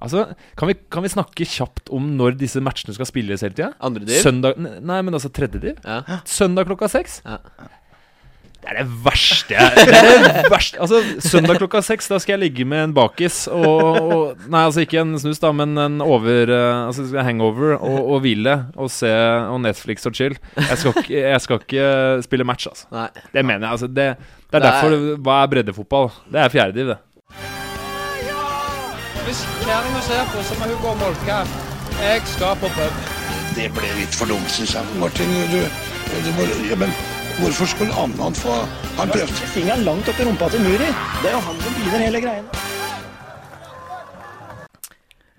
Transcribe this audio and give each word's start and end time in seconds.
Altså, 0.00 0.26
kan 0.56 0.70
vi, 0.70 0.74
kan 0.90 1.04
vi 1.04 1.10
snakke 1.12 1.44
kjapt 1.44 1.90
om 1.92 2.06
når 2.16 2.38
disse 2.40 2.60
matchene 2.64 2.94
skal 2.96 3.08
spilles 3.10 3.42
hele 3.44 3.52
tida? 3.56 3.72
Andre 3.84 4.06
div? 4.08 4.16
Søndag 4.24 4.56
Nei, 4.60 5.00
men 5.04 5.12
altså 5.18 5.28
tredje 5.32 5.60
div? 5.60 5.76
Ja. 5.84 6.20
Søndag 6.24 6.66
klokka 6.70 6.88
seks? 6.88 7.20
Ja. 7.26 7.36
Det 8.60 8.68
er 8.68 8.76
det 8.82 8.88
verste 9.06 9.54
jeg 9.56 9.84
Det 9.88 9.92
er 9.96 10.34
det 10.44 10.50
verste 10.52 10.80
Altså, 10.84 10.98
søndag 11.24 11.56
klokka 11.62 11.80
seks, 11.84 12.10
da 12.12 12.18
skal 12.20 12.34
jeg 12.34 12.42
ligge 12.42 12.66
med 12.68 12.82
en 12.90 12.92
bakis 12.96 13.46
og, 13.48 13.80
og 14.12 14.42
Nei, 14.52 14.66
altså 14.66 14.82
ikke 14.84 15.00
en 15.00 15.14
snus, 15.22 15.40
da, 15.40 15.48
men 15.56 15.72
en 15.80 15.96
over 16.04 16.52
eh, 16.52 16.80
Altså 16.90 17.06
hangover 17.24 17.78
og, 17.78 17.96
og 18.16 18.20
hvile 18.26 18.58
og 18.76 18.92
se 18.92 19.08
og 19.08 19.62
Netflix 19.64 20.04
og 20.10 20.16
chill. 20.16 20.36
Jeg 20.60 20.76
skal 20.82 20.92
ikke, 21.00 21.22
jeg 21.24 21.40
skal 21.46 21.62
ikke 21.64 21.88
spille 22.28 22.44
match, 22.48 22.68
altså. 22.68 22.88
Nei. 22.92 23.06
Det 23.32 23.46
mener 23.48 23.64
jeg. 23.64 23.70
altså 23.78 23.88
Det, 23.88 24.08
det 24.52 24.60
er 24.60 24.60
er- 24.60 24.66
derfor 24.68 24.98
Hva 25.24 25.38
er 25.46 25.52
breddefotball? 25.56 26.12
Det 26.28 26.44
er 26.44 26.52
fjerdediv, 26.52 26.92
det. 26.92 26.98
Hvis 29.26 29.40
kjerringa 29.64 30.00
ser 30.06 30.24
på, 30.32 30.42
så 30.48 30.56
må 30.58 30.68
hun 30.70 30.82
gå 30.82 30.92
og 30.94 31.00
molke. 31.00 31.38
Jeg 32.00 32.22
skal 32.32 32.56
på 32.62 32.70
pub. 32.76 33.00
Det 33.56 33.66
ble 33.76 33.88
litt 33.98 34.14
for 34.16 34.30
dumt, 34.30 34.50
syns 34.54 34.74
jeg. 34.78 34.98
Martin, 35.02 35.32
du, 35.52 35.60
du 36.24 36.30
må, 36.38 36.46
ja, 36.70 36.78
men 36.80 36.94
hvorfor 37.40 37.68
skulle 37.72 37.94
Annan 38.04 38.34
få 38.34 38.54
Han 38.98 39.12
prøvde. 39.12 39.48
Fingeren 39.54 39.84
langt 39.86 40.08
opp 40.12 40.20
i 40.20 40.26
rumpa 40.28 40.48
til 40.52 40.64
Muri. 40.64 40.88
Det 41.22 41.30
er 41.30 41.36
jo 41.36 41.42
han 41.46 41.60
som 41.64 41.76
begynner 41.78 42.06
hele 42.06 42.20
greiene. 42.24 42.64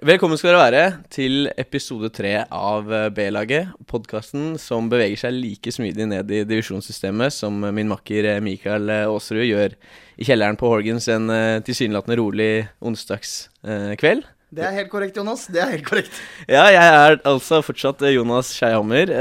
Velkommen 0.02 0.34
skal 0.34 0.56
dere 0.56 0.62
være 0.64 0.86
til 1.14 1.44
episode 1.62 2.08
tre 2.10 2.32
av 2.42 2.88
eh, 2.90 3.12
B-laget. 3.14 3.68
Podkasten 3.86 4.56
som 4.58 4.88
beveger 4.90 5.20
seg 5.22 5.36
like 5.36 5.70
smidig 5.70 6.08
ned 6.10 6.32
i 6.34 6.40
divisjonssystemet 6.42 7.36
som 7.36 7.60
min 7.62 7.92
makker 7.92 8.26
eh, 8.32 8.40
Mikael 8.42 8.90
eh, 8.90 9.04
Aasrud 9.06 9.46
gjør 9.46 9.76
i 10.18 10.26
kjelleren 10.26 10.58
på 10.58 10.72
Horgans 10.72 11.06
en 11.14 11.30
tilsynelatende 11.68 12.18
rolig 12.18 12.50
onsdagskveld. 12.82 14.26
Det 14.50 14.66
er 14.66 14.74
helt 14.80 14.90
korrekt, 14.90 15.22
Jonas. 15.22 15.46
Det 15.54 15.62
er 15.62 15.76
helt 15.76 15.86
korrekt. 15.86 16.18
Ja, 16.50 16.66
jeg 16.74 16.82
er 16.82 17.22
altså 17.22 17.62
fortsatt 17.62 18.02
Jonas 18.10 18.56
Skeihammer, 18.58 19.14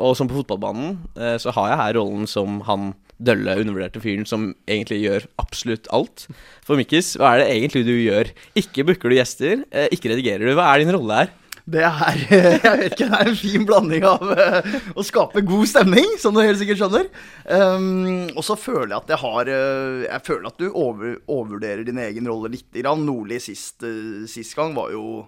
og 0.00 0.16
som 0.16 0.32
på 0.32 0.40
fotballbanen 0.40 0.96
så 1.44 1.52
har 1.54 1.74
jeg 1.74 1.82
her 1.82 1.98
rollen 2.00 2.24
som 2.24 2.62
han 2.64 2.94
dølle, 3.22 3.56
undervurderte 3.62 4.02
fyren 4.02 4.26
som 4.28 4.50
egentlig 4.68 5.00
gjør 5.02 5.26
absolutt 5.40 5.88
alt. 5.94 6.26
For 6.66 6.78
Mikkis, 6.78 7.14
hva 7.20 7.34
er 7.34 7.42
det 7.42 7.48
egentlig 7.54 7.86
du 7.86 7.94
gjør? 7.96 8.30
Ikke 8.58 8.84
booker 8.86 9.12
du 9.12 9.18
gjester, 9.18 9.64
eh, 9.70 9.90
ikke 9.94 10.12
redigerer 10.12 10.46
du. 10.46 10.54
Hva 10.56 10.68
er 10.72 10.84
din 10.84 10.94
rolle 10.96 11.20
her? 11.22 11.34
Det 11.66 11.82
er 11.82 12.18
jeg 12.30 12.78
vet 12.78 12.92
ikke, 12.94 13.08
det 13.10 13.18
er 13.18 13.28
en 13.32 13.38
fin 13.40 13.64
blanding 13.66 14.04
av 14.06 14.28
eh, 14.36 14.74
å 14.94 15.04
skape 15.06 15.42
god 15.48 15.66
stemning, 15.66 16.12
som 16.22 16.36
du 16.36 16.42
helt 16.44 16.60
sikkert 16.60 16.78
skjønner. 16.82 17.08
Um, 17.48 18.28
og 18.36 18.44
så 18.46 18.54
føler 18.60 18.92
jeg 18.92 19.00
at 19.00 19.14
jeg 19.14 19.22
har 19.24 19.50
eh, 19.50 20.04
Jeg 20.06 20.26
føler 20.28 20.50
at 20.50 20.60
du 20.60 20.68
over, 20.70 21.16
overvurderer 21.24 21.86
din 21.88 22.02
egen 22.04 22.28
rolle 22.30 22.52
litt. 22.54 22.70
Nordli 22.76 23.40
sist, 23.42 23.82
sist 24.30 24.54
gang 24.56 24.76
var 24.76 24.92
jo 24.94 25.24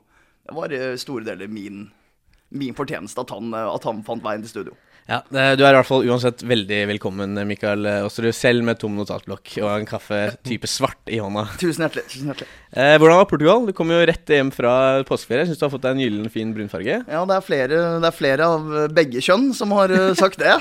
Det 0.47 0.55
var 0.55 0.75
store 1.00 1.27
deler 1.27 1.50
min, 1.50 1.89
min 2.55 2.77
fortjeneste 2.77 3.25
at 3.25 3.34
han, 3.34 3.50
at 3.59 3.89
han 3.89 4.05
fant 4.06 4.22
veien 4.25 4.44
til 4.44 4.53
studio. 4.53 4.78
Ja, 5.09 5.23
Du 5.33 5.39
er 5.41 5.56
i 5.56 5.77
hvert 5.78 5.89
fall 5.89 6.05
uansett 6.05 6.42
veldig 6.45 6.83
velkommen, 6.91 7.33
Mikael 7.48 7.87
Aasrud. 7.89 8.28
Selv 8.37 8.61
med 8.67 8.77
tom 8.77 8.92
notatblokk 8.98 9.55
og 9.62 9.69
en 9.73 9.87
kaffe 9.89 10.19
type 10.45 10.69
svart 10.69 11.09
i 11.09 11.17
hånda. 11.17 11.47
Tusen 11.56 11.87
hjertelig. 11.87 12.05
tusen 12.12 12.28
hjertelig. 12.28 12.48
Eh, 12.77 12.97
hvordan 13.00 13.17
var 13.17 13.28
Portugal? 13.31 13.65
Du 13.65 13.73
kom 13.73 13.89
jo 13.89 14.03
rett 14.05 14.28
hjem 14.28 14.50
fra 14.53 15.00
påskeferie. 15.09 15.47
Syns 15.48 15.62
du 15.62 15.65
har 15.65 15.73
fått 15.73 15.87
deg 15.87 15.97
en 15.97 16.03
gyllen, 16.03 16.28
fin 16.34 16.50
brunfarge. 16.53 16.98
Ja, 17.09 17.23
det 17.25 17.39
er, 17.39 17.47
flere, 17.47 17.81
det 18.05 18.11
er 18.11 18.19
flere 18.19 18.50
av 18.53 18.69
begge 18.98 19.25
kjønn 19.25 19.48
som 19.56 19.73
har 19.78 19.97
eh, 19.97 20.12
sagt 20.19 20.45
det. 20.45 20.53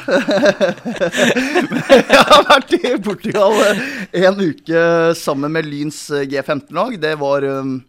jeg 1.92 2.23
har 2.32 2.48
vært 2.48 2.72
i 2.80 2.95
Portugal 3.04 3.59
eh, 3.67 3.84
en 4.23 4.39
uke 4.39 4.88
sammen 5.20 5.59
med 5.59 5.67
Lyns 5.67 6.06
eh, 6.08 6.23
G15-lag. 6.23 6.95
Det 7.04 7.17
var 7.20 7.44
um, 7.44 7.82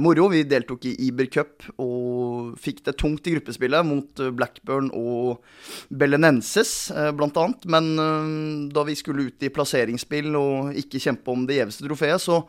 moro. 0.00 0.28
Vi 0.32 0.44
deltok 0.48 0.86
i 0.88 0.94
Iber 1.08 1.28
Cup 1.32 1.66
og 1.82 2.54
fikk 2.60 2.84
det 2.86 2.96
tungt 3.00 3.26
i 3.26 3.34
gruppespillet 3.36 3.86
mot 3.86 4.22
eh, 4.22 4.32
Blackburn 4.34 4.90
og 4.96 5.42
Belenenses, 5.88 6.92
uh, 6.94 7.10
blant 7.16 7.36
annet. 7.40 7.66
Men 7.70 7.90
eh, 8.00 8.30
da 8.74 8.86
vi 8.86 8.96
skulle 8.98 9.28
ut 9.28 9.46
i 9.46 9.52
plasseringsspill 9.52 10.32
og 10.38 10.80
ikke 10.80 11.02
kjempe 11.02 11.32
om 11.32 11.44
det 11.48 11.60
gjeveste 11.60 11.86
trofeet, 11.88 12.22
så 12.22 12.42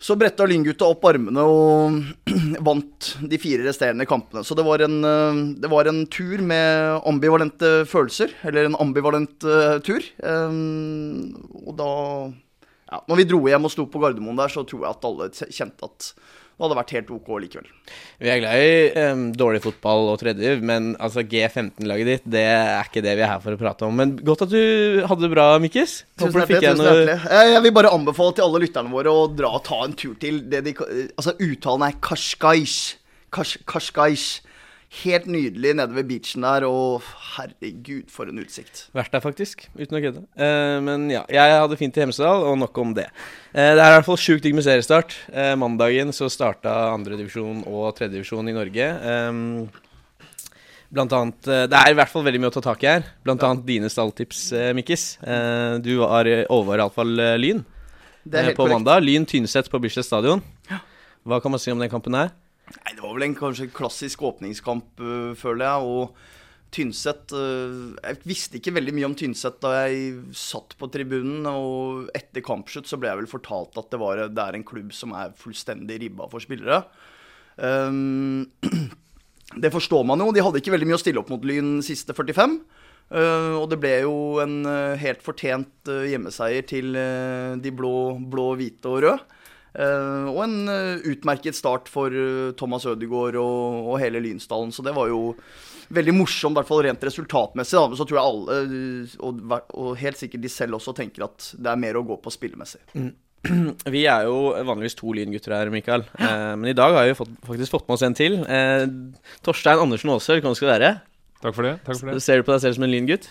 så 0.00 0.14
bretta 0.16 0.46
Lynggutta 0.48 0.86
opp 0.88 1.02
armene 1.10 1.42
og 1.44 1.98
vant 2.66 3.08
de 3.20 3.36
fire 3.36 3.66
resterende 3.66 4.06
kampene. 4.08 4.40
Så 4.48 4.56
det 4.56 4.64
var, 4.64 4.80
en, 4.80 4.96
eh, 5.04 5.40
det 5.60 5.68
var 5.68 5.90
en 5.90 6.06
tur 6.08 6.40
med 6.40 7.02
ambivalente 7.04 7.82
følelser. 7.84 8.32
Eller 8.48 8.70
en 8.70 8.78
ambivalent 8.80 9.44
eh, 9.44 9.76
tur. 9.84 10.06
Og 10.24 11.74
da 11.76 11.90
ja, 12.90 13.00
Når 13.06 13.20
vi 13.20 13.28
dro 13.30 13.40
hjem 13.46 13.68
og 13.68 13.72
sto 13.72 13.86
på 13.90 14.02
Gardermoen 14.02 14.38
der, 14.40 14.52
så 14.52 14.66
tror 14.66 14.84
jeg 14.84 14.94
at 14.96 15.08
alle 15.08 15.30
kjente 15.30 15.88
at 15.88 16.12
det 16.60 16.66
hadde 16.66 16.76
vært 16.76 16.90
helt 16.92 17.10
OK 17.14 17.28
likevel. 17.40 17.68
Vi 18.20 18.28
er 18.28 18.40
glad 18.42 18.60
i 18.60 19.04
um, 19.08 19.20
dårlig 19.32 19.62
fotball 19.64 20.10
og 20.10 20.18
tredje, 20.20 20.58
men 20.60 20.90
altså 21.00 21.22
G15-laget 21.24 22.10
ditt, 22.10 22.26
det 22.34 22.42
er 22.50 22.84
ikke 22.84 23.00
det 23.06 23.14
vi 23.16 23.24
er 23.24 23.30
her 23.32 23.40
for 23.40 23.56
å 23.56 23.60
prate 23.62 23.86
om. 23.86 23.96
Men 23.96 24.12
godt 24.20 24.44
at 24.44 24.52
du 24.52 25.00
hadde 25.08 25.24
det 25.24 25.30
bra, 25.32 25.46
Mikkis. 25.62 26.02
Tusen 26.20 26.36
hjertelig. 26.36 26.60
tusen 26.60 26.84
hjertelig. 26.84 27.16
Jeg, 27.32 27.54
jeg 27.54 27.64
vil 27.64 27.74
bare 27.78 27.94
anbefale 27.96 28.36
til 28.36 28.44
alle 28.44 28.60
lytterne 28.66 28.92
våre 28.92 29.16
å 29.22 29.24
dra 29.32 29.54
og 29.56 29.64
ta 29.70 29.80
en 29.86 29.96
tur 29.96 30.12
til 30.20 30.42
det 30.52 30.60
de 30.68 30.76
Altså, 30.84 31.32
uttalen 31.40 31.86
er 31.88 31.96
Kashkaish. 32.04 32.98
Kash, 33.32 33.56
Kashkaish. 33.64 34.44
Helt 34.90 35.26
nydelig 35.30 35.76
nede 35.78 35.94
ved 35.94 36.08
beachen 36.08 36.42
der, 36.42 36.64
og 36.66 37.04
herregud, 37.36 38.08
for 38.10 38.26
en 38.26 38.40
utsikt. 38.42 38.88
Vært 38.96 39.12
der, 39.14 39.22
faktisk. 39.22 39.68
Uten 39.78 39.98
å 39.98 40.00
kødde. 40.02 40.24
Eh, 40.34 40.78
men 40.82 41.04
ja, 41.12 41.20
jeg 41.30 41.60
hadde 41.62 41.78
fint 41.78 41.94
i 41.94 42.02
Hemsedal, 42.02 42.42
og 42.48 42.58
nok 42.58 42.80
om 42.82 42.96
det. 42.96 43.06
Eh, 43.52 43.70
det 43.78 43.84
er 43.84 43.92
i 43.92 43.94
hvert 44.00 44.08
fall 44.08 44.18
sjukt 44.18 44.42
digg 44.42 44.56
med 44.58 44.66
seriestart. 44.66 45.14
Uh, 45.30 45.54
mandagen 45.62 46.10
så 46.16 46.26
starta 46.32 46.74
andredivisjon 46.96 47.62
og 47.70 47.92
tredjedivisjon 48.00 48.50
i 48.50 48.56
Norge. 48.56 48.90
Em, 49.14 49.70
blant 50.90 51.12
annet 51.14 51.46
eh, 51.46 51.64
Det 51.70 51.78
er 51.78 51.92
i 51.92 51.96
hvert 51.98 52.10
fall 52.10 52.26
veldig 52.26 52.42
mye 52.42 52.50
å 52.50 52.56
ta 52.58 52.64
tak 52.64 52.82
i 52.82 52.90
her. 52.90 53.06
Blant 53.26 53.46
annet 53.46 53.66
dine 53.68 53.90
stalltips, 53.92 54.48
uh, 54.56 54.70
Mikkis. 54.76 55.12
Eh, 55.22 55.78
du 55.84 55.92
var 56.02 56.28
over 56.50 56.82
iallfall 56.82 57.14
Lyn 57.38 57.62
eh, 57.62 58.50
på 58.50 58.58
korrekt. 58.58 58.74
mandag. 58.74 59.04
Lyn 59.06 59.26
Tynset 59.28 59.70
på 59.70 59.80
Bislett 59.82 60.08
stadion. 60.08 60.42
Hva 61.22 61.38
kan 61.42 61.52
man 61.52 61.62
si 61.62 61.70
om 61.70 61.78
den 61.78 61.92
kampen 61.92 62.16
her? 62.16 62.34
Nei, 62.70 62.94
det 62.94 63.02
var 63.02 63.16
vel 63.16 63.26
en 63.26 63.38
kanskje 63.38 63.70
klassisk 63.74 64.22
åpningskamp, 64.26 65.00
øh, 65.02 65.32
føler 65.38 65.66
jeg. 65.66 65.88
Og 65.94 66.36
Tynset 66.70 67.32
øh, 67.34 67.96
Jeg 67.98 68.18
visste 68.22 68.60
ikke 68.60 68.76
veldig 68.76 68.92
mye 68.94 69.08
om 69.08 69.16
Tynset 69.18 69.56
da 69.62 69.72
jeg 69.80 70.20
satt 70.38 70.76
på 70.78 70.90
tribunen. 70.92 71.46
Og 71.50 72.10
etter 72.14 72.44
kampslutt 72.46 72.90
så 72.90 72.98
ble 73.00 73.10
jeg 73.10 73.22
vel 73.22 73.30
fortalt 73.30 73.78
at 73.80 73.90
det, 73.90 74.00
var, 74.02 74.22
det 74.30 74.44
er 74.44 74.58
en 74.58 74.66
klubb 74.66 74.94
som 74.94 75.16
er 75.18 75.34
fullstendig 75.38 75.98
ribba 76.04 76.30
for 76.30 76.42
spillere. 76.42 76.84
Um, 77.58 78.46
det 79.64 79.72
forstår 79.74 80.06
man 80.06 80.22
jo. 80.22 80.30
De 80.30 80.44
hadde 80.46 80.62
ikke 80.62 80.76
veldig 80.76 80.92
mye 80.92 81.00
å 81.00 81.02
stille 81.02 81.24
opp 81.24 81.32
mot 81.34 81.42
Lyn 81.46 81.80
siste 81.86 82.14
45. 82.14 82.60
Uh, 83.10 83.58
og 83.58 83.66
det 83.72 83.80
ble 83.82 83.96
jo 84.04 84.14
en 84.38 84.62
helt 85.02 85.26
fortjent 85.26 85.90
hjemmeseier 86.06 86.62
til 86.70 86.94
de 86.94 87.74
blå, 87.74 88.14
blå, 88.30 88.52
hvite 88.60 88.94
og 88.94 89.02
røde. 89.02 89.39
Uh, 89.70 90.26
og 90.32 90.42
en 90.46 90.56
uh, 90.66 91.10
utmerket 91.12 91.58
start 91.58 91.90
for 91.90 92.10
uh, 92.10 92.50
Thomas 92.58 92.86
Ødegaard 92.90 93.38
og, 93.38 93.90
og 93.92 94.00
hele 94.02 94.22
Lynsdalen. 94.24 94.72
Så 94.74 94.82
det 94.86 94.94
var 94.96 95.10
jo 95.12 95.34
veldig 95.94 96.14
morsomt, 96.14 96.54
i 96.54 96.60
hvert 96.60 96.70
fall 96.70 96.84
rent 96.86 97.06
resultatmessig. 97.06 97.78
Da. 97.78 97.86
Men 97.90 98.00
så 98.00 98.06
tror 98.06 98.20
jeg 98.20 98.34
alle, 98.34 98.60
uh, 98.66 99.16
og, 99.28 99.58
og 99.78 99.90
helt 100.00 100.20
sikkert 100.20 100.44
de 100.44 100.52
selv 100.52 100.80
også, 100.80 100.96
tenker 100.98 101.28
at 101.28 101.52
det 101.58 101.72
er 101.72 101.82
mer 101.86 102.00
å 102.00 102.06
gå 102.06 102.18
på 102.22 102.34
spillemessig. 102.34 102.82
Vi 103.94 104.02
er 104.04 104.26
jo 104.28 104.50
vanligvis 104.52 104.98
to 104.98 105.14
lyngutter 105.16 105.54
her, 105.56 105.70
Mikael. 105.72 106.04
Eh, 106.18 106.50
men 106.60 106.70
i 106.70 106.76
dag 106.76 106.92
har 106.96 107.08
vi 107.08 107.16
fått, 107.16 107.32
faktisk 107.46 107.72
fått 107.72 107.86
med 107.88 107.96
oss 107.96 108.04
en 108.04 108.16
til. 108.16 108.36
Eh, 108.44 108.84
Torstein 109.46 109.80
Andersen 109.80 110.12
Aase, 110.12 110.34
velkommen 110.36 110.58
skal 110.58 110.68
du 110.68 110.72
være. 110.74 110.90
Takk 111.40 111.56
for 111.56 111.64
det. 111.64 111.78
takk 111.86 111.96
for 111.96 112.12
det 112.12 112.20
Ser 112.20 112.40
du 112.40 112.44
på 112.44 112.52
deg 112.52 112.60
selv 112.66 112.76
som 112.76 112.84
en 112.84 112.92
lyngutt? 112.92 113.30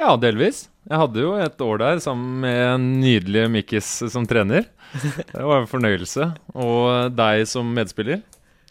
Ja, 0.00 0.14
delvis. 0.16 0.64
Jeg 0.88 0.96
hadde 0.96 1.20
jo 1.20 1.34
et 1.36 1.60
år 1.60 1.80
der 1.82 1.98
sammen 2.00 2.40
med 2.40 2.58
en 2.70 2.84
nydelig 3.02 3.42
Mikkis 3.52 3.88
som 4.08 4.24
trener. 4.24 4.64
Det 4.94 5.42
var 5.44 5.60
en 5.60 5.68
fornøyelse. 5.68 6.30
Og 6.56 7.12
deg 7.12 7.44
som 7.50 7.68
medspiller. 7.76 8.22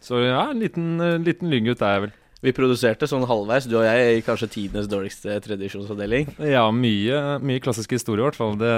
Så 0.01 0.23
ja, 0.23 0.47
en 0.49 0.63
liten, 0.63 0.95
eh, 1.03 1.19
liten 1.21 1.51
lyngutt 1.51 1.83
er 1.85 1.93
jeg 1.93 2.03
vel. 2.07 2.15
Vi 2.39 2.53
produserte 2.55 3.07
sånn 3.09 3.25
halvveis, 3.27 3.67
du 3.67 3.75
og 3.75 3.83
jeg, 3.83 4.15
i 4.15 4.23
kanskje 4.23 4.47
tidenes 4.53 4.87
dårligste 4.89 5.35
tradisjonsavdeling. 5.43 6.31
Ja, 6.47 6.63
mye, 6.71 7.21
mye 7.43 7.61
klassisk 7.61 7.93
historie, 7.97 8.23
i 8.23 8.29
hvert 8.29 8.39
fall. 8.39 8.55
Det, 8.57 8.73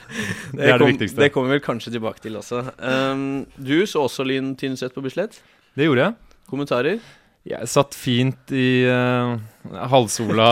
det, 0.56 0.68
er 0.70 0.78
det 0.78 0.92
viktigste. 0.92 1.20
Det 1.20 1.32
kommer 1.34 1.50
vi 1.50 1.58
vel 1.58 1.64
kanskje 1.64 1.92
tilbake 1.98 2.22
til 2.22 2.38
også. 2.38 2.62
Um, 2.78 3.24
du 3.58 3.80
så 3.90 4.06
også 4.06 4.24
Lyn 4.24 4.54
Tynset 4.56 4.94
på 4.94 5.02
Bislett. 5.04 5.40
Det 5.74 5.90
gjorde 5.90 6.06
jeg. 6.06 6.36
Kommentarer? 6.50 7.02
Jeg 7.50 7.72
satt 7.72 7.96
fint 7.98 8.54
i 8.54 8.86
eh, 8.86 9.34
halvsola 9.68 10.50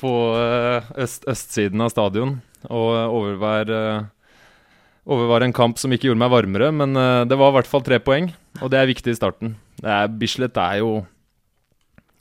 på 0.00 0.12
eh, 0.36 0.90
øst, 1.04 1.24
østsiden 1.30 1.80
av 1.80 1.92
stadion 1.92 2.36
og 2.68 2.90
overvær, 3.16 3.70
eh, 3.72 5.42
en 5.42 5.56
kamp 5.56 5.78
som 5.78 5.92
ikke 5.92 6.10
gjorde 6.10 6.22
meg 6.22 6.30
varmere, 6.30 6.70
men 6.72 6.96
eh, 6.96 7.24
det 7.26 7.38
var 7.38 7.50
i 7.50 7.56
hvert 7.58 7.70
fall 7.70 7.82
tre 7.82 7.98
poeng, 7.98 8.30
og 8.60 8.70
det 8.70 8.78
er 8.78 8.90
viktig 8.90 9.12
i 9.12 9.18
starten. 9.18 9.56
Det 9.80 9.90
er, 9.90 10.08
Bislett 10.08 10.56
er 10.56 10.82
jo 10.82 11.04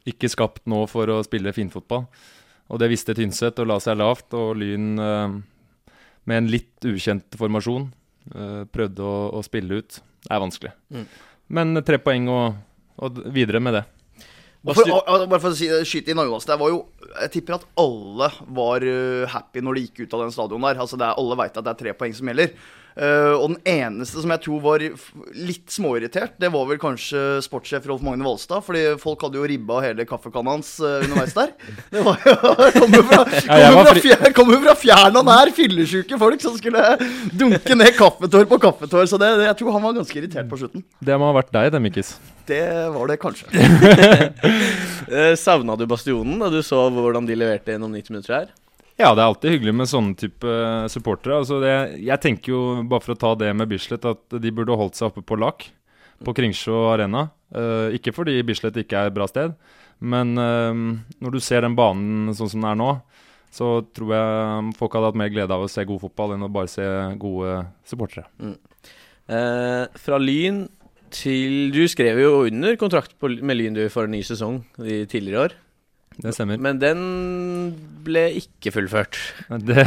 ikke 0.08 0.32
skapt 0.32 0.66
nå 0.66 0.86
for 0.90 1.10
å 1.14 1.22
spille 1.26 1.54
finfotball, 1.54 2.08
og 2.72 2.80
det 2.82 2.90
visste 2.90 3.14
Tynset 3.14 3.60
og 3.62 3.70
la 3.70 3.80
seg 3.84 4.00
lavt, 4.00 4.32
og 4.34 4.56
Lyn 4.58 4.96
eh, 4.98 5.40
med 6.30 6.38
en 6.38 6.50
litt 6.52 6.88
ukjent 6.88 7.38
formasjon 7.38 7.90
eh, 8.34 8.64
prøvde 8.72 9.06
å, 9.06 9.30
å 9.38 9.44
spille 9.46 9.82
ut. 9.82 10.02
Det 10.22 10.32
er 10.32 10.42
vanskelig. 10.42 10.74
Mm. 10.94 11.08
Men 11.52 11.82
tre 11.86 12.00
poeng 12.02 12.30
og, 12.32 12.62
og 13.02 13.24
videre 13.34 13.62
med 13.64 13.76
det. 13.80 13.86
For, 14.62 14.86
og 14.86 15.24
bare 15.26 15.42
for 15.42 15.56
å 15.56 15.82
skyte 15.90 16.14
inn 16.14 16.20
Agnes, 16.22 16.46
det 16.46 16.54
var 16.62 16.70
jo 16.70 16.84
Jeg 17.16 17.32
tipper 17.34 17.56
at 17.56 17.64
alle 17.82 18.28
var 18.54 18.84
øh, 18.86 19.24
happy 19.32 19.64
når 19.66 19.78
de 19.78 19.86
gikk 19.88 20.04
ut 20.04 20.14
av 20.14 20.22
den 20.28 20.36
stadion 20.36 20.68
der. 20.68 20.78
Altså 20.84 21.00
er, 21.00 21.16
Alle 21.18 21.38
veit 21.40 21.58
at 21.58 21.66
det 21.66 21.74
er 21.74 21.80
tre 21.80 21.94
poeng 21.98 22.14
som 22.14 22.30
gjelder. 22.30 22.54
Eh, 22.96 23.34
og 23.38 23.54
den 23.54 23.60
eneste 23.72 24.20
som 24.22 24.34
jeg 24.34 24.44
tror 24.44 24.64
var 24.64 24.84
litt 24.84 25.72
småirritert, 25.72 26.36
det 26.42 26.52
var 26.52 26.68
vel 26.70 26.80
kanskje 26.82 27.40
sportssjef 27.46 27.88
Rolf 27.90 28.04
Magne 28.06 28.26
Valstad. 28.26 28.64
Fordi 28.66 28.84
folk 29.02 29.24
hadde 29.26 29.40
jo 29.40 29.48
ribba 29.48 29.80
hele 29.86 30.06
kaffekanna 30.10 30.58
hans 30.58 30.74
uh, 30.84 31.00
underveis 31.06 31.36
der. 31.38 31.54
Det 31.94 32.04
var 32.06 32.20
jo 32.26 32.36
Kom 32.82 32.96
jo 32.96 33.02
fra, 33.06 33.24
kom 33.28 33.86
fra, 33.86 33.96
fjer, 34.04 34.34
kom 34.36 34.52
fra 34.64 34.76
fjern 34.80 35.18
og 35.20 35.28
nær 35.28 35.52
fyllesyke 35.56 36.18
folk 36.20 36.44
som 36.44 36.56
skulle 36.58 36.84
dunke 37.38 37.78
ned 37.78 37.94
kaffetår 37.98 38.48
på 38.50 38.60
kaffetår. 38.62 39.08
Så 39.10 39.20
det, 39.22 39.32
det, 39.40 39.50
jeg 39.52 39.60
tror 39.62 39.76
han 39.78 39.86
var 39.86 39.98
ganske 40.00 40.22
irritert 40.22 40.50
på 40.52 40.62
slutten. 40.62 40.86
Det 41.00 41.18
må 41.20 41.30
ha 41.30 41.38
vært 41.40 41.52
deg, 41.56 41.72
det, 41.74 41.84
Mikkis. 41.84 42.16
Det 42.50 42.64
var 42.96 43.12
det 43.12 43.20
kanskje. 43.22 43.48
Eh, 45.12 45.34
Savna 45.36 45.74
du 45.76 45.82
Bastionen 45.90 46.38
da 46.40 46.48
du 46.48 46.62
så 46.64 46.86
hvordan 46.94 47.26
de 47.28 47.36
leverte 47.36 47.74
gjennom 47.74 47.92
90 47.92 48.14
minutter 48.14 48.36
her? 48.36 48.52
Ja, 49.02 49.12
det 49.18 49.24
er 49.24 49.28
alltid 49.32 49.56
hyggelig 49.56 49.74
med 49.80 49.90
sånne 49.90 50.18
type 50.20 50.46
eh, 50.46 50.88
supportere. 50.94 51.40
Altså 51.42 51.58
det, 51.64 51.74
jeg 52.06 52.22
tenker 52.22 52.54
jo, 52.54 52.64
bare 52.86 53.02
for 53.02 53.16
å 53.16 53.22
ta 53.24 53.32
det 53.40 53.52
med 53.58 53.72
Bislett, 53.72 54.06
at 54.06 54.42
de 54.42 54.54
burde 54.54 54.78
holdt 54.78 55.00
seg 55.00 55.10
oppe 55.10 55.24
på 55.26 55.40
Lak, 55.42 55.66
på 56.22 56.36
Kringsjå 56.38 56.84
Arena. 56.92 57.32
Uh, 57.52 57.90
ikke 57.98 58.14
fordi 58.16 58.38
Bislett 58.48 58.78
ikke 58.80 59.00
er 59.00 59.10
et 59.10 59.16
bra 59.16 59.26
sted, 59.28 59.58
men 60.00 60.38
uh, 60.40 60.72
når 61.20 61.34
du 61.34 61.40
ser 61.44 61.66
den 61.66 61.74
banen 61.76 62.30
sånn 62.38 62.52
som 62.54 62.62
den 62.62 62.70
er 62.70 62.78
nå, 62.80 62.92
så 63.52 63.72
tror 63.92 64.14
jeg 64.16 64.76
folk 64.80 64.94
hadde 64.96 65.10
hatt 65.10 65.20
mer 65.20 65.32
glede 65.34 65.56
av 65.56 65.66
å 65.66 65.72
se 65.72 65.84
god 65.88 66.00
fotball 66.06 66.38
enn 66.38 66.46
å 66.48 66.52
bare 66.54 66.72
se 66.72 66.86
gode 67.20 67.58
supportere. 67.88 68.30
Eh, 69.32 69.84
fra 70.00 70.20
Lyn 70.20 70.64
til 71.12 71.74
Du 71.76 71.84
skrev 71.92 72.20
jo 72.22 72.46
under 72.48 72.78
kontrakt 72.80 73.18
på, 73.20 73.30
med 73.44 73.60
Lyn 73.60 73.76
du 73.76 73.84
for 73.92 74.08
en 74.08 74.16
ny 74.16 74.22
sesong 74.24 74.62
i 74.80 75.04
tidligere 75.04 75.50
år. 75.50 75.58
Det 76.20 76.34
stemmer. 76.36 76.60
Men 76.62 76.80
den 76.82 77.04
ble 78.06 78.26
ikke 78.42 78.74
fullført. 78.76 79.18
Det, 79.64 79.86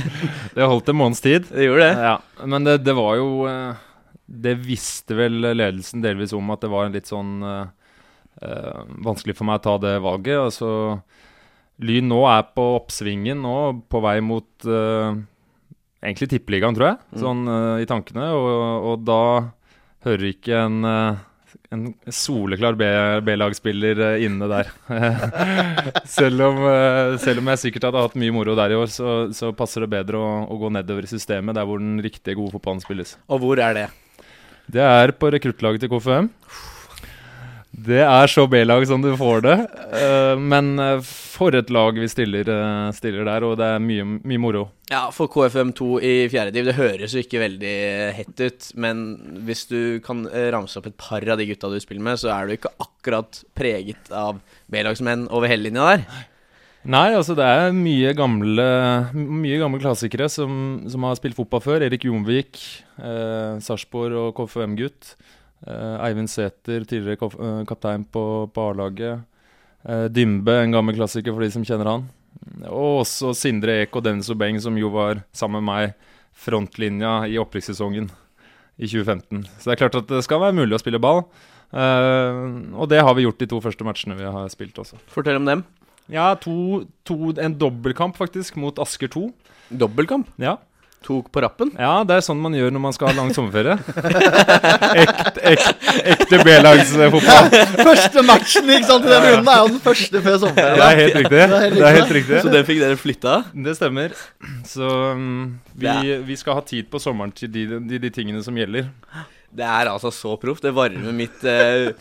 det 0.56 0.68
holdt 0.70 0.88
en 0.90 0.98
måneds 0.98 1.22
tid. 1.24 1.50
Det 1.50 1.68
gjorde 1.68 1.90
det. 1.90 2.06
Ja, 2.08 2.16
men 2.48 2.66
det, 2.66 2.78
det 2.86 2.94
var 2.96 3.18
jo 3.20 3.28
eh, 3.50 3.84
Det 4.26 4.56
visste 4.64 5.18
vel 5.18 5.38
ledelsen 5.52 6.04
delvis 6.04 6.34
om 6.36 6.54
at 6.54 6.64
det 6.64 6.72
var 6.72 6.90
litt 6.94 7.10
sånn 7.10 7.38
eh, 7.44 7.68
vanskelig 9.04 9.36
for 9.36 9.48
meg 9.48 9.60
å 9.60 9.64
ta 9.68 9.76
det 9.84 9.94
valget. 10.04 10.40
Altså, 10.48 10.70
Lyn 11.84 12.08
nå 12.08 12.22
er 12.32 12.46
på 12.56 12.66
oppsvingen 12.78 13.42
nå, 13.44 13.56
på 13.92 14.00
vei 14.00 14.16
mot 14.24 14.64
uh, 14.64 15.12
egentlig 16.00 16.30
tippeligaen, 16.32 16.76
tror 16.76 16.86
jeg, 16.88 17.20
sånn 17.20 17.42
uh, 17.44 17.76
i 17.82 17.88
tankene. 17.88 18.30
Og, 18.32 18.86
og 18.92 19.02
da 19.04 19.22
hører 20.06 20.30
ikke 20.30 20.62
en 20.62 20.78
en 21.74 21.86
soleklar 22.12 22.76
B- 22.78 23.20
B-lagsspiller 23.26 24.00
eh, 24.12 24.24
inne 24.26 24.48
der. 24.50 24.70
selv, 26.18 26.44
om, 26.50 26.60
eh, 26.70 27.16
selv 27.22 27.42
om 27.42 27.50
jeg 27.52 27.62
sikkert 27.64 27.88
hadde 27.88 28.04
hatt 28.06 28.16
mye 28.20 28.34
moro 28.34 28.54
der 28.58 28.74
i 28.74 28.78
år, 28.78 28.90
så, 28.92 29.16
så 29.36 29.52
passer 29.56 29.84
det 29.86 29.92
bedre 29.96 30.20
å, 30.20 30.30
å 30.50 30.58
gå 30.60 30.70
nedover 30.76 31.08
i 31.08 31.10
systemet, 31.10 31.56
der 31.58 31.68
hvor 31.68 31.82
den 31.82 31.98
riktige 32.04 32.38
gode 32.38 32.54
fotballen 32.56 32.82
spilles. 32.84 33.16
Og 33.30 33.42
hvor 33.44 33.62
er 33.62 33.76
det? 33.80 33.86
Det 34.72 34.82
er 34.82 35.12
på 35.14 35.30
rekruttlaget 35.34 35.84
til 35.84 35.92
KFUM. 35.92 36.30
Det 37.76 37.98
er 38.00 38.30
så 38.32 38.46
B-lag 38.48 38.86
som 38.88 39.02
du 39.04 39.10
får 39.20 39.42
det. 39.44 39.54
Eh, 40.00 40.38
men 40.40 40.78
eh, 40.80 41.02
for 41.04 41.52
et 41.58 41.68
lag 41.74 41.98
vi 42.00 42.08
stiller, 42.08 42.48
eh, 42.48 42.92
stiller 42.96 43.26
der, 43.28 43.44
og 43.44 43.58
det 43.60 43.66
er 43.74 43.82
mye, 43.84 44.06
mye 44.24 44.40
moro. 44.40 44.62
Ja, 44.88 45.02
for 45.12 45.28
KFM2 45.28 45.88
i 46.00 46.14
fjerde 46.32 46.54
div, 46.54 46.70
det 46.70 46.78
høres 46.78 47.12
jo 47.12 47.20
ikke 47.20 47.42
veldig 47.42 47.74
hett 48.16 48.40
ut. 48.40 48.70
Men 48.80 49.02
hvis 49.44 49.66
du 49.68 49.80
kan 50.06 50.24
ramse 50.54 50.80
opp 50.80 50.88
et 50.88 50.96
par 50.96 51.26
av 51.28 51.36
de 51.36 51.50
gutta 51.50 51.68
du 51.68 51.76
spiller 51.82 52.06
med, 52.06 52.22
så 52.22 52.32
er 52.32 52.46
du 52.48 52.56
ikke 52.56 52.72
akkurat 52.80 53.42
preget 53.58 54.08
av 54.14 54.40
B-lagsmenn 54.72 55.28
over 55.28 55.52
hele 55.52 55.68
linja 55.68 55.90
der. 55.92 56.24
Nei, 56.86 57.08
altså 57.18 57.34
det 57.34 57.44
er 57.44 57.72
mye 57.74 58.12
gamle, 58.14 58.64
mye 59.12 59.56
gamle 59.58 59.80
klassikere 59.82 60.28
som, 60.30 60.84
som 60.86 61.02
har 61.08 61.16
spilt 61.18 61.34
fotball 61.34 61.64
før. 61.64 61.82
Erik 61.82 62.06
Jonvik, 62.06 62.60
eh, 63.02 63.56
Sarpsborg 63.64 64.14
og 64.20 64.36
KFUM-gutt. 64.38 65.16
Eh, 65.64 65.96
Eivind 66.04 66.30
Sæther, 66.30 66.84
tidligere 66.84 67.30
eh, 67.30 67.62
kaptein 67.68 68.04
på, 68.04 68.50
på 68.52 68.68
A-laget. 68.70 69.24
Eh, 69.86 70.04
Dymbe, 70.12 70.58
en 70.60 70.76
gammel 70.76 70.98
klassiker 70.98 71.32
for 71.32 71.44
de 71.44 71.50
som 71.54 71.64
kjenner 71.66 71.92
han. 71.94 72.06
Og 72.68 73.02
også 73.02 73.32
Sindre 73.36 73.80
Ek 73.86 73.96
og 73.96 74.04
Dennis 74.04 74.28
Obeng, 74.32 74.60
som 74.60 74.76
jo 74.78 74.90
var 74.92 75.24
sammen 75.36 75.64
med 75.64 75.70
meg 75.70 76.12
frontlinja 76.36 77.22
i 77.30 77.38
opprykkssesongen 77.40 78.10
i 78.76 78.88
2015. 78.90 79.46
Så 79.56 79.70
det 79.70 79.76
er 79.76 79.82
klart 79.86 80.00
at 80.02 80.10
det 80.10 80.24
skal 80.26 80.42
være 80.42 80.58
mulig 80.58 80.76
å 80.76 80.82
spille 80.82 81.00
ball. 81.00 81.24
Eh, 81.72 82.42
og 82.76 82.90
det 82.92 83.00
har 83.02 83.16
vi 83.16 83.24
gjort 83.24 83.40
de 83.40 83.48
to 83.50 83.62
første 83.64 83.86
matchene 83.86 84.18
vi 84.18 84.28
har 84.28 84.52
spilt 84.52 84.78
også. 84.82 85.00
Fortell 85.12 85.40
om 85.40 85.48
dem. 85.48 85.64
Ja, 86.12 86.30
to, 86.38 86.84
to, 87.08 87.32
en 87.42 87.56
dobbeltkamp 87.58 88.18
faktisk, 88.18 88.58
mot 88.62 88.76
Asker 88.78 89.10
2. 89.10 89.26
Dobbeltkamp. 89.80 90.28
Ja. 90.38 90.58
To 91.04 91.20
på 91.30 91.38
rappen. 91.44 91.68
ja, 91.78 92.00
det 92.02 92.16
er 92.16 92.22
sånn 92.24 92.40
man 92.42 92.54
gjør 92.56 92.72
når 92.74 92.82
man 92.82 92.94
skal 92.96 93.12
ha 93.12 93.14
lang 93.14 93.28
sommerferie. 93.36 93.76
Ekte, 95.02 95.42
ekte, 95.52 95.92
ekte 96.14 96.40
B-lagsfotball. 96.42 97.50
Første 97.86 98.24
matchen 98.26 98.72
ikke 98.74 98.88
sant, 98.88 99.06
i 99.06 99.12
den 99.12 99.22
runden 99.28 99.50
er 99.52 99.60
jo 99.60 99.68
den 99.76 99.82
første 99.84 100.22
før 100.24 100.34
Det 100.34 100.40
sommerferien. 100.42 100.82
er 100.88 101.00
helt 101.02 101.16
riktig. 101.20 101.44
Det 101.76 101.86
er 101.86 101.96
helt 102.00 102.14
riktig. 102.18 102.40
Så 102.42 102.52
den 102.56 102.66
fikk 102.72 102.82
dere 102.82 102.98
flytta? 102.98 103.36
Det 103.68 103.76
stemmer. 103.78 104.16
Så 104.66 104.90
um, 105.14 105.60
vi, 105.78 105.94
vi 106.26 106.36
skal 106.40 106.58
ha 106.58 106.64
tid 106.66 106.90
på 106.90 106.98
sommeren 107.02 107.30
til 107.36 107.52
de, 107.54 107.66
de, 107.86 108.00
de 108.02 108.10
tingene 108.10 108.42
som 108.42 108.56
gjelder. 108.58 108.90
Det 109.56 109.64
er 109.64 109.88
altså 109.88 110.10
så 110.12 110.34
proft. 110.40 110.64
Det 110.66 110.72
varmer 110.74 111.14
mitt 111.16 111.44
eh, 111.46 111.92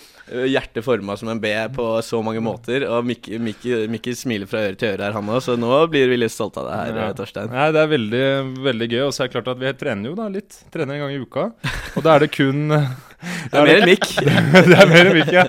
hjerte 0.50 0.81
forma 0.83 1.15
som 1.18 1.30
en 1.30 1.39
B 1.39 1.51
på 1.75 1.86
så 2.03 2.19
mange 2.25 2.42
måter. 2.44 2.88
Og 2.89 3.06
Mikkel 3.06 3.86
Mikke, 3.92 4.15
smiler 4.18 4.50
fra 4.50 4.63
øre 4.65 4.77
til 4.80 4.95
øre 4.95 5.07
her, 5.07 5.15
han 5.15 5.30
òg, 5.30 5.42
så 5.45 5.56
nå 5.59 5.69
blir 5.92 6.09
vi 6.12 6.19
litt 6.19 6.33
stolte 6.33 6.63
av 6.63 6.69
det 6.69 6.77
her, 6.80 7.00
Ja. 7.00 7.09
Torstein. 7.15 7.51
Nei, 7.53 7.71
Det 7.71 7.81
er 7.81 7.92
veldig, 7.94 8.25
veldig 8.65 8.89
gøy. 8.92 9.01
Og 9.06 9.13
så 9.13 9.24
er 9.24 9.30
det 9.30 9.36
klart 9.38 9.51
at 9.53 9.62
vi 9.62 9.74
trener 9.80 10.09
jo 10.09 10.15
da 10.18 10.27
litt. 10.31 10.62
Trener 10.74 10.97
en 10.97 11.06
gang 11.06 11.15
i 11.15 11.21
uka. 11.21 11.50
Og 11.95 12.03
da 12.03 12.15
er 12.15 12.25
det 12.25 12.31
kun 12.36 12.68
Det 13.51 13.57
er 13.57 13.65
mer 13.65 13.80
enn 13.80 13.89
Mikk. 13.89 14.07
det 14.69 14.77
er 14.77 14.89
mer 14.89 15.09
enn 15.09 15.15
Mikk, 15.15 15.33
ja. 15.33 15.45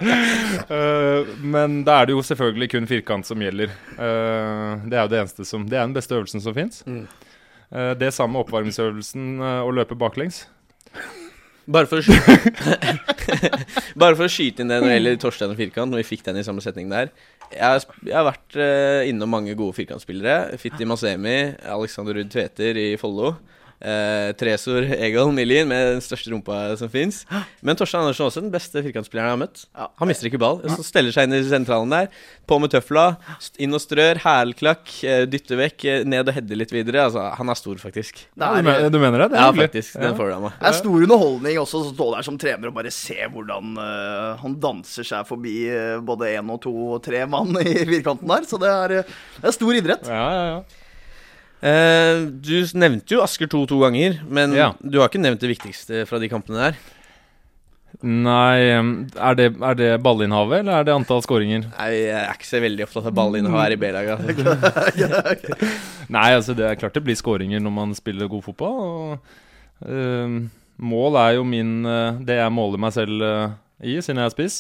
Uh, 0.66 1.36
men 1.44 1.80
da 1.86 2.00
er 2.00 2.08
det 2.08 2.16
jo 2.16 2.24
selvfølgelig 2.24 2.70
kun 2.72 2.88
firkant 2.90 3.28
som 3.28 3.42
gjelder. 3.42 3.72
Uh, 3.98 4.84
det 4.86 4.96
er 4.96 5.02
jo 5.02 5.12
det 5.12 5.22
eneste 5.22 5.46
som 5.48 5.66
Det 5.68 5.78
er 5.78 5.84
den 5.84 5.96
beste 5.96 6.16
øvelsen 6.16 6.44
som 6.44 6.56
fins. 6.56 6.82
Mm. 6.86 7.06
det 7.98 8.12
samme 8.14 8.38
oppvarmingsøvelsen 8.44 9.40
uh, 9.42 9.62
å 9.66 9.72
løpe 9.74 9.98
baklengs. 9.98 10.44
Bare 11.66 11.88
for, 11.90 11.98
Bare 14.00 14.14
for 14.14 14.26
å 14.26 14.30
skyte 14.30 14.62
inn 14.62 14.70
det 14.70 14.78
når 14.78 14.86
det 14.86 14.98
gjelder 14.98 15.18
Torstein 15.22 15.50
og 15.50 15.58
firkant, 15.58 15.90
når 15.90 16.04
vi 16.04 16.08
fikk 16.12 16.22
den 16.28 16.38
i 16.38 16.44
samme 16.46 16.62
setning 16.62 16.92
der. 16.92 17.10
Jeg 17.50 17.62
har, 17.62 17.82
jeg 18.06 18.14
har 18.14 18.26
vært 18.28 18.58
eh, 18.58 19.08
innom 19.10 19.30
mange 19.34 19.54
gode 19.58 19.74
firkantspillere. 19.74 20.56
Fitti 20.62 20.86
Masemi, 20.86 21.36
Alexander 21.74 22.18
Ruud 22.18 22.30
Tveter 22.30 22.78
i 22.78 22.88
Follo. 23.00 23.34
Eh, 23.76 24.30
Tresor 24.40 24.86
Egon 24.96 25.34
Milin 25.36 25.68
med 25.68 25.90
den 25.94 26.00
største 26.00 26.30
rumpa 26.32 26.76
som 26.80 26.88
fins. 26.88 27.24
Men 27.60 27.76
Torstein 27.76 28.00
Andersen 28.06 28.24
er 28.24 28.30
også 28.30 28.40
den 28.40 28.52
beste 28.54 28.80
firkantspilleren 28.82 29.28
jeg 29.28 29.34
har 29.36 29.42
møtt. 29.42 29.64
Han 30.00 30.08
mister 30.08 30.30
ikke 30.30 30.40
ball. 30.40 30.62
Så 30.72 30.84
steller 30.86 31.12
seg 31.12 31.28
inn 31.28 31.36
i 31.36 31.42
sentralen 31.44 31.92
der. 31.92 32.08
På 32.48 32.56
med 32.62 32.72
tøfla. 32.72 33.04
Inn 33.60 33.76
og 33.76 33.82
strør. 33.84 34.16
Hælklakk. 34.24 34.88
eh, 35.04 35.26
Dytter 35.28 35.60
vekk. 35.60 35.84
eh, 35.84 36.04
Ned 36.08 36.28
og 36.32 36.34
header 36.38 36.56
litt 36.62 36.72
videre. 36.72 37.04
Altså, 37.10 37.26
han 37.36 37.48
er 37.52 37.58
stor, 37.60 37.76
faktisk. 37.82 38.22
Det 38.32 38.40
Ja, 38.46 38.54
du, 38.54 38.58
er, 38.58 38.62
men, 38.62 38.92
du 38.92 38.98
mener 39.02 39.18
det? 39.26 39.28
Det 39.34 39.38
er 39.38 39.42
Ja, 39.44 39.52
hyggelig. 39.52 39.68
faktisk. 39.68 40.00
Den 40.00 40.16
får 40.16 40.30
du 40.30 40.34
av 40.38 40.42
meg. 40.46 40.52
det 40.60 40.68
er 40.72 40.78
stor 40.80 40.96
underholdning 41.02 41.58
også 41.58 41.82
å 41.82 41.90
stå 41.92 42.08
der 42.16 42.22
som 42.30 42.38
trener 42.38 42.68
og 42.72 42.74
bare 42.80 42.90
se 42.94 43.18
hvordan 43.32 43.76
uh, 43.76 44.36
han 44.40 44.56
danser 44.60 45.04
seg 45.04 45.26
forbi 45.28 45.54
uh, 45.68 46.00
både 46.00 46.32
én 46.38 46.48
og 46.50 46.62
to 46.64 46.72
og 46.96 47.02
tre 47.04 47.26
mann 47.28 47.52
i 47.60 47.76
firkanten 47.84 48.26
der. 48.32 48.48
Så 48.48 48.56
det 48.62 48.72
er, 48.72 48.88
det 49.04 49.44
er 49.52 49.56
stor 49.56 49.74
idrett. 49.76 50.08
Ja, 50.08 50.24
ja, 50.32 50.44
ja. 50.56 50.58
Eh, 51.64 52.26
du 52.42 52.52
nevnte 52.76 53.16
jo 53.16 53.22
Asker 53.24 53.48
2 53.48 53.62
to 53.70 53.78
ganger, 53.80 54.20
men 54.28 54.52
Ja. 54.52 54.74
du 54.82 55.00
har 55.00 55.08
ikke 55.08 55.22
nevnt 55.22 55.40
det 55.40 55.56
viktigste 55.56 56.06
fra 56.06 56.18
de 56.20 56.28
kampene 56.28 56.58
der. 56.68 56.76
Nei, 58.04 58.60
er 59.16 59.36
det, 59.38 59.46
er 59.56 59.76
det 59.78 60.02
ballinnhavet, 60.04 60.60
eller 60.60 60.80
er 60.80 60.84
det 60.84 60.92
antall 60.92 61.22
skåringer? 61.24 61.64
Nei, 61.78 61.90
Jeg 62.04 62.18
er 62.18 62.34
ikke 62.34 62.48
så 62.48 62.60
veldig 62.60 62.84
opptatt 62.84 63.08
av 63.08 63.14
ballinnehav 63.16 63.62
her 63.62 63.72
i 63.72 63.78
B-laget. 63.80 64.20
Altså. 64.20 65.70
Nei, 66.16 66.28
altså 66.36 66.54
det 66.56 66.66
er 66.68 66.76
klart 66.76 66.98
det 66.98 67.04
blir 67.06 67.16
skåringer 67.16 67.62
når 67.64 67.72
man 67.72 67.94
spiller 67.96 68.28
god 68.28 68.44
fotball. 68.44 68.76
Og, 68.84 69.40
um, 69.88 70.50
mål 70.76 71.16
er 71.22 71.32
jo 71.38 71.44
min 71.48 71.86
uh, 71.88 72.18
Det 72.20 72.36
jeg 72.36 72.52
måler 72.52 72.80
meg 72.84 72.92
selv 72.92 73.24
uh, 73.24 73.56
i, 73.80 73.96
siden 74.04 74.20
jeg 74.20 74.28
er 74.28 74.36
spiss. 74.36 74.58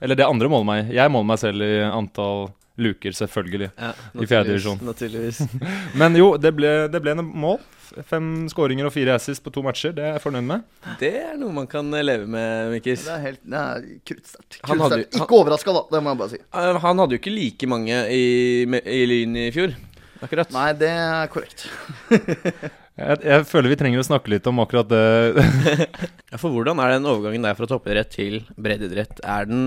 Eller 0.00 0.16
det 0.18 0.26
andre 0.26 0.48
måler 0.48 0.70
meg. 0.70 0.94
Jeg 0.96 1.12
måler 1.12 1.28
meg 1.28 1.42
selv 1.44 1.66
i 1.66 1.74
antall 1.84 2.48
luker, 2.80 3.12
selvfølgelig. 3.16 3.70
Ja, 3.76 3.92
I 4.16 4.26
fjerde 4.28 4.52
divisjon. 4.52 4.80
Naturligvis. 4.86 5.42
Men 6.00 6.16
jo, 6.18 6.32
det 6.40 6.54
ble, 6.56 6.72
det 6.92 7.02
ble 7.04 7.14
en 7.16 7.24
mål. 7.26 7.60
Fem 8.08 8.46
skåringer 8.48 8.86
og 8.88 8.94
fire 8.94 9.18
assis 9.18 9.40
på 9.44 9.52
to 9.52 9.60
matcher. 9.64 9.92
Det 9.92 10.04
er 10.06 10.14
jeg 10.16 10.22
fornøyd 10.24 10.46
med. 10.48 10.62
Det 11.00 11.10
er 11.20 11.34
noe 11.40 11.52
man 11.52 11.66
kan 11.68 11.90
leve 11.92 12.24
med, 12.30 12.70
Mikkis. 12.72 13.04
Det 13.04 13.12
er 13.18 13.24
helt 13.26 13.42
det 13.44 13.60
er 13.60 13.88
kruttsterkt. 14.08 15.18
Ikke 15.20 15.40
overraska, 15.42 15.74
da. 15.76 15.82
Det 15.92 16.00
må 16.00 16.14
jeg 16.14 16.20
bare 16.22 16.32
si. 16.32 16.40
Eh, 16.40 16.78
Han 16.86 17.02
hadde 17.04 17.18
jo 17.18 17.20
ikke 17.20 17.34
like 17.34 17.68
mange 17.68 17.98
i, 18.16 18.22
i 18.64 19.02
Lyn 19.10 19.36
i 19.44 19.50
fjor. 19.52 19.74
Akkurat. 20.22 20.54
Nei, 20.54 20.70
det 20.78 20.88
er 20.94 21.28
korrekt. 21.32 21.66
Jeg, 22.92 23.22
jeg 23.24 23.44
føler 23.48 23.72
vi 23.72 23.76
trenger 23.80 24.02
å 24.02 24.04
snakke 24.04 24.28
litt 24.28 24.44
om 24.50 24.58
akkurat 24.60 24.84
det. 24.90 25.44
For 26.42 26.52
hvordan 26.52 26.76
er 26.84 26.92
den 26.92 27.06
overgangen 27.08 27.46
der 27.48 27.56
fra 27.56 27.64
toppidrett 27.70 28.10
til 28.12 28.42
breddeidrett? 28.60 29.22
Er 29.24 29.48
den 29.48 29.62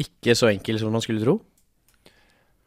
ikke 0.00 0.34
så 0.38 0.50
enkel 0.50 0.80
som 0.80 0.94
man 0.94 1.04
skulle 1.04 1.22
tro? 1.24 1.38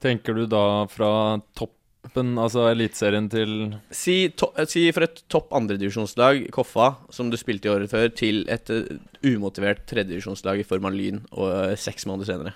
Tenker 0.04 0.38
du 0.38 0.46
da 0.50 0.86
fra 0.92 1.10
toppen, 1.58 2.36
altså 2.40 2.68
Eliteserien 2.70 3.28
til 3.32 3.54
Si, 3.90 4.30
to, 4.38 4.52
eh, 4.56 4.68
si 4.70 4.86
for 4.94 5.08
et 5.08 5.24
topp 5.28 5.54
andredivisjonslag, 5.58 6.46
Koffa, 6.54 6.96
som 7.10 7.32
du 7.32 7.38
spilte 7.40 7.68
i 7.68 7.74
året 7.74 7.92
før, 7.92 8.10
til 8.14 8.44
et 8.48 8.70
eh, 8.70 9.00
umotivert 9.26 9.88
tredjedivisjonslag 9.90 10.62
i 10.62 10.68
form 10.68 10.86
av 10.90 10.98
Lyn, 10.98 11.24
og 11.34 11.50
eh, 11.50 11.76
seks 11.76 12.06
måneder 12.06 12.30
senere. 12.32 12.54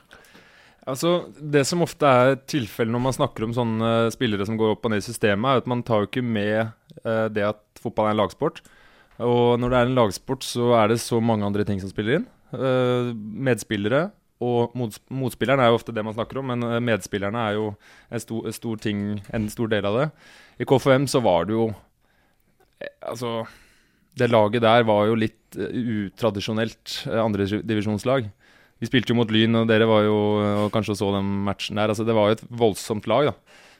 Altså, 0.89 1.31
Det 1.37 1.65
som 1.67 1.83
ofte 1.85 2.05
er 2.05 2.39
tilfellet 2.49 2.93
når 2.93 3.03
man 3.05 3.17
snakker 3.17 3.45
om 3.45 3.53
sånne 3.53 4.11
spillere 4.13 4.45
som 4.49 4.57
går 4.57 4.75
opp 4.75 4.85
og 4.85 4.93
ned 4.93 5.03
i 5.03 5.09
systemet, 5.09 5.49
er 5.49 5.61
at 5.61 5.69
man 5.69 5.83
tar 5.85 6.03
jo 6.03 6.09
ikke 6.09 6.25
med 6.25 6.71
eh, 7.05 7.27
det 7.33 7.45
at 7.51 7.61
fotball 7.81 8.09
er 8.09 8.15
en 8.15 8.21
lagsport. 8.23 8.61
Og 9.21 9.59
når 9.61 9.69
det 9.69 9.77
er 9.77 9.89
en 9.89 9.99
lagsport, 9.99 10.45
så 10.45 10.71
er 10.79 10.89
det 10.89 11.01
så 11.01 11.19
mange 11.21 11.45
andre 11.45 11.65
ting 11.67 11.81
som 11.81 11.91
spiller 11.91 12.19
inn. 12.19 12.27
Eh, 12.53 13.11
medspillere 13.13 14.09
og 14.41 14.75
mots 14.77 14.99
motspilleren 15.13 15.61
er 15.61 15.69
jo 15.69 15.77
ofte 15.77 15.93
det 15.93 16.03
man 16.05 16.15
snakker 16.15 16.41
om, 16.41 16.51
men 16.51 16.65
eh, 16.65 16.81
medspillerne 16.83 17.45
er 17.47 17.57
jo 17.59 17.71
en 18.09 18.23
stor, 18.23 18.47
en 18.49 18.55
stor 18.55 18.81
ting, 18.81 19.03
en 19.29 19.47
stor 19.53 19.71
del 19.71 19.87
av 19.87 19.99
det. 19.99 20.07
I 20.61 20.67
KFM 20.69 21.07
så 21.11 21.21
var 21.23 21.47
det 21.49 21.57
jo 21.57 21.69
eh, 21.69 22.93
Altså, 23.11 23.43
det 24.17 24.31
laget 24.31 24.65
der 24.65 24.85
var 24.87 25.05
jo 25.09 25.19
litt 25.19 25.57
eh, 25.59 25.77
utradisjonelt 26.07 27.03
andredivisjonslag. 27.11 28.31
Vi 28.81 28.89
spilte 28.89 29.13
jo 29.13 29.19
mot 29.19 29.29
Lyn, 29.29 29.61
og 29.61 29.69
dere 29.69 29.85
var 29.85 30.07
jo 30.07 30.17
og 30.65 30.71
kanskje 30.73 30.97
så 30.97 31.11
den 31.13 31.27
matchen 31.45 31.77
der. 31.77 31.93
Altså, 31.93 32.05
det 32.07 32.17
var 32.17 32.31
jo 32.31 32.39
et 32.39 32.45
voldsomt 32.49 33.05
lag 33.09 33.29
da, 33.29 33.35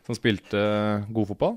som 0.06 0.18
spilte 0.18 0.62
god 1.10 1.32
fotball. 1.34 1.56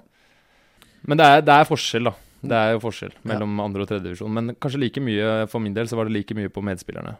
Men 1.05 1.21
det 1.21 1.27
er, 1.29 1.45
det 1.45 1.53
er 1.53 1.69
forskjell, 1.69 2.09
da. 2.09 2.15
Det 2.45 2.57
er 2.57 2.75
jo 2.75 2.81
forskjell 2.81 3.13
mellom 3.29 3.61
andre 3.61 3.85
og 3.85 3.89
tredje 3.89 4.05
divisjon. 4.07 4.33
Men 4.33 4.57
kanskje 4.61 4.81
like 4.81 5.03
mye, 5.05 5.29
for 5.53 5.65
min 5.65 5.77
del, 5.77 5.89
så 5.89 5.97
var 5.97 6.09
det 6.09 6.17
like 6.17 6.37
mye 6.37 6.53
på 6.53 6.65
medspillerne. 6.65 7.17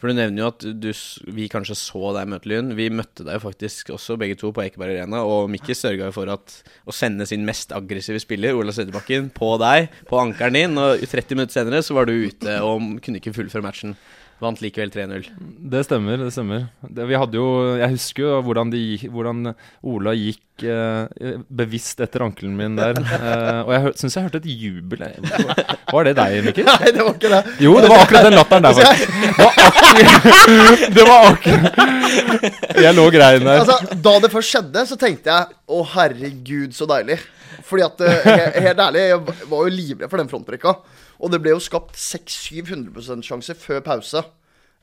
For 0.00 0.10
du 0.10 0.16
nevner 0.18 0.42
jo 0.42 0.50
at 0.52 0.66
du, 0.82 0.90
vi 1.36 1.48
kanskje 1.52 1.76
så 1.78 2.12
deg 2.16 2.30
møte 2.30 2.50
Lyn. 2.50 2.74
Vi 2.78 2.90
møtte 2.92 3.26
deg 3.26 3.42
faktisk 3.42 3.92
også 3.94 4.18
begge 4.20 4.38
to 4.40 4.52
på 4.54 4.64
Ekeberg 4.64 4.96
Arena, 4.96 5.22
og 5.26 5.50
Mikkel 5.52 5.78
sørga 5.78 6.10
jo 6.10 6.16
for 6.16 6.32
at, 6.34 6.58
å 6.84 6.94
sende 6.94 7.26
sin 7.28 7.46
mest 7.46 7.74
aggressive 7.76 8.20
spiller, 8.22 8.56
Ola 8.58 8.74
Søderbakken, 8.74 9.30
på 9.34 9.54
deg, 9.62 9.90
på 10.08 10.20
ankeren 10.20 10.58
din, 10.58 10.80
og 10.80 11.02
30 11.04 11.38
minutter 11.38 11.58
senere 11.58 11.82
så 11.84 11.96
var 11.96 12.10
du 12.10 12.14
ute 12.14 12.58
og 12.64 13.00
kunne 13.04 13.22
ikke 13.22 13.34
fullføre 13.36 13.66
matchen. 13.66 13.96
Vant 14.44 14.60
likevel 14.60 14.90
3-0. 14.92 15.28
Det 15.72 15.80
stemmer. 15.86 16.18
det 16.20 16.32
stemmer. 16.34 16.66
Det, 16.84 17.06
vi 17.08 17.16
hadde 17.16 17.38
jo, 17.38 17.46
Jeg 17.80 17.94
husker 17.94 18.26
jo 18.26 18.40
hvordan, 18.44 18.72
de, 18.72 18.82
hvordan 19.08 19.54
Ola 19.88 20.12
gikk 20.18 20.64
eh, 20.68 21.38
bevisst 21.48 22.02
etter 22.04 22.26
ankelen 22.26 22.52
min 22.58 22.76
der. 22.76 22.98
Eh, 23.00 23.60
og 23.64 23.72
jeg 23.72 23.94
syns 24.02 24.18
jeg 24.18 24.26
hørte 24.26 24.42
et 24.42 24.48
jubel. 24.50 25.06
jeg. 25.06 25.68
Var 25.94 26.08
det 26.08 26.14
deg, 26.18 26.36
Mikkel? 26.48 26.68
Nei, 26.70 26.92
det 26.92 27.06
var 27.06 27.14
ikke 27.16 27.32
det. 27.32 27.42
Jo, 27.64 27.76
det 27.80 27.92
var 27.92 28.04
akkurat 28.04 28.28
den 28.28 28.36
latteren 28.38 28.68
der, 28.68 28.80
faktisk. 28.80 29.12
Det 29.34 29.38
var 29.38 29.54
akkurat, 29.68 30.94
det 30.94 31.04
var 31.06 31.26
akkurat 31.28 32.80
Jeg 32.82 32.96
lå 32.96 33.04
grein 33.14 33.44
der. 33.46 33.60
Altså, 33.62 33.96
da 34.02 34.14
det 34.24 34.30
først 34.32 34.50
skjedde, 34.50 34.82
så 34.90 34.98
tenkte 34.98 35.30
jeg 35.30 35.56
å 35.70 35.80
herregud, 35.94 36.74
så 36.76 36.88
deilig. 36.90 37.20
Fordi 37.64 37.84
at, 37.86 38.02
eh, 38.04 38.58
helt 38.66 38.82
ærlig, 38.82 39.04
jeg 39.12 39.20
var 39.52 39.64
jo 39.64 39.72
livredd 39.72 40.10
for 40.10 40.20
den 40.20 40.30
frontbrekka. 40.30 40.74
Og 41.20 41.30
det 41.32 41.40
ble 41.42 41.54
jo 41.54 41.62
skapt 41.62 41.94
600-700 42.00 43.22
sjanse 43.26 43.56
før 43.58 43.84
pause. 43.86 44.24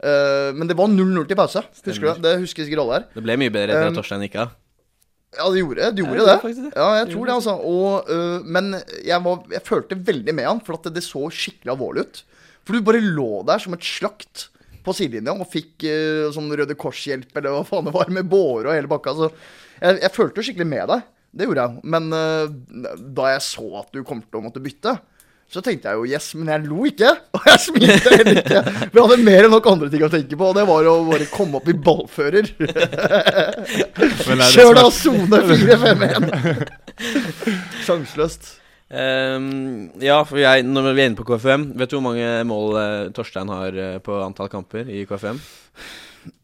Uh, 0.01 0.49
men 0.57 0.65
det 0.69 0.77
var 0.77 0.89
0-0 0.89 1.27
til 1.29 1.37
pause. 1.37 1.61
Husker 1.85 2.17
du 2.17 2.25
det? 2.25 2.37
Husker 2.41 2.65
sikkert 2.65 2.83
alle 2.85 2.99
her. 2.99 3.07
Det 3.13 3.23
ble 3.25 3.37
mye 3.37 3.53
bedre 3.53 3.75
etter 3.75 3.91
at 3.91 3.97
Torstein 3.99 4.25
gikk 4.25 4.39
av. 4.41 4.55
Ja, 5.31 5.45
det 5.47 5.61
gjorde, 5.61 5.91
det 5.95 6.03
gjorde 6.03 6.23
det 6.27 6.33
det. 6.43 6.71
Ja, 6.75 6.87
jeg 6.99 7.11
tror 7.13 7.27
det, 7.27 7.35
altså. 7.37 7.53
Og, 7.63 8.09
uh, 8.09 8.41
men 8.43 8.73
jeg, 8.99 9.19
var, 9.23 9.45
jeg 9.53 9.63
følte 9.67 9.99
veldig 10.09 10.35
med 10.35 10.49
han, 10.49 10.63
for 10.65 10.75
at 10.75 10.89
det, 10.89 10.97
det 10.97 11.05
så 11.05 11.27
skikkelig 11.31 11.71
alvorlig 11.75 12.07
ut. 12.07 12.23
For 12.65 12.75
du 12.75 12.85
bare 12.85 13.03
lå 13.03 13.43
der 13.47 13.61
som 13.63 13.77
et 13.77 13.85
slakt 13.87 14.49
på 14.81 14.95
sidelinja 14.97 15.35
og 15.37 15.47
fikk 15.53 15.85
uh, 15.85 16.27
sånn 16.33 16.51
Røde 16.57 16.75
Kors-hjelp, 16.79 17.31
eller 17.37 17.55
hva 17.55 17.63
faen 17.67 17.87
det 17.87 17.95
var, 17.95 18.11
med 18.11 18.27
båre 18.31 18.71
og 18.71 18.75
hele 18.75 18.91
bakka. 18.91 19.15
Så 19.17 19.29
jeg, 19.29 20.01
jeg 20.01 20.13
følte 20.17 20.41
jo 20.41 20.49
skikkelig 20.49 20.69
med 20.73 20.91
deg. 20.91 21.07
Det 21.31 21.47
gjorde 21.47 21.67
jeg. 21.67 21.85
Men 21.93 22.11
uh, 22.11 22.99
da 23.21 23.31
jeg 23.35 23.45
så 23.47 23.67
at 23.85 23.93
du 23.95 24.01
kom 24.07 24.25
til 24.25 24.41
å 24.41 24.45
måtte 24.49 24.63
bytte, 24.63 24.97
så 25.51 25.59
tenkte 25.65 25.91
jeg 25.91 25.99
jo 25.99 26.05
yes, 26.07 26.29
men 26.39 26.47
jeg 26.53 26.63
lo 26.69 26.85
ikke. 26.87 27.09
Og 27.35 27.47
jeg 27.49 27.59
smilte 27.65 28.13
heller 28.13 28.39
ikke. 28.39 28.61
Vi 28.93 29.01
hadde 29.03 29.17
mer 29.25 29.47
enn 29.47 29.51
nok 29.51 29.67
andre 29.67 29.89
ting 29.91 30.05
å 30.07 30.09
tenke 30.13 30.37
på, 30.39 30.47
og 30.47 30.55
det 30.55 30.63
var 30.69 30.87
å 30.87 30.93
bare 31.09 31.27
komme 31.33 31.59
opp 31.59 31.67
i 31.67 31.75
ballfører. 31.75 32.47
Men 32.61 32.71
det 32.71 34.31
er 34.31 34.39
det 34.39 34.47
Kjør 34.55 34.79
da 34.79 34.85
sone 34.95 35.41
4-5-1! 35.51 36.65
Sjanseløst. 37.85 38.53
Um, 38.91 39.89
ja, 40.03 40.17
for 40.27 40.39
jeg, 40.41 40.65
når 40.67 40.89
vi 40.91 40.99
er 40.99 41.07
inne 41.07 41.15
på 41.15 41.23
KFM 41.23 41.61
Vet 41.79 41.93
du 41.93 41.95
hvor 41.95 42.03
mange 42.09 42.25
mål 42.43 42.73
uh, 42.75 43.05
Torstein 43.15 43.47
har 43.47 43.71
uh, 43.79 43.93
på 44.03 44.17
antall 44.19 44.49
kamper 44.51 44.89
i 44.91 45.05
KFM? 45.07 45.39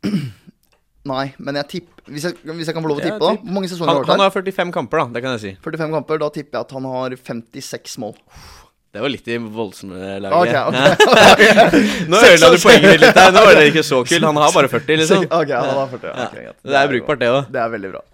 Nei, 1.11 1.25
men 1.43 1.59
jeg 1.59 1.67
tipper 1.73 1.97
hvis, 2.07 2.23
jeg- 2.29 2.39
hvis 2.55 2.69
jeg 2.71 2.75
kan 2.77 2.83
få 2.85 2.91
lov 2.93 3.01
å 3.01 3.03
Ja, 3.03 3.09
tippe, 3.09 3.19
da. 3.19 3.33
Hvor 3.41 3.55
mange 3.57 3.67
sesonger 3.67 3.91
Han, 3.91 3.99
har 3.99 4.07
du 4.07 4.11
han 4.13 4.23
har 4.23 4.31
45 4.31 4.71
kamper, 4.77 5.01
da. 5.01 5.05
Det 5.17 5.23
kan 5.25 5.35
jeg 5.35 5.41
si. 5.43 5.51
45 5.65 5.91
kamper. 5.97 6.21
Da 6.23 6.29
tipper 6.37 6.55
jeg 6.55 6.63
at 6.69 6.71
han 6.77 6.87
har 6.87 7.15
56 7.19 7.97
mål. 8.03 8.15
Det 8.93 9.01
var 9.03 9.11
litt 9.13 9.27
i 9.29 9.35
voldsomme 9.37 10.19
laget. 10.23 10.37
Okay, 10.37 10.61
okay, 10.67 10.91
okay. 11.33 11.81
Nå 12.09 12.21
ødela 12.23 12.51
du 12.53 12.59
poenget 12.63 12.93
ditt 12.95 13.01
litt 13.03 13.17
der. 13.19 13.33
Nå 13.35 13.43
var 13.45 13.57
det 13.59 13.65
ikke 13.73 13.83
så 13.85 13.99
kult. 14.07 14.23
Han 14.25 14.39
har 14.41 14.53
bare 14.55 14.69
40, 14.71 14.97
liksom. 15.03 15.25
Ok, 15.27 15.51
han 15.53 15.73
har 15.81 15.89
40. 15.91 16.07
Ja. 16.13 16.29
greit. 16.33 16.55
Det 16.63 16.79
er 16.81 16.93
brukbart, 16.93 17.19
det 17.21 17.33
òg. 17.33 17.41
Det 17.53 17.61
er 17.65 17.73
veldig 17.75 17.91
bra. 17.97 18.05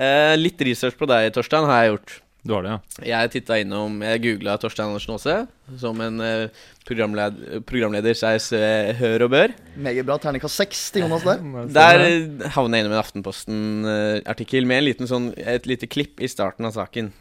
Eh, 0.00 0.34
litt 0.40 0.60
research 0.66 0.98
på 0.98 1.08
deg, 1.10 1.30
Torstein, 1.36 1.64
har 1.70 1.84
jeg 1.86 1.94
gjort. 1.94 2.18
Du 2.40 2.54
har 2.56 2.64
det, 2.64 2.70
ja. 2.72 2.80
Jeg 3.04 3.30
titta 3.34 3.58
innom 3.60 3.98
Jeg 4.00 4.20
googla 4.24 4.54
Torstein 4.62 4.88
Andersen 4.88 5.12
Aase 5.12 5.34
som 5.82 5.98
en 6.00 6.22
eh, 6.24 6.62
programled, 6.88 7.36
programleder 7.68 8.16
seg 8.16 8.38
se- 8.40 8.94
hør 8.96 9.26
og 9.26 9.34
bør. 9.34 9.52
Meget 9.76 10.06
bra. 10.08 10.16
Terningkast 10.22 10.56
6 10.62 10.84
til 10.94 11.04
Jonas 11.04 11.26
der. 11.28 11.42
Der 11.76 12.00
havna 12.00 12.48
havner 12.56 12.78
jeg 12.80 12.86
innom 12.86 12.96
en 12.96 13.02
Aftenposten-artikkel 13.02 14.66
med 14.68 14.80
en 14.80 14.86
liten 14.88 15.10
sånn, 15.10 15.30
et 15.36 15.68
lite 15.68 15.86
klipp 15.90 16.20
i 16.24 16.28
starten 16.32 16.66
av 16.68 16.74
saken. 16.78 17.12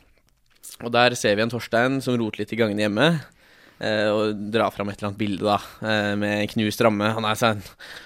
Og 0.83 0.91
der 0.95 1.15
ser 1.19 1.35
vi 1.35 1.43
en 1.43 1.51
Torstein 1.51 1.99
som 2.01 2.15
roter 2.19 2.43
litt 2.43 2.53
i 2.55 2.59
gangene 2.59 2.85
hjemme. 2.87 3.07
eh, 3.81 4.07
og 4.11 4.35
drar 4.51 4.71
fram 4.75 4.89
et 4.91 4.97
eller 4.99 5.09
annet 5.13 5.19
bilde 5.19 5.43
da 5.45 5.57
eh, 5.87 6.15
med 6.19 6.49
knust 6.51 6.81
ramme. 6.83 7.13
Han 7.15 7.23
er 7.27 7.37
sånn 7.39 7.61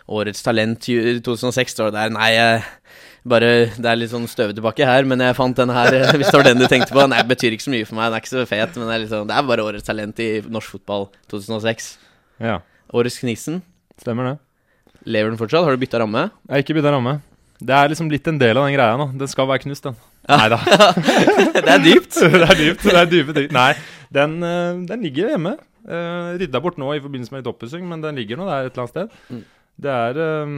Årets 0.10 0.44
talent 0.46 0.86
i 0.94 0.98
2006 1.26 1.74
står 1.74 1.90
det 1.90 1.98
der. 1.98 2.14
Nei, 2.14 2.32
eh, 2.38 2.68
bare 3.26 3.50
Det 3.78 3.86
er 3.88 3.96
litt 3.98 4.12
sånn 4.12 4.28
støvete 4.30 4.62
bakke 4.62 4.86
her, 4.86 5.06
men 5.08 5.22
jeg 5.24 5.34
fant 5.38 5.56
denne 5.58 5.74
her. 5.74 5.94
eh, 5.98 6.12
Hvis 6.18 6.30
det 6.30 6.38
var 6.38 6.44
den 6.50 6.60
du 6.62 6.68
tenkte 6.68 6.94
på. 6.94 7.08
Nei, 7.10 7.22
det 7.24 7.30
betyr 7.34 7.56
ikke 7.58 7.66
så 7.66 7.74
mye 7.74 7.88
for 7.90 7.96
meg. 7.98 8.10
Den 8.12 8.20
er 8.20 8.22
ikke 8.26 8.34
så 8.36 8.46
fet, 8.50 8.78
men 8.78 8.86
det 8.90 8.96
er, 8.96 9.04
liksom, 9.08 9.28
det 9.32 9.36
er 9.38 9.50
bare 9.50 9.66
årets 9.66 9.88
talent 9.90 10.20
i 10.20 10.30
norsk 10.46 10.76
fotball 10.78 11.10
2006. 11.34 11.98
Ja, 12.44 12.60
Årets 12.94 13.18
Knisen. 13.24 13.62
Stemmer 14.02 14.28
det. 14.34 14.38
Lever 15.10 15.30
den 15.34 15.40
fortsatt? 15.42 15.66
Har 15.66 15.74
du 15.74 15.82
bytta 15.82 16.00
ramme? 16.04 16.28
Jeg 16.50 16.54
har 16.54 16.62
ikke 16.66 16.76
bytta 16.78 16.92
ramme. 16.94 17.18
Det 17.64 17.74
er 17.74 17.90
liksom 17.90 18.10
blitt 18.12 18.28
en 18.30 18.38
del 18.42 18.58
av 18.60 18.66
den 18.68 18.76
greia 18.78 18.98
nå. 19.00 19.10
Den 19.18 19.28
skal 19.32 19.48
være 19.50 19.64
knust, 19.66 19.84
den. 19.90 19.98
Nei 20.30 20.46
da. 20.54 20.60
det 21.58 21.68
er 21.68 21.84
dypt. 21.84 22.16
det 22.34 22.46
er 22.48 22.60
dypt. 22.60 22.86
Det 22.86 22.96
er 23.00 23.10
dype 23.12 23.36
ting. 23.36 23.50
Nei, 23.56 23.72
den, 24.14 24.38
eh, 24.48 24.84
den 24.90 25.04
ligger 25.06 25.34
hjemme. 25.34 25.58
Uh, 25.84 26.40
rydda 26.40 26.62
bort 26.64 26.78
nå 26.80 26.94
i 26.96 27.02
forbindelse 27.04 27.34
med 27.34 27.42
litt 27.42 27.50
oppussing, 27.52 27.84
men 27.90 28.00
den 28.00 28.16
ligger 28.16 28.40
nå 28.40 28.48
der 28.48 28.70
et 28.70 28.78
eller 28.78 28.86
annet 28.86 28.94
sted. 28.94 29.18
Mm. 29.34 29.42
Det 29.84 29.92
er 29.92 30.20
eh, 30.22 30.54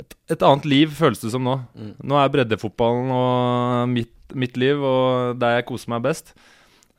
et, 0.00 0.16
et 0.34 0.46
annet 0.46 0.68
liv, 0.68 0.94
føles 0.96 1.20
det 1.22 1.32
som 1.34 1.44
nå. 1.44 1.58
Mm. 1.74 1.92
Nå 2.10 2.20
er 2.20 2.32
breddefotballen 2.32 3.12
og 3.14 3.90
mitt, 3.92 4.14
mitt 4.38 4.56
liv, 4.60 4.80
og 4.80 5.40
der 5.40 5.58
jeg 5.58 5.68
koser 5.70 5.92
meg 5.94 6.04
best. 6.06 6.34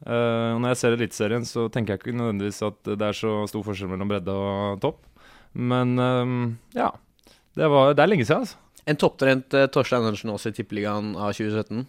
Eh, 0.02 0.50
når 0.58 0.74
jeg 0.74 0.82
ser 0.82 0.98
Eliteserien, 0.98 1.46
så 1.48 1.68
tenker 1.72 1.96
jeg 1.96 2.04
ikke 2.04 2.18
nødvendigvis 2.18 2.62
at 2.66 2.80
det 2.90 3.08
er 3.08 3.18
så 3.18 3.40
stor 3.50 3.66
forskjell 3.68 3.92
mellom 3.94 4.12
bredde 4.12 4.36
og 4.36 4.82
topp. 4.84 5.02
Men 5.54 5.96
eh, 6.02 6.36
ja. 6.82 6.92
Det, 7.52 7.68
var, 7.68 7.92
det 7.96 8.04
er 8.04 8.08
lenge 8.14 8.26
siden, 8.28 8.46
altså. 8.46 8.60
En 8.92 9.00
topptrent 9.00 9.56
uh, 9.58 9.66
Torstein 9.72 10.04
Andersen 10.04 10.32
også 10.34 10.52
i 10.52 10.56
Tippeligaen 10.60 11.14
av 11.16 11.32
2017. 11.38 11.86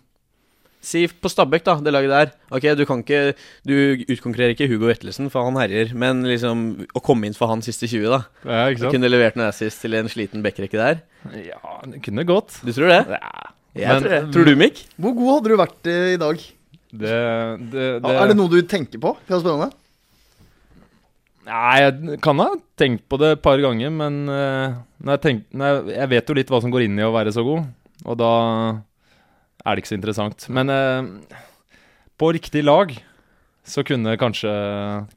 Si 0.83 1.05
på 1.07 1.31
Stabæk, 1.31 1.63
da, 1.63 1.77
det 1.79 1.93
laget 1.95 2.11
der. 2.11 2.31
Ok, 2.51 2.65
du 2.75 2.83
kan 2.89 3.05
ikke 3.05 3.37
Du 3.63 3.75
utkonkurrerer 4.11 4.57
ikke 4.57 4.67
Hugo 4.67 4.89
Vettelsen, 4.91 5.29
for 5.31 5.47
han 5.47 5.55
herjer, 5.61 5.93
men 5.95 6.25
liksom 6.27 6.65
å 6.99 7.03
komme 7.07 7.29
inn 7.29 7.37
for 7.39 7.53
han 7.53 7.63
siste 7.63 7.87
20, 7.87 8.09
da. 8.11 8.19
Ja, 8.43 8.65
ikke 8.73 8.81
Du 8.81 8.87
sant? 8.89 8.97
kunne 8.97 9.11
levert 9.13 9.39
noe 9.39 9.51
assist 9.53 9.79
til 9.85 9.95
en 9.95 10.11
sliten 10.11 10.43
backrekke 10.43 10.81
der. 10.81 11.03
Ja, 11.39 11.61
det 11.87 12.03
kunne 12.03 12.25
gått. 12.27 12.59
Du 12.67 12.73
tror 12.75 12.91
det? 12.91 12.99
Ja. 13.15 13.53
Jeg 13.79 13.89
Men- 13.89 14.03
tror 14.03 14.11
det. 14.11 14.33
Tror 14.35 14.45
du, 14.51 14.57
Mikk? 14.59 14.83
Hvor 14.99 15.15
god 15.17 15.31
hadde 15.37 15.49
du 15.53 15.57
vært 15.63 15.87
eh, 15.87 16.09
i 16.17 16.19
dag? 16.21 16.43
Det, 16.93 17.15
det, 17.73 17.87
det 18.03 18.11
Er 18.19 18.27
det 18.29 18.37
noe 18.37 18.51
du 18.53 18.59
tenker 18.69 19.01
på? 19.01 19.15
Det 19.25 19.39
er 19.39 19.41
spennende. 19.41 19.71
Nei, 21.43 21.79
jeg 21.83 22.19
kan 22.23 22.39
ha 22.39 22.51
tenkt 22.79 23.07
på 23.11 23.19
det 23.19 23.33
et 23.35 23.43
par 23.43 23.59
ganger, 23.63 23.91
men 23.91 24.19
uh, 24.31 24.79
når 25.03 25.17
jeg, 25.17 25.23
tenk, 25.25 25.47
når 25.51 25.71
jeg, 25.71 25.97
jeg 25.97 26.11
vet 26.13 26.29
jo 26.31 26.37
litt 26.39 26.53
hva 26.55 26.61
som 26.63 26.75
går 26.75 26.85
inn 26.87 27.01
i 27.01 27.07
å 27.07 27.15
være 27.15 27.33
så 27.35 27.43
god, 27.47 27.65
og 28.07 28.19
da 28.21 28.35
er 29.65 29.75
det 29.75 29.83
ikke 29.83 29.91
så 29.91 29.99
interessant. 29.99 30.47
Men 30.55 30.71
uh, 30.71 31.41
på 32.19 32.31
riktig 32.37 32.63
lag 32.63 32.95
så 33.67 33.85
kunne 33.87 34.17
kanskje 34.19 34.51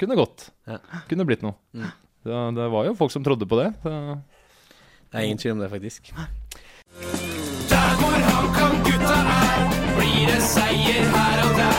Kunne 0.02 0.18
gått. 0.18 0.50
Ja. 0.70 0.80
Kunne 1.10 1.26
blitt 1.26 1.46
noe. 1.46 1.58
Mm. 1.74 1.90
Det, 2.26 2.42
det 2.58 2.70
var 2.74 2.90
jo 2.90 2.98
folk 2.98 3.14
som 3.14 3.26
trodde 3.26 3.46
på 3.50 3.58
det. 3.62 3.72
Så. 3.82 3.96
Det 5.10 5.22
er 5.22 5.30
ingen 5.30 5.42
tvil 5.42 5.56
om 5.56 5.66
det, 5.66 5.70
faktisk. 5.74 6.14
Der 7.70 7.98
hvor 8.02 8.18
HamKam-gutta 8.30 9.18
er, 9.38 9.76
blir 9.98 10.30
det 10.30 10.42
seier 10.46 11.06
her 11.14 11.46
og 11.46 11.58
der. 11.62 11.76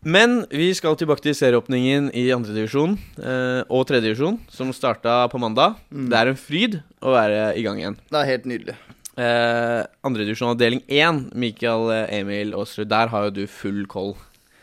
Men 0.00 0.46
vi 0.48 0.70
skal 0.72 0.94
tilbake 0.96 1.20
til 1.20 1.34
serieåpningen 1.36 2.06
i 2.16 2.30
andredivisjon 2.32 2.94
eh, 3.20 3.60
og 3.68 3.84
tredjedivisjon, 3.90 4.38
som 4.48 4.70
starta 4.72 5.26
på 5.28 5.40
mandag. 5.42 5.76
Det 5.92 6.16
er 6.16 6.30
en 6.30 6.38
fryd 6.40 6.78
å 7.04 7.12
være 7.12 7.50
i 7.60 7.64
gang 7.66 7.82
igjen. 7.82 7.98
Det 8.08 8.16
er 8.22 8.30
helt 8.30 8.46
nydelig. 8.48 8.76
Eh, 9.20 9.82
Andredivisjon 10.08 10.54
avdeling 10.54 10.80
1, 10.88 11.26
Mikael 11.36 11.90
eh, 11.92 12.14
Emil 12.16 12.54
Aasrud, 12.56 12.88
der 12.88 13.12
har 13.12 13.26
jo 13.26 13.34
du 13.42 13.44
full 13.44 13.82
koll. 13.92 14.14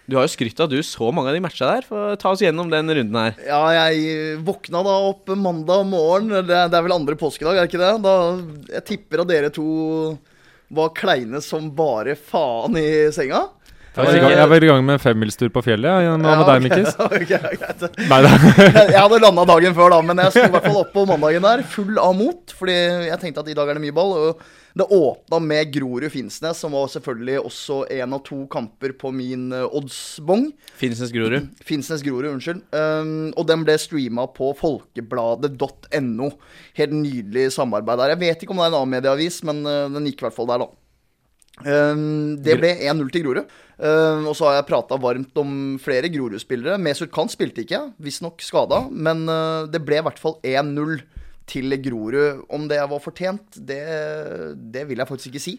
Du 0.10 0.16
har 0.18 0.26
jo 0.26 0.32
skrytt 0.34 0.58
av 0.64 0.72
du 0.72 0.80
så 0.82 1.12
mange 1.14 1.30
av 1.30 1.38
de 1.38 1.44
matcha 1.44 1.70
der. 1.70 1.86
For 1.86 2.18
ta 2.18 2.32
oss 2.34 2.42
gjennom 2.42 2.72
den 2.74 2.90
runden 2.90 3.20
her. 3.20 3.38
Ja, 3.46 3.62
jeg 3.92 4.40
våkna 4.48 4.82
da 4.88 4.96
opp 5.12 5.30
mandag 5.38 5.86
morgen. 5.92 6.32
Det, 6.34 6.48
det 6.50 6.80
er 6.80 6.88
vel 6.88 6.96
andre 6.98 7.18
påskedag, 7.20 7.60
er 7.60 7.68
det 7.68 7.70
ikke 7.76 7.84
det? 7.84 7.94
Da, 8.08 8.16
jeg 8.80 8.88
tipper 8.90 9.22
at 9.22 9.30
dere 9.30 9.54
to 9.54 9.68
var 10.74 10.96
kleine 10.98 11.44
som 11.46 11.70
bare 11.78 12.18
faen 12.18 12.80
i 12.80 12.88
senga. 13.14 13.46
Jeg 13.98 14.06
var 14.06 14.14
i 14.14 14.22
gang, 14.22 14.34
jeg 14.38 14.50
var 14.52 14.64
i 14.64 14.70
gang 14.70 14.84
med 14.86 14.96
en 14.98 15.02
femmilstur 15.02 15.50
på 15.54 15.64
fjellet. 15.66 16.06
Ja, 16.06 16.14
med 16.22 16.44
deg, 16.46 16.68
Mikkis? 16.68 16.94
ok, 17.02 17.16
okay, 17.18 18.06
Nei. 18.12 18.20
Jeg 18.94 19.00
hadde 19.00 19.22
landa 19.24 19.48
dagen 19.50 19.74
før, 19.78 19.96
da, 19.96 20.00
men 20.06 20.22
jeg 20.22 20.36
sto 20.36 20.46
i 20.46 20.54
hvert 20.54 20.70
fall 20.70 20.80
opp 20.84 20.94
på 20.94 21.06
mandagen 21.10 21.48
der 21.48 21.66
full 21.66 21.98
av 22.02 22.14
mot. 22.18 22.54
Fordi 22.60 22.78
jeg 23.10 23.20
tenkte 23.24 23.42
at 23.42 23.52
i 23.52 23.58
dag 23.58 23.72
er 23.72 23.80
det 23.80 23.86
mye 23.88 23.96
ball. 23.98 24.14
Og 24.22 24.48
det 24.78 24.86
åpna 24.94 25.40
med 25.42 25.74
Grorud 25.74 26.06
Finnsnes, 26.14 26.60
som 26.62 26.76
var 26.78 26.90
selvfølgelig 26.94 27.40
også 27.42 27.80
én 27.98 28.14
av 28.14 28.22
to 28.28 28.44
kamper 28.52 28.94
på 29.02 29.10
min 29.16 29.50
eh, 29.56 29.66
oddsbong. 29.66 30.52
Finnsnes 30.78 31.14
Grorud. 31.16 31.48
Finnsnes 31.66 32.04
Grorud, 32.06 32.30
unnskyld. 32.36 32.62
Um, 32.70 33.32
og 33.34 33.48
den 33.50 33.66
ble 33.66 33.78
streama 33.82 34.28
på 34.38 34.52
folkebladet.no. 34.60 36.30
Helt 36.78 36.94
nydelig 36.94 37.50
samarbeid 37.58 38.04
der. 38.04 38.14
Jeg 38.14 38.24
vet 38.28 38.46
ikke 38.46 38.54
om 38.54 38.62
det 38.62 38.68
er 38.68 38.76
en 38.76 38.82
annen 38.84 38.94
medieavis, 39.00 39.42
men 39.48 39.66
uh, 39.66 39.88
den 39.96 40.12
gikk 40.12 40.22
i 40.22 40.28
hvert 40.28 40.38
fall 40.38 40.52
der, 40.52 40.68
da. 40.68 40.87
Um, 41.66 42.38
det 42.44 42.58
ble 42.60 42.70
1-0 42.86 43.08
til 43.14 43.26
Grorud. 43.26 43.54
Um, 43.78 44.28
og 44.30 44.36
så 44.38 44.50
har 44.50 44.60
jeg 44.60 44.68
prata 44.70 44.98
varmt 45.02 45.40
om 45.42 45.78
flere 45.82 46.10
Grorud-spillere. 46.14 46.78
Mesut 46.82 47.12
Kant 47.14 47.34
spilte 47.34 47.64
ikke, 47.64 47.82
visstnok 48.04 48.44
skada. 48.46 48.84
Men 48.92 49.26
uh, 49.30 49.66
det 49.70 49.82
ble 49.86 50.02
i 50.02 50.06
hvert 50.06 50.22
fall 50.22 50.38
1-0 50.46 51.00
til 51.50 51.80
Grorud. 51.82 52.46
Om 52.54 52.70
det 52.70 52.84
var 52.92 53.04
fortjent, 53.04 53.58
det, 53.58 53.82
det 54.74 54.86
vil 54.90 55.02
jeg 55.02 55.10
faktisk 55.10 55.34
ikke 55.34 55.46
si. 55.48 55.58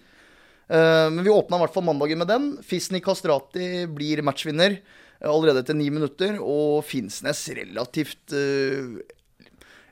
Uh, 0.68 1.08
men 1.10 1.24
vi 1.24 1.34
åpna 1.34 1.58
i 1.58 1.64
hvert 1.64 1.74
fall 1.74 1.86
mandagen 1.88 2.22
med 2.22 2.30
den. 2.30 2.48
Fisni 2.66 3.02
Kastrati 3.02 3.86
blir 3.90 4.22
matchvinner 4.26 4.78
uh, 4.78 5.30
allerede 5.32 5.64
etter 5.64 5.78
ni 5.78 5.90
minutter. 5.90 6.38
Og 6.38 6.84
Finnsnes 6.86 7.42
relativt 7.58 8.36
uh, 8.36 8.98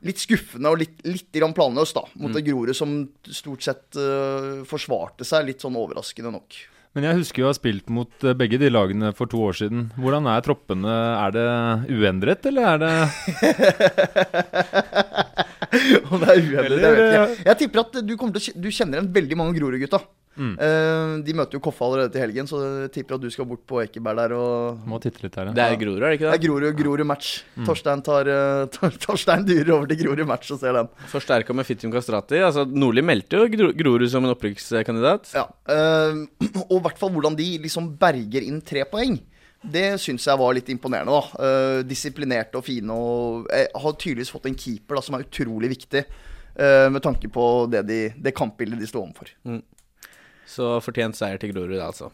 litt 0.05 0.21
skuffende 0.21 0.73
og 0.73 0.81
litt, 0.83 0.97
litt 1.07 1.43
planløs 1.57 1.95
da, 1.97 2.05
mot 2.21 2.35
det 2.35 2.45
Grorud 2.47 2.77
som 2.77 2.99
stort 3.25 3.65
sett 3.65 3.97
uh, 3.97 4.65
forsvarte 4.69 5.25
seg 5.25 5.47
litt 5.49 5.65
sånn 5.65 5.79
overraskende 5.79 6.35
nok. 6.35 6.59
Men 6.97 7.05
jeg 7.05 7.19
husker 7.19 7.43
jo 7.43 7.47
å 7.47 7.51
ha 7.51 7.57
spilt 7.57 7.91
mot 7.93 8.25
eh, 8.25 8.33
begge 8.41 8.57
de 8.57 8.71
lagene 8.73 9.11
for 9.13 9.29
to 9.29 9.37
år 9.45 9.57
siden. 9.59 9.91
Hvordan 10.01 10.25
er 10.33 10.41
troppene? 10.47 10.95
Er 11.21 11.35
det 11.35 11.45
uendret, 11.93 12.47
eller 12.49 12.71
er 12.71 12.79
det 12.81 12.93
Om 16.09 16.23
det 16.23 16.31
er 16.31 16.41
uendret, 16.41 16.71
Eller, 16.71 16.81
det 16.81 16.93
vet 16.97 17.05
eh, 17.19 17.43
Jeg 17.51 17.59
tipper 17.61 17.83
at 17.83 17.99
du, 18.01 18.15
til 18.17 18.57
du 18.65 18.71
kjenner 18.71 18.97
igjen 18.97 19.13
veldig 19.13 19.37
mange 19.43 19.59
Grorud-gutta. 19.59 20.01
Mm. 20.37 20.53
Uh, 20.61 21.13
de 21.25 21.33
møter 21.33 21.57
jo 21.57 21.61
Koffa 21.65 21.87
allerede 21.87 22.13
til 22.13 22.21
helgen, 22.21 22.45
så 22.51 22.59
jeg 22.83 22.91
tipper 22.93 23.17
at 23.17 23.23
du 23.23 23.31
skal 23.33 23.47
bort 23.49 23.63
på 23.67 23.79
Ekeberg 23.81 24.19
der 24.21 24.35
og 24.37 24.83
Må 24.85 24.99
titte 25.01 25.23
litt 25.25 25.35
her, 25.41 25.49
Det 25.57 25.63
er 25.65 25.77
Grorud, 25.81 26.03
er 26.03 26.11
det 26.13 26.19
ikke 26.19 26.27
Det 26.27 26.35
Det 26.35 26.39
er? 26.39 26.47
Grorud, 26.47 26.77
Grorud 26.83 27.07
match. 27.09 27.31
Torstein, 27.65 28.03
tar, 28.05 28.29
eh, 28.29 28.67
Tor- 28.75 28.99
Torstein 29.07 29.47
dyrer 29.49 29.71
over 29.79 29.87
til 29.89 30.03
Grorud 30.05 30.27
match 30.29 30.51
og 30.53 30.61
ser 30.61 30.77
den. 30.77 30.91
Forsterka 31.09 31.55
med 31.57 31.65
Fittim 31.65 31.91
Kastrati. 31.95 32.37
Altså, 32.45 32.67
Nordli 32.69 33.01
meldte 33.03 33.41
jo 33.41 33.47
Gro- 33.55 33.73
Grorud 33.81 34.09
som 34.13 34.25
en 34.29 34.35
opprykkskandidat. 34.37 35.33
Ja, 35.35 35.47
uh, 35.73 36.21
og 36.69 36.77
i 36.79 36.83
hvert 36.85 36.99
fall 37.01 37.11
hvordan 37.17 37.37
de 37.39 37.49
liksom 37.65 37.89
berger 37.99 38.45
inn 38.45 38.61
tre 38.61 38.85
poeng. 38.93 39.17
Det 39.67 39.97
syns 39.99 40.27
jeg 40.29 40.39
var 40.39 40.53
litt 40.55 40.69
imponerende. 40.71 41.17
da 41.17 41.47
uh, 41.81 41.83
Disiplinerte 41.89 42.61
og 42.61 42.65
fine. 42.69 42.93
Og 42.93 43.49
jeg 43.51 43.71
har 43.75 43.97
tydeligvis 43.99 44.31
fått 44.31 44.47
en 44.53 44.55
keeper 44.55 45.01
da 45.01 45.03
som 45.03 45.17
er 45.17 45.25
utrolig 45.25 45.73
viktig, 45.73 46.05
uh, 46.61 46.89
med 46.93 47.03
tanke 47.03 47.31
på 47.33 47.47
det, 47.73 47.83
de, 47.89 48.01
det 48.21 48.35
kampbildet 48.37 48.79
de 48.85 48.87
sto 48.93 49.01
overfor. 49.03 49.33
Så 50.47 50.77
fortjent 50.85 51.19
seier 51.19 51.41
til 51.43 51.53
Grorud, 51.55 51.79
altså. 51.83 52.13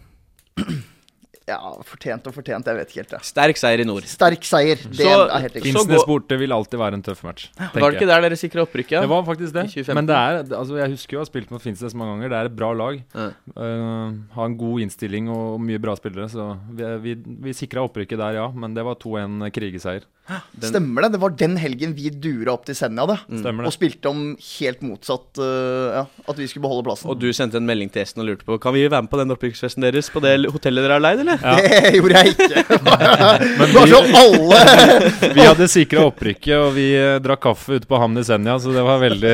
Ja, 1.43 1.59
fortjent 1.85 2.27
og 2.31 2.35
fortjent, 2.37 2.69
jeg 2.71 2.79
vet 2.79 2.93
ikke 2.93 3.01
helt. 3.01 3.15
Ja. 3.17 3.21
Sterk 3.27 3.59
seier 3.59 3.81
i 3.83 3.87
nord. 3.87 4.05
Sterk 4.07 4.45
seier, 4.47 4.79
det 4.79 4.95
Så- 5.03 5.27
er 5.27 5.41
helt 5.43 5.57
riktig. 5.57 5.73
Finnsnes 5.75 6.05
borte 6.07 6.39
vil 6.39 6.53
alltid 6.55 6.79
være 6.79 6.95
en 6.95 7.03
tøff 7.03 7.25
match. 7.25 7.49
Var 7.59 7.91
det 7.91 7.99
ikke 7.99 8.07
der 8.07 8.21
dere 8.23 8.39
sikra 8.39 8.63
opprykket? 8.63 9.03
Det 9.03 9.09
var 9.11 9.25
faktisk 9.27 9.53
det. 9.53 9.95
Men 9.95 10.07
det 10.07 10.15
er, 10.15 10.45
altså 10.55 10.79
jeg 10.79 10.91
husker 10.95 11.17
jo 11.17 11.19
å 11.19 11.25
ha 11.27 11.31
spilt 11.31 11.51
mot 11.51 11.61
Finnsnes 11.61 11.95
mange 11.95 12.15
ganger. 12.15 12.29
Det 12.31 12.39
er 12.39 12.45
et 12.47 12.57
bra 12.57 12.73
lag. 12.73 13.03
Ja. 13.15 13.31
Uh, 13.57 14.15
har 14.37 14.47
en 14.47 14.57
god 14.57 14.81
innstilling 14.87 15.29
og 15.29 15.61
mye 15.61 15.81
bra 15.83 15.97
spillere. 15.97 16.31
Så 16.31 16.47
vi, 16.71 16.85
vi, 17.03 17.15
vi 17.49 17.53
sikra 17.53 17.83
opprykket 17.83 18.19
der, 18.19 18.39
ja. 18.39 18.49
Men 18.55 18.75
det 18.75 18.85
var 18.85 18.95
2-1 18.95 19.51
krigeseier. 19.51 20.07
Stemmer 20.63 21.03
det? 21.07 21.13
Det 21.17 21.21
var 21.23 21.31
den 21.39 21.57
helgen 21.61 21.95
vi 21.97 22.11
dura 22.11 22.53
opp 22.55 22.65
til 22.69 22.77
Senja, 22.79 23.05
det. 23.11 23.19
mm. 23.29 23.61
Og 23.67 23.73
spilte 23.75 24.09
om 24.11 24.23
helt 24.59 24.81
motsatt 24.87 25.41
uh, 25.43 26.01
Ja, 26.01 26.05
at 26.29 26.37
vi 26.39 26.47
skulle 26.51 26.65
beholde 26.67 26.85
plassen. 26.87 27.11
Og 27.13 27.19
du 27.21 27.29
sendte 27.37 27.57
en 27.61 27.67
melding 27.69 27.91
til 27.93 28.03
Esten 28.05 28.23
og 28.23 28.29
lurte 28.31 28.45
på 28.49 28.59
Kan 28.63 28.75
vi 28.77 28.85
være 28.89 29.03
med 29.05 29.11
på 29.13 29.19
den 29.21 29.35
opprykksfesten 29.35 29.83
deres 29.85 30.09
på 30.13 30.21
det 30.25 30.35
hotellet 30.53 30.85
dere 30.87 30.99
har 30.99 31.05
leid, 31.05 31.23
eller? 31.25 31.37
Det 31.39 31.95
gjorde 31.99 32.23
jeg 32.23 32.35
ikke. 32.35 32.65
Bare 33.73 33.87
så 33.91 34.01
alle 34.23 34.61
Vi 35.37 35.47
hadde 35.47 35.69
sikra 35.71 36.07
opprykket, 36.11 36.55
og 36.59 36.73
vi 36.77 36.89
eh, 36.99 37.19
drakk 37.25 37.43
kaffe 37.43 37.79
ute 37.81 37.89
på 37.91 37.99
havnen 37.99 38.23
i 38.23 38.27
Senja, 38.27 38.55
så 38.63 38.73
det 38.75 38.83
var 38.87 39.01
veldig 39.03 39.33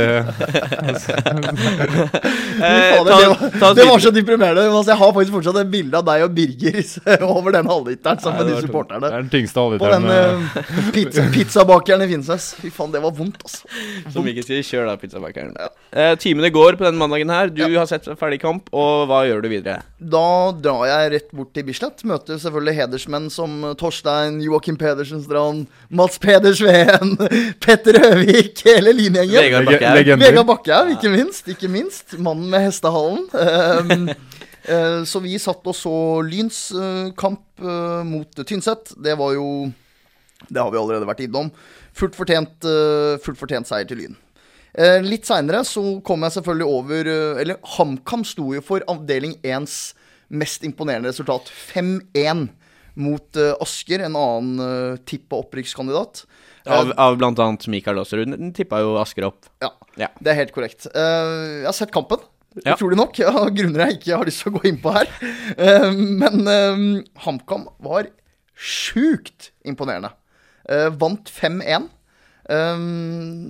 Eh, 2.58 2.96
Fader, 2.96 3.10
ta- 3.10 3.18
det, 3.20 3.28
var, 3.28 3.50
ta 3.60 3.68
det 3.74 3.84
var 3.88 3.98
så 4.02 4.10
deprimerende. 4.14 4.64
Altså, 4.70 4.90
jeg 4.92 4.98
har 5.00 5.12
faktisk 5.14 5.34
fortsatt 5.36 5.58
et 5.62 5.70
bilde 5.72 5.98
av 6.00 6.04
deg 6.08 6.24
og 6.26 6.32
Birger 6.36 7.24
over 7.28 7.54
den 7.54 7.68
halvliteren 7.70 8.20
sammen 8.22 8.42
med 8.44 8.50
de 8.54 8.62
supporterne. 8.66 9.04
Det 9.04 9.14
er 9.14 9.24
den 9.24 9.30
tyngste 9.32 9.64
På 9.78 9.92
den 9.92 10.08
halvliteren. 10.08 10.42
uh, 10.42 10.87
pizza, 10.94 11.24
pizzabakeren 11.34 12.04
i 12.04 12.08
Finnsnes. 12.10 12.50
Fy 12.58 12.70
faen, 12.74 12.92
det 12.94 13.02
var 13.04 13.14
vondt, 13.16 13.40
altså. 13.44 13.68
Som 14.14 14.26
ikke 14.30 14.44
sier 14.46 14.64
'kjør 14.66 14.88
da, 14.90 14.96
pizzabakeren'. 15.00 15.56
Eh, 15.92 16.14
timene 16.20 16.50
går 16.52 16.78
på 16.78 16.84
den 16.84 16.98
mandagen 17.00 17.30
her. 17.32 17.48
Du 17.52 17.64
har 17.64 17.86
sett 17.90 18.08
ferdig 18.20 18.40
kamp, 18.42 18.68
og 18.72 19.08
hva 19.08 19.22
gjør 19.28 19.42
du 19.44 19.48
videre? 19.52 19.82
Da 19.98 20.52
drar 20.52 20.84
jeg 20.90 21.12
rett 21.14 21.30
bort 21.32 21.52
til 21.54 21.66
Bislett. 21.68 22.04
Møter 22.04 22.38
selvfølgelig 22.40 22.76
hedersmenn 22.82 23.30
som 23.32 23.74
Torstein, 23.80 24.40
Joakim 24.44 24.76
Pedersen 24.80 25.22
Strand, 25.24 25.66
Mats 25.90 26.18
Peder 26.22 26.54
Sveen, 26.54 27.16
Petter 27.64 27.98
Høvik, 28.02 28.62
hele 28.66 28.94
linjegjengen. 28.96 29.66
Vegard 29.68 30.46
Bakkehaug. 30.46 30.92
Vegard 30.92 30.94
ikke 30.98 31.12
minst. 31.12 31.48
Ikke 31.48 31.70
minst. 31.72 32.18
Mannen 32.18 32.50
med 32.50 32.68
hestehallen. 32.68 33.26
Um, 33.32 34.08
eh, 34.72 35.02
så 35.08 35.22
vi 35.24 35.36
satt 35.40 35.66
og 35.66 35.76
så 35.76 35.94
Lyns 36.26 36.68
eh, 36.72 37.10
kamp 37.18 37.44
eh, 37.62 38.02
mot 38.06 38.42
Tynset. 38.44 38.94
Det 39.02 39.16
var 39.18 39.34
jo 39.36 39.48
Det 40.46 40.60
har 40.62 40.70
vi 40.70 40.78
allerede 40.78 41.08
vært 41.08 41.24
innom. 41.24 41.50
Fullt 41.98 42.16
fortjent, 42.16 42.62
eh, 42.64 43.18
fullt 43.24 43.40
fortjent 43.40 43.68
seier 43.68 43.88
til 43.88 43.98
Lyn. 44.02 44.16
Eh, 44.78 45.00
litt 45.02 45.26
seinere 45.26 45.64
så 45.66 45.82
kom 46.06 46.22
jeg 46.22 46.36
selvfølgelig 46.36 46.68
over 46.68 47.08
eh, 47.08 47.40
Eller 47.42 47.56
HamKam 47.76 48.22
sto 48.28 48.52
jo 48.54 48.60
for 48.62 48.84
avdeling 48.86 49.34
1s 49.42 49.94
mest 50.30 50.62
imponerende 50.68 51.10
resultat. 51.10 51.48
5-1 51.72 52.48
mot 52.98 53.36
Asker, 53.62 54.02
en 54.02 54.16
annen 54.18 54.98
tippa 55.06 55.38
opprykkskandidat. 55.38 56.24
Av, 56.66 56.90
av 56.98 57.14
annet 57.22 57.66
Mikael 57.70 58.00
Aasrud. 58.02 58.32
Den 58.34 58.50
tippa 58.52 58.80
jo 58.82 58.96
Asker 59.00 59.28
opp. 59.30 59.46
Ja, 59.62 59.70
Ja. 59.96 60.08
det 60.20 60.32
er 60.32 60.38
helt 60.42 60.52
korrekt. 60.52 60.84
Jeg 60.92 61.64
har 61.64 61.72
sett 61.72 61.94
kampen. 61.94 62.20
Ja. 62.66 62.74
Utrolig 62.74 62.98
nok. 62.98 63.20
Av 63.30 63.48
grunner 63.54 63.86
jeg 63.86 64.00
ikke 64.00 64.18
har 64.18 64.26
lyst 64.28 64.42
til 64.42 64.50
å 64.52 64.58
gå 64.58 64.66
inn 64.68 64.80
på 64.82 64.92
her. 64.92 65.08
Men 65.94 67.04
HamKam 67.24 67.68
var 67.86 68.10
sjukt 68.58 69.52
imponerende. 69.64 70.10
Eh, 70.68 70.88
vant 71.00 71.30
5-1. 71.32 71.88
Eh, 72.48 72.86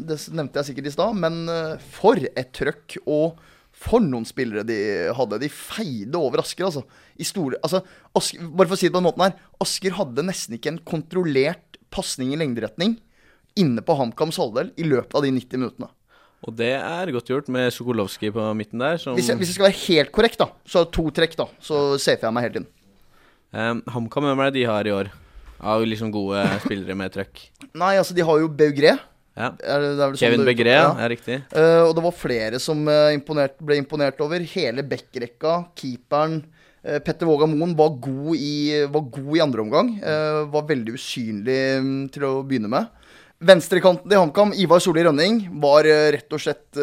det 0.08 0.18
nevnte 0.34 0.60
jeg 0.60 0.70
sikkert 0.70 0.90
i 0.90 0.94
stad, 0.94 1.18
men 1.18 1.44
eh, 1.52 1.86
for 1.98 2.20
et 2.28 2.52
trøkk. 2.56 2.98
Og 3.06 3.38
for 3.78 4.02
noen 4.02 4.26
spillere 4.26 4.64
de 4.66 4.76
hadde. 5.14 5.38
De 5.44 5.50
feide 5.54 6.18
over 6.18 6.42
Asker, 6.42 6.66
altså. 6.66 6.82
I 7.18 7.26
store, 7.26 7.60
altså 7.62 7.84
Asker, 8.18 8.42
bare 8.50 8.66
for 8.70 8.74
å 8.74 8.80
si 8.80 8.88
det 8.88 8.94
på 8.96 8.98
den 8.98 9.06
måten 9.06 9.26
her. 9.28 9.36
Asker 9.62 9.94
hadde 9.98 10.24
nesten 10.26 10.56
ikke 10.58 10.72
en 10.72 10.80
kontrollert 10.86 11.78
pasning 11.94 12.32
i 12.34 12.40
lengderetning 12.40 12.96
inne 13.58 13.82
på 13.82 13.94
HamKams 13.98 14.38
halvdel 14.38 14.72
i 14.78 14.86
løpet 14.86 15.14
av 15.18 15.24
de 15.24 15.30
90 15.34 15.62
minuttene. 15.62 15.88
Og 16.46 16.54
det 16.54 16.72
er 16.78 17.10
godt 17.14 17.30
gjort 17.32 17.48
med 17.50 17.72
Sokolowski 17.74 18.30
på 18.34 18.42
midten 18.54 18.82
der. 18.82 18.98
Som, 19.02 19.16
Hvis 19.18 19.30
jeg, 19.30 19.38
hvis 19.40 19.50
jeg 19.50 19.56
skal 19.56 19.66
være 19.66 19.80
helt 19.88 20.12
korrekt, 20.14 20.38
da, 20.38 20.50
så 20.70 20.84
to 20.94 21.08
trekk, 21.14 21.34
da. 21.38 21.48
Så 21.62 21.80
safer 21.98 22.28
jeg 22.28 22.36
meg 22.36 22.46
helt 22.46 22.60
inn. 22.60 22.68
um, 23.54 23.80
HamKam, 23.94 24.28
hvem 24.28 24.42
er 24.44 24.52
det 24.52 24.60
de 24.60 24.68
har 24.70 24.86
i 24.86 24.94
år? 24.94 25.10
Av 25.60 25.84
liksom 25.86 26.10
gode 26.14 26.42
spillere 26.64 26.96
med 26.98 27.14
trøkk. 27.14 27.46
Nei, 27.72 27.94
altså, 27.98 28.14
de 28.16 28.26
har 28.26 28.42
jo 28.42 28.50
Beugré. 28.50 28.96
Ja. 29.38 29.52
Er 29.62 29.82
det, 29.82 29.90
det 29.94 30.02
er 30.02 30.12
sånn 30.12 30.20
Kevin 30.20 30.42
det- 30.42 30.50
Begré, 30.50 30.74
ja. 30.74 30.90
er 30.98 31.12
riktig. 31.14 31.38
Uh, 31.54 31.86
og 31.86 31.92
det 31.94 32.04
var 32.08 32.14
flere 32.16 32.58
som 32.62 32.80
uh, 32.90 33.14
imponert, 33.14 33.58
ble 33.62 33.78
imponert 33.78 34.18
over. 34.24 34.42
Hele 34.54 34.82
backrekka, 34.82 35.60
keeperen. 35.78 36.40
Uh, 36.82 36.98
Petter 37.04 37.28
Våga 37.28 37.46
Moen 37.50 37.76
var 37.78 37.94
god 38.02 38.34
i, 38.34 38.82
var 38.90 39.04
god 39.14 39.34
i 39.36 39.42
andre 39.44 39.62
omgang. 39.64 39.92
var 40.50 40.66
veldig 40.66 40.94
usynlig 40.98 41.60
um, 41.78 41.92
til 42.10 42.26
å 42.26 42.32
begynne 42.46 42.70
med. 42.72 42.90
Venstrekanten 43.38 44.10
til 44.10 44.18
HamKam, 44.18 44.50
Ivar 44.58 44.82
Solli 44.82 45.04
Rønning, 45.06 45.44
var 45.62 45.86
rett 45.86 46.34
og 46.34 46.40
slett 46.42 46.80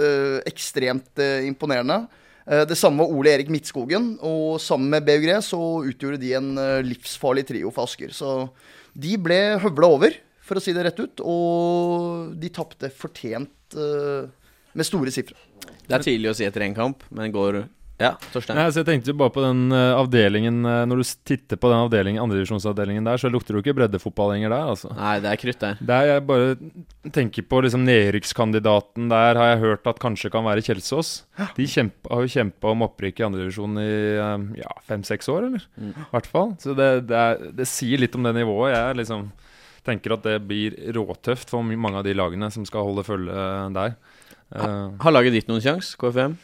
ekstremt 0.47 1.19
imponerende. 1.43 2.05
Eh, 2.45 2.65
Det 2.69 2.77
samme 2.77 3.01
var 3.01 3.13
Ole 3.13 3.33
Erik 3.33 3.49
Midtskogen, 3.49 4.15
og 4.21 4.59
sammen 4.61 4.89
med 4.93 5.05
BUG 5.05 5.27
så 5.43 5.59
utgjorde 5.85 6.21
de 6.21 6.33
en 6.37 6.57
eh, 6.61 6.83
livsfarlig 6.85 7.45
trio 7.49 7.71
for 7.73 7.89
Asker. 7.89 8.13
Så 8.13 8.49
de 8.95 9.17
ble 9.17 9.57
høvla 9.63 9.89
over, 9.97 10.17
for 10.45 10.59
å 10.59 10.61
si 10.61 10.73
det 10.77 10.85
rett 10.85 10.99
ut, 11.01 11.21
og 11.25 12.35
de 12.37 12.51
tapte 12.53 12.91
fortjent 12.93 13.73
eh, 13.75 14.29
med 14.75 14.85
store 14.85 15.13
sifre. 15.13 15.37
Det 15.87 15.97
er 15.97 16.05
tidlig 16.05 16.29
å 16.29 16.37
si 16.37 16.45
etter 16.45 16.65
én 16.67 16.75
kamp, 16.77 17.01
men 17.09 17.33
går 17.33 17.63
Ja, 17.95 18.11
Torstein. 18.33 18.57
Nei, 18.59 18.65
så 18.75 18.81
jeg 18.81 18.87
tenkte 18.89 19.13
jo 19.13 19.17
bare 19.21 19.31
på 19.31 19.39
den 19.39 19.69
uh, 19.71 19.95
avdelingen 19.95 20.57
uh, 20.67 20.81
Når 20.83 20.99
du 20.99 21.11
titter 21.29 21.59
på 21.59 21.69
den 21.71 21.79
avdelingen, 21.79 22.19
andredivisjonsavdelingen 22.25 23.05
der, 23.07 23.19
så 23.21 23.29
lukter 23.31 23.55
det 23.55 23.61
jo 23.61 23.63
ikke 23.63 23.75
breddefotball 23.77 24.33
lenger 24.33 24.51
der, 24.51 24.71
altså. 24.73 24.89
Nei, 24.97 25.13
det 25.23 25.29
er 25.31 25.39
krutt 25.39 25.61
der. 25.61 25.77
Der 25.79 26.07
jeg 26.09 26.25
bare 26.27 26.49
tenker 27.15 27.45
på 27.47 27.61
liksom 27.63 27.85
nedrykkskandidaten 27.87 29.07
der, 29.13 29.39
har 29.39 29.53
jeg 29.53 29.61
hørt 29.63 29.87
at 29.87 30.01
kanskje 30.03 30.31
kan 30.33 30.43
være 30.43 30.65
Kjelsås. 30.65 31.11
De 31.55 31.67
kjempe, 31.71 32.11
har 32.11 32.25
jo 32.25 32.33
kjempa 32.33 32.73
om 32.73 32.83
opprykk 32.83 33.21
i 33.21 33.25
andredivisjon 33.29 33.79
i 33.79 33.87
eh, 34.19 34.43
ja, 34.59 34.73
fem-seks 34.89 35.31
år, 35.31 35.47
eller? 35.47 35.63
I 35.79 35.93
hvert 36.11 36.27
fall. 36.31 36.51
Så 36.59 36.75
det, 36.75 36.89
det, 37.11 37.21
er, 37.21 37.45
det 37.55 37.67
sier 37.69 38.01
litt 38.01 38.17
om 38.17 38.27
det 38.27 38.33
nivået. 38.35 38.73
Jeg 38.73 38.99
liksom 38.99 39.29
tenker 39.87 40.17
at 40.17 40.25
det 40.25 40.39
blir 40.49 40.75
råtøft 40.97 41.53
for 41.53 41.63
mange 41.63 42.01
av 42.01 42.07
de 42.07 42.15
lagene 42.17 42.49
som 42.51 42.65
skal 42.67 42.87
holde 42.89 43.05
følge 43.07 43.47
der. 43.77 43.95
Ha, 44.55 44.67
Har 45.01 45.15
laget 45.15 45.37
ditt 45.37 45.49
noen 45.51 45.63
sjanse, 45.63 45.95
KFM? 46.01 46.35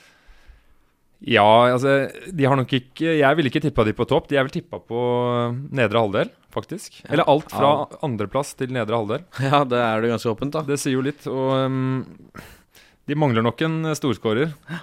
Ja, 1.22 1.70
altså 1.70 2.10
De 2.34 2.46
har 2.50 2.58
nok 2.58 2.72
ikke 2.74 3.18
Jeg 3.20 3.38
ville 3.38 3.52
ikke 3.52 3.62
tippa 3.62 3.86
de 3.86 3.94
på 3.94 4.08
topp. 4.10 4.30
De 4.32 4.40
er 4.40 4.46
vel 4.48 4.54
tippa 4.54 4.80
på 4.82 5.02
nedre 5.70 6.02
halvdel, 6.02 6.32
faktisk. 6.54 7.04
Eller 7.08 7.28
alt 7.30 7.52
fra 7.54 7.74
andreplass 8.02 8.56
til 8.58 8.74
nedre 8.74 8.98
halvdel. 8.98 9.28
Ja, 9.52 9.62
det 9.68 9.82
er 9.82 10.02
det 10.02 10.16
ganske 10.16 10.32
åpent, 10.34 10.56
da. 10.56 10.66
Det 10.66 10.80
sier 10.82 10.98
jo 10.98 11.04
litt. 11.06 11.28
Og 11.30 11.52
um, 11.68 12.08
de 13.06 13.18
mangler 13.18 13.46
nok 13.46 13.62
en 13.68 13.94
storskårer. 13.98 14.56
Det 14.56 14.80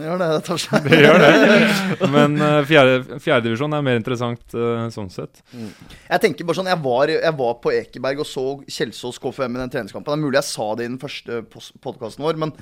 Gjør 0.00 0.18
det, 0.20 0.26
det 0.30 0.42
tar 0.46 0.60
seg. 0.62 0.86
Det 0.88 0.98
gjør 1.02 1.20
det. 1.20 1.30
Men 2.14 2.34
uh, 2.40 2.60
fjerde, 2.66 3.20
fjerdedivisjon 3.22 3.76
er 3.76 3.86
mer 3.86 4.00
interessant 4.00 4.56
uh, 4.56 4.86
sånn 4.94 5.10
sett. 5.12 5.42
Jeg 5.52 6.22
tenker 6.22 6.48
bare 6.48 6.58
sånn, 6.58 6.70
jeg 6.70 6.82
var, 6.84 7.12
jeg 7.12 7.38
var 7.38 7.56
på 7.62 7.74
Ekeberg 7.74 8.22
og 8.24 8.30
så 8.30 8.46
Kjelsås 8.64 9.22
KFM 9.22 9.58
i 9.58 9.62
den 9.62 9.72
treningskampen. 9.74 10.10
Det 10.10 10.18
er 10.18 10.24
mulig 10.26 10.40
jeg 10.40 10.50
sa 10.50 10.68
det 10.74 10.86
i 10.86 10.90
den 10.90 11.00
første 11.02 11.42
podkasten 11.52 12.26
vår, 12.26 12.38
men, 12.46 12.54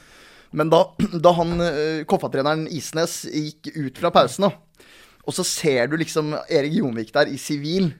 men 0.54 0.70
da, 0.72 0.84
da 1.26 1.34
han 1.36 1.58
eh, 1.64 2.04
KFA-treneren 2.08 2.68
Isnes 2.72 3.24
gikk 3.28 3.72
ut 3.74 4.00
fra 4.00 4.12
pausen, 4.14 4.48
da, 4.48 4.88
og 5.24 5.36
så 5.36 5.44
ser 5.46 5.88
du 5.90 5.98
liksom 6.00 6.34
Erik 6.52 6.78
Jonvik 6.78 7.12
der 7.14 7.30
i 7.32 7.38
sivil, 7.40 7.92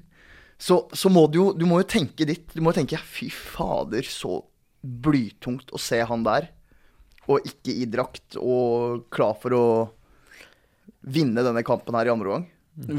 så, 0.61 0.85
så 0.95 1.11
må 1.11 1.25
du 1.29 1.41
jo 1.41 1.47
Du 1.57 1.65
må 1.67 1.81
jo 1.81 1.87
tenke 1.89 2.27
ditt. 2.29 2.53
Du 2.55 2.61
må 2.63 2.71
jo 2.71 2.79
tenke 2.79 3.01
fy 3.01 3.27
fader, 3.33 4.07
så 4.07 4.39
blytungt 4.85 5.73
å 5.75 5.81
se 5.81 5.99
han 6.07 6.25
der. 6.25 6.51
Og 7.27 7.45
ikke 7.49 7.73
i 7.73 7.89
drakt 7.91 8.37
og 8.39 9.07
klar 9.13 9.35
for 9.41 9.57
å 9.57 9.67
vinne 11.05 11.45
denne 11.45 11.65
kampen 11.67 11.97
her 11.97 12.09
i 12.09 12.13
andre 12.13 12.31
omgang. 12.31 12.47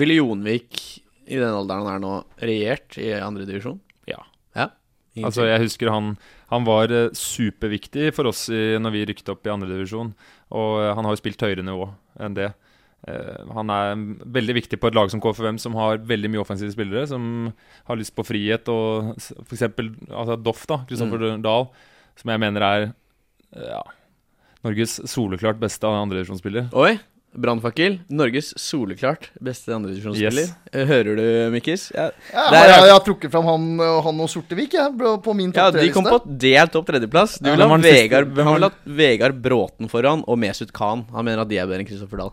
Ville 0.02 0.18
Jonvik 0.18 0.82
i 1.26 1.40
den 1.40 1.54
alderen 1.54 1.88
han 1.88 1.96
er 1.96 2.02
nå, 2.04 2.14
regjert 2.42 2.98
i 3.02 3.10
andredivisjon? 3.18 3.80
Ja. 4.10 4.22
Ja. 4.58 4.70
Altså, 5.22 5.46
jeg 5.50 5.64
husker 5.66 5.90
han, 5.94 6.14
han 6.52 6.68
var 6.68 6.94
uh, 6.94 7.08
superviktig 7.16 8.12
for 8.16 8.30
oss 8.30 8.48
i, 8.54 8.78
når 8.82 8.94
vi 8.94 9.08
rykket 9.10 9.34
opp 9.34 9.48
i 9.48 9.54
andredivisjon. 9.54 10.14
Og 10.56 10.72
uh, 10.82 10.92
han 10.94 11.08
har 11.08 11.16
jo 11.16 11.22
spilt 11.24 11.42
høyere 11.46 11.66
nivå 11.66 11.90
enn 12.22 12.38
det. 12.38 12.52
Eh, 13.06 13.42
han 13.54 13.70
er 13.70 14.00
veldig 14.34 14.56
viktig 14.58 14.80
på 14.82 14.90
et 14.90 14.96
lag 14.98 15.12
som 15.14 15.22
KFUM, 15.22 15.60
som 15.62 15.78
har 15.78 16.02
veldig 16.10 16.32
mye 16.34 16.42
offensive 16.42 16.74
spillere. 16.74 17.06
Som 17.10 17.52
har 17.86 18.00
lyst 18.00 18.16
på 18.18 18.26
frihet, 18.26 18.70
og 18.72 19.14
f.eks. 19.20 19.68
altså 20.10 20.40
Doff, 20.42 20.66
da, 20.70 20.82
Kristoffer 20.90 21.36
Dahl, 21.44 21.70
som 22.20 22.34
jeg 22.34 22.42
mener 22.42 22.66
er 22.66 22.88
eh, 22.88 23.68
ja, 23.70 23.84
Norges 24.66 24.98
soleklart 25.12 25.62
beste 25.62 25.90
andredivisjonsspiller. 25.90 26.72
Brannfakkel. 27.36 28.00
Norges 28.10 28.54
soleklart 28.60 29.30
beste 29.44 29.74
andredivisjonsspiller. 29.76 30.48
Yes. 30.48 30.54
Eh, 30.72 30.86
Hører 30.90 31.18
du, 31.20 31.24
Mikkis? 31.54 31.90
Ja, 31.96 32.10
Ja, 32.34 32.46
er- 32.50 32.70
jeg, 32.72 32.82
jeg 32.88 32.94
har 32.96 33.04
trukket 33.06 33.32
fram 33.34 33.46
han, 33.50 33.68
han 34.08 34.22
og 34.24 34.30
Sortevik 34.32 34.74
jeg, 34.78 34.96
på- 34.98 35.36
min 35.36 35.52
ja 35.52 35.70
topp 35.72 35.82
de 35.82 35.92
kom 35.92 36.06
på 36.08 36.20
delt 36.46 36.72
topp 36.72 36.88
tredjeplass. 36.88 37.38
Du 37.42 37.50
Ja, 37.50 37.56
vil 37.56 37.68
ha? 37.68 37.78
Vegard, 37.86 38.38
han 38.38 38.72
Vegard 38.86 39.42
Bråten 39.44 39.90
foran 39.92 40.24
og 40.28 40.40
Mesut 40.40 40.72
Khan. 40.74 41.06
Han 41.12 41.26
mener 41.26 41.42
at 41.44 41.50
de 41.52 41.58
er 41.60 41.68
bedre 41.68 41.84
enn 41.84 41.88
Kristoffer 41.90 42.18
Dahl. 42.24 42.32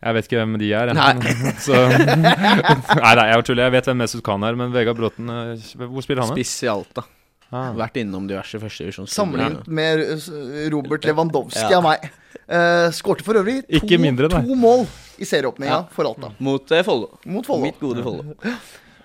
Jeg 0.00 0.14
vet 0.16 0.24
ikke 0.30 0.38
hvem 0.40 0.54
de 0.58 0.68
er. 0.72 0.94
Nei. 0.96 1.12
Så, 1.66 1.76
nei, 2.24 3.14
nei, 3.14 3.26
jeg 3.28 3.44
tuller. 3.44 3.66
Jeg 3.68 3.72
vet 3.78 3.88
hvem 3.90 3.98
Mesut 4.00 4.22
Khan 4.24 4.44
er, 4.48 4.56
men 4.56 4.72
Vegard 4.72 4.96
Bråten 4.96 5.28
eh, 5.28 5.66
Hvor 5.86 6.02
spiller 6.04 6.22
han? 6.24 6.32
da? 6.32 6.38
Spiss 6.40 6.54
i 6.64 6.70
Alta. 6.72 7.04
Ah. 7.50 7.72
Vært 7.74 7.96
innom 7.98 8.28
diverse 8.30 8.60
førstedivisjonsklubber. 8.62 9.14
Sammenlignet 9.16 9.66
med 9.66 10.02
eh, 10.06 10.68
Robert 10.70 11.06
Lewandowski 11.08 11.64
Ja. 11.66 11.78
av 11.80 11.86
meg. 11.88 12.10
Uh, 12.50 12.88
Skårte 12.94 13.22
for 13.26 13.38
øvrig 13.38 13.60
to, 13.62 13.78
Ikke 13.78 13.98
mindre, 14.02 14.26
to 14.30 14.54
mål 14.58 14.84
i 15.22 15.26
serieåpninga 15.26 15.70
Ja. 15.70 15.80
for 15.94 16.06
Alta. 16.06 16.32
Mot 16.42 16.70
uh, 16.74 16.82
Follo. 16.86 17.18
Mot 17.26 17.46
Follo. 17.46 17.62
Mitt 17.66 17.78
gode 17.82 18.02
Follo. 18.06 18.36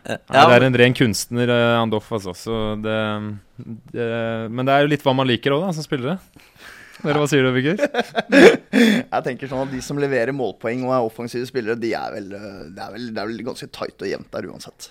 Eh, 0.06 0.18
ja, 0.30 0.44
det 0.50 0.56
er 0.60 0.66
en 0.68 0.78
ren 0.78 0.94
kunstner, 0.98 1.50
uh, 1.50 1.82
Andoff, 1.82 2.12
altså. 2.14 2.34
Så 2.38 2.58
det, 2.82 2.96
det, 3.94 4.08
men 4.54 4.66
det 4.66 4.74
er 4.76 4.86
jo 4.86 4.92
litt 4.94 5.06
hva 5.06 5.16
man 5.18 5.30
liker 5.30 5.58
òg, 5.58 5.68
som 5.74 5.86
spillere. 5.86 6.20
Eller 7.04 7.20
hva 7.22 7.28
sier 7.30 7.46
du, 7.46 7.52
Vigør? 7.54 7.82
Jeg 8.76 9.22
tenker 9.26 9.50
sånn 9.52 9.66
at 9.66 9.74
De 9.74 9.82
som 9.84 10.00
leverer 10.02 10.34
målpoeng 10.36 10.86
og 10.88 10.94
er 10.96 11.06
offensive 11.06 11.46
spillere, 11.50 11.78
de 11.82 11.92
er 11.98 12.14
vel, 12.16 12.32
eh, 12.38 12.62
det, 12.74 12.82
er 12.82 12.94
vel, 12.96 13.10
det 13.14 13.22
er 13.22 13.30
vel 13.32 13.44
ganske 13.50 13.70
tight 13.74 14.02
og 14.06 14.10
jevnt 14.10 14.32
der 14.34 14.48
uansett. 14.50 14.90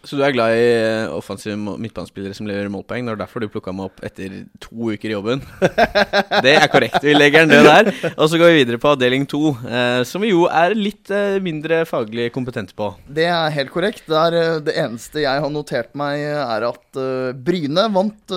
Så 0.00 0.16
du 0.16 0.22
er 0.24 0.32
glad 0.32 0.54
i 0.56 0.68
eh, 0.72 1.12
offensive 1.12 1.56
midtbanespillere 1.58 2.36
som 2.36 2.46
leverer 2.48 2.70
målpoeng? 2.72 3.04
Det 3.04 3.12
var 3.12 3.20
derfor 3.20 3.44
du 3.44 3.50
plukka 3.52 3.74
meg 3.76 3.90
opp 3.90 4.00
etter 4.06 4.38
to 4.62 4.92
uker 4.94 5.10
i 5.10 5.12
jobben. 5.12 5.42
Det 6.46 6.54
er 6.56 6.70
korrekt. 6.72 7.02
Vi 7.04 7.12
legger 7.16 7.44
den 7.44 7.52
død 7.52 7.68
der. 7.68 7.90
Og 8.14 8.30
så 8.32 8.40
går 8.40 8.52
vi 8.52 8.62
videre 8.62 8.80
på 8.80 8.94
avdeling 8.94 9.26
to, 9.28 9.52
eh, 9.68 10.00
som 10.08 10.24
vi 10.24 10.32
jo 10.32 10.46
er 10.48 10.76
litt 10.78 11.12
eh, 11.12 11.36
mindre 11.44 11.82
faglig 11.88 12.30
kompetente 12.32 12.76
på. 12.76 12.94
Det 13.12 13.28
er 13.28 13.52
helt 13.58 13.74
korrekt. 13.74 14.06
Det, 14.08 14.16
er, 14.16 14.64
det 14.64 14.78
eneste 14.80 15.26
jeg 15.26 15.44
har 15.44 15.52
notert 15.52 15.92
meg, 15.98 16.24
er 16.30 16.68
at 16.70 17.00
Bryne 17.44 17.86
vant 17.92 18.34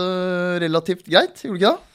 relativt 0.63 1.07
greit, 1.07 1.45
gjorde 1.45 1.59
de 1.59 1.63
ikke 1.63 1.75
det? 1.77 1.92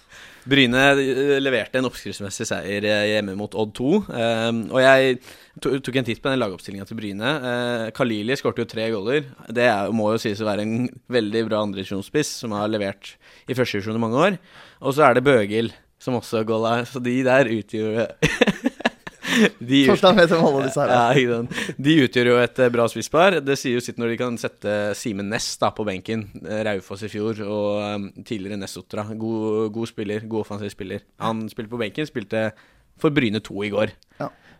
Bryne 0.48 0.84
eh, 0.94 1.36
leverte 1.42 1.80
en 1.80 1.88
oppskriftsmessig 1.88 2.46
seier 2.48 2.86
eh, 2.88 3.04
hjemme 3.12 3.34
mot 3.38 3.52
Odd 3.58 3.74
2. 3.76 3.90
eh, 4.08 4.46
og 4.72 4.80
jeg 4.82 5.18
tok 5.60 5.98
en 6.00 6.06
titt 6.06 6.22
på 6.24 6.32
den 6.32 6.40
lagoppstillinga 6.40 6.86
til 6.88 6.98
Bryne. 7.00 7.32
Eh, 7.50 7.84
Kalili 7.96 8.36
skårte 8.38 8.64
jo 8.64 8.70
tre 8.70 8.88
goller. 8.94 9.26
Det 9.52 9.68
må 9.96 10.12
jo 10.14 10.22
sies 10.22 10.40
å 10.40 10.48
være 10.48 10.64
en 10.64 10.88
veldig 11.12 11.44
bra 11.50 11.60
andredivisjonsspiss 11.66 12.32
som 12.44 12.56
har 12.56 12.70
levert 12.72 13.16
i 13.48 13.56
første 13.58 13.78
divisjon 13.78 14.00
i 14.00 14.04
mange 14.06 14.24
år. 14.24 14.40
Og 14.80 14.96
så 14.96 15.08
er 15.08 15.18
det 15.18 15.26
Bøgil 15.28 15.72
som 15.98 16.14
også 16.14 16.44
golla, 16.46 16.76
så 16.86 17.00
de 17.02 17.16
der 17.26 17.48
utgjør 17.50 18.04
de, 19.58 19.82
ja. 20.90 21.38
De 21.86 21.96
utgjør 22.04 22.30
jo 22.32 22.38
et 22.42 22.62
eh, 22.64 22.72
bra 22.74 22.86
spisspar. 22.90 23.38
Det 23.44 23.56
sier 23.58 23.78
jo 23.78 23.84
sitt 23.84 24.00
når 24.00 24.12
de 24.12 24.18
kan 24.20 24.38
sette 24.40 24.74
Simen 24.98 25.30
Næss 25.32 25.52
på 25.58 25.86
benken. 25.86 26.26
Eh, 26.44 26.62
Raufoss 26.68 27.06
i 27.06 27.12
fjor 27.12 27.42
og 27.46 27.68
um, 27.82 28.08
tidligere 28.22 28.58
Nessotra. 28.60 29.06
God, 29.12 29.70
god 29.74 29.90
spiller, 29.90 30.26
god 30.26 30.46
offensiv 30.46 30.74
spiller. 30.74 31.06
Han 31.22 31.46
spilte 31.52 31.72
på 31.72 31.80
benken, 31.80 32.08
spilte 32.08 32.50
for 32.98 33.14
Bryne 33.14 33.42
2 33.44 33.64
i 33.68 33.72
går. 33.74 33.94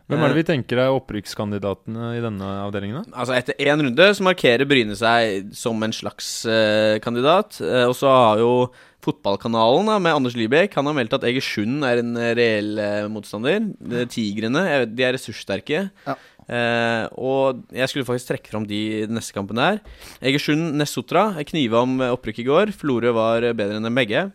Hvem 0.09 0.23
er 0.25 0.31
det 0.31 0.39
vi 0.39 0.47
tenker 0.47 0.81
er 0.81 0.95
opprykkskandidatene 0.95 2.11
i 2.17 2.21
denne 2.23 2.51
avdelingen? 2.65 3.03
da? 3.05 3.21
Altså 3.21 3.35
Etter 3.37 3.59
én 3.61 3.83
runde 3.85 4.07
så 4.17 4.25
markerer 4.25 4.65
Bryne 4.69 4.97
seg 4.97 5.51
som 5.55 5.85
en 5.85 5.93
slags 5.93 6.31
uh, 6.49 6.97
kandidat. 7.03 7.59
Uh, 7.61 7.85
og 7.91 7.95
så 7.97 8.09
har 8.09 8.41
jo 8.41 8.53
Fotballkanalen 8.99 9.87
da, 9.87 9.93
med 10.03 10.11
Anders 10.11 10.33
Lybekk 10.35 10.73
Han 10.75 10.89
har 10.89 10.95
meldt 10.97 11.13
at 11.15 11.23
Egersund 11.23 11.85
er 11.87 12.01
en 12.01 12.17
eh, 12.19 12.33
reell 12.35 12.73
uh, 12.75 13.05
motstander. 13.07 13.69
Eh, 13.93 14.03
Tigrene 14.11 14.65
jeg 14.65 14.81
vet, 14.83 14.97
de 14.97 15.05
er 15.07 15.15
ressurssterke. 15.15 15.85
Ja. 16.03 16.17
Eh, 16.49 17.05
og 17.21 17.61
jeg 17.69 17.89
skulle 17.91 18.07
faktisk 18.07 18.31
trekke 18.31 18.51
fram 18.51 18.65
de 18.69 19.05
neste 19.11 19.35
kampene 19.35 19.67
her. 19.67 19.81
Egersund 20.25 20.73
Nessotra 20.79 21.29
kniva 21.45 21.83
om 21.85 21.99
eh, 22.01 22.13
opprykk 22.15 22.41
i 22.41 22.47
går. 22.47 22.73
Florø 22.77 23.13
var 23.17 23.45
eh, 23.45 23.53
bedre 23.57 23.77
enn 23.77 23.85
dem 23.85 23.99
begge. 23.99 24.29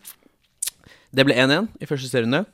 Det 1.14 1.24
ble 1.28 1.34
1-1 1.38 1.68
i 1.78 1.86
første 1.86 2.08
serierunde. 2.10 2.44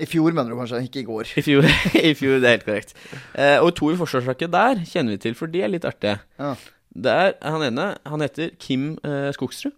I 0.00 0.06
fjor, 0.08 0.32
mener 0.36 0.52
du 0.52 0.58
kanskje, 0.60 0.82
ikke 0.86 1.00
i 1.02 1.06
går. 1.08 1.30
I 1.40 1.44
fjor, 1.44 1.68
i 2.10 2.14
fjor, 2.16 2.38
det 2.42 2.48
er 2.50 2.56
helt 2.58 2.66
korrekt. 2.66 2.94
Eh, 3.34 3.58
og 3.64 3.70
to 3.78 3.90
i 3.92 3.96
forsvarslaget 4.00 4.50
der 4.52 4.82
kjenner 4.88 5.16
vi 5.16 5.22
til, 5.24 5.36
for 5.38 5.48
de 5.52 5.62
er 5.64 5.72
litt 5.72 5.86
artige. 5.88 6.18
Ja. 6.40 6.54
Der, 6.90 7.32
er 7.40 7.54
han 7.54 7.62
ene, 7.68 7.86
han 8.08 8.24
heter 8.24 8.50
Kim 8.60 8.92
eh, 9.06 9.30
Skogsrud. 9.36 9.72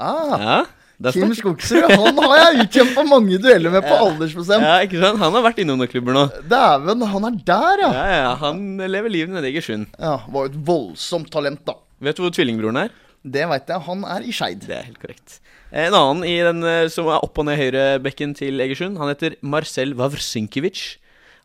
Ah, 0.00 0.66
Ja, 1.00 1.10
Kim 1.14 1.30
Skogsrud, 1.34 1.86
han 1.96 2.18
har 2.20 2.34
jeg 2.38 2.64
utkjempa 2.66 3.02
mange 3.08 3.38
dueller 3.40 3.72
med 3.72 3.82
på 3.86 3.94
Ja. 3.96 4.00
aldersbestemt. 4.06 4.64
Ja, 4.68 4.74
ikke 4.84 5.00
sant? 5.00 5.18
Han 5.22 5.32
har 5.38 5.44
vært 5.46 5.60
innom 5.62 5.80
noen 5.80 5.88
klubber 5.90 6.12
nå. 6.16 6.24
Dæven, 6.50 7.04
han 7.14 7.26
er 7.30 7.38
der, 7.48 7.82
ja. 7.86 7.90
Ja, 7.96 8.02
ja, 8.20 8.32
Han 8.42 8.60
lever 8.84 9.08
livet 9.12 9.32
nede 9.32 9.48
i 9.48 9.54
Egersund. 9.54 9.88
Ja, 9.98 10.18
Var 10.28 10.46
jo 10.46 10.52
et 10.52 10.58
voldsomt 10.68 11.30
talent, 11.32 11.62
da. 11.66 11.78
Vet 12.04 12.20
du 12.20 12.26
hvor 12.26 12.34
tvillingbroren 12.36 12.82
er? 12.84 12.92
Det 13.24 13.44
veit 13.50 13.68
jeg. 13.68 13.82
Han 13.88 14.04
er 14.08 14.24
i 14.24 14.32
Skeid. 14.32 14.62
Det 14.66 14.76
er 14.78 14.86
helt 14.88 15.00
korrekt. 15.02 15.40
En 15.70 15.94
annen 15.94 16.24
i 16.26 16.38
den 16.42 16.64
eh, 16.66 16.86
som 16.90 17.06
er 17.12 17.20
opp 17.22 17.36
og 17.38 17.46
ned 17.46 17.60
høyrebekken 17.60 18.32
til 18.38 18.58
Egersund, 18.64 18.96
han 18.98 19.12
heter 19.12 19.36
Marcel 19.44 19.92
Wawrsinkiewicz. 19.98 20.96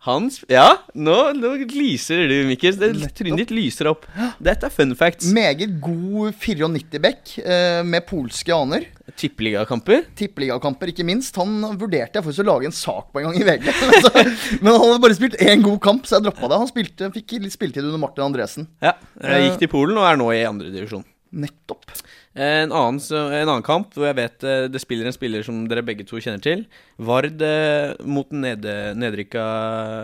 Hans 0.06 0.44
Ja, 0.52 0.84
nå, 0.94 1.16
nå 1.34 1.50
lyser 1.66 2.28
du, 2.30 2.36
Mikkel. 2.46 2.76
Det- 2.78 2.92
Trynet 3.18 3.40
ditt 3.42 3.54
lyser 3.58 3.88
opp. 3.90 4.04
Dette 4.38 4.68
er 4.68 4.74
fun 4.74 4.92
facts. 4.98 5.32
Meget 5.34 5.80
god 5.82 6.36
94-bekk 6.38 7.32
eh, 7.42 7.80
med 7.90 8.06
polske 8.06 8.54
aner. 8.54 8.86
Tippeligakamper. 9.18 10.04
Tippeligakamper, 10.20 10.92
ikke 10.94 11.06
minst. 11.10 11.34
Han 11.42 11.58
vurderte 11.82 12.20
jeg 12.20 12.26
faktisk 12.28 12.46
å 12.46 12.48
lage 12.52 12.70
en 12.70 12.78
sak 12.78 13.10
på 13.14 13.24
en 13.24 13.32
gang 13.32 13.40
i 13.42 13.48
VG. 13.50 13.66
Så, 14.06 14.14
men 14.62 14.70
han 14.76 14.80
hadde 14.84 15.02
bare 15.08 15.18
spilt 15.18 15.40
én 15.42 15.66
god 15.66 15.82
kamp, 15.82 16.06
så 16.06 16.20
jeg 16.20 16.28
droppa 16.28 16.52
det. 16.54 16.62
Han 16.62 16.70
spilte, 16.70 17.10
fikk 17.18 17.36
litt 17.42 17.58
spilletid 17.58 17.88
under 17.90 18.02
Martin 18.06 18.28
Andresen. 18.30 18.70
Ja. 18.86 18.94
Jeg 19.26 19.48
gikk 19.50 19.60
til 19.66 19.74
Polen 19.74 19.98
og 19.98 20.06
er 20.06 20.22
nå 20.22 20.30
i 20.38 20.46
andredivisjon. 20.46 21.06
Nettopp. 21.36 21.92
En 22.36 22.72
annen, 22.72 23.02
en 23.12 23.50
annen 23.50 23.66
kamp 23.66 23.96
hvor 23.96 24.08
jeg 24.10 24.18
vet 24.20 24.46
eh, 24.48 24.68
det 24.72 24.82
spiller 24.84 25.08
en 25.10 25.16
spiller 25.16 25.44
som 25.46 25.66
dere 25.70 25.84
begge 25.86 26.06
to 26.08 26.20
kjenner 26.20 26.44
til. 26.44 26.64
Vard 26.96 27.44
eh, 27.44 27.92
mot 28.08 28.32
nede, 28.36 28.96
nedrykka 29.00 29.44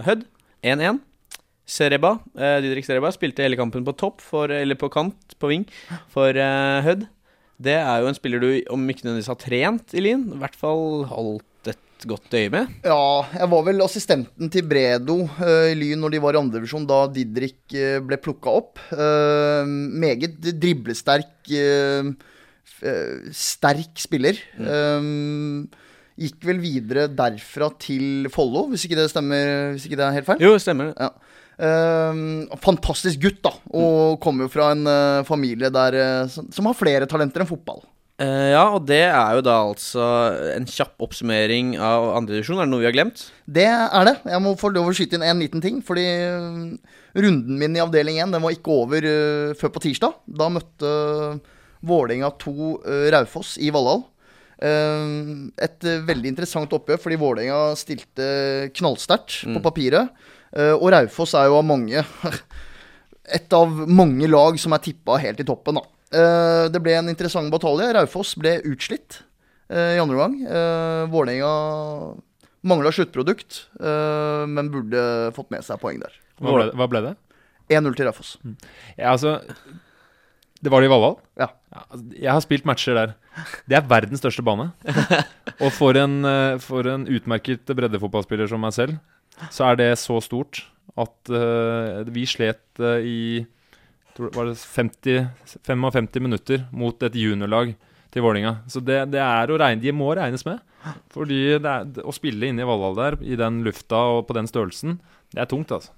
Hødd. 0.08 0.28
1-1. 0.62 1.00
Sereba, 1.72 2.18
eh, 2.36 2.60
Didrik 2.62 2.86
Sereba 2.86 3.14
spilte 3.16 3.46
hele 3.46 3.58
kampen 3.60 3.86
på 3.88 3.96
topp, 3.98 4.20
for, 4.22 4.52
eller 4.52 4.78
på 4.78 4.92
kant, 4.92 5.38
på 5.40 5.50
ving, 5.54 5.64
for 6.12 6.36
Hødd. 6.36 7.08
Det 7.62 7.78
er 7.78 8.02
jo 8.02 8.10
en 8.10 8.18
spiller 8.18 8.42
du, 8.42 8.50
om 8.74 8.84
ikke 8.90 9.06
nødvendigvis 9.06 9.32
har 9.32 9.40
trent 9.40 9.96
i 9.96 10.04
Lyn, 10.04 10.26
i 10.36 10.42
hvert 10.42 10.58
fall 10.58 11.06
holdt 11.12 11.46
godt 12.10 12.34
øye 12.38 12.52
med. 12.54 12.72
Ja, 12.88 13.26
jeg 13.38 13.50
var 13.54 13.66
vel 13.68 13.84
assistenten 13.86 14.52
til 14.54 14.66
Bredo 14.68 15.20
eh, 15.44 15.72
i 15.72 15.78
Lyn 15.78 16.02
når 16.04 16.16
de 16.16 16.24
var 16.24 16.38
i 16.38 16.42
andredivisjon, 16.42 16.88
da 16.90 17.04
Didrik 17.12 17.76
eh, 17.78 18.00
ble 18.04 18.20
plukka 18.22 18.56
opp. 18.62 18.82
Eh, 18.96 19.68
meget 20.06 20.40
driblesterk 20.42 21.30
Sterk 23.38 24.00
spiller. 24.02 24.40
Eh, 24.58 25.10
gikk 26.22 26.48
vel 26.50 26.62
videre 26.62 27.06
derfra 27.10 27.70
til 27.82 28.30
Follo, 28.34 28.68
hvis 28.72 28.86
ikke 28.88 28.98
det 29.00 29.10
stemmer, 29.12 29.76
hvis 29.76 29.86
ikke 29.88 30.00
det 30.00 30.08
er 30.08 30.18
helt 30.18 30.30
feil. 30.30 30.44
Jo, 30.44 30.56
det 30.58 30.66
stemmer. 30.66 30.94
Ja. 30.98 31.12
Uh, 31.62 32.48
fantastisk 32.64 33.22
gutt, 33.22 33.42
da. 33.46 33.52
Og 33.78 34.18
kommer 34.24 34.48
jo 34.48 34.54
fra 34.54 34.72
en 34.74 34.88
uh, 34.88 35.22
familie 35.28 35.70
der, 35.74 35.98
uh, 36.00 36.30
som, 36.32 36.48
som 36.54 36.70
har 36.70 36.78
flere 36.78 37.10
talenter 37.10 37.44
enn 37.44 37.50
fotball. 37.50 37.84
Eh, 38.22 38.52
ja, 38.54 38.66
og 38.76 38.84
det 38.86 39.02
er 39.08 39.38
jo 39.38 39.44
da 39.46 39.56
altså 39.66 40.06
en 40.54 40.68
kjapp 40.70 41.02
oppsummering 41.08 41.74
av 41.82 42.12
andredivisjon. 42.20 42.60
Er 42.60 42.68
det 42.68 42.74
noe 42.74 42.84
vi 42.84 42.90
har 42.90 42.96
glemt? 42.96 43.24
Det 43.50 43.66
er 43.66 44.08
det. 44.08 44.16
Jeg 44.30 44.44
må 44.44 44.54
få 44.60 44.70
lov 44.74 44.92
å 44.92 44.96
skyte 44.96 45.18
inn 45.18 45.26
en 45.26 45.42
liten 45.42 45.64
ting. 45.64 45.80
Fordi 45.86 46.06
øh, 46.28 46.94
runden 47.18 47.58
min 47.62 47.78
i 47.78 47.84
avdeling 47.84 48.22
1 48.22 48.36
den 48.36 48.46
var 48.46 48.54
ikke 48.54 48.76
over 48.84 49.08
øh, 49.10 49.54
før 49.58 49.74
på 49.74 49.84
tirsdag. 49.88 50.20
Da 50.28 50.52
møtte 50.54 50.94
Vålerenga 51.82 52.30
2 52.42 52.56
øh, 52.78 53.08
Raufoss 53.16 53.56
i 53.58 53.72
Valhall. 53.74 54.04
Eh, 54.62 55.16
et 55.66 55.90
veldig 56.12 56.36
interessant 56.36 56.78
oppgjør, 56.78 57.02
fordi 57.02 57.22
Vålerenga 57.22 57.64
stilte 57.80 58.28
knallsterkt 58.78 59.42
på 59.50 59.64
papiret. 59.66 60.14
Eh, 60.54 60.76
og 60.76 60.92
Raufoss 60.94 61.34
er 61.40 61.50
jo 61.50 61.58
av 61.62 61.66
mange 61.66 62.04
Et 63.32 63.54
av 63.56 63.70
mange 63.88 64.28
lag 64.28 64.58
som 64.60 64.74
er 64.76 64.82
tippa 64.84 65.16
helt 65.22 65.40
i 65.40 65.46
toppen, 65.48 65.78
da. 65.78 66.01
Eh, 66.12 66.66
det 66.72 66.82
ble 66.84 66.98
en 67.00 67.12
interessant 67.12 67.52
batalje. 67.54 67.92
Raufoss 67.96 68.36
ble 68.40 68.58
utslitt 68.68 69.22
eh, 69.72 69.96
i 69.98 70.02
andre 70.02 70.18
omgang. 70.18 70.36
Uh, 70.46 71.06
Vålerenga 71.12 71.54
mangla 72.62 72.92
sluttprodukt, 72.94 73.68
eh, 73.80 74.46
men 74.48 74.72
burde 74.74 75.04
fått 75.36 75.52
med 75.54 75.66
seg 75.66 75.82
poeng 75.82 76.02
der. 76.02 76.14
Hva 76.42 76.58
ble, 76.58 76.68
hva 76.78 76.90
ble 76.90 77.04
det? 77.08 77.14
1-0 77.72 77.96
til 77.98 78.08
Raufoss. 78.08 78.36
Ja, 78.98 79.14
altså 79.14 79.40
Det 80.62 80.70
var 80.70 80.84
det 80.84 80.90
i 80.90 80.92
Valhall? 80.92 81.16
Ja. 81.40 81.48
ja. 81.74 81.86
Jeg 82.14 82.32
har 82.36 82.42
spilt 82.44 82.68
matcher 82.70 82.98
der. 82.98 83.16
Det 83.66 83.80
er 83.80 83.88
verdens 83.90 84.22
største 84.22 84.44
bane. 84.46 84.70
Og 85.64 85.72
for 85.74 85.98
en, 85.98 86.22
eh, 86.28 86.60
for 86.62 86.86
en 86.90 87.08
utmerket 87.10 87.66
breddefotballspiller 87.66 88.52
som 88.52 88.62
meg 88.62 88.76
selv, 88.78 89.00
så 89.50 89.72
er 89.72 89.80
det 89.80 89.90
så 89.98 90.20
stort 90.22 90.66
at 91.00 91.32
uh, 91.32 92.04
vi 92.12 92.28
slet 92.28 92.62
uh, 92.84 93.00
i 93.00 93.42
det 93.42 93.61
var 94.30 94.50
det 94.52 94.58
50, 94.60 95.30
55 95.68 96.20
minutter 96.22 96.66
mot 96.72 97.04
et 97.04 97.16
juniorlag 97.18 97.74
til 98.12 98.22
Vålinga. 98.26 98.58
Så 98.68 98.82
det, 98.84 99.00
det 99.14 99.22
er 99.24 99.52
å 99.54 99.58
regne 99.62 99.82
De 99.82 99.94
må 99.96 100.10
regnes 100.18 100.44
med. 100.48 100.60
Fordi 101.14 101.40
det 101.62 101.72
er, 101.72 101.90
å 102.04 102.14
spille 102.16 102.50
inne 102.50 102.64
i 102.64 102.68
Valhall 102.68 102.96
der, 102.98 103.18
i 103.24 103.38
den 103.40 103.62
lufta 103.66 104.00
og 104.18 104.26
på 104.28 104.36
den 104.38 104.50
størrelsen, 104.50 105.00
det 105.32 105.44
er 105.46 105.50
tungt, 105.52 105.72
altså. 105.72 105.94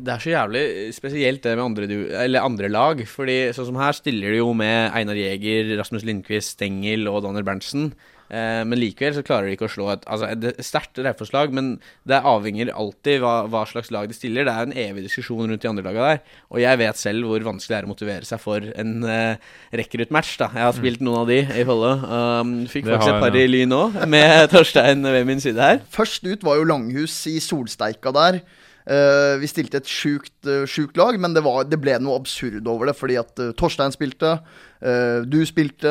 Det 0.00 0.10
er 0.12 0.20
så 0.20 0.32
jævlig 0.32 0.62
spesielt 0.92 1.44
det 1.44 1.52
med 1.56 1.64
andre, 1.64 1.86
du- 1.88 2.10
eller 2.18 2.44
andre 2.44 2.68
lag. 2.68 2.98
Fordi 3.08 3.36
sånn 3.56 3.68
som 3.70 3.78
her 3.80 3.94
stiller 3.96 4.32
de 4.34 4.40
jo 4.42 4.50
med 4.56 4.90
Einar 4.96 5.16
Jæger, 5.16 5.70
Rasmus 5.78 6.04
Lindqvist, 6.04 6.56
Stengel 6.58 7.06
og 7.08 7.22
Daniel 7.24 7.46
Berntsen. 7.46 7.92
Eh, 8.30 8.62
men 8.62 8.78
likevel 8.78 9.16
så 9.16 9.24
klarer 9.26 9.48
de 9.48 9.56
ikke 9.56 9.66
å 9.66 9.72
slå 9.72 9.88
et 9.90 10.04
altså 10.06 10.28
et 10.30 10.62
sterkt 10.64 11.00
Raufoss-lag. 11.02 11.54
Men 11.56 11.72
det 12.08 12.20
avhenger 12.26 12.70
alltid 12.70 13.20
hva, 13.24 13.34
hva 13.50 13.64
slags 13.68 13.90
lag 13.94 14.06
de 14.10 14.16
stiller. 14.16 14.46
Det 14.46 14.54
er 14.54 14.68
en 14.68 14.76
evig 14.86 15.04
diskusjon 15.08 15.50
rundt 15.50 15.64
de 15.64 15.70
andre 15.70 15.86
lagene 15.86 16.14
der. 16.14 16.38
Og 16.54 16.62
jeg 16.62 16.80
vet 16.84 17.00
selv 17.00 17.30
hvor 17.30 17.48
vanskelig 17.50 17.74
det 17.74 17.80
er 17.80 17.88
å 17.88 17.92
motivere 17.92 18.28
seg 18.28 18.42
for 18.42 18.70
en 18.82 18.94
uh, 19.04 19.50
rekruttmatch. 19.82 20.36
da 20.40 20.50
Jeg 20.54 20.66
har 20.68 20.78
spilt 20.78 21.04
noen 21.04 21.24
av 21.24 21.30
de 21.32 21.40
i 21.42 21.66
Follo. 21.68 21.92
Um, 22.06 22.56
fikk 22.70 22.86
Det 22.86 22.96
faktisk 22.96 23.16
et 23.16 23.26
par 23.26 23.38
i 23.40 23.46
Lyn 23.50 23.76
òg, 23.76 24.00
med 24.10 24.34
Torstein 24.54 25.04
ved 25.06 25.26
min 25.28 25.42
side 25.42 25.60
her. 25.60 25.84
Først 25.90 26.26
ut 26.28 26.46
var 26.46 26.60
jo 26.60 26.68
Langhus 26.70 27.18
i 27.30 27.38
solsteika 27.42 28.14
der. 28.14 28.42
Uh, 28.90 29.36
vi 29.38 29.46
stilte 29.46 29.78
et 29.78 29.90
sjukt, 29.90 30.32
uh, 30.48 30.64
sjukt 30.66 30.96
lag, 30.98 31.18
men 31.20 31.34
det, 31.36 31.44
var, 31.44 31.66
det 31.68 31.78
ble 31.78 31.98
noe 32.02 32.16
absurd 32.18 32.66
over 32.70 32.88
det. 32.90 32.96
Fordi 32.98 33.18
at 33.20 33.42
uh, 33.42 33.52
Torstein 33.58 33.94
spilte, 33.94 34.38
du 34.80 35.42
spilte, 35.44 35.90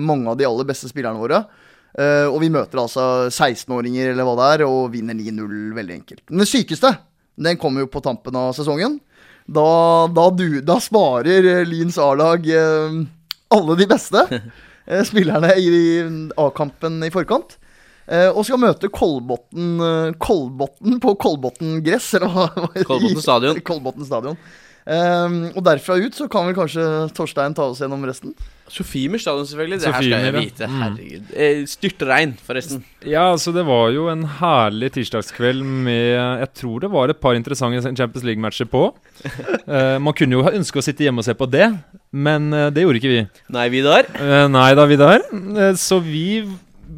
mange 0.00 0.30
av 0.30 0.38
de 0.40 0.46
aller 0.48 0.64
beste 0.64 0.88
spillerne 0.88 1.20
våre. 1.20 1.42
Eh, 1.92 2.24
og 2.24 2.38
vi 2.40 2.48
møter 2.52 2.80
altså 2.80 3.04
16-åringer 3.28 4.12
eller 4.14 4.24
hva 4.24 4.36
det 4.38 4.50
er, 4.54 4.64
og 4.68 4.92
vinner 4.94 5.16
9-0 5.18 5.74
veldig 5.76 5.96
enkelt. 6.00 6.22
Men 6.30 6.44
den 6.44 6.48
sykeste, 6.48 6.94
den 7.36 7.58
kommer 7.60 7.84
jo 7.84 7.90
på 7.92 8.00
tampen 8.04 8.36
av 8.38 8.54
sesongen. 8.56 8.98
Da, 9.44 9.66
da, 10.14 10.28
du, 10.32 10.60
da 10.64 10.78
sparer 10.80 11.48
eh, 11.58 11.64
Lyns 11.66 11.98
A-lag 12.00 12.46
uh, 12.46 13.00
alle 13.52 13.76
de 13.80 13.88
beste 13.90 14.22
uh, 14.30 15.02
spillerne 15.08 15.50
i 15.58 15.72
A-kampen 16.40 17.02
i 17.04 17.12
forkant. 17.12 17.58
Og 18.12 18.42
skal 18.44 18.58
møte 18.58 18.88
Kolbotn, 18.92 19.78
Kolbotn 20.20 20.96
på 21.00 21.12
Kolbotn 21.22 21.76
gress, 21.86 22.08
eller 22.18 22.32
hva- 22.34 22.82
Kolbotn 22.82 23.20
stadion. 23.22 23.60
Kolbotn 23.68 24.04
stadion. 24.04 24.36
Eh, 24.82 25.36
og 25.52 25.62
derfra 25.66 25.98
ut 26.02 26.16
så 26.16 26.26
kan 26.30 26.48
vel 26.48 26.56
kanskje 26.58 26.88
Torstein 27.16 27.54
ta 27.54 27.68
oss 27.70 27.82
gjennom 27.82 28.02
resten. 28.08 28.34
Sofiemer 28.72 29.20
stadion, 29.20 29.44
selvfølgelig. 29.46 29.78
Det 29.82 29.90
her 29.92 30.04
skal 30.06 30.24
jeg 30.24 30.34
vite. 30.36 30.66
Mm. 30.70 30.76
Herregud. 30.80 31.32
Mm. 31.36 31.66
Styrtregn, 31.68 32.32
forresten. 32.46 32.84
Ja, 33.04 33.26
altså 33.34 33.52
det 33.52 33.66
var 33.68 33.90
jo 33.92 34.06
en 34.08 34.24
herlig 34.38 34.92
tirsdagskveld 34.94 35.60
med 35.60 36.14
Jeg 36.16 36.48
tror 36.56 36.80
det 36.80 36.90
var 36.92 37.12
et 37.12 37.20
par 37.20 37.36
interessante 37.36 37.82
Champions 37.82 38.24
League-matcher 38.24 38.70
på. 38.72 38.86
uh, 39.68 39.98
man 40.06 40.16
kunne 40.16 40.38
jo 40.38 40.46
ønske 40.48 40.80
å 40.80 40.84
sitte 40.84 41.04
hjemme 41.04 41.20
og 41.20 41.28
se 41.28 41.36
på 41.36 41.50
det, 41.52 41.68
men 42.12 42.48
eh, 42.56 42.70
det 42.72 42.86
gjorde 42.86 43.02
ikke 43.02 43.12
vi. 43.12 43.22
Nei, 43.52 43.68
Vidar. 43.72 44.08
Uh, 44.16 44.48
nei 44.50 44.70
da, 44.78 44.88
Vidar. 44.88 45.26
Uh, 45.32 45.72
så 45.76 46.00
vi 46.00 46.42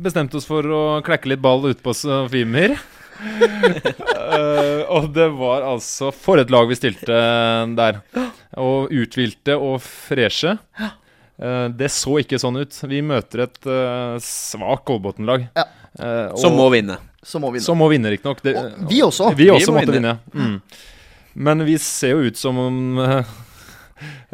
bestemte 0.05 0.39
oss 0.39 0.47
for 0.47 0.67
å 0.67 0.85
klekke 1.05 1.33
litt 1.33 1.43
ball 1.43 1.65
ute 1.67 1.83
på 1.83 1.95
Sofimer. 1.97 2.79
Eh, 4.25 4.81
og 4.89 5.11
det 5.15 5.27
var 5.37 5.67
altså 5.69 6.09
For 6.15 6.41
et 6.41 6.51
lag 6.51 6.65
vi 6.71 6.77
stilte 6.79 7.17
der. 7.77 7.99
Og 8.61 8.89
uthvilte 8.89 9.57
og 9.61 9.77
freshe. 9.85 10.55
Uh, 11.35 11.67
det 11.75 11.91
så 11.93 12.17
ikke 12.23 12.39
sånn 12.41 12.57
ut. 12.63 12.79
Vi 12.89 13.03
møter 13.05 13.45
et 13.45 13.69
uh, 13.69 14.17
svakt 14.23 14.87
Kolbotn-lag. 14.89 15.45
Ja. 15.55 15.67
Uh, 15.99 16.33
Som 16.41 16.57
må 16.57 16.71
vinne. 16.73 16.97
Som 17.21 17.45
må 17.45 17.53
vinne. 17.53 17.67
som 17.67 17.79
må 17.79 17.91
vinne, 17.93 18.15
riktignok. 18.15 18.41
Og 18.49 18.89
vi 18.91 19.03
også. 19.05 19.31
Vi 19.37 19.51
også 19.53 19.75
må 19.75 19.83
måtte 19.83 19.97
vinne. 19.99 20.17
vinne. 20.33 20.57
Mm. 20.57 21.39
Men 21.45 21.67
vi 21.69 21.77
ser 21.83 22.15
jo 22.15 22.31
ut 22.31 22.41
som 22.41 22.59
om 22.65 22.81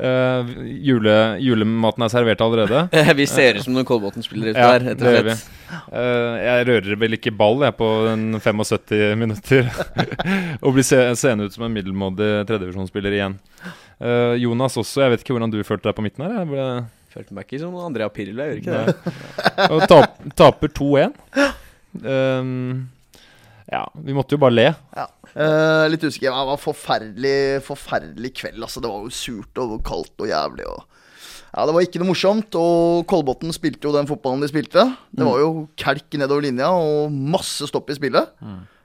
eh, 0.01 0.51
jule, 0.85 1.17
julematen 1.43 2.05
er 2.07 2.13
servert 2.13 2.45
allerede. 2.45 2.85
Eh, 3.01 3.11
Vi 3.17 3.27
ser 3.31 3.59
ut 3.59 3.65
som 3.67 3.75
noen 3.77 3.87
Kolbotn-spillere 3.89 4.55
Ja, 4.55 4.79
der, 4.79 4.95
det 4.99 5.15
gjør 5.15 5.27
vi. 5.31 5.37
Eh, 5.71 6.37
jeg 6.45 6.67
rører 6.71 7.01
vel 7.05 7.17
ikke 7.19 7.33
ball 7.37 7.63
jeg 7.67 7.77
på 7.79 7.91
en 8.11 8.25
75 8.41 9.19
minutter. 9.21 9.69
og 10.65 10.75
blir 10.77 10.87
se 10.87 11.03
seende 11.21 11.49
ut 11.49 11.57
som 11.57 11.67
en 11.69 11.75
middelmådig 11.77 12.31
tredjevisjonsspiller 12.51 13.19
igjen. 13.19 13.37
Uh, 14.01 14.33
Jonas 14.41 14.79
også, 14.81 15.03
jeg 15.05 15.13
vet 15.13 15.23
ikke 15.25 15.35
hvordan 15.37 15.53
du 15.53 15.59
følte 15.67 15.91
deg 15.91 15.97
på 15.99 16.05
midten 16.07 16.25
her. 16.25 16.39
Jeg 16.41 16.49
ble, 16.49 16.69
Følte 17.11 17.35
meg 17.35 17.49
ikke 17.49 17.59
som 17.59 17.75
Andrea 17.83 18.07
Pirlo, 18.15 18.45
jeg 18.47 18.61
gjør 18.61 18.61
ikke 18.63 18.79
det. 18.87 19.15
og 19.67 19.81
tap, 19.91 20.21
taper 20.39 20.71
2-1. 20.79 21.17
Um, 22.07 22.89
ja, 23.71 23.85
vi 23.95 24.15
måtte 24.17 24.35
jo 24.35 24.41
bare 24.43 24.57
le. 24.57 24.69
Eh, 24.99 25.85
litt 25.93 26.03
usikker. 26.03 26.31
Det 26.31 26.47
var 26.51 26.59
forferdelig, 26.61 27.37
forferdelig 27.67 28.33
kveld. 28.41 28.59
Altså, 28.67 28.83
det 28.83 28.91
var 28.91 29.05
jo 29.07 29.13
surt 29.15 29.61
og 29.63 29.77
kaldt 29.87 30.25
og 30.25 30.31
jævlig. 30.31 30.67
Og 30.67 30.83
ja, 31.55 31.67
Det 31.67 31.75
var 31.77 31.87
ikke 31.87 32.03
noe 32.03 32.11
morsomt. 32.11 32.59
Og 32.59 33.07
Kolbotn 33.11 33.55
spilte 33.55 33.87
jo 33.87 33.95
den 33.95 34.11
fotballen 34.11 34.43
de 34.43 34.51
spilte. 34.51 34.85
Det 35.15 35.27
var 35.27 35.39
jo 35.43 35.69
kelk 35.79 36.19
nedover 36.19 36.47
linja 36.49 36.73
og 36.75 37.15
masse 37.15 37.67
stopp 37.71 37.91
i 37.91 37.99
spillet. 37.99 38.35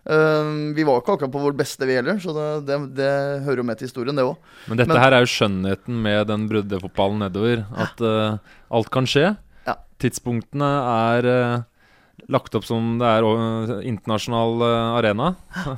Eh, 0.06 0.50
vi 0.78 0.86
var 0.86 1.02
ikke 1.02 1.16
akkurat 1.18 1.34
på 1.34 1.42
vårt 1.42 1.58
beste, 1.58 1.82
vi 1.90 1.96
heller, 1.98 2.20
så 2.22 2.30
det, 2.36 2.50
det, 2.68 2.76
det 3.00 3.12
hører 3.48 3.64
jo 3.64 3.66
med 3.66 3.80
til 3.80 3.88
historien, 3.90 4.14
det 4.14 4.22
òg. 4.28 4.36
Men 4.70 4.78
dette 4.78 4.94
Men- 4.94 5.02
her 5.02 5.16
er 5.18 5.26
jo 5.26 5.32
skjønnheten 5.34 5.98
med 6.06 6.28
den 6.30 6.46
bruddefotballen 6.52 7.24
nedover. 7.26 7.66
At 7.74 8.02
uh, 8.06 8.38
alt 8.70 8.92
kan 8.94 9.10
skje. 9.10 9.32
Ja. 9.66 9.80
Tidspunktene 9.98 10.70
er 10.94 11.26
eh, 11.32 11.64
lagt 12.32 12.56
opp 12.58 12.66
som 12.68 12.96
det 13.02 13.10
er 13.10 13.28
eh, 13.30 13.76
internasjonal 13.92 14.66
eh, 14.66 14.98
arena. 15.02 15.34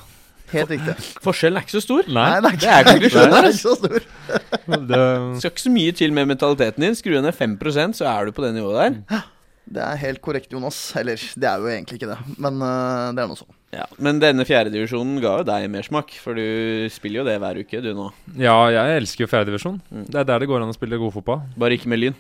Helt 0.54 0.70
riktig. 0.72 0.94
Forskjellen 1.24 1.60
er 1.60 1.66
ikke 1.66 1.76
så 1.76 1.84
stor. 1.84 2.06
Nei, 2.08 2.28
Nei, 2.44 2.54
det 2.56 2.70
er 2.72 2.86
konklusjonen 2.88 3.34
her, 3.36 3.48
Det 3.48 3.56
ikke 3.56 3.64
så 3.66 3.74
stor. 3.76 4.06
det, 4.92 5.02
Skal 5.42 5.52
ikke 5.52 5.66
så 5.66 5.74
mye 5.74 5.96
til 6.00 6.14
med 6.16 6.30
mentaliteten 6.32 6.86
din. 6.86 6.96
Skru 6.96 7.18
ned 7.20 7.36
5 7.36 7.58
så 7.98 8.08
er 8.08 8.30
du 8.30 8.32
på 8.32 8.46
det 8.46 8.54
nivået 8.56 8.80
der. 9.10 9.26
Det 9.68 9.84
er 9.84 10.00
helt 10.00 10.22
korrekt, 10.24 10.54
Jonas. 10.54 10.78
Eller, 10.96 11.20
det 11.20 11.50
er 11.50 11.60
jo 11.60 11.68
egentlig 11.68 12.00
ikke 12.00 12.14
det, 12.14 12.18
men 12.40 12.62
uh, 12.64 13.12
det 13.12 13.24
er 13.24 13.28
nå 13.28 13.36
sånn. 13.36 13.52
Ja, 13.76 13.84
Men 14.00 14.22
denne 14.24 14.46
fjerdedivisjonen 14.48 15.18
ga 15.20 15.34
jo 15.42 15.48
deg 15.50 15.66
mersmak, 15.74 16.14
for 16.24 16.40
du 16.40 16.88
spiller 16.94 17.20
jo 17.20 17.26
det 17.28 17.36
hver 17.44 17.60
uke, 17.60 17.82
du 17.84 17.90
nå. 17.98 18.06
ja, 18.40 18.56
jeg 18.72 19.02
elsker 19.02 19.26
jo 19.26 19.32
fjerdedivisjon. 19.34 19.82
Mm. 19.92 20.06
Det 20.08 20.22
er 20.22 20.30
der 20.30 20.40
det 20.40 20.48
går 20.48 20.64
an 20.64 20.72
å 20.72 20.78
spille 20.78 21.00
god 21.02 21.18
fotball. 21.18 21.44
Bare 21.60 21.76
ikke 21.76 21.92
med 21.92 22.00
Lyn. 22.00 22.16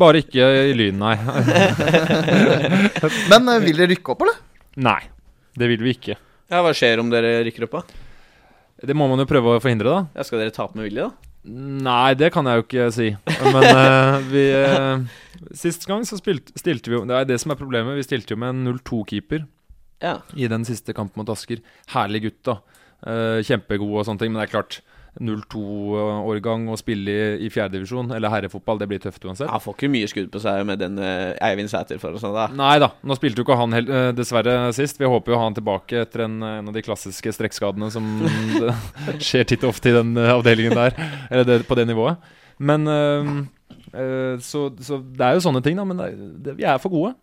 Bare 0.00 0.20
ikke 0.24 0.46
i 0.70 0.74
Lyn, 0.76 0.98
nei. 1.00 1.14
Men 3.30 3.48
øh, 3.52 3.60
vil 3.64 3.78
dere 3.78 3.90
rykke 3.92 4.14
opp, 4.14 4.24
eller? 4.26 4.40
nei, 4.82 5.00
det 5.54 5.68
vil 5.70 5.84
vi 5.86 5.92
ikke. 5.94 6.16
Ja, 6.50 6.58
Hva 6.64 6.72
skjer 6.74 6.98
om 7.02 7.10
dere 7.12 7.36
rykker 7.46 7.66
opp, 7.68 7.76
da? 7.78 7.82
Det 8.84 8.96
må 8.98 9.06
man 9.08 9.20
jo 9.22 9.26
prøve 9.30 9.54
å 9.54 9.60
forhindre, 9.62 9.92
da. 9.92 10.00
Ja, 10.18 10.24
Skal 10.26 10.40
dere 10.42 10.54
tape 10.54 10.74
med 10.78 10.88
vilje, 10.88 11.06
da? 11.06 11.30
Nei, 11.44 12.14
det 12.16 12.30
kan 12.34 12.46
jeg 12.48 12.58
jo 12.58 12.64
ikke 12.64 12.86
si. 12.96 13.08
Men 13.44 13.66
eh, 13.68 14.14
vi 14.32 14.44
eh, 14.56 15.02
Sist 15.60 15.84
gang 15.86 16.06
så 16.08 16.16
spilte, 16.16 16.54
stilte 16.56 16.88
vi 16.88 16.96
jo 16.96 17.02
Det 17.04 17.18
er 17.18 17.26
det 17.28 17.36
som 17.42 17.52
er 17.52 17.58
problemet. 17.60 17.98
Vi 18.00 18.06
stilte 18.06 18.32
jo 18.34 18.38
med 18.40 18.54
en 18.54 18.62
0-2-keeper 18.72 19.44
Ja. 20.02 20.16
i 20.34 20.48
den 20.50 20.64
siste 20.66 20.94
kampen 20.96 21.20
mot 21.20 21.30
Asker. 21.34 21.60
Herlig 21.92 22.24
gutt, 22.30 22.40
da. 22.48 22.56
Eh, 23.04 23.38
kjempegod 23.46 23.92
og 24.00 24.06
sånne 24.08 24.24
ting. 24.24 24.32
Men 24.32 24.40
det 24.42 24.48
er 24.48 24.54
klart, 24.56 24.80
0-2-årgang 25.22 26.66
å 26.72 26.76
spille 26.78 27.12
i, 27.12 27.46
i 27.46 27.50
fjerdedivisjon, 27.52 28.10
eller 28.16 28.32
herrefotball, 28.32 28.80
det 28.80 28.88
blir 28.90 29.02
tøft 29.02 29.22
uansett. 29.24 29.50
Han 29.50 29.62
får 29.62 29.76
ikke 29.76 29.90
mye 29.94 30.08
skudd 30.10 30.30
på 30.34 30.42
seg 30.42 30.64
med 30.66 30.80
den 30.82 30.98
eh, 30.98 31.36
Eivind 31.46 31.70
Sæter 31.70 32.00
for 32.02 32.16
oss 32.16 32.24
nå, 32.26 32.32
da. 32.34 32.48
Nei 32.58 32.76
da, 32.82 32.90
nå 33.06 33.16
spilte 33.18 33.40
jo 33.40 33.46
ikke 33.46 33.58
han 33.60 33.76
hel 33.76 33.90
eh, 33.90 34.10
dessverre 34.16 34.56
sist. 34.76 34.98
Vi 35.00 35.10
håper 35.10 35.34
jo 35.34 35.38
å 35.38 35.42
ha 35.42 35.48
han 35.48 35.58
tilbake 35.58 36.02
etter 36.02 36.26
en, 36.26 36.38
en 36.42 36.72
av 36.72 36.74
de 36.74 36.84
klassiske 36.84 37.34
strekkskadene 37.36 37.90
som 37.94 38.08
skjer 39.26 39.46
titt 39.50 39.66
og 39.66 39.74
ofte 39.74 39.92
i 39.92 39.96
den 39.96 40.16
eh, 40.18 40.32
avdelingen 40.34 40.74
der. 40.76 40.98
Eller 41.30 41.46
det, 41.48 41.60
på 41.68 41.78
det 41.78 41.86
nivået. 41.90 42.34
Men 42.58 42.86
eh, 42.90 43.34
eh, 44.00 44.34
så, 44.42 44.68
så 44.82 44.98
det 44.98 45.26
er 45.26 45.38
jo 45.38 45.44
sånne 45.46 45.62
ting, 45.64 45.78
da. 45.78 45.86
Men 45.88 46.02
det, 46.02 46.10
det, 46.46 46.58
vi 46.58 46.66
er 46.66 46.82
for 46.82 46.94
gode. 46.94 47.14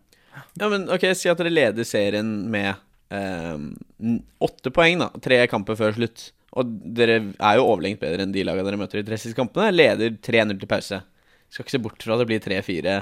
Ja, 0.56 0.68
men 0.68 0.88
ok, 0.92 1.10
Si 1.16 1.28
at 1.28 1.40
dere 1.40 1.52
leder 1.52 1.86
serien 1.88 2.30
med 2.52 2.72
eh, 3.12 4.16
åtte 4.42 4.72
poeng, 4.74 5.04
da. 5.04 5.12
Tre 5.24 5.44
kamper 5.52 5.78
før 5.78 6.00
slutt. 6.00 6.30
Og 6.58 6.68
dere 6.98 7.18
er 7.32 7.56
jo 7.58 7.64
overlengt 7.70 8.02
bedre 8.02 8.26
enn 8.26 8.34
de 8.34 8.44
lagene 8.44 8.66
dere 8.66 8.80
møter 8.80 9.00
i 9.00 9.04
de 9.04 9.08
tre 9.08 9.18
siste 9.20 9.38
kampene. 9.38 9.72
Leder 9.72 10.18
3-0 10.20 10.58
til 10.60 10.68
pause. 10.70 11.00
Skal 11.52 11.64
ikke 11.64 11.76
se 11.76 11.82
bort 11.84 12.04
fra 12.04 12.16
at 12.16 12.22
det 12.22 12.28
blir 12.28 12.44
3-4 12.44 13.00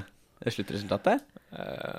sluttresultat 0.48 1.04
der. 1.04 1.18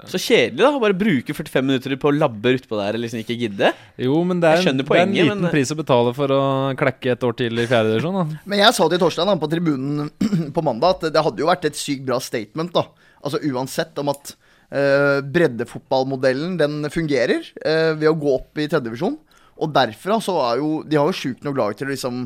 Så 0.09 0.17
kjedelig, 0.17 0.61
da. 0.63 0.71
Bare 0.81 0.95
bruke 0.97 1.35
45 1.35 1.65
minutter 1.67 1.95
på 1.99 2.09
å 2.09 2.15
labbe 2.15 2.53
utpå 2.55 2.79
der 2.79 2.97
og 2.97 3.03
liksom 3.03 3.21
ikke 3.21 3.37
gidde. 3.37 3.71
Jo, 4.01 4.15
men 4.27 4.39
det 4.41 4.49
er, 4.49 4.69
en, 4.71 4.83
poenget, 4.87 4.87
det 4.87 4.97
er 4.97 5.03
en 5.03 5.29
liten 5.29 5.43
men- 5.45 5.53
pris 5.53 5.73
å 5.73 5.77
betale 5.77 6.13
for 6.17 6.33
å 6.33 6.41
klekke 6.79 7.13
et 7.13 7.25
år 7.27 7.35
til 7.37 7.59
i 7.59 7.67
fjerdedivisjon. 7.69 8.17
da. 8.17 8.41
Men 8.49 8.63
jeg 8.63 8.77
sa 8.77 8.87
til 8.89 9.01
Torstein 9.03 9.29
da, 9.29 9.35
på 9.41 9.51
tribunen 9.51 10.09
på 10.55 10.63
mandag 10.65 10.95
at 10.95 11.13
det 11.13 11.25
hadde 11.27 11.43
jo 11.43 11.51
vært 11.51 11.67
et 11.69 11.77
sykt 11.77 12.07
bra 12.07 12.21
statement, 12.23 12.73
da. 12.73 12.87
Altså 13.21 13.41
uansett 13.51 13.99
om 14.01 14.09
at 14.09 14.33
uh, 14.33 15.19
breddefotballmodellen 15.21 16.55
den 16.57 16.79
fungerer 16.93 17.43
uh, 17.61 17.91
ved 17.99 18.09
å 18.09 18.17
gå 18.17 18.33
opp 18.39 18.57
i 18.57 18.65
tredjedivisjon. 18.71 19.19
Og 19.61 19.73
derfra 19.75 20.17
så 20.23 20.35
er 20.49 20.61
jo 20.61 20.69
De 20.87 20.97
har 20.99 21.09
jo 21.09 21.17
sjukt 21.17 21.45
nok 21.45 21.59
lag 21.59 21.75
til 21.77 21.89
å 21.89 21.93
liksom 21.93 22.23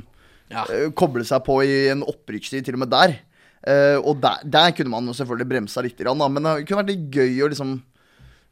Ja. 0.52 0.64
uh, 0.70 0.92
koble 0.94 1.26
seg 1.26 1.42
på 1.46 1.58
i 1.66 1.88
en 1.90 2.04
opprykkstid, 2.06 2.66
til 2.66 2.78
og 2.78 2.84
med 2.84 2.94
der. 2.94 3.18
Uh, 3.66 3.98
og 4.06 4.20
der, 4.22 4.44
der 4.46 4.72
kunne 4.78 4.94
man 4.94 5.08
jo 5.10 5.16
selvfølgelig 5.18 5.50
bremsa 5.50 5.82
litt, 5.82 5.98
da, 5.98 6.14
men 6.14 6.46
det 6.46 6.68
kunne 6.68 6.84
vært 6.84 6.92
litt 6.92 7.08
gøy 7.10 7.40
å 7.42 7.50
liksom 7.50 7.72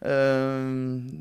uh, 0.02 0.64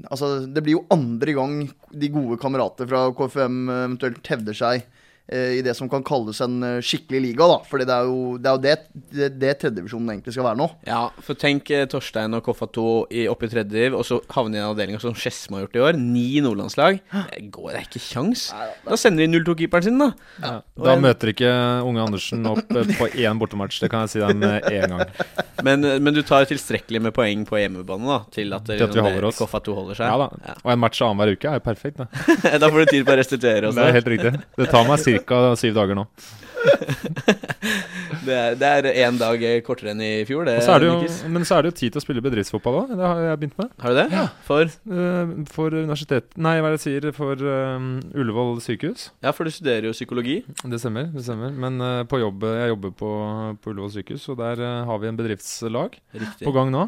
altså, 0.09 0.31
det 0.49 0.63
blir 0.65 0.79
jo 0.79 0.87
andre 0.95 1.35
gang 1.37 1.59
de 1.93 2.09
gode 2.15 2.41
kamerater 2.41 2.89
fra 2.89 3.05
KFM 3.19 3.59
eventuelt 3.69 4.33
hevder 4.33 4.57
seg 4.57 4.89
i 5.29 5.63
det 5.65 5.77
som 5.79 5.89
kan 5.93 6.03
kalles 6.07 6.41
en 6.45 6.59
eh, 6.67 6.81
skikkelig 6.85 7.21
liga, 7.29 7.47
da. 7.51 7.61
Fordi 7.69 7.87
det 7.89 7.95
er 7.95 8.09
jo 8.09 8.19
det, 8.39 8.49
er 8.51 8.57
jo 8.57 8.63
det, 8.65 9.05
det, 9.13 9.31
det 9.43 9.53
tredjedivisjonen 9.61 10.15
egentlig 10.17 10.35
skal 10.35 10.49
være 10.49 10.61
nå. 10.63 10.69
Ja, 10.89 11.05
for 11.23 11.39
tenk 11.39 11.71
eh, 11.75 11.87
Torstein 11.91 12.35
og 12.37 12.45
Koffa 12.47 12.69
2 12.73 12.89
opp 13.31 13.43
oppe 13.43 13.49
i 13.49 13.53
tredje 13.53 13.75
div, 13.75 13.97
og 13.99 14.05
så 14.07 14.21
havne 14.37 14.59
i 14.59 14.61
en 14.61 14.71
avdeling 14.71 15.01
som 15.03 15.15
Skedsmo 15.19 15.59
har 15.59 15.67
gjort 15.67 15.77
i 15.79 15.83
år. 15.83 15.99
Ni 15.99 16.41
nordlandslag. 16.45 17.01
Det 17.33 17.49
går 17.55 17.73
det 17.73 17.81
er 17.81 17.87
ikke 17.89 18.03
kjangs. 18.05 18.45
Da 18.87 18.99
sender 19.01 19.27
de 19.27 19.41
0-2-keeperen 19.41 19.87
sin, 19.87 19.99
da. 19.99 20.11
Ja. 20.43 20.53
Da 20.79 20.95
en- 20.95 21.03
møter 21.03 21.33
ikke 21.33 21.51
Unge 21.87 22.05
Andersen 22.05 22.47
opp 22.47 22.71
eh, 22.71 22.93
på 22.99 23.09
én 23.19 23.41
bortematch. 23.41 23.81
Det 23.83 23.91
kan 23.91 24.07
jeg 24.07 24.15
si 24.15 24.23
deg 24.23 24.37
med 24.39 24.69
en 24.71 24.97
gang. 24.97 25.17
Men, 25.67 25.85
eh, 25.87 25.99
men 26.03 26.15
du 26.15 26.23
tar 26.27 26.47
tilstrekkelig 26.51 26.99
med 27.05 27.15
poeng 27.15 27.45
på 27.47 27.55
hjemmebane 27.61 28.09
da 28.09 28.17
til 28.35 28.51
at, 28.57 28.65
Til 28.67 28.83
at 28.83 28.95
vi 28.97 29.03
holder 29.05 29.29
oss. 29.29 29.37
Koffa 29.39 29.61
2 29.63 29.75
holder 29.77 29.99
seg. 30.01 30.09
Ja 30.11 30.17
da. 30.19 30.57
Og 30.65 30.73
en 30.75 30.81
match 30.83 30.99
annenhver 31.05 31.37
uke 31.37 31.47
er 31.51 31.61
jo 31.61 31.63
perfekt. 31.63 32.01
Da. 32.01 32.09
da 32.63 32.71
får 32.73 32.83
du 32.83 32.91
tid 32.97 33.05
på 33.07 33.15
å 33.15 33.19
restituere 33.21 33.71
Det 33.77 33.85
er 33.85 33.95
helt 33.95 34.11
riktig. 34.11 34.33
Det 34.59 34.67
tar 34.73 34.89
meg 34.89 34.99
ca. 35.27 35.43
syv 35.61 35.75
dager 35.77 35.99
nå. 35.99 36.07
Det 38.23 38.35
er, 38.63 38.87
én 39.03 39.17
dag 39.19 39.43
kortere 39.67 39.93
enn 39.93 40.03
i 40.05 40.11
fjor, 40.29 40.45
det. 40.47 40.59
Så 40.63 40.77
er 40.77 40.85
det 40.85 40.91
jo, 40.91 40.99
men 41.33 41.47
så 41.49 41.57
er 41.57 41.65
det 41.65 41.73
jo 41.73 41.77
tid 41.81 41.95
til 41.95 42.01
å 42.01 42.05
spille 42.05 42.23
bedriftsfotball 42.23 42.77
òg. 42.83 42.93
Det 42.95 43.03
har 43.09 43.23
jeg 43.25 43.41
begynt 43.41 43.59
med. 43.59 43.73
Har 43.83 43.95
du 43.95 43.99
det? 43.99 44.23
For, 44.47 44.63
Eh, 44.93 45.33
For 45.53 45.75
universitet 45.75 46.37
Nei, 46.37 46.55
hva 46.61 46.71
er 46.71 46.77
det 46.77 46.81
jeg 46.81 46.85
sier? 47.03 47.09
For 47.17 47.35
um, 47.43 47.89
Ullevål 48.15 48.61
sykehus. 48.63 49.09
ja, 49.25 49.33
for 49.35 49.49
du 49.49 49.51
studerer 49.55 49.89
jo 49.89 49.95
psykologi. 49.97 50.43
Det 50.63 50.79
stemmer. 50.81 51.11
det 51.13 51.25
stemmer 51.27 51.51
Men 51.51 51.81
uh, 51.83 52.05
på 52.09 52.21
jobb 52.23 52.45
Jeg 52.47 52.73
jobber 52.75 52.95
på, 53.03 53.11
på 53.63 53.73
Ullevål 53.75 53.95
sykehus, 53.97 54.29
og 54.33 54.39
der 54.39 54.63
uh, 54.63 54.85
har 54.89 55.03
vi 55.03 55.11
en 55.11 55.19
bedriftslag 55.19 55.99
Riktig. 56.15 56.47
på 56.47 56.55
gang 56.55 56.71
nå. 56.75 56.87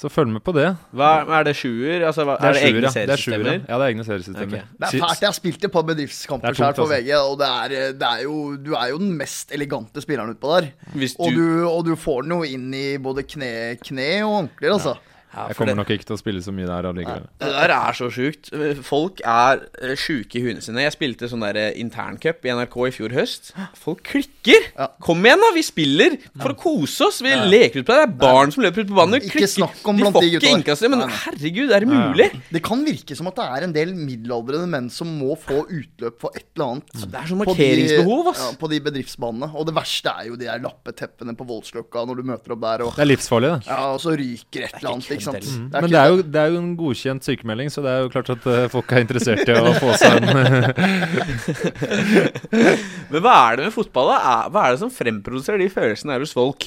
Så 0.00 0.08
følg 0.08 0.30
med 0.32 0.40
på 0.40 0.54
det. 0.56 0.64
Hva, 0.96 1.10
er 1.36 1.44
det 1.44 1.52
sjuer? 1.58 2.06
Altså, 2.08 2.24
hva, 2.24 2.38
er 2.40 2.54
det, 2.56 2.62
sjuer, 2.62 2.70
egne 2.70 2.86
ja. 2.86 2.92
Det 2.94 3.12
er 3.12 3.20
sjuer, 3.20 3.34
seriesystemer? 3.34 3.50
ja. 3.50 3.60
ja, 3.68 3.80
det 3.80 3.84
er 3.84 3.92
egne 3.92 4.06
seriesystemer. 4.06 4.46
Okay. 4.46 4.78
Det 4.78 4.86
er 4.88 4.94
fælt. 4.94 5.20
Jeg 5.20 5.28
har 5.28 5.36
spilt 5.36 5.66
et 5.68 5.74
par 5.74 5.84
bedriftskamper 5.90 6.48
Her 6.48 6.54
er 6.70 6.78
på 6.78 6.86
altså. 6.86 6.86
VG, 6.94 7.10
og 7.18 7.36
det 7.42 7.50
er, 7.50 7.92
det 8.00 8.08
er 8.08 8.22
jo 8.24 8.36
Du 8.64 8.72
er 8.78 8.86
jo 8.94 9.00
den 9.02 9.12
mest 9.18 9.52
elegante 9.56 10.04
spilleren 10.04 10.32
utpå 10.32 10.54
der. 10.56 10.70
Hvis 10.96 11.16
Og 11.18 11.36
du, 11.36 11.42
du, 11.42 11.68
og 11.68 11.84
du 11.90 11.92
får 12.00 12.24
den 12.24 12.36
jo 12.38 12.40
inn 12.48 12.70
i 12.72 12.86
både 13.02 13.26
kne, 13.28 13.52
kne 13.84 14.08
og 14.24 14.38
ankler, 14.46 14.72
altså. 14.78 14.96
ja, 14.96 15.09
Jeg 15.30 15.56
kommer 15.56 15.70
det, 15.72 15.76
nok 15.78 15.90
ikke 15.94 16.06
til 16.08 16.16
å 16.16 16.18
spille 16.20 16.40
så 16.42 16.52
mye 16.54 16.66
der 16.66 16.86
allikevel. 16.90 17.26
det 17.38 17.50
der 17.54 17.72
er 17.76 17.92
så 17.94 18.08
sjukt. 18.10 18.50
Folk 18.82 19.20
er 19.22 19.60
eh, 19.82 19.92
sjuke 20.00 20.40
i 20.40 20.42
huene 20.42 20.62
sine. 20.64 20.82
Jeg 20.82 20.94
spilte 20.96 21.28
sånn 21.30 21.44
der 21.44 21.58
eh, 21.60 21.76
interncup 21.80 22.44
i 22.48 22.50
NRK 22.56 22.76
i 22.88 22.94
fjor 22.96 23.14
høst. 23.14 23.52
Folk 23.78 24.02
klikker! 24.08 24.66
Ja. 24.74 24.88
Kom 25.06 25.22
igjen, 25.24 25.38
da! 25.44 25.52
Vi 25.54 25.62
spiller 25.66 26.16
for 26.40 26.54
å 26.54 26.58
kose 26.58 27.06
oss. 27.06 27.20
Vi 27.22 27.30
leker 27.30 27.84
ut 27.84 27.86
på 27.86 27.94
det. 27.94 28.00
Det 28.00 28.08
er 28.08 28.16
barn 28.24 28.50
som 28.54 28.64
løper 28.64 28.82
ut 28.82 28.90
på 28.90 28.98
banen. 28.98 29.20
Ikke 29.22 29.46
snakk 29.50 29.86
om 29.90 30.00
de 30.00 30.06
blant 30.06 30.18
de 30.18 30.32
gutta 30.34 30.50
ikke 30.56 30.76
der. 30.80 30.92
men 30.96 31.04
herregud, 31.20 31.70
er 31.76 31.86
det 31.86 31.90
mulig? 31.92 32.28
Det 32.50 32.62
kan 32.66 32.82
virke 32.86 33.16
som 33.18 33.30
at 33.30 33.38
det 33.38 33.46
er 33.54 33.68
en 33.68 33.76
del 33.76 33.94
middelaldrende 33.94 34.66
menn 34.74 34.90
som 34.90 35.10
må 35.20 35.36
få 35.38 35.62
utløp 35.68 36.18
for 36.26 36.34
et 36.34 36.46
eller 36.56 36.74
annet. 36.74 36.90
Det 37.06 37.20
er 37.22 37.30
sånn 37.30 37.44
på 37.44 37.54
de- 37.54 37.54
markeringsbehov, 37.54 38.32
ass. 38.34 38.42
Ja, 38.48 38.50
på 38.60 38.70
de 38.72 38.80
bedriftsbanene. 38.88 39.50
Og 39.54 39.66
det 39.70 39.76
verste 39.78 40.10
er 40.18 40.30
jo 40.32 40.38
de 40.40 40.48
der 40.50 40.62
lappeteppene 40.64 41.36
på 41.38 41.46
Voldsløkka 41.48 42.02
når 42.08 42.20
du 42.20 42.26
møter 42.34 42.56
opp 42.56 42.62
der, 42.66 42.84
og, 42.88 42.94
Det 42.98 43.04
er 43.06 43.10
livsfarlig, 43.12 43.52
det. 43.60 43.70
ja, 43.70 43.80
og 43.94 44.00
så 44.02 44.16
ryker 44.18 44.66
et 44.66 44.78
eller 44.80 44.94
annet, 44.96 45.19
ikke 45.20 45.28
sant. 45.28 45.46
Mm. 45.46 45.66
Det 45.70 45.76
Men 45.84 45.92
det 45.92 46.00
er, 46.00 46.08
jo, 46.10 46.16
det 46.24 46.40
er 46.40 46.48
jo 46.50 46.60
en 46.60 46.78
godkjent 46.78 47.22
sykemelding, 47.28 47.68
så 47.72 47.78
det 47.84 47.90
er 47.92 47.98
jo 48.04 48.12
klart 48.14 48.30
at 48.34 48.42
uh, 48.48 48.70
folk 48.72 48.88
er 48.94 49.00
interessert 49.04 49.44
i 49.44 49.46
å 49.56 49.58
få 49.82 49.90
seg 50.00 50.10
en 50.16 50.26
Men 53.12 53.20
hva 53.24 53.34
er 53.36 53.52
det 53.60 53.64
med 53.68 53.76
fotball, 53.76 54.06
da? 54.14 54.18
Hva 54.50 54.60
er 54.64 54.70
det 54.74 54.82
som 54.82 54.94
fremproduserer 54.94 55.60
de 55.62 55.72
følelsene 55.72 56.12
her 56.16 56.24
hos 56.24 56.36
folk? 56.36 56.60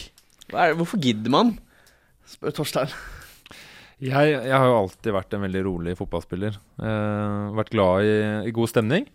Hva 0.53 0.59
er 0.67 0.73
det, 0.73 0.79
hvorfor 0.79 0.97
gidder 1.01 1.31
man? 1.33 1.47
Spør 2.29 2.53
Torstein. 2.55 2.91
jeg, 3.99 4.25
jeg 4.37 4.55
har 4.55 4.67
jo 4.69 4.81
alltid 4.83 5.11
vært 5.15 5.33
en 5.35 5.45
veldig 5.47 5.63
rolig 5.67 5.99
fotballspiller. 5.99 6.53
Uh, 6.79 7.51
vært 7.59 7.73
glad 7.75 7.93
i, 8.07 8.15
i 8.47 8.55
god 8.55 8.69
stemning. 8.71 9.05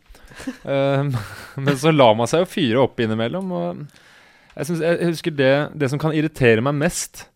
Eh, 0.65 1.05
men 1.65 1.79
så 1.79 1.93
lar 1.95 2.17
man 2.19 2.31
seg 2.31 2.45
jo 2.45 2.51
fyre 2.51 2.85
opp 2.85 3.01
innimellom. 3.03 3.53
Og 3.53 3.83
jeg, 4.55 4.69
synes, 4.69 4.85
jeg 4.85 5.11
husker 5.13 5.37
det, 5.39 5.55
det 5.79 5.91
som 5.93 6.03
kan 6.03 6.17
irritere 6.17 6.65
meg 6.65 6.79
mest, 6.79 7.27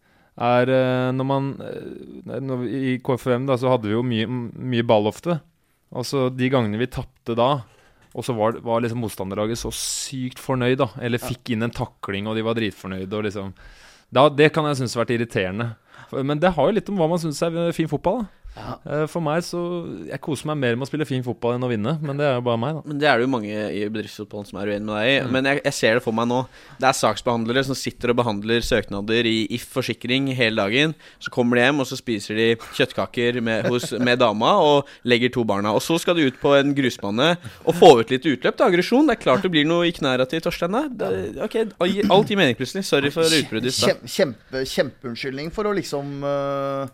er 0.42 0.72
eh, 0.72 1.11
når 1.14 1.28
man 1.28 1.50
eh, 1.62 2.40
når 2.42 2.62
vi, 2.62 2.70
I 2.92 2.94
KFM 3.05 3.46
da, 3.48 3.59
så 3.61 3.72
hadde 3.72 3.90
vi 3.90 3.96
jo 3.96 4.02
mye, 4.07 4.26
mye 4.28 4.87
ball 4.87 5.09
ofte. 5.11 5.38
Og 5.92 6.07
så 6.09 6.26
de 6.33 6.48
gangene 6.52 6.81
vi 6.81 6.88
tapte 6.90 7.37
da, 7.38 7.50
og 8.12 8.26
så 8.26 8.35
var, 8.37 8.59
var 8.64 8.83
liksom 8.85 9.00
motstanderlaget 9.05 9.61
så 9.61 9.72
sykt 9.76 10.40
fornøyd, 10.40 10.78
da. 10.81 10.88
Eller 11.05 11.22
fikk 11.22 11.55
inn 11.55 11.64
en 11.64 11.72
takling, 11.72 12.28
og 12.28 12.37
de 12.37 12.44
var 12.44 12.57
dritfornøyde. 12.59 13.12
Og 13.16 13.26
liksom 13.28 13.55
da, 14.12 14.26
Det 14.28 14.50
kan 14.52 14.68
jeg 14.68 14.83
synes 14.83 14.96
har 14.96 15.05
vært 15.05 15.14
irriterende. 15.16 15.68
Men 16.12 16.40
det 16.40 16.52
har 16.57 16.68
jo 16.68 16.76
litt 16.76 16.90
om 16.92 17.00
hva 17.00 17.09
man 17.09 17.20
syns 17.20 17.40
er 17.44 17.76
fin 17.76 17.88
fotball. 17.88 18.24
da 18.26 18.41
Eh, 18.53 19.07
For 19.09 19.25
meg 19.25 19.41
så 19.47 19.61
Jeg 20.11 20.21
koser 20.21 20.51
meg 20.51 20.59
mer 20.61 20.75
med 20.77 20.85
å 20.85 20.88
spille 20.91 21.07
fin 21.09 21.23
fotball 21.25 21.55
enn 21.57 21.65
å 21.65 21.71
vinne, 21.71 21.94
men 22.05 22.19
det 22.21 22.27
er 22.29 22.35
jo 22.37 22.42
bare 22.44 22.61
meg, 22.61 22.75
da. 22.77 22.83
Men 22.90 22.98
Det 23.00 23.09
er 23.09 23.17
det 23.19 23.25
jo 23.25 23.31
mange 23.33 23.61
i 23.73 23.83
bedriftsfotballen 23.88 24.48
som 24.50 24.59
er 24.61 24.73
uenig 24.75 24.85
med 24.85 24.98
deg 24.98 25.09
i. 25.09 25.31
Men 25.33 25.48
jeg, 25.48 25.63
jeg 25.65 25.77
ser 25.79 25.94
det 25.96 26.03
for 26.05 26.13
meg 26.19 26.29
nå. 26.29 26.40
Det 26.83 26.88
er 26.90 26.98
saksbehandlere 26.98 27.63
som 27.65 27.79
sitter 27.79 28.13
og 28.13 28.19
behandler 28.21 28.61
søknader 28.67 29.29
i 29.31 29.46
If 29.57 29.65
forsikring 29.73 30.29
hele 30.37 30.61
dagen. 30.61 30.92
Så 31.23 31.33
kommer 31.33 31.57
de 31.57 31.65
hjem, 31.65 31.81
og 31.81 31.88
så 31.88 31.96
spiser 31.96 32.37
de 32.37 32.48
kjøttkaker 32.77 33.40
med, 33.40 33.71
hos, 33.73 33.88
med 33.96 34.21
dama 34.21 34.53
og 34.61 34.90
legger 35.09 35.33
to 35.33 35.44
barna. 35.48 35.73
Og 35.73 35.81
så 35.85 35.96
skal 36.03 36.19
de 36.21 36.29
ut 36.29 36.40
på 36.42 36.53
en 36.59 36.75
grusbane 36.77 37.33
og 37.65 37.75
få 37.81 37.94
ut 38.03 38.13
litt 38.13 38.29
utløp 38.29 38.59
til 38.61 38.69
aggresjon. 38.69 39.09
Det 39.09 39.17
er 39.17 39.23
klart 39.25 39.46
det 39.48 39.53
blir 39.55 39.65
noe 39.69 39.88
i 39.88 39.94
knæra 39.96 40.29
til 40.29 40.44
Torstein 40.44 40.77
der. 40.77 40.92
Det- 40.92 41.21
Ok, 41.42 41.57
alt 41.81 42.29
gir 42.29 42.37
mening 42.37 42.55
plutselig. 42.59 42.85
Sorry 42.85 43.09
for 43.11 43.25
utbruddet 43.25 43.73
i 43.73 43.75
stad. 43.75 44.05
Kjempeunnskyldning 44.05 45.48
kjempe, 45.48 45.55
for 45.57 45.65
å 45.71 45.73
liksom 45.75 46.23
øh, 46.23 46.88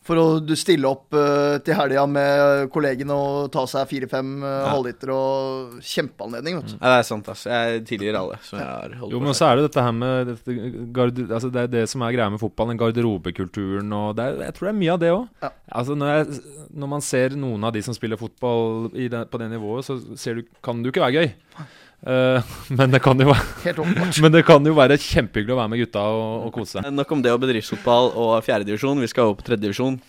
For 0.00 0.16
å 0.16 0.56
stille 0.56 0.88
opp 0.88 1.12
uh, 1.12 1.58
til 1.60 1.76
helga 1.76 2.06
med 2.08 2.70
kollegene 2.72 3.12
og 3.12 3.50
ta 3.52 3.66
seg 3.68 3.84
fire-fem 3.90 4.30
uh, 4.40 4.70
halvliter 4.70 5.12
og 5.12 5.74
kjempeanledning, 5.84 6.56
vet 6.56 6.70
du. 6.70 6.74
Ja, 6.78 6.94
det 6.94 6.94
er 7.02 7.08
sant, 7.10 7.28
ass. 7.28 7.42
Jeg 7.50 7.82
tilgir 7.90 8.16
alle 8.16 8.38
som 8.46 8.62
jeg 8.62 8.66
har 8.66 8.94
holdt 9.02 9.12
Jo, 9.12 9.20
men 9.20 9.36
så 9.36 9.50
er 9.50 9.60
det 9.60 9.66
dette 9.68 9.84
her 9.84 9.92
med 9.98 10.32
dette 10.32 10.70
garde, 10.96 11.26
altså 11.28 11.52
Det 11.52 11.66
er 11.66 11.74
det 11.74 11.84
som 11.92 12.06
er 12.06 12.16
greia 12.16 12.32
med 12.32 12.40
fotball, 12.40 12.72
den 12.72 12.80
garderobekulturen 12.80 13.92
og 13.98 14.16
det 14.16 14.24
er, 14.30 14.40
Jeg 14.48 14.56
tror 14.56 14.70
det 14.70 14.72
er 14.72 14.80
mye 14.80 14.94
av 14.94 15.02
det 15.04 15.12
òg. 15.18 15.28
Ja. 15.44 15.52
Altså 15.82 15.98
når, 16.00 16.14
jeg, 16.14 16.40
når 16.80 16.92
man 16.96 17.04
ser 17.04 17.36
noen 17.44 17.68
av 17.68 17.76
de 17.76 17.84
som 17.84 17.96
spiller 17.96 18.20
fotball 18.20 18.88
i 18.96 19.10
det, 19.12 19.26
på 19.28 19.42
det 19.42 19.50
nivået, 19.52 19.84
så 19.84 20.00
ser 20.18 20.40
du, 20.40 20.48
kan 20.64 20.80
det 20.80 20.88
jo 20.88 20.96
ikke 20.96 21.04
være 21.04 21.20
gøy. 21.20 21.68
Eh, 22.06 22.42
men, 22.78 22.90
det 22.94 23.02
kan 23.04 23.18
jo, 23.20 23.28
være- 23.32 23.74
men 24.24 24.32
det 24.32 24.44
kan 24.48 24.64
jo 24.64 24.76
være 24.78 24.96
kjempehyggelig 25.00 25.56
å 25.56 25.60
være 25.60 25.72
med 25.74 25.82
gutta 25.84 26.04
og, 26.08 26.46
og 26.48 26.54
kose 26.56 26.78
seg. 26.78 26.88
Nok 26.96 27.12
om 27.16 27.24
det 27.24 27.34
og 27.34 27.42
bedriftsfotball 27.44 28.12
og 28.14 28.32
fjerdedivisjon. 28.46 29.02
Vi 29.04 29.10
skal 29.12 29.28
over 29.28 29.40
på 29.40 29.48
tredjedivisjon. 29.50 30.00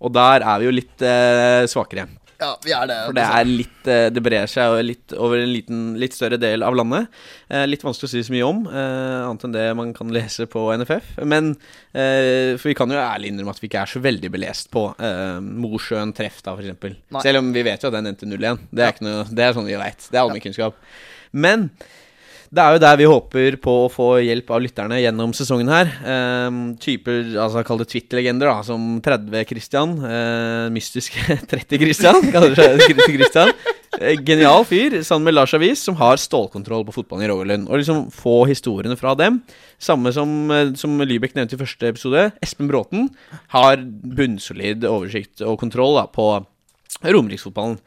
Og 0.00 0.14
der 0.16 0.40
er 0.48 0.62
vi 0.62 0.64
jo 0.70 0.72
litt 0.72 1.02
eh, 1.04 1.66
svakere. 1.68 2.06
Ja, 2.40 2.54
vi 2.64 2.72
er 2.72 2.88
det. 2.88 2.96
For 3.04 3.16
det 3.18 3.24
er 3.26 3.48
litt 3.48 3.88
eh, 3.90 4.06
Det 4.14 4.22
brer 4.24 4.48
seg 4.50 4.78
litt 4.86 5.14
over 5.16 5.42
en 5.42 5.52
liten, 5.52 5.82
litt 6.00 6.16
større 6.16 6.38
del 6.40 6.64
av 6.64 6.76
landet. 6.78 7.10
Eh, 7.52 7.66
litt 7.68 7.84
vanskelig 7.84 8.08
å 8.08 8.12
si 8.14 8.22
så 8.24 8.34
mye 8.34 8.48
om, 8.48 8.62
eh, 8.70 9.18
annet 9.26 9.44
enn 9.46 9.56
det 9.56 9.66
man 9.76 9.92
kan 9.96 10.12
lese 10.14 10.48
på 10.50 10.64
NFF. 10.80 11.14
Men 11.28 11.54
For 11.92 12.68
vi 12.70 12.76
kan 12.78 12.92
jo 12.92 12.98
ærlig 13.02 13.32
innrømme 13.32 13.52
at 13.52 13.60
vi 13.60 13.66
ikke 13.68 13.80
er 13.82 13.90
så 13.90 14.00
veldig 14.02 14.30
belest 14.30 14.68
på 14.70 14.84
Mosjøen 15.42 16.12
treff, 16.14 16.38
da, 16.46 16.54
f.eks. 16.54 17.00
Selv 17.24 17.42
om 17.42 17.48
vi 17.52 17.64
vet 17.66 17.82
jo 17.82 17.90
at 17.90 17.96
den 17.96 18.12
endte 18.12 18.28
0-1. 18.28 18.68
Det 18.70 18.84
er 18.84 18.94
ikke 18.94 19.06
noe 19.08 19.24
Det 19.26 19.44
er 19.44 19.56
sånn 19.56 19.66
vi 19.66 19.78
veit. 19.80 20.06
Det 20.06 20.14
er 20.14 20.22
allmennkunnskap. 20.22 20.78
Men 21.32 21.66
det 22.50 22.62
er 22.62 22.74
jo 22.74 22.80
der 22.82 22.96
vi 22.98 23.06
håper 23.06 23.56
på 23.62 23.72
å 23.84 23.90
få 23.92 24.06
hjelp 24.24 24.48
av 24.50 24.62
lytterne 24.64 24.96
gjennom 24.98 25.30
sesongen 25.36 25.68
her. 25.70 25.90
Eh, 26.02 26.56
typer, 26.82 27.20
altså 27.38 27.62
kall 27.66 27.78
det 27.78 27.86
Twitter-legender, 27.92 28.50
da, 28.50 28.64
som 28.66 28.96
30-Christian. 29.06 29.92
Eh, 30.02 30.64
mystiske 30.74 31.36
30-Christian, 31.52 32.18
kaller 32.34 32.56
seg 32.58 32.82
30-Christian. 32.82 33.54
Eh, 34.00 34.18
genial 34.26 34.66
fyr, 34.66 34.98
sammen 35.06 35.28
med 35.30 35.38
Lars 35.38 35.54
Avis, 35.54 35.86
som 35.86 35.94
har 36.02 36.18
stålkontroll 36.18 36.82
på 36.88 36.96
fotballen 36.98 37.28
i 37.28 37.30
Rogaland. 37.30 37.70
Og 37.70 37.84
liksom 37.84 38.08
få 38.14 38.40
historiene 38.50 38.98
fra 38.98 39.14
dem. 39.14 39.38
Samme 39.78 40.10
som, 40.16 40.34
eh, 40.50 40.74
som 40.74 40.98
Lybekk 40.98 41.38
nevnte 41.38 41.54
i 41.54 41.62
første 41.62 41.86
episode. 41.94 42.32
Espen 42.42 42.70
Bråten 42.70 43.12
har 43.54 43.78
bunnsolid 43.78 44.82
oversikt 44.90 45.46
og 45.46 45.60
kontroll 45.62 46.00
da, 46.02 46.08
på 46.10 46.32
Romeriksfotballen. 47.06 47.78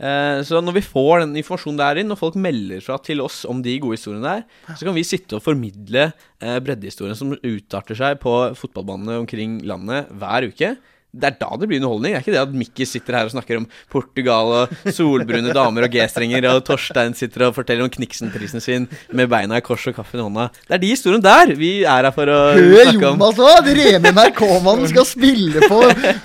Eh, 0.00 0.40
så 0.48 0.62
når 0.64 0.78
vi 0.78 0.84
får 0.84 1.24
den 1.24 1.36
informasjonen 1.36 1.80
der 1.80 2.00
inn, 2.00 2.12
og 2.12 2.20
folk 2.20 2.38
melder 2.40 2.80
fra 2.84 2.96
til 3.04 3.20
oss 3.24 3.42
om 3.48 3.60
de 3.64 3.76
gode 3.82 3.98
historiene 3.98 4.24
der, 4.24 4.46
så 4.72 4.88
kan 4.88 4.96
vi 4.96 5.04
sitte 5.06 5.36
og 5.36 5.44
formidle 5.44 6.08
eh, 6.40 6.56
breddehistorien 6.64 7.18
som 7.18 7.34
utarter 7.36 7.98
seg 7.98 8.20
på 8.22 8.34
fotballbanene 8.58 9.20
omkring 9.24 9.60
landet 9.68 10.08
hver 10.20 10.48
uke. 10.48 10.74
Det 11.10 11.26
er 11.26 11.36
da 11.40 11.48
det 11.58 11.66
blir 11.66 11.80
underholdning. 11.80 12.12
Det 12.14 12.18
er 12.18 12.24
ikke 12.24 12.34
det 12.36 12.42
at 12.42 12.52
Mikki 12.54 12.86
sitter 12.86 13.16
her 13.18 13.28
og 13.28 13.32
snakker 13.34 13.58
om 13.58 13.66
Portugal 13.90 14.52
og 14.60 14.74
solbrune 14.94 15.54
damer 15.56 15.86
og 15.86 15.94
G-strenger, 15.94 16.46
og 16.52 16.62
Torstein 16.68 17.16
sitter 17.18 17.48
og 17.48 17.56
forteller 17.56 17.86
om 17.86 17.90
Kniksen-prisen 17.90 18.62
sin 18.62 18.86
med 19.16 19.30
beina 19.32 19.58
i 19.58 19.64
kors 19.64 19.88
og 19.90 19.96
kaffen 19.96 20.22
i 20.22 20.26
hånda. 20.26 20.48
Det 20.68 20.76
er 20.76 20.82
de 20.84 20.92
historiene 20.92 21.24
der 21.24 21.54
vi 21.58 21.72
er 21.82 22.06
her 22.06 22.14
for 22.14 22.30
å 22.30 22.38
Hør 22.54 22.92
snakke 22.92 23.10
om. 23.10 23.24
Jonas 23.24 23.42
òg! 23.42 23.70
Rene 23.80 24.12
NRK-mannen 24.14 24.90
skal 24.92 25.08
spille 25.08 25.70
på 25.70 25.80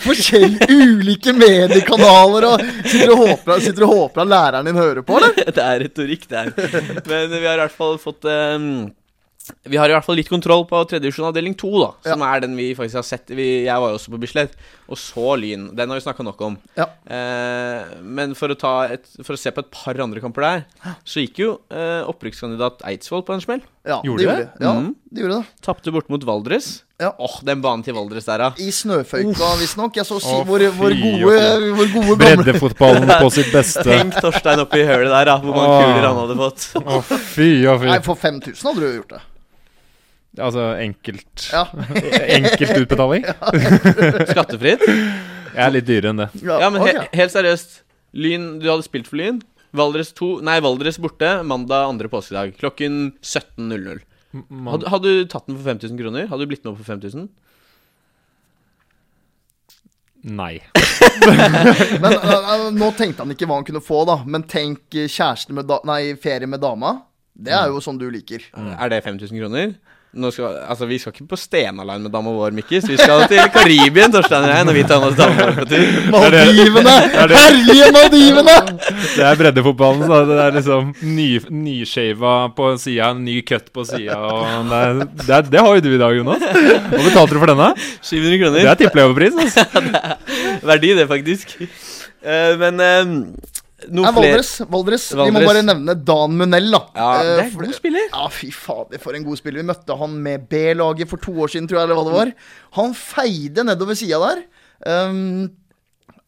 forskjellige 0.06 0.70
ulike 0.70 1.34
mediekanaler 1.36 2.50
og 2.52 2.68
sitter 2.86 3.16
og 3.16 3.24
håper, 3.24 3.64
sitter 3.66 3.88
og 3.88 3.96
håper 3.96 4.26
at 4.26 4.34
læreren 4.36 4.70
din 4.70 4.80
hører 4.80 5.02
på, 5.06 5.18
eller? 5.18 5.34
det 5.58 5.66
er 5.66 5.82
retorikk, 5.86 6.30
det 6.30 6.44
her. 6.44 6.54
Men 7.10 7.34
vi 7.34 7.42
har 7.46 7.58
i 7.58 7.64
hvert 7.66 7.76
fall 7.76 7.98
fått 8.02 8.30
eh, 8.30 8.70
Vi 9.64 9.78
har 9.78 9.92
i 9.92 9.96
hvert 9.96 10.06
fall 10.06 10.18
litt 10.20 10.32
kontroll 10.32 10.66
på 10.70 10.80
tredjevisjon 10.90 11.28
avdeling 11.30 11.56
2, 11.60 11.72
da. 11.82 11.90
Som 12.08 12.24
er 12.26 12.44
den 12.46 12.56
vi 12.58 12.72
faktisk 12.78 13.00
har 13.02 13.06
sett. 13.08 13.34
Vi, 13.36 13.48
jeg 13.66 13.84
var 13.84 13.94
jo 13.94 14.00
også 14.00 14.14
på 14.14 14.22
Bislett 14.22 14.56
og 14.86 15.00
så 15.02 15.34
Lyn. 15.40 15.70
Den 15.78 15.90
har 15.92 16.00
vi 16.00 16.06
snakka 16.06 16.26
nok 16.26 16.42
om. 16.46 16.58
Ja. 16.78 16.88
Eh, 17.10 17.96
men 18.02 18.36
for 18.38 18.54
å, 18.54 18.58
ta 18.60 18.74
et, 18.94 19.08
for 19.22 19.36
å 19.36 19.40
se 19.40 19.54
på 19.54 19.64
et 19.64 19.72
par 19.74 20.02
andre 20.02 20.22
kamper 20.24 20.46
der, 20.46 20.66
så 21.08 21.24
gikk 21.24 21.42
jo 21.42 21.52
eh, 21.74 22.02
opprykkskandidat 22.06 22.86
Eidsvoll 22.90 23.26
på 23.26 23.36
en 23.36 23.44
smell. 23.44 23.64
Ja, 23.86 24.00
Gjorde 24.06 24.24
de 24.24 24.26
det? 24.26 24.34
gjorde 24.34 24.46
det. 24.46 24.66
Ja, 24.66 24.74
mm. 24.82 24.94
de 25.12 25.24
gjorde 25.24 25.40
det. 25.42 25.62
Tapte 25.66 25.94
bort 25.94 26.10
mot 26.14 26.24
Valdres. 26.26 26.70
Ja. 27.02 27.12
Åh, 27.20 27.36
den 27.44 27.62
banen 27.62 27.84
til 27.86 27.98
Valdres 27.98 28.26
der, 28.30 28.42
da. 28.42 28.50
I 28.62 28.72
snøføyka, 28.74 29.52
visstnok. 29.60 29.98
Jeg 30.00 30.08
så 30.08 30.18
si 30.24 30.32
Å, 30.32 30.42
hvor, 30.48 30.64
hvor, 30.78 30.96
gode, 30.96 31.36
å, 31.36 31.70
hvor 31.76 31.92
gode 31.92 32.18
gamle 32.22 32.46
Breddefotballen 32.46 33.14
på 33.20 33.30
sitt 33.36 33.52
beste. 33.54 33.86
Tenk 33.92 34.18
Torstein 34.24 34.64
oppi 34.64 34.86
hølet 34.88 35.12
der, 35.12 35.32
da. 35.34 35.38
Hvor 35.44 35.58
mange 35.58 35.76
Åh. 35.76 35.86
kuler 35.86 36.10
han 36.10 36.20
hadde 36.24 36.40
fått. 36.40 36.68
Å, 36.82 37.00
fy 37.36 37.50
og 37.70 37.82
fy. 37.84 37.90
Nei, 37.92 38.02
for 38.06 38.22
5000 38.22 38.70
hadde 38.70 38.86
du 38.86 39.00
gjort 39.02 39.18
det. 39.18 39.24
Altså 40.42 40.68
enkelt 40.82 41.48
Ja. 41.54 41.66
Enkelt 42.38 42.82
utbetaling? 42.84 43.26
Skattefritt. 44.32 44.84
Jeg 44.86 45.62
er 45.64 45.72
litt 45.72 45.88
dyrere 45.88 46.12
enn 46.12 46.24
det. 46.26 46.30
Ja, 46.44 46.70
men 46.70 46.84
he 46.84 46.96
ok. 46.98 47.14
helt 47.16 47.36
seriøst. 47.36 47.78
Lyn, 48.16 48.50
du 48.64 48.68
hadde 48.72 48.88
spilt 48.88 49.08
for 49.12 49.20
Lyn. 49.20 49.40
Valdres 49.76 50.12
to, 50.16 50.38
Nei, 50.46 50.58
Valdres 50.64 51.00
borte 51.04 51.30
mandag 51.48 51.90
andre 51.90 52.12
påskedag 52.12 52.56
klokken 52.60 53.16
17.00. 53.24 54.04
Hadde, 54.68 54.92
hadde 54.92 55.12
du 55.12 55.26
tatt 55.32 55.48
den 55.48 55.58
for 55.58 55.68
5000 55.68 56.00
kroner? 56.00 56.30
Hadde 56.32 56.44
du 56.44 56.52
blitt 56.52 56.64
med 56.64 56.74
opp 56.74 56.80
for 56.84 56.96
5000? 56.96 57.28
nei. 60.26 60.56
Men 62.02 62.16
uh, 62.18 62.70
nå 62.74 62.88
tenkte 62.98 63.22
han 63.22 63.34
ikke 63.34 63.46
hva 63.46 63.60
han 63.60 63.68
kunne 63.68 63.82
få, 63.84 64.02
da. 64.10 64.16
Men 64.26 64.46
tenk 64.50 64.96
øh, 64.98 65.06
kjæreste 65.06 65.54
med 65.54 65.68
da 65.70 65.78
Nei, 65.86 66.16
ferie 66.22 66.50
med 66.50 66.64
dama. 66.64 66.96
Det 67.36 67.54
er 67.54 67.70
jo 67.70 67.82
sånn 67.84 68.00
du 68.02 68.08
liker. 68.10 68.42
Er 68.56 68.90
det 68.90 69.04
5000 69.06 69.38
kroner? 69.38 69.76
Nå 70.16 70.30
skal, 70.32 70.54
altså, 70.64 70.86
vi 70.88 70.96
skal 71.00 71.12
ikke 71.12 71.26
på 71.28 71.38
Stenaland 71.40 72.06
med 72.06 72.14
dama 72.14 72.32
vår, 72.32 72.54
Mikkis. 72.56 72.86
Vi 72.88 72.96
skal 72.96 73.26
til 73.28 73.42
Karibien, 73.52 74.14
Torstein 74.14 74.46
og 74.48 74.54
jeg, 74.54 74.68
når 74.70 74.78
vi 74.78 74.84
tar 74.88 75.02
med 75.04 75.18
dama 75.20 75.36
vår 75.42 75.58
på 75.58 75.66
tur. 75.74 75.98
Maldivene! 76.14 76.94
Herlige 77.34 77.90
Maldivene! 77.92 78.54
Det 78.86 79.26
er 79.28 79.42
breddefotballen. 79.42 80.06
Så 80.08 80.22
det 80.30 80.38
er 80.46 80.56
liksom 80.56 80.94
ny, 81.18 81.28
nyshava 81.66 82.36
på 82.56 82.70
sida, 82.80 83.12
ny 83.20 83.42
cut 83.50 83.68
på 83.76 83.84
sida. 83.90 84.22
Det, 84.72 85.10
det, 85.26 85.42
det 85.52 85.66
har 85.68 85.82
jo 85.82 85.84
du 85.84 85.92
i 85.92 86.00
dag, 86.00 86.16
Jonas. 86.22 86.48
Hva 86.48 87.02
betalte 87.02 87.36
du 87.36 87.42
for 87.42 87.52
denne? 87.52 87.68
700 88.00 88.56
Det 88.56 88.64
er 88.72 88.80
tippeleverpris. 88.86 89.36
Altså. 89.44 89.68
Verdi, 90.72 90.96
det, 90.96 91.10
faktisk. 91.12 91.58
Uh, 92.24 92.56
men 92.64 92.80
uh, 92.80 93.62
noe 93.92 94.12
flere 94.14 94.32
Valdres, 94.36 94.52
Valdres. 94.72 95.06
Vi 95.18 95.32
må 95.36 95.42
bare 95.46 95.62
nevne 95.66 95.96
Dan 96.08 96.38
Munell, 96.40 96.72
da. 96.74 96.80
Ja, 96.96 97.10
det 97.24 97.34
Eh, 97.34 97.44
er 97.44 97.50
en 97.52 97.60
god 97.66 97.76
spiller. 97.78 98.08
Ja, 98.14 98.28
fy 98.34 98.50
fader, 98.52 98.98
for 99.04 99.14
en 99.18 99.24
god 99.28 99.38
spiller. 99.38 99.62
Vi 99.62 99.68
møtte 99.70 99.98
han 100.00 100.16
med 100.24 100.48
B-laget 100.50 101.08
for 101.12 101.18
to 101.22 101.32
år 101.46 101.52
siden, 101.54 101.68
tror 101.70 101.82
jeg, 101.82 101.90
eller 101.90 102.00
hva 102.00 102.06
det 102.10 102.18
var. 102.18 102.34
Han 102.80 102.94
feide 102.98 103.64
nedover 103.68 103.96
sida 104.00 104.20
der. 104.24 104.44
Um, 104.86 105.50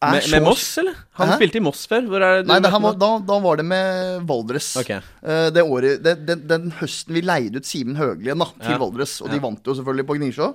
er 0.00 0.12
Med, 0.14 0.28
med 0.30 0.42
Moss, 0.46 0.78
eller? 0.78 0.94
Han 1.18 1.28
Hæ? 1.32 1.36
spilte 1.40 1.58
i 1.58 1.60
Moss 1.64 1.86
før. 1.90 2.04
Er 2.22 2.42
det 2.42 2.46
Nei, 2.46 2.60
det 2.62 2.70
var, 2.70 2.94
da, 2.94 3.08
da 3.26 3.38
var 3.42 3.56
det 3.58 3.64
med 3.66 4.20
Valdres. 4.28 4.76
Okay. 4.78 5.00
Uh, 5.26 5.48
det 5.50 5.64
året, 5.66 6.02
det, 6.04 6.14
den, 6.26 6.44
den 6.46 6.68
høsten 6.78 7.14
vi 7.16 7.22
leide 7.26 7.58
ut 7.58 7.66
Simen 7.66 7.96
Høglien 7.98 8.38
da, 8.38 8.46
til 8.62 8.76
Ja. 8.76 8.78
Valdres, 8.78 9.16
og 9.24 9.30
de 9.34 9.40
vant 9.42 9.66
jo 9.66 9.74
selvfølgelig 9.74 10.06
på 10.06 10.16
Gningsjå. 10.20 10.52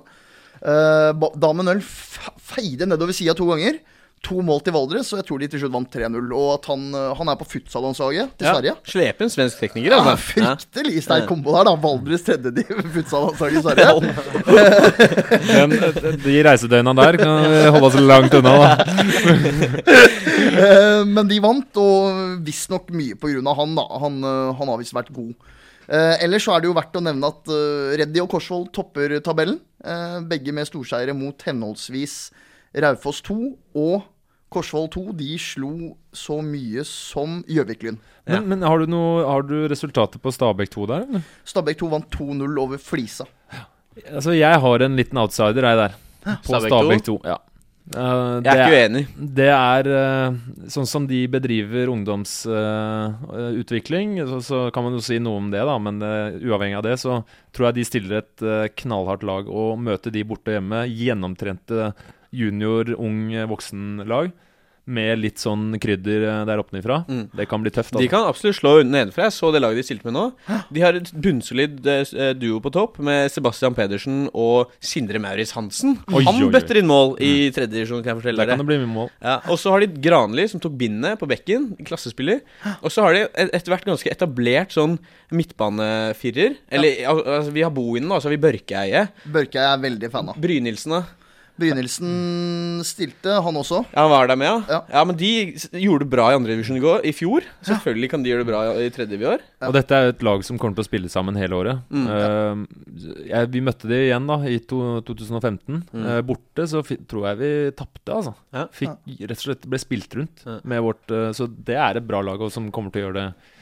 Uh, 0.64 1.28
Damen 1.36 1.68
Øl 1.68 1.82
feide 1.84 2.86
nedover 2.88 3.12
sida 3.12 3.34
to 3.36 3.44
ganger. 3.50 3.76
To 4.24 4.40
mål 4.40 4.62
til 4.64 4.72
Valdres, 4.72 5.10
og 5.12 5.18
jeg 5.20 5.26
tror 5.28 5.40
de 5.42 5.48
til 5.52 5.60
slutt 5.60 5.72
vant 5.74 5.90
3-0. 5.92 6.30
Og 6.32 6.46
at 6.54 6.64
han, 6.70 6.84
eh, 6.96 7.10
han 7.18 7.28
er 7.28 7.36
på 7.40 7.44
futsalandslaget 7.50 8.30
til 8.40 8.46
Sverige. 8.48 8.74
Slepen 8.88 9.28
svensk 9.32 9.58
tekniker, 9.60 9.92
Ja, 9.92 9.98
altså. 10.00 10.32
fryktelig 10.32 11.02
sterk 11.04 11.26
kombo 11.28 11.52
der, 11.52 11.68
da. 11.68 11.74
Valdres 11.82 12.24
tredje 12.24 12.52
de 12.56 12.64
futsallandslaget 12.94 13.58
i 13.58 13.64
Sverige. 13.66 13.90
Men 15.52 15.68
de 16.24 16.36
reisedøgna 16.48 16.94
der 17.02 17.18
kan 17.20 17.44
vi 17.52 17.60
holde 17.74 17.90
oss 17.90 17.98
langt 18.00 18.34
unna, 18.40 18.54
da. 18.64 18.70
Eh, 20.54 21.02
men 21.08 21.26
de 21.26 21.38
vant, 21.42 21.78
og 21.80 22.38
visstnok 22.46 22.90
mye 22.94 23.16
på 23.18 23.30
grunn 23.32 23.48
av 23.50 23.56
han, 23.58 23.72
da. 23.74 23.84
Han, 24.04 24.18
eh, 24.22 24.50
han 24.58 24.70
har 24.70 24.78
visst 24.78 24.94
vært 24.94 25.10
god. 25.16 25.32
Eh, 25.88 26.22
ellers 26.24 26.44
så 26.46 26.54
er 26.54 26.62
det 26.62 26.68
jo 26.70 26.76
verdt 26.76 26.94
å 27.00 27.02
nevne 27.02 27.26
at 27.32 27.50
Reddy 27.98 28.22
og 28.22 28.30
Korsvoll 28.30 28.68
topper 28.72 29.16
tabellen. 29.24 29.58
Eh, 29.84 30.18
begge 30.30 30.54
med 30.54 30.68
storseiere 30.68 31.16
mot 31.16 31.42
henholdsvis 31.48 32.14
Raufoss 32.84 33.20
2 33.26 33.36
og 33.82 34.06
Korsvoll 34.54 34.86
2. 34.94 35.02
De 35.18 35.32
slo 35.42 35.72
så 36.14 36.38
mye 36.44 36.84
som 36.88 37.42
Gjøvik-Lyn. 37.50 37.98
Men, 38.30 38.46
men 38.48 38.62
har, 38.64 38.78
du 38.80 38.86
noe, 38.88 39.24
har 39.28 39.42
du 39.44 39.68
resultatet 39.68 40.22
på 40.24 40.32
Stabæk 40.32 40.70
2 40.72 40.86
der? 40.90 41.00
eller? 41.08 41.22
Stabæk 41.44 41.76
2 41.82 41.88
vant 41.92 42.08
2-0 42.14 42.60
over 42.62 42.78
Flisa. 42.80 43.24
Altså, 44.08 44.32
jeg 44.34 44.54
har 44.64 44.78
en 44.86 44.96
liten 44.98 45.18
outsider, 45.20 45.64
jeg 45.68 45.76
der. 45.82 45.92
På 46.24 46.48
Stabæk 46.54 46.70
Stabæk 46.72 47.02
2. 47.10 47.16
Ja. 47.28 47.36
uh, 47.94 48.40
Jeg 48.40 48.48
er 48.48 48.54
ikke 48.64 48.78
uenig. 48.78 49.04
Det 49.38 49.50
er 49.52 49.82
uh, 49.92 50.32
sånn 50.72 50.88
som 50.88 51.04
de 51.10 51.20
bedriver 51.30 51.90
ungdomsutvikling, 51.92 54.08
så, 54.30 54.38
så 54.42 54.58
kan 54.74 54.82
man 54.86 54.94
jo 54.96 55.02
si 55.04 55.18
noe 55.22 55.36
om 55.42 55.48
det, 55.52 55.62
da. 55.68 55.74
Men 55.82 55.96
eh, 56.02 56.38
uavhengig 56.48 56.78
av 56.80 56.86
det, 56.88 56.96
så 57.02 57.12
tror 57.54 57.64
jeg 57.68 57.76
de 57.78 57.84
stiller 57.90 58.14
et 58.22 58.36
eh, 58.42 58.70
knallhardt 58.82 59.22
lag. 59.28 59.44
Og 59.52 59.78
møte 59.84 60.10
de 60.14 60.24
borte 60.26 60.50
hjemme, 60.56 60.78
gjennomtrente 60.88 61.78
junior, 62.34 62.84
ung, 62.98 63.20
eh, 63.36 63.46
voksen-lag. 63.50 64.32
Med 64.86 65.18
litt 65.22 65.38
sånn 65.40 65.78
krydder 65.80 66.20
der 66.26 66.44
der 66.50 66.60
oppnifra. 66.60 66.98
Mm. 67.08 67.30
Det 67.36 67.46
kan 67.48 67.62
bli 67.64 67.70
tøft. 67.72 67.94
De 67.94 68.02
Altså. 68.04 68.10
kan 68.12 68.26
absolutt 68.28 68.56
slå 68.58 68.72
nedenfra. 68.84 69.24
Jeg 69.30 69.32
så 69.32 69.52
det 69.54 69.62
laget 69.64 69.76
de 69.80 69.84
stilte 69.86 70.04
med 70.04 70.12
nå. 70.18 70.24
De 70.76 70.80
har 70.84 70.92
et 70.98 71.08
bunnsolid 71.24 71.86
eh, 71.88 72.04
eh, 72.20 72.32
duo 72.36 72.60
på 72.60 72.72
topp 72.74 72.98
med 72.98 73.30
Sebastian 73.32 73.72
Pedersen 73.74 74.26
og 74.34 74.70
Sindre 74.84 75.18
Maurits 75.24 75.54
Hansen. 75.56 75.96
Oi, 76.12 76.24
Han 76.28 76.42
oi, 76.42 76.50
bøtter 76.52 76.76
inn 76.82 76.86
mål 76.90 77.14
i 77.24 77.48
tredje 77.56 77.72
divisjon, 77.78 78.02
kan 78.04 78.12
jeg 78.14 78.20
fortelle 78.22 78.44
Der 78.44 78.52
kan 78.52 78.58
dere. 78.60 78.66
det 78.66 78.68
bli 78.74 78.78
mye 78.84 78.92
mål. 78.94 79.10
Ja, 79.24 79.38
og 79.48 79.58
så 79.58 79.72
har 79.72 79.80
de 79.80 79.88
Granli, 80.04 80.46
som 80.52 80.60
tok 80.60 80.76
bindet 80.76 81.18
på 81.18 81.26
bekken. 81.32 81.70
Klassespiller. 81.88 82.42
Og 82.82 82.92
så 82.92 83.06
har 83.06 83.14
de 83.16 83.24
etter 83.48 83.72
hvert 83.72 83.88
ganske 83.88 84.12
etablert 84.12 84.76
sånn 84.76 84.98
midtbanefirer. 85.64 86.56
Eller 86.70 87.00
ja. 87.02 87.12
altså, 87.14 87.50
vi 87.54 87.62
har 87.64 87.72
Bohinen, 87.74 88.10
og 88.12 88.20
så 88.22 88.28
har 88.28 88.36
vi 88.36 88.42
Børkeeie. 88.44 89.06
Børkeeie 89.32 89.72
er 89.74 89.82
veldig 89.84 90.10
fan 90.12 90.28
av. 90.32 90.40
Brynildsen, 90.40 90.98
da. 90.98 91.02
Brynildsen 91.60 92.80
stilte, 92.86 93.36
han 93.44 93.58
også. 93.60 93.84
Ja, 93.92 94.02
han 94.02 94.10
var 94.10 94.30
der 94.30 94.38
med, 94.40 94.48
ja. 94.48 94.56
Ja. 94.74 94.80
ja. 94.96 95.02
men 95.06 95.18
de 95.18 95.30
gjorde 95.84 96.02
det 96.02 96.10
bra 96.10 96.26
i 96.32 96.38
andredivisjon 96.38 96.80
i 96.80 96.82
går, 96.82 97.04
i 97.06 97.12
fjor. 97.14 97.46
Selvfølgelig 97.66 98.10
kan 98.10 98.24
de 98.24 98.32
gjøre 98.32 98.42
det 98.42 98.48
bra 98.48 98.62
i 98.82 98.88
tredje 98.94 99.18
vi 99.20 99.28
år. 99.30 99.44
Og 99.68 99.76
dette 99.76 99.94
er 99.94 100.10
et 100.10 100.24
lag 100.26 100.42
som 100.46 100.58
kommer 100.58 100.78
til 100.78 100.84
å 100.84 100.88
spille 100.88 101.12
sammen 101.12 101.38
hele 101.38 101.54
året. 101.58 101.84
Mm. 101.94 102.08
Eh, 102.10 102.64
jeg, 103.30 103.52
vi 103.54 103.62
møtte 103.64 103.90
de 103.90 104.00
igjen 104.08 104.26
da 104.30 104.40
i 104.50 104.58
to, 104.66 104.80
2015. 105.06 105.84
Mm. 105.94 106.04
Uh, 106.04 106.18
borte 106.26 106.66
så 106.70 106.82
fi, 106.86 106.98
tror 107.10 107.30
jeg 107.30 107.40
vi 107.42 107.52
tapte, 107.78 108.18
altså. 108.18 108.34
Ja. 108.54 108.66
Fikk, 108.74 108.98
rett 109.22 109.38
og 109.38 109.46
slett 109.46 109.68
ble 109.70 109.80
spilt 109.82 110.18
rundt 110.18 110.42
Ja. 110.44 110.58
med 110.66 110.82
vårt 110.84 111.12
uh, 111.14 111.30
Så 111.36 111.46
det 111.46 111.76
er 111.78 111.98
et 111.98 112.06
bra 112.06 112.20
lag 112.24 112.40
og 112.42 112.50
som 112.52 112.66
kommer 112.74 112.92
til 112.92 113.04
å 113.04 113.06
gjøre 113.06 113.20
det, 113.20 113.52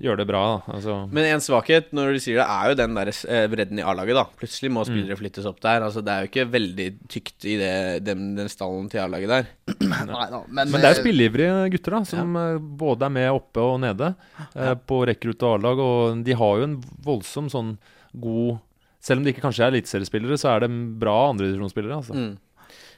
gjøre 0.00 0.16
det 0.22 0.26
bra. 0.30 0.40
Da. 0.66 0.74
Altså, 0.76 0.94
Men 1.12 1.26
en 1.28 1.42
svakhet 1.44 1.90
når 1.96 2.14
du 2.16 2.18
sier 2.24 2.38
det, 2.40 2.46
er 2.48 2.70
jo 2.72 2.76
den 2.78 2.94
der 2.96 3.10
eh, 3.12 3.46
bredden 3.52 3.78
i 3.80 3.84
A-laget. 3.84 4.16
da 4.16 4.24
Plutselig 4.40 4.70
Mm. 4.70 4.74
må 4.78 4.84
spillere 4.88 5.16
flyttes 5.20 5.46
opp 5.50 5.60
der. 5.60 5.82
Altså 5.86 6.02
Det 6.04 6.12
er 6.14 6.24
jo 6.24 6.30
ikke 6.30 6.46
veldig 6.54 6.86
tykt 7.12 7.44
i 7.44 7.56
det, 7.60 7.72
den, 8.06 8.34
den 8.38 8.48
stallen 8.48 8.88
til 8.92 9.00
A-laget 9.04 9.28
der. 9.28 9.50
Nei 9.92 10.04
da, 10.06 10.40
men, 10.48 10.70
Men 10.70 10.80
det 10.80 10.88
er 10.88 10.94
jo 10.96 11.02
spilleivrige 11.02 11.70
gutter, 11.76 11.98
da 11.98 12.02
som 12.08 12.34
ja. 12.40 12.46
både 12.58 13.06
er 13.10 13.14
med 13.18 13.30
oppe 13.30 13.60
og 13.60 13.78
nede 13.84 14.14
eh, 14.56 14.74
på 14.88 15.02
rekrutt 15.10 15.42
og 15.44 15.58
A-lag. 15.58 15.78
Og 15.84 16.24
de 16.24 16.32
har 16.40 16.58
jo 16.62 16.68
en 16.70 16.80
voldsom 17.04 17.52
sånn 17.52 17.76
god 18.16 18.58
Selv 19.00 19.20
om 19.20 19.24
de 19.24 19.32
ikke 19.32 19.40
kanskje 19.46 19.64
er 19.64 19.70
eliteseriespillere, 19.72 20.36
så 20.36 20.50
er 20.56 20.60
de 20.66 20.68
bra 21.00 21.14
andredivisjonsspillere. 21.30 21.96
Altså. 22.02 22.12
Mm. 22.12 22.34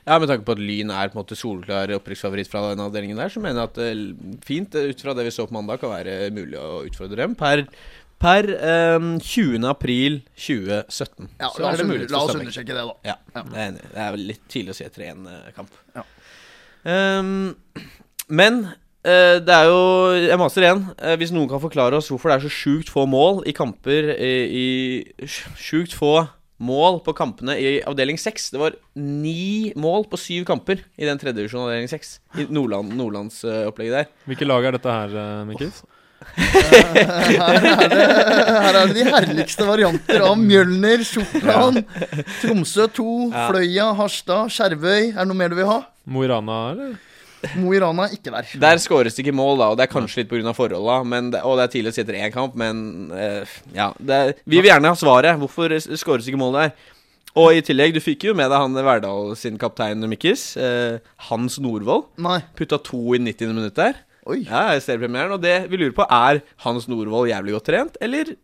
Ja, 0.07 0.18
Med 0.18 0.26
tanke 0.28 0.42
på 0.48 0.57
at 0.57 0.59
Lyn 0.62 0.90
er 0.90 1.11
på 1.12 1.14
en 1.16 1.20
måte 1.22 1.36
soleklar 1.38 1.92
opprykksfavoritt 1.94 2.48
fra 2.50 2.62
den 2.72 2.80
avdelingen 2.82 3.20
der, 3.20 3.30
så 3.30 3.38
mener 3.42 3.61
jeg 3.62 3.70
at 3.70 3.76
det 3.78 4.40
fint, 4.46 4.74
eh, 4.74 4.88
ut 4.90 5.03
fra 5.05 5.14
det 5.14 5.26
vi 5.28 5.34
så 5.34 5.46
på 5.46 5.55
mandag, 5.55 5.78
kan 5.78 5.92
være 5.94 6.16
mulig 6.34 6.59
å 6.59 6.80
utfordre 6.88 7.20
dem 7.22 7.36
per, 7.38 7.62
per 8.22 8.48
um, 8.98 9.12
20. 9.22 9.62
april 9.70 10.20
2017. 10.34 11.28
ja, 11.38 11.53
Så 11.55 11.68
er 11.70 11.78
det 11.78 11.86
mulighet 11.86 12.11
la 12.14 12.24
oss 12.26 12.34
undersøke 12.34 12.74
det, 12.74 12.82
da. 12.82 12.96
Ja, 13.12 13.16
det 13.38 13.62
er. 13.68 13.78
Det 13.78 14.05
er 14.09 14.18
litt 14.32 14.42
tidlig 14.50 14.74
å 14.74 14.78
si 14.80 14.86
etter 14.90 15.07
én 15.12 15.22
eh, 15.30 15.48
kamp. 15.55 15.70
Ja. 15.94 16.03
Um, 16.82 17.55
men 18.26 18.64
uh, 19.07 19.38
det 19.38 19.55
er 19.55 19.68
jo 19.70 19.80
Jeg 20.18 20.38
maser 20.42 20.64
igjen. 20.66 20.80
Uh, 20.98 21.14
hvis 21.20 21.30
noen 21.34 21.46
kan 21.50 21.62
forklare 21.62 21.94
oss 22.03 22.11
hvorfor 22.11 22.32
det 22.32 22.40
er 22.40 22.48
så 22.48 22.55
sjukt 22.59 22.90
få 22.90 23.05
mål 23.07 23.44
i 23.46 23.55
kamper 23.55 24.11
i, 24.18 24.32
i 24.50 24.66
sj- 25.30 25.53
Sjukt 25.62 25.94
få 25.94 26.16
mål 26.62 27.00
på 27.06 27.14
kampene 27.18 27.56
i 27.58 27.72
avdeling 27.88 28.18
6. 28.20 28.50
Det 28.54 28.60
var 28.60 28.76
ni 28.98 29.72
mål 29.78 30.06
på 30.12 30.20
syv 30.20 30.44
kamper 30.48 30.84
i 30.96 31.08
den 31.08 31.18
tredje 31.20 31.40
divisjonen 31.40 31.68
avdeling 31.70 31.90
6. 31.90 32.12
I 32.38 32.46
Nordland, 32.54 32.94
Nordlandsopplegget 32.98 33.98
der. 33.98 34.12
Hvilke 34.30 34.46
lag 34.48 34.68
er 34.70 34.78
dette 34.78 34.94
her, 34.94 35.16
uh, 35.18 35.42
Mikkels? 35.48 35.82
Her 36.22 36.76
er, 37.02 37.88
det, 37.90 38.02
her 38.06 38.76
er 38.78 38.86
det 38.86 38.94
de 38.94 39.06
herligste 39.10 39.66
varianter 39.66 40.22
av 40.22 40.36
Mjølner, 40.38 41.02
Sortland, 41.06 41.80
Tromsø 42.42 42.86
2, 42.94 43.06
Ja. 43.32 43.48
Fløya, 43.50 43.88
Harstad, 43.98 44.52
Skjervøy. 44.54 45.10
Er 45.10 45.18
det 45.24 45.28
noe 45.32 45.38
mer 45.40 45.50
du 45.50 45.58
vil 45.58 45.66
ha? 45.70 45.80
Mo 46.06 46.22
i 46.22 46.30
Rana, 46.30 46.60
eller? 46.76 46.94
Mo 47.59 47.72
i 47.74 47.80
Rana 47.82 48.05
er 48.07 48.14
ikke 48.16 48.30
der. 48.30 48.51
Der 48.62 48.78
skåres 48.82 49.16
det 49.16 49.24
ikke 49.24 49.34
mål, 49.34 49.59
da, 49.59 49.66
og 49.72 49.76
det 49.80 49.88
er 49.88 49.93
kanskje 49.93 50.22
litt 50.22 50.30
pga. 50.30 50.53
forholda. 50.55 51.05
men 51.05 51.30
det- 51.30 51.43
Og 51.43 51.59
det 51.59 51.64
er 51.64 51.72
tidlig 51.74 51.90
å 51.93 51.95
si 51.97 52.03
etter 52.05 52.14
én 52.20 52.32
kamp, 52.32 52.55
men 52.55 53.11
uh, 53.11 53.45
ja 53.74 53.93
er, 54.09 54.34
Vi 54.47 54.61
vil 54.61 54.70
gjerne 54.70 54.93
ha 54.93 54.95
svaret. 54.95 55.38
Hvorfor 55.38 55.74
skåres 55.99 56.28
ikke 56.28 56.38
mål 56.38 56.53
der? 56.61 56.72
Og 57.34 57.55
i 57.57 57.62
tillegg, 57.64 57.95
du 57.95 58.01
fikk 58.01 58.24
jo 58.28 58.34
med 58.34 58.51
deg 58.53 58.59
han 58.61 58.74
Verdal 58.74 59.34
sin 59.40 59.57
kaptein 59.59 60.05
Mikkis. 60.09 60.57
Uh, 60.57 60.99
Hans 61.30 61.59
Norvoll. 61.59 62.05
Putta 62.55 62.78
to 62.82 63.14
i 63.14 63.18
90. 63.18 63.55
minutt 63.57 63.74
der. 63.74 63.95
Oi. 64.26 64.45
Ja, 64.45 64.78
seriepremieren. 64.78 65.32
Og 65.32 65.40
det 65.43 65.68
vi 65.70 65.78
lurer 65.80 65.95
på, 65.97 66.05
er 66.07 66.43
Hans 66.62 66.86
Norvoll 66.86 67.30
jævlig 67.32 67.57
godt 67.57 67.64
trent, 67.70 67.97
eller 68.01 68.36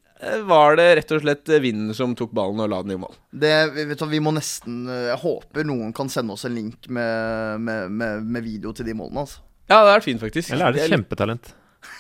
var 0.49 0.77
det 0.79 0.87
rett 0.99 1.13
og 1.15 1.23
slett 1.23 1.51
eh, 1.53 1.61
vinden 1.63 1.95
som 1.95 2.15
tok 2.19 2.33
ballen 2.35 2.63
og 2.65 2.71
la 2.73 2.81
den 2.83 2.97
i 2.97 2.99
mål? 3.01 3.15
Det, 3.31 3.53
du, 3.95 4.05
vi 4.11 4.21
må 4.25 4.33
nesten 4.35 4.81
eh, 4.91 5.09
Jeg 5.13 5.21
håper 5.23 5.69
noen 5.69 5.93
kan 5.97 6.11
sende 6.13 6.35
oss 6.35 6.47
en 6.49 6.57
link 6.57 6.89
med, 6.91 7.63
med, 7.63 7.93
med, 7.95 8.27
med 8.27 8.47
video 8.47 8.75
til 8.75 8.89
de 8.89 8.97
målene. 8.99 9.23
altså 9.27 9.45
Ja, 9.71 9.85
det 9.87 9.95
er 9.95 10.05
fint, 10.05 10.23
faktisk. 10.23 10.53
Eller 10.55 10.71
er 10.73 10.79
det 10.79 10.89
kjempetalent? 10.91 11.53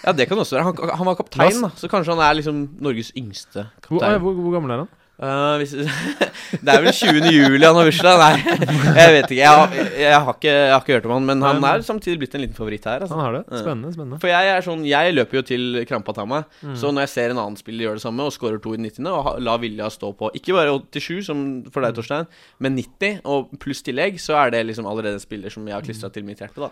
Ja, 0.02 0.12
det 0.16 0.26
kan 0.30 0.38
også 0.42 0.58
være. 0.58 0.66
Han, 0.66 0.96
han 0.98 1.06
var 1.06 1.18
kaptein, 1.18 1.60
da, 1.62 1.70
så 1.78 1.90
kanskje 1.90 2.16
han 2.16 2.24
er 2.26 2.38
liksom 2.40 2.64
Norges 2.82 3.12
yngste 3.18 3.68
kaptein. 3.84 4.18
Hvor, 4.18 4.34
hvor, 4.34 4.40
hvor 4.48 4.56
gammel 4.58 4.74
er 4.74 4.82
han? 4.84 4.90
Eh, 5.18 5.54
hvis, 5.58 5.72
det 6.62 6.70
er 6.70 6.82
vel 6.84 6.92
20. 6.94 7.24
juli 7.34 7.66
han 7.66 7.74
har 7.74 7.88
bursdag? 7.88 8.20
Nei, 8.22 8.58
jeg 9.00 9.14
vet 9.16 9.32
ikke. 9.32 9.38
Jeg 9.40 9.50
har, 9.50 9.72
jeg, 9.98 10.12
har 10.14 10.36
ikke. 10.36 10.52
jeg 10.52 10.70
har 10.70 10.84
ikke 10.84 10.94
hørt 10.94 11.08
om 11.08 11.14
han, 11.16 11.26
men 11.32 11.42
han 11.42 11.64
er 11.66 11.82
samtidig 11.86 12.20
blitt 12.22 12.36
en 12.38 12.44
liten 12.44 12.54
favoritt 12.54 12.86
her. 12.86 13.02
Altså. 13.02 13.16
Han 13.18 13.24
har 13.26 13.38
det. 13.40 13.42
Spennende. 13.64 13.90
spennende 13.96 14.20
For 14.22 14.30
jeg 14.30 14.52
er 14.54 14.62
sånn 14.68 14.84
Jeg 14.86 15.16
løper 15.16 15.40
jo 15.40 15.44
til 15.50 15.80
krampa 15.90 16.14
tar 16.14 16.28
meg. 16.30 16.46
Mm. 16.62 16.76
Så 16.78 16.92
når 16.94 17.08
jeg 17.08 17.14
ser 17.16 17.34
en 17.34 17.42
annen 17.42 17.58
spiller 17.58 17.88
gjøre 17.88 17.98
det 17.98 18.06
samme 18.06 18.28
og 18.30 18.34
scorer 18.36 18.62
to 18.62 18.76
i 18.78 18.82
90., 18.84 19.10
og 19.10 19.42
la 19.42 19.56
Vilja 19.58 19.90
stå 19.90 20.12
på 20.22 20.30
ikke 20.38 20.54
bare 20.54 20.78
87, 20.94 21.24
som 21.26 21.42
for 21.74 21.82
Mm. 21.82 21.88
deg, 21.88 21.98
Torstein, 21.98 22.26
men 22.62 22.78
90, 22.78 23.20
og 23.26 23.50
pluss 23.62 23.82
tillegg, 23.86 24.18
så 24.22 24.38
er 24.38 24.50
det 24.54 24.62
liksom 24.70 24.86
allerede 24.86 25.18
en 25.18 25.22
spiller 25.22 25.50
som 25.50 25.66
jeg 25.66 25.74
har 25.74 25.82
klistra 25.86 26.10
til 26.14 26.26
mitt 26.26 26.38
hjerte, 26.42 26.62
da. 26.62 26.70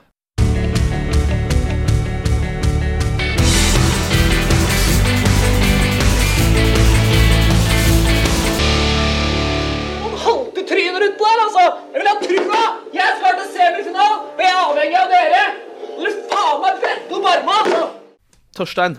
Torstein, 18.57 18.97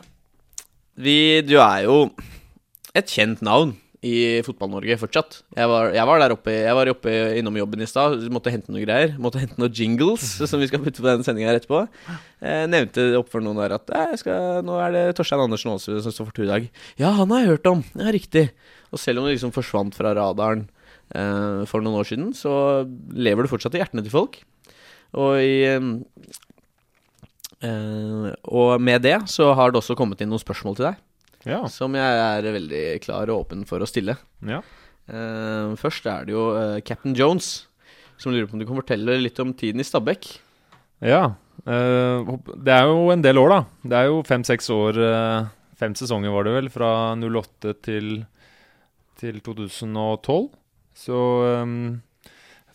vi, 0.98 1.42
du 1.46 1.58
er 1.62 1.84
jo 1.88 1.98
et 2.98 3.12
kjent 3.14 3.44
navn 3.46 3.76
i 4.06 4.42
Fotball-Norge 4.46 4.98
fortsatt. 5.02 5.40
Jeg 5.58 5.70
var, 5.70 5.90
jeg 5.96 6.06
var 6.06 6.22
der 6.22 6.34
oppe 6.36 6.54
Jeg 6.54 6.76
var 6.78 6.90
oppe 6.92 7.14
innom 7.40 7.58
jobben 7.58 7.82
i 7.82 7.88
stad, 7.90 8.22
måtte 8.34 8.54
hente 8.54 8.72
noen 8.72 8.86
greier. 8.86 9.16
Måtte 9.22 9.42
hente 9.42 9.58
noen 9.58 9.74
jingles 9.74 10.26
som 10.50 10.62
vi 10.62 10.70
skal 10.70 10.84
putte 10.84 11.02
på 11.02 11.10
den 11.10 11.26
sendinga 11.26 11.56
etterpå. 11.58 11.84
Jeg 12.44 12.72
nevnte 12.72 13.08
opp 13.20 13.32
for 13.34 13.44
noen 13.44 13.60
der 13.64 13.78
at 13.80 13.90
jeg 13.90 14.22
skal, 14.24 14.62
nå 14.68 14.78
er 14.84 14.94
det 14.94 15.06
Torstein 15.18 15.44
Andersen 15.44 15.74
Aasrud 15.74 16.04
som 16.06 16.14
står 16.14 16.30
for 16.30 16.38
tur 16.38 16.46
i 16.46 16.52
dag. 16.52 16.68
Ja, 17.02 17.14
han 17.18 17.34
har 17.34 17.44
jeg 17.44 17.54
hørt 17.56 17.72
om. 17.74 17.86
Ja, 17.98 18.14
riktig. 18.14 18.48
Og 18.94 19.02
selv 19.02 19.22
om 19.22 19.28
det 19.28 19.36
liksom 19.36 19.56
forsvant 19.56 19.98
fra 19.98 20.14
radaren 20.18 20.68
eh, 21.16 21.66
for 21.70 21.82
noen 21.82 22.04
år 22.04 22.12
siden, 22.12 22.30
så 22.38 22.86
lever 23.18 23.46
det 23.46 23.54
fortsatt 23.54 23.78
i 23.78 23.82
hjertene 23.82 24.06
til 24.06 24.14
folk. 24.14 24.40
Og 25.18 25.42
i 25.42 25.64
eh, 25.66 25.82
eh, 25.82 26.38
Og 27.66 28.82
med 28.84 29.02
det 29.02 29.16
så 29.32 29.52
har 29.58 29.72
det 29.72 29.80
også 29.82 29.96
kommet 29.98 30.22
inn 30.22 30.30
noen 30.30 30.44
spørsmål 30.44 30.78
til 30.78 30.90
deg. 30.92 31.00
Ja. 31.48 31.62
Som 31.72 31.96
jeg 31.96 32.20
er 32.22 32.46
veldig 32.54 32.84
klar 33.06 33.30
og 33.32 33.46
åpen 33.46 33.64
for 33.70 33.82
å 33.82 33.90
stille. 33.90 34.18
ja. 34.46 34.62
Eh, 35.08 35.72
først 35.80 36.04
er 36.12 36.26
det 36.28 36.34
jo 36.34 36.50
eh, 36.60 36.82
Captain 36.84 37.14
Jones, 37.16 37.68
som 38.20 38.34
lurer 38.34 38.44
på 38.50 38.58
om 38.58 38.60
du 38.60 38.66
kan 38.68 38.76
fortelle 38.76 39.14
litt 39.22 39.38
om 39.40 39.54
tiden 39.56 39.80
i 39.80 39.86
Stabæk. 39.88 40.28
Ja. 41.00 41.22
eh, 41.64 42.32
det 42.66 42.74
er 42.76 42.90
jo 42.92 43.06
en 43.14 43.24
del 43.24 43.40
år, 43.40 43.54
da. 43.54 43.60
Det 43.88 44.02
er 44.02 44.10
jo 44.10 44.18
fem-seks 44.28 44.68
år 44.76 45.00
eh, 45.00 45.48
Fem 45.78 45.94
sesonger 45.94 46.34
var 46.34 46.44
det 46.48 46.56
vel, 46.56 46.68
fra 46.74 46.90
08 47.16 47.76
til, 47.86 48.08
til 49.22 49.36
2012. 49.46 50.48
Så 50.98 51.20
ehm, 51.54 52.00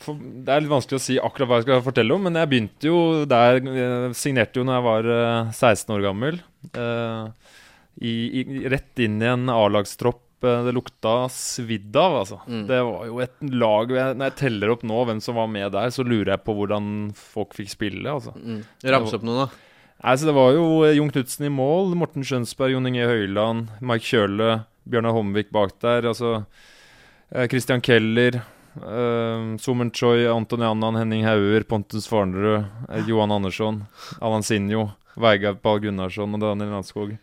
for, 0.05 0.19
Det 0.19 0.53
er 0.53 0.65
litt 0.65 0.73
vanskelig 0.73 0.99
å 0.99 1.05
si 1.05 1.17
akkurat 1.21 1.49
hva 1.51 1.61
jeg 1.61 1.67
skal 1.69 1.85
fortelle 1.87 2.17
om, 2.17 2.27
men 2.27 2.39
jeg 2.39 2.51
begynte 2.51 2.91
jo 2.91 2.99
der 3.31 3.61
Jeg 3.63 4.13
signerte 4.19 4.61
jo 4.61 4.67
når 4.69 4.79
jeg 4.79 4.87
var 4.89 5.09
eh, 5.17 5.55
16 5.55 5.95
år 5.97 6.05
gammel. 6.09 6.43
eh, 6.73 7.57
i, 8.03 8.13
i, 8.41 8.45
rett 8.73 9.03
inn 9.05 9.19
i 9.23 9.29
en 9.29 9.51
A-lagstropp 9.53 10.47
eh, 10.49 10.63
det 10.67 10.73
lukta 10.75 11.27
svidd 11.33 11.97
av, 11.97 12.21
altså. 12.23 12.39
Mm. 12.49 12.63
Det 12.71 12.79
var 12.89 13.03
jo 13.11 13.19
et 13.23 13.43
lag 13.53 13.93
jeg, 13.93 14.17
Når 14.17 14.31
jeg 14.31 14.39
teller 14.41 14.73
opp 14.73 14.87
nå 14.89 15.03
hvem 15.11 15.21
som 15.23 15.37
var 15.39 15.51
med 15.53 15.75
der, 15.75 15.93
så 15.93 16.07
lurer 16.07 16.35
jeg 16.35 16.45
på 16.47 16.57
hvordan 16.57 16.87
folk 17.19 17.53
fikk 17.59 17.75
spille, 17.75 18.07
altså. 18.09 18.33
Mm. 18.39 18.63
Ramse 18.95 19.19
opp 19.19 19.27
noen, 19.29 19.45
da. 19.45 19.69
Nei, 20.03 20.17
så 20.19 20.27
Det 20.27 20.35
var 20.35 20.51
jo 20.57 20.65
eh, 20.87 20.97
Jon 20.99 21.13
Knutsen 21.15 21.47
i 21.47 21.53
mål, 21.53 21.93
Morten 21.99 22.25
Skjønsberg, 22.27 22.75
Jon 22.75 22.89
Inge 22.91 23.07
Høyland, 23.07 23.69
Mike 23.85 24.09
Kjøle, 24.09 24.63
Bjørnar 24.91 25.15
Homvik 25.15 25.53
bak 25.55 25.77
der. 25.85 26.09
Altså 26.11 26.41
eh, 26.41 27.47
Christian 27.53 27.85
Keller, 27.85 28.41
eh, 28.77 29.57
Somen 29.63 29.91
Choi, 29.95 30.25
Anton 30.33 30.63
Annan, 30.63 30.97
Henning 31.01 31.25
Hauger, 31.27 31.65
Pontus 31.69 32.07
Farnerud, 32.11 32.65
eh, 32.89 33.05
Johan 33.09 33.33
Andersson, 33.35 33.83
Allan 34.21 34.43
Sinjo, 34.47 34.89
Veigar 35.21 35.59
Pahl 35.61 35.81
Gunnarsson 35.85 36.33
og 36.35 36.41
Daniel 36.41 36.73
Landskog. 36.77 37.17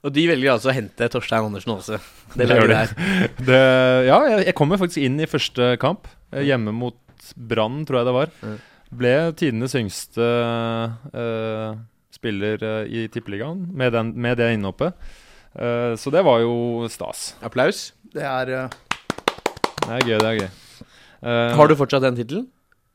Og 0.00 0.12
de 0.16 0.22
velger 0.30 0.54
altså 0.54 0.70
å 0.70 0.74
hente 0.76 1.08
Torstein 1.12 1.44
Andersen 1.50 1.74
også. 1.74 1.98
Det 2.36 2.46
gjør 2.50 2.70
de. 2.72 2.80
Det, 3.50 3.60
ja, 4.08 4.18
jeg, 4.32 4.44
jeg 4.48 4.56
kommer 4.56 4.80
faktisk 4.80 5.02
inn 5.04 5.18
i 5.20 5.28
første 5.28 5.74
kamp, 5.82 6.08
eh, 6.32 6.44
hjemme 6.48 6.72
mot 6.72 6.96
Brann, 7.36 7.82
tror 7.88 8.00
jeg 8.00 8.08
det 8.08 8.14
var. 8.16 8.30
Ble 8.90 9.10
tidenes 9.38 9.74
yngste 9.78 10.24
uh, 11.14 11.76
spiller 12.10 12.64
i 12.90 13.04
Tippeligaen 13.12 13.60
med, 13.76 13.92
den- 13.94 14.14
med 14.18 14.40
det 14.40 14.48
innhoppet. 14.56 14.96
Uh, 15.54 15.92
så 16.00 16.10
det 16.10 16.24
var 16.26 16.40
jo 16.42 16.88
stas. 16.90 17.34
Applaus. 17.44 17.90
Det 18.10 18.24
er 18.26 18.50
Det 18.50 19.92
er 19.94 20.08
gøy, 20.08 20.16
det 20.18 20.26
er 20.32 20.40
gøy. 20.40 20.48
Eh, 21.22 21.52
Har 21.56 21.68
du 21.68 21.76
fortsatt 21.76 22.04
den 22.04 22.18
tittelen? 22.18 22.48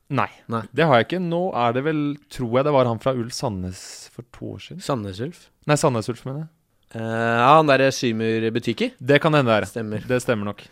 Nei, 0.06 0.28
Nei. 0.50 0.62
det 0.70 0.86
har 0.86 1.00
jeg 1.00 1.08
ikke. 1.08 1.22
Nå 1.22 1.48
er 1.58 1.74
det 1.74 1.82
vel, 1.86 2.00
tror 2.30 2.60
jeg 2.60 2.66
det 2.68 2.74
var 2.76 2.86
han 2.86 3.00
fra 3.02 3.14
Ulf 3.18 3.34
Sandnes 3.34 3.80
for 4.14 4.26
to 4.34 4.52
år 4.54 4.62
siden. 4.62 4.82
Sandnes 4.84 5.20
Ulf. 5.24 5.48
Nei, 5.66 5.78
Sandnes 5.80 6.10
Ulf, 6.12 6.22
mener 6.28 6.44
jeg. 6.44 6.50
Uh, 6.94 7.02
ja, 7.02 7.48
han 7.58 7.70
derre 7.70 7.90
Symer 7.94 8.46
butikker. 8.54 8.92
Det 9.02 9.18
kan 9.22 9.34
hende 9.34 9.50
være. 9.50 9.66
Stemmer. 9.66 10.04
Det 10.06 10.20
stemmer 10.22 10.52
nok. 10.52 10.62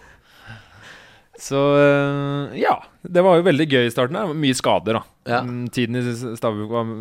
Så 1.42 1.58
uh, 1.58 2.54
ja. 2.54 2.76
Det 3.02 3.24
var 3.26 3.40
jo 3.40 3.46
veldig 3.48 3.66
gøy 3.66 3.88
i 3.88 3.92
starten. 3.92 4.14
Det 4.14 4.30
var 4.30 4.38
mye 4.44 4.58
skader, 4.58 5.00
da. 5.00 5.02
Ja. 5.32 5.40
Mm, 5.42 5.64
Tiden 5.74 5.98
i 5.98 6.14
Stabæk 6.38 6.70
var, 6.70 6.92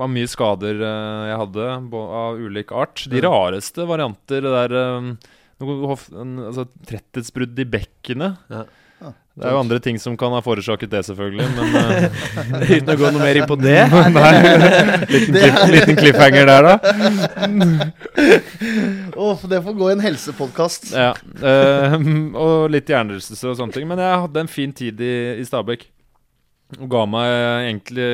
var 0.00 0.10
mye 0.14 0.30
skader 0.30 0.80
uh, 0.80 1.26
jeg 1.28 1.40
hadde, 1.42 1.68
av 2.22 2.40
ulik 2.40 2.72
art. 2.72 3.04
De 3.12 3.20
rareste 3.26 3.84
varianter, 3.90 4.40
det 4.48 4.54
der 4.56 4.78
um, 5.04 5.12
altså, 6.48 6.64
Tretthetsbrudd 6.88 7.60
i 7.60 7.68
bekkenet. 7.76 8.40
Ja. 8.48 8.64
Det 9.34 9.42
er 9.48 9.50
jo 9.50 9.58
andre 9.64 9.80
ting 9.82 9.96
som 9.98 10.14
kan 10.16 10.30
ha 10.30 10.38
forårsaket 10.46 10.92
det, 10.92 11.00
selvfølgelig, 11.08 11.46
men 11.56 11.72
uh, 11.74 12.04
Uten 12.76 12.92
å 12.92 12.94
gå 13.00 13.08
noe 13.10 13.18
mer 13.24 13.40
inn 13.40 13.48
på 13.50 13.56
det. 13.64 13.80
Nei, 14.14 14.30
liten, 15.14 15.34
klipp, 15.34 15.58
liten 15.74 15.98
cliffhanger 15.98 16.46
der, 16.46 16.68
da. 16.68 16.74
Å, 19.18 19.26
det 19.50 19.60
får 19.64 19.76
gå 19.78 19.88
i 19.90 19.94
en 19.96 20.04
helsepodkast. 20.04 20.92
Ja, 20.94 21.10
Uh, 21.44 21.98
og 22.38 22.70
litt 22.72 22.88
hjernerystelse 22.88 23.50
og 23.50 23.58
sånne 23.58 23.74
ting. 23.74 23.86
Men 23.90 24.00
jeg 24.00 24.20
hadde 24.22 24.44
en 24.44 24.48
fin 24.50 24.70
tid 24.76 25.00
i, 25.04 25.12
i 25.42 25.44
Stabæk. 25.46 25.82
Og 26.78 26.86
ga 26.94 27.02
meg 27.10 27.32
egentlig 27.68 28.06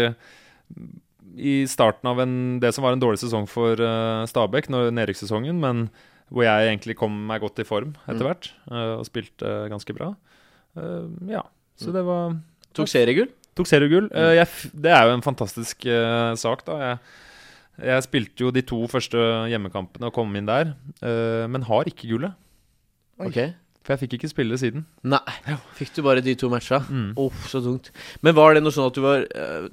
i 1.40 1.54
starten 1.70 2.08
av 2.10 2.18
en, 2.24 2.32
det 2.64 2.72
som 2.74 2.84
var 2.84 2.96
en 2.96 3.02
dårlig 3.02 3.20
sesong 3.22 3.46
for 3.48 3.78
uh, 3.80 4.24
Stabæk, 4.28 4.70
når- 4.72 4.90
nedrykkssesongen, 4.96 5.60
men 5.62 5.84
hvor 6.32 6.44
jeg 6.48 6.72
egentlig 6.72 6.96
kom 6.98 7.14
meg 7.28 7.44
godt 7.44 7.60
i 7.62 7.66
form 7.68 7.92
etter 8.06 8.20
Mm. 8.22 8.26
hvert, 8.28 8.50
eh, 8.70 8.90
og 9.00 9.06
spilte 9.08 9.54
ganske 9.70 9.94
bra. 9.96 10.12
Eh, 10.78 11.08
ja, 11.32 11.42
så 11.80 11.94
det 11.94 12.04
var 12.06 12.36
Tok 12.76 12.90
seriegull. 12.90 13.30
Tok 13.58 13.66
seriegull. 13.66 14.06
Eh, 14.14 14.36
jeg 14.38 14.70
det 14.84 14.92
er 14.94 15.08
jo 15.08 15.16
en 15.16 15.24
fantastisk 15.26 15.88
eh, 15.90 16.34
sak, 16.38 16.62
da. 16.68 16.76
Jeg, 16.84 17.00
jeg 17.90 18.06
spilte 18.06 18.44
jo 18.46 18.52
de 18.54 18.62
to 18.66 18.82
første 18.92 19.18
hjemmekampene 19.50 20.10
og 20.10 20.14
kom 20.14 20.36
inn 20.38 20.46
der, 20.48 20.74
eh, 21.02 21.48
men 21.50 21.66
har 21.66 21.90
ikke 21.90 22.12
gullet. 22.12 22.38
Ok. 23.20 23.40
For 23.80 23.94
jeg 23.94 24.02
fikk 24.02 24.14
ikke 24.18 24.28
spille 24.28 24.56
siden. 24.60 24.82
Nei. 25.08 25.34
Fikk 25.78 25.94
du 25.96 26.02
bare 26.04 26.20
de 26.22 26.34
to 26.38 26.50
matcha? 26.52 26.82
Mm. 26.92 27.14
Oh, 27.18 27.32
så 27.48 27.62
tungt. 27.64 27.88
Men 28.20 28.36
var 28.36 28.52
det 28.54 28.60
noe 28.62 28.74
sånn 28.76 28.90
at 28.90 28.96
du 28.98 29.00
var 29.00 29.24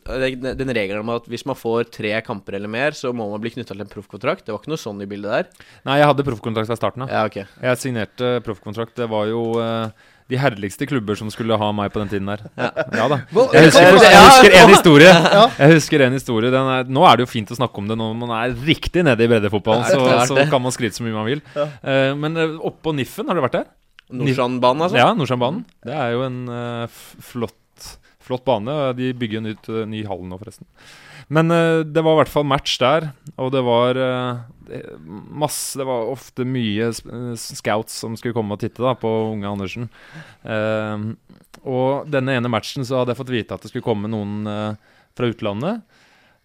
Den 0.07 0.71
regelen 0.71 1.03
om 1.03 1.11
at 1.11 1.27
hvis 1.27 1.43
man 1.45 1.59
får 1.59 1.89
tre 1.91 2.13
kamper 2.23 2.55
eller 2.55 2.71
mer, 2.71 2.95
så 2.95 3.11
må 3.11 3.27
man 3.29 3.43
bli 3.43 3.51
knytta 3.51 3.75
til 3.75 3.83
en 3.83 3.91
proffkontrakt? 3.91 4.45
Det 4.47 4.55
var 4.55 4.63
ikke 4.63 4.71
noe 4.71 4.79
sånn 4.79 5.03
i 5.03 5.09
bildet 5.11 5.33
der? 5.35 5.67
Nei, 5.89 5.99
jeg 5.99 6.07
hadde 6.07 6.25
proffkontrakt 6.31 6.71
fra 6.71 6.79
starten 6.79 7.03
av. 7.03 7.11
Ja, 7.11 7.25
ok. 7.27 7.41
Jeg 7.67 7.81
signerte 7.83 8.31
proffkontrakt. 8.47 8.95
Det 8.95 9.09
var 9.11 9.27
jo 9.27 9.43
eh, 9.59 10.07
de 10.27 10.39
herligste 10.39 10.87
klubber 10.89 11.15
som 11.15 11.29
skulle 11.31 11.55
ha 11.59 11.69
meg 11.75 11.91
på 11.93 12.01
den 12.01 12.11
tiden 12.11 12.27
der. 12.27 12.43
Ja. 12.59 12.69
Ja 12.99 13.07
da. 13.13 13.19
Jeg 13.55 13.69
husker, 13.69 13.99
jeg 14.03 14.23
husker 14.25 14.57
en 14.59 14.73
historie. 14.73 15.13
Jeg 15.57 15.73
husker 15.77 16.03
en 16.03 16.17
historie 16.17 16.51
den 16.51 16.71
er, 16.73 16.89
Nå 16.91 17.05
er 17.07 17.19
det 17.19 17.27
jo 17.27 17.31
fint 17.31 17.51
å 17.53 17.57
snakke 17.57 17.79
om 17.79 17.87
det 17.87 17.97
når 17.99 18.15
man 18.19 18.33
er 18.35 18.55
riktig 18.67 19.05
nede 19.07 19.23
i 19.23 19.31
breddefotballen. 19.31 19.87
Så, 19.87 20.33
så 20.33 20.47
kan 20.51 20.63
man 20.63 20.75
skryte 20.75 20.99
så 20.99 21.05
mye 21.05 21.15
man 21.15 21.29
vil. 21.29 21.43
Uh, 21.55 22.11
men 22.19 22.35
uh, 22.39 22.57
oppå 22.67 22.95
Niffen, 22.97 23.29
har 23.31 23.39
du 23.39 23.43
vært 23.45 23.59
der? 23.61 23.69
Nordstrandbanen, 24.07 24.83
altså? 24.85 24.99
Ja, 24.99 25.07
Nordstrandbanen. 25.15 25.63
Det 25.87 25.95
er 25.95 26.13
jo 26.15 26.23
en 26.27 26.43
uh, 26.51 26.99
flott, 27.31 27.55
flott 28.27 28.45
bane. 28.47 28.75
De 28.97 29.11
bygger 29.17 29.41
en 29.41 29.51
ut, 29.53 29.69
eh, 29.71 29.85
ny 29.89 30.03
hall 30.07 30.23
nå, 30.27 30.39
forresten. 30.41 30.67
Men 31.33 31.51
uh, 31.51 31.83
det 31.83 32.03
var 32.05 32.15
i 32.15 32.21
hvert 32.21 32.31
fall 32.31 32.47
match 32.47 32.77
der, 32.79 33.09
og 33.35 33.51
det 33.55 33.63
var 33.67 33.99
uh, 33.99 34.45
masse 35.31 35.79
Det 35.79 35.87
var 35.87 36.11
ofte 36.11 36.45
mye 36.47 36.89
scouts 37.39 38.01
som 38.03 38.15
skulle 38.19 38.35
komme 38.35 38.55
og 38.55 38.61
titte 38.63 38.83
da 38.83 38.93
på 38.99 39.11
unge 39.33 39.49
Andersen. 39.49 39.89
Uh, 40.47 41.15
og 41.67 42.07
denne 42.11 42.37
ene 42.37 42.51
matchen 42.51 42.87
så 42.87 43.01
hadde 43.01 43.15
jeg 43.15 43.21
fått 43.21 43.33
vite 43.33 43.55
at 43.55 43.63
det 43.63 43.71
skulle 43.73 43.87
komme 43.87 44.11
noen 44.11 44.45
fra 45.17 45.27
utlandet. 45.27 45.81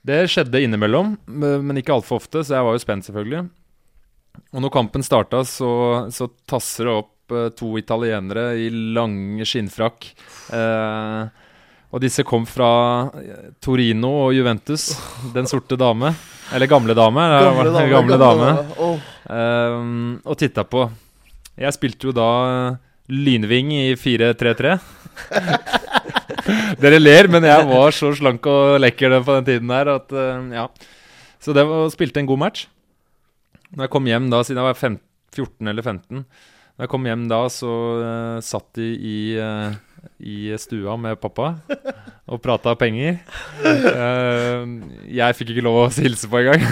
Det 0.03 0.25
skjedde 0.33 0.63
innimellom, 0.65 1.13
men 1.29 1.79
ikke 1.79 1.93
altfor 1.95 2.19
ofte, 2.19 2.41
så 2.43 2.57
jeg 2.57 2.67
var 2.67 2.75
jo 2.75 2.83
spent, 2.83 3.07
selvfølgelig. 3.07 3.43
Og 4.57 4.65
når 4.65 4.73
kampen 4.75 5.05
starta, 5.07 5.45
så, 5.47 5.71
så 6.11 6.27
tasser 6.51 6.89
det 6.89 6.97
opp 7.05 7.13
to 7.57 7.77
italienere 7.81 8.53
i 8.61 8.69
lange 8.71 9.47
skinnfrakk. 9.49 10.09
Eh, 10.53 11.23
og 11.93 12.01
disse 12.01 12.25
kom 12.25 12.47
fra 12.49 12.69
eh, 13.21 13.51
Torino 13.61 14.11
og 14.27 14.35
Juventus. 14.37 14.91
Den 15.35 15.47
sorte 15.51 15.77
dame. 15.81 16.15
Eller 16.53 16.67
gamle 16.71 16.95
dame. 16.97 17.21
det 17.29 17.43
var- 17.45 17.53
Gamle 17.55 17.73
dame. 17.79 17.93
gamle 17.93 18.19
dame. 18.19 18.95
Eh, 19.29 19.77
og 20.25 20.39
titta 20.41 20.65
på. 20.65 20.87
Jeg 21.61 21.77
spilte 21.77 22.09
jo 22.09 22.15
da 22.17 22.29
eh, 22.49 22.77
lynving 23.13 23.73
i 23.77 23.85
4-3-3. 24.01 24.79
Dere 26.83 26.99
ler, 26.99 27.29
men 27.31 27.45
jeg 27.47 27.67
var 27.69 27.93
så 27.95 28.11
slank 28.17 28.47
og 28.51 28.79
lekker 28.83 29.19
på 29.23 29.37
den 29.39 29.47
tiden 29.51 29.69
der 29.71 29.91
at 29.99 30.13
eh, 30.17 30.47
ja. 30.57 30.67
Så 31.43 31.55
det 31.57 31.65
var, 31.67 31.89
spilte 31.93 32.23
en 32.23 32.29
god 32.31 32.41
match. 32.41 32.67
Når 33.73 33.87
jeg 33.87 33.93
kom 33.95 34.07
hjem 34.09 34.29
da, 34.33 34.43
siden 34.47 34.61
jeg 34.63 34.69
var 34.71 34.79
15, 34.79 34.99
14 35.37 35.71
eller 35.73 35.83
15 35.87 36.25
Når 36.73 36.87
jeg 36.87 36.91
kom 36.95 37.07
hjem 37.07 37.25
da, 37.31 37.43
så 37.53 37.73
uh, 38.01 38.39
satt 38.43 38.71
de 38.79 38.87
i, 38.97 39.17
uh, 39.37 39.75
i 40.25 40.37
stua 40.59 40.97
med 40.99 41.19
pappa 41.21 41.53
og 42.33 42.39
prata 42.41 42.73
penger. 42.81 43.19
Uh, 43.61 44.65
jeg 45.13 45.37
fikk 45.37 45.53
ikke 45.53 45.65
lov 45.67 45.77
å 45.83 45.85
hilse 45.93 46.31
på 46.33 46.41
engang. 46.41 46.65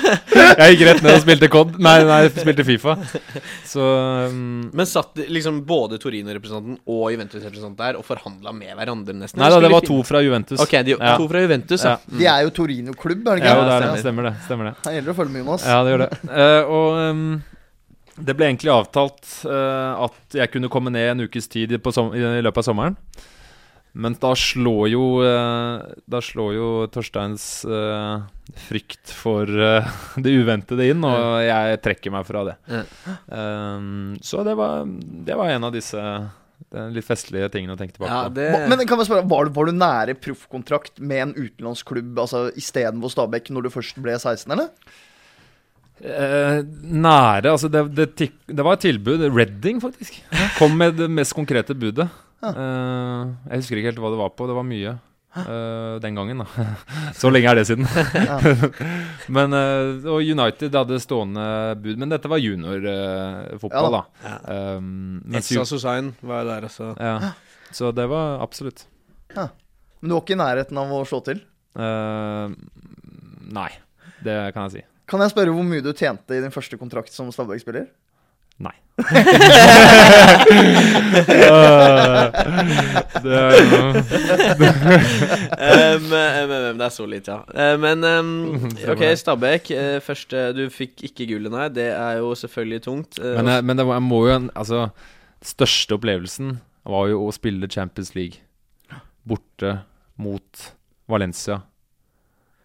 jeg 0.60 0.76
gikk 0.76 0.84
rett 0.86 1.02
ned 1.02 1.16
og 1.16 1.24
spilte 1.24 1.50
COD. 1.50 1.74
Nei, 1.82 1.96
nei, 2.06 2.20
spilte 2.30 2.66
Fifa. 2.68 2.94
Så 3.66 3.82
um, 4.30 4.70
Men 4.70 4.88
satt 4.88 5.18
liksom 5.26 5.60
både 5.66 5.98
Torino-representanten 6.02 6.78
og 6.86 7.04
Juventus-representanten 7.16 7.78
der 7.82 7.98
og 7.98 8.06
forhandla 8.06 8.54
med 8.54 8.72
hverandre, 8.78 9.18
nesten? 9.18 9.42
Nei 9.42 9.50
da, 9.50 9.60
det 9.66 9.74
var 9.74 9.84
to 9.90 9.98
fra 10.06 10.22
Juventus. 10.24 10.62
Ok, 10.62 10.78
de, 10.86 10.94
Ja. 10.94 11.16
to 11.18 11.26
fra 11.30 11.42
Juventus, 11.42 11.84
ja. 11.84 11.98
Ja. 11.98 12.18
De 12.22 12.30
er 12.36 12.46
jo 12.46 12.54
Torino-klubb, 12.62 13.26
er 13.26 13.42
det 13.42 13.50
Ja, 13.50 13.58
ikke? 13.58 13.66
det, 13.66 13.74
er, 13.74 13.80
stemmer. 13.82 13.90
det. 13.90 14.04
Stemmer 14.06 14.30
det. 14.30 14.34
Stemmer 14.46 14.70
det. 14.70 14.76
Det 14.86 14.98
gjelder 15.00 15.16
å 15.16 15.20
følge 15.24 15.34
med, 15.34 15.42
Jonas. 15.44 15.66
Ja, 15.66 15.80
det 15.82 15.96
gjør 15.96 16.06
det. 16.06 16.12
Eh, 16.30 16.76
og 16.78 17.00
um, 17.10 17.24
det 18.26 18.36
ble 18.36 18.50
egentlig 18.50 18.72
avtalt 18.72 19.26
uh, 19.48 20.06
at 20.06 20.38
jeg 20.38 20.52
kunne 20.52 20.70
komme 20.72 20.92
ned 20.94 21.12
en 21.14 21.26
ukes 21.26 21.50
tid 21.50 21.74
i, 21.74 21.80
på 21.82 21.92
som, 21.94 22.12
i, 22.16 22.22
i 22.22 22.42
løpet 22.44 22.62
av 22.62 22.68
sommeren. 22.70 22.98
Men 23.90 24.14
da 24.22 24.30
slår 24.38 24.84
jo 24.92 25.04
uh, 25.18 25.82
Da 26.06 26.20
slår 26.22 26.52
jo 26.54 26.66
Torsteins 26.94 27.64
uh, 27.66 28.22
frykt 28.68 29.10
for 29.14 29.50
det 30.22 30.34
uventede 30.34 30.90
inn, 30.92 31.02
og 31.06 31.40
jeg 31.46 31.80
trekker 31.82 32.14
meg 32.14 32.28
fra 32.28 32.44
det. 32.50 32.58
Um, 33.26 34.18
så 34.22 34.44
det 34.46 34.54
var, 34.58 34.86
det 34.86 35.38
var 35.38 35.54
en 35.54 35.70
av 35.70 35.74
disse 35.74 36.02
det 36.70 36.78
er 36.78 36.90
litt 36.94 37.06
festlige 37.06 37.48
tingene 37.50 37.74
å 37.74 37.78
tenke 37.78 37.96
tilbake 37.96 38.12
ja 38.12 38.24
på. 38.28 38.34
det, 38.36 38.48
på. 38.52 38.58
Men 38.70 38.82
kan 38.86 39.00
jeg 39.00 39.08
spørre, 39.08 39.26
var 39.30 39.46
du, 39.46 39.52
var 39.56 39.70
du 39.70 39.74
nære 39.74 40.14
proffkontrakt 40.22 41.00
med 41.02 41.22
en 41.24 41.32
utenlandsklubb 41.38 42.18
altså 42.20 42.44
istedenfor 42.58 43.10
Stabæk 43.14 43.50
når 43.54 43.66
du 43.66 43.72
først 43.74 43.98
ble 44.02 44.14
16, 44.18 44.44
eller? 44.54 44.68
Eh, 46.00 46.62
nære 46.64 47.50
Altså, 47.52 47.68
det, 47.68 47.82
det, 47.94 48.06
tikk, 48.16 48.32
det 48.48 48.64
var 48.64 48.78
et 48.78 48.84
tilbud. 48.86 49.20
Redding, 49.36 49.80
faktisk. 49.82 50.16
Kom 50.58 50.76
med 50.80 50.96
det 50.96 51.10
mest 51.12 51.34
konkrete 51.36 51.74
budet. 51.76 52.08
Eh, 52.40 53.30
jeg 53.50 53.60
husker 53.60 53.76
ikke 53.80 53.90
helt 53.92 54.00
hva 54.02 54.10
det 54.14 54.20
var 54.22 54.30
på. 54.32 54.46
Det 54.48 54.56
var 54.56 54.64
mye. 54.64 54.94
eh, 55.36 55.98
den 56.02 56.16
gangen, 56.16 56.40
da. 56.42 56.46
Så 57.20 57.30
lenge 57.30 57.52
er 57.52 57.60
det 57.60 57.66
siden. 57.68 57.84
men 59.36 59.52
eh, 59.54 60.08
Og 60.10 60.24
United 60.24 60.74
hadde 60.74 60.98
stående 61.04 61.44
bud. 61.84 62.00
Men 62.00 62.10
dette 62.16 62.30
var 62.32 62.40
juniorfotball, 62.42 63.92
Ja 63.92 64.00
da. 64.00 64.34
Um, 64.78 65.20
mens 65.26 65.44
Etsa 65.50 65.60
ju- 65.60 65.68
Susain 65.68 66.14
var 66.24 66.44
der, 66.48 66.66
altså. 66.70 66.94
ja. 66.98 67.32
Så 67.70 67.92
det 67.94 68.08
var 68.10 68.40
absolutt. 68.42 68.86
Men 69.36 70.08
du 70.08 70.14
var 70.16 70.22
ikke 70.24 70.34
i 70.34 70.40
nærheten 70.40 70.78
av 70.80 70.90
å 70.96 71.04
slå 71.06 71.20
til? 71.28 71.38
Eh, 71.78 72.48
nei, 73.54 73.68
det 74.24 74.38
kan 74.56 74.66
jeg 74.66 74.72
si. 74.80 74.82
Kan 75.10 75.24
jeg 75.24 75.32
spørre 75.32 75.50
hvor 75.54 75.66
mye 75.66 75.82
du 75.82 75.90
tjente 75.96 76.36
i 76.36 76.42
din 76.42 76.54
første 76.54 76.78
kontrakt 76.78 77.12
som 77.14 77.32
Stabæk-spiller? 77.34 77.86
Nei. 78.60 78.76
det 83.24 83.36
er 83.36 83.56
um, 85.96 86.04
um, 86.04 86.52
um, 86.52 86.78
det 86.78 86.84
er 86.84 86.92
så 86.92 87.06
litt, 87.08 87.30
ja. 87.30 87.38
Uh, 87.48 87.76
men 87.80 88.04
um, 88.04 88.30
OK, 88.92 89.02
det. 89.02 89.18
Stabæk. 89.22 89.72
Uh, 89.72 89.96
første 90.04 90.44
Du 90.56 90.62
fikk 90.72 91.04
ikke 91.10 91.26
gullet, 91.32 91.52
nei. 91.54 91.68
Det 91.74 91.88
er 91.94 92.20
jo 92.20 92.34
selvfølgelig 92.38 92.82
tungt. 92.86 93.18
Uh, 93.18 93.32
Men, 93.40 93.50
jeg, 93.54 93.64
men 93.64 93.80
det 93.80 93.88
jeg 93.88 94.06
må 94.06 94.20
jo 94.28 94.36
Altså, 94.54 94.88
største 95.42 95.96
opplevelsen 95.96 96.58
var 96.90 97.10
jo 97.10 97.24
å 97.26 97.34
spille 97.34 97.68
Champions 97.70 98.14
League 98.16 98.44
borte 99.28 99.80
mot 100.20 100.72
Valencia 101.10 101.60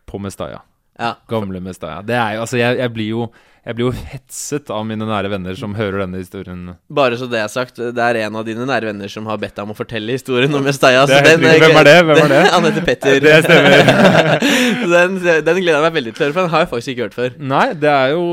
på 0.06 0.20
Mestalla. 0.22 0.62
Ja. 1.00 1.18
Gamle 1.28 1.60
Mestalla. 1.60 2.00
Det 2.06 2.16
er 2.16 2.38
jo 2.38 2.46
Altså, 2.46 2.58
jeg, 2.60 2.78
jeg 2.80 2.91
blir 2.96 3.10
jo 3.10 3.26
Jeg 3.66 3.76
blir 3.76 3.88
jo 3.88 3.93
hetset 4.12 4.70
av 4.70 4.84
mine 4.86 5.08
nære 5.10 5.30
venner 5.34 5.56
som 5.58 5.74
hører 5.74 6.04
denne 6.04 6.20
historien. 6.22 6.76
Bare 6.93 7.18
så 7.18 7.26
det 7.26 7.39
er 7.41 7.48
sagt, 7.50 7.80
det 7.82 8.04
er 8.04 8.20
en 8.22 8.36
av 8.38 8.43
dine 8.46 8.62
nære 8.70 8.91
venner 8.91 9.10
som 9.10 9.26
har 9.26 9.39
bedt 9.41 9.56
deg 9.58 9.66
om 9.66 9.74
å 9.74 9.78
fortelle 9.78 10.14
historien 10.14 10.54
om 10.54 10.62
Mestalla. 10.62 11.08
Hvem 11.10 11.48
er 11.50 11.88
det? 11.88 11.96
Hvem 12.06 12.22
er 12.28 12.30
det? 12.30 12.41
Han 12.54 12.68
heter 12.70 12.86
Petter. 12.86 13.18
Det 13.26 13.39
stemmer. 13.48 13.89
Den, 14.96 15.18
den 15.18 15.58
gleder 15.64 15.80
jeg 15.80 15.86
meg 15.88 15.96
veldig 15.96 16.14
til 16.14 16.22
å 16.22 16.28
høre, 16.28 16.36
for 16.36 16.46
den 16.46 16.54
har 16.54 16.62
jeg 16.62 16.70
faktisk 16.76 16.91
ikke 16.91 17.08
hørt 17.08 17.18
før. 17.18 17.39
Nei, 17.41 17.66
det 17.82 17.89
er 17.89 18.14
jo 18.14 18.26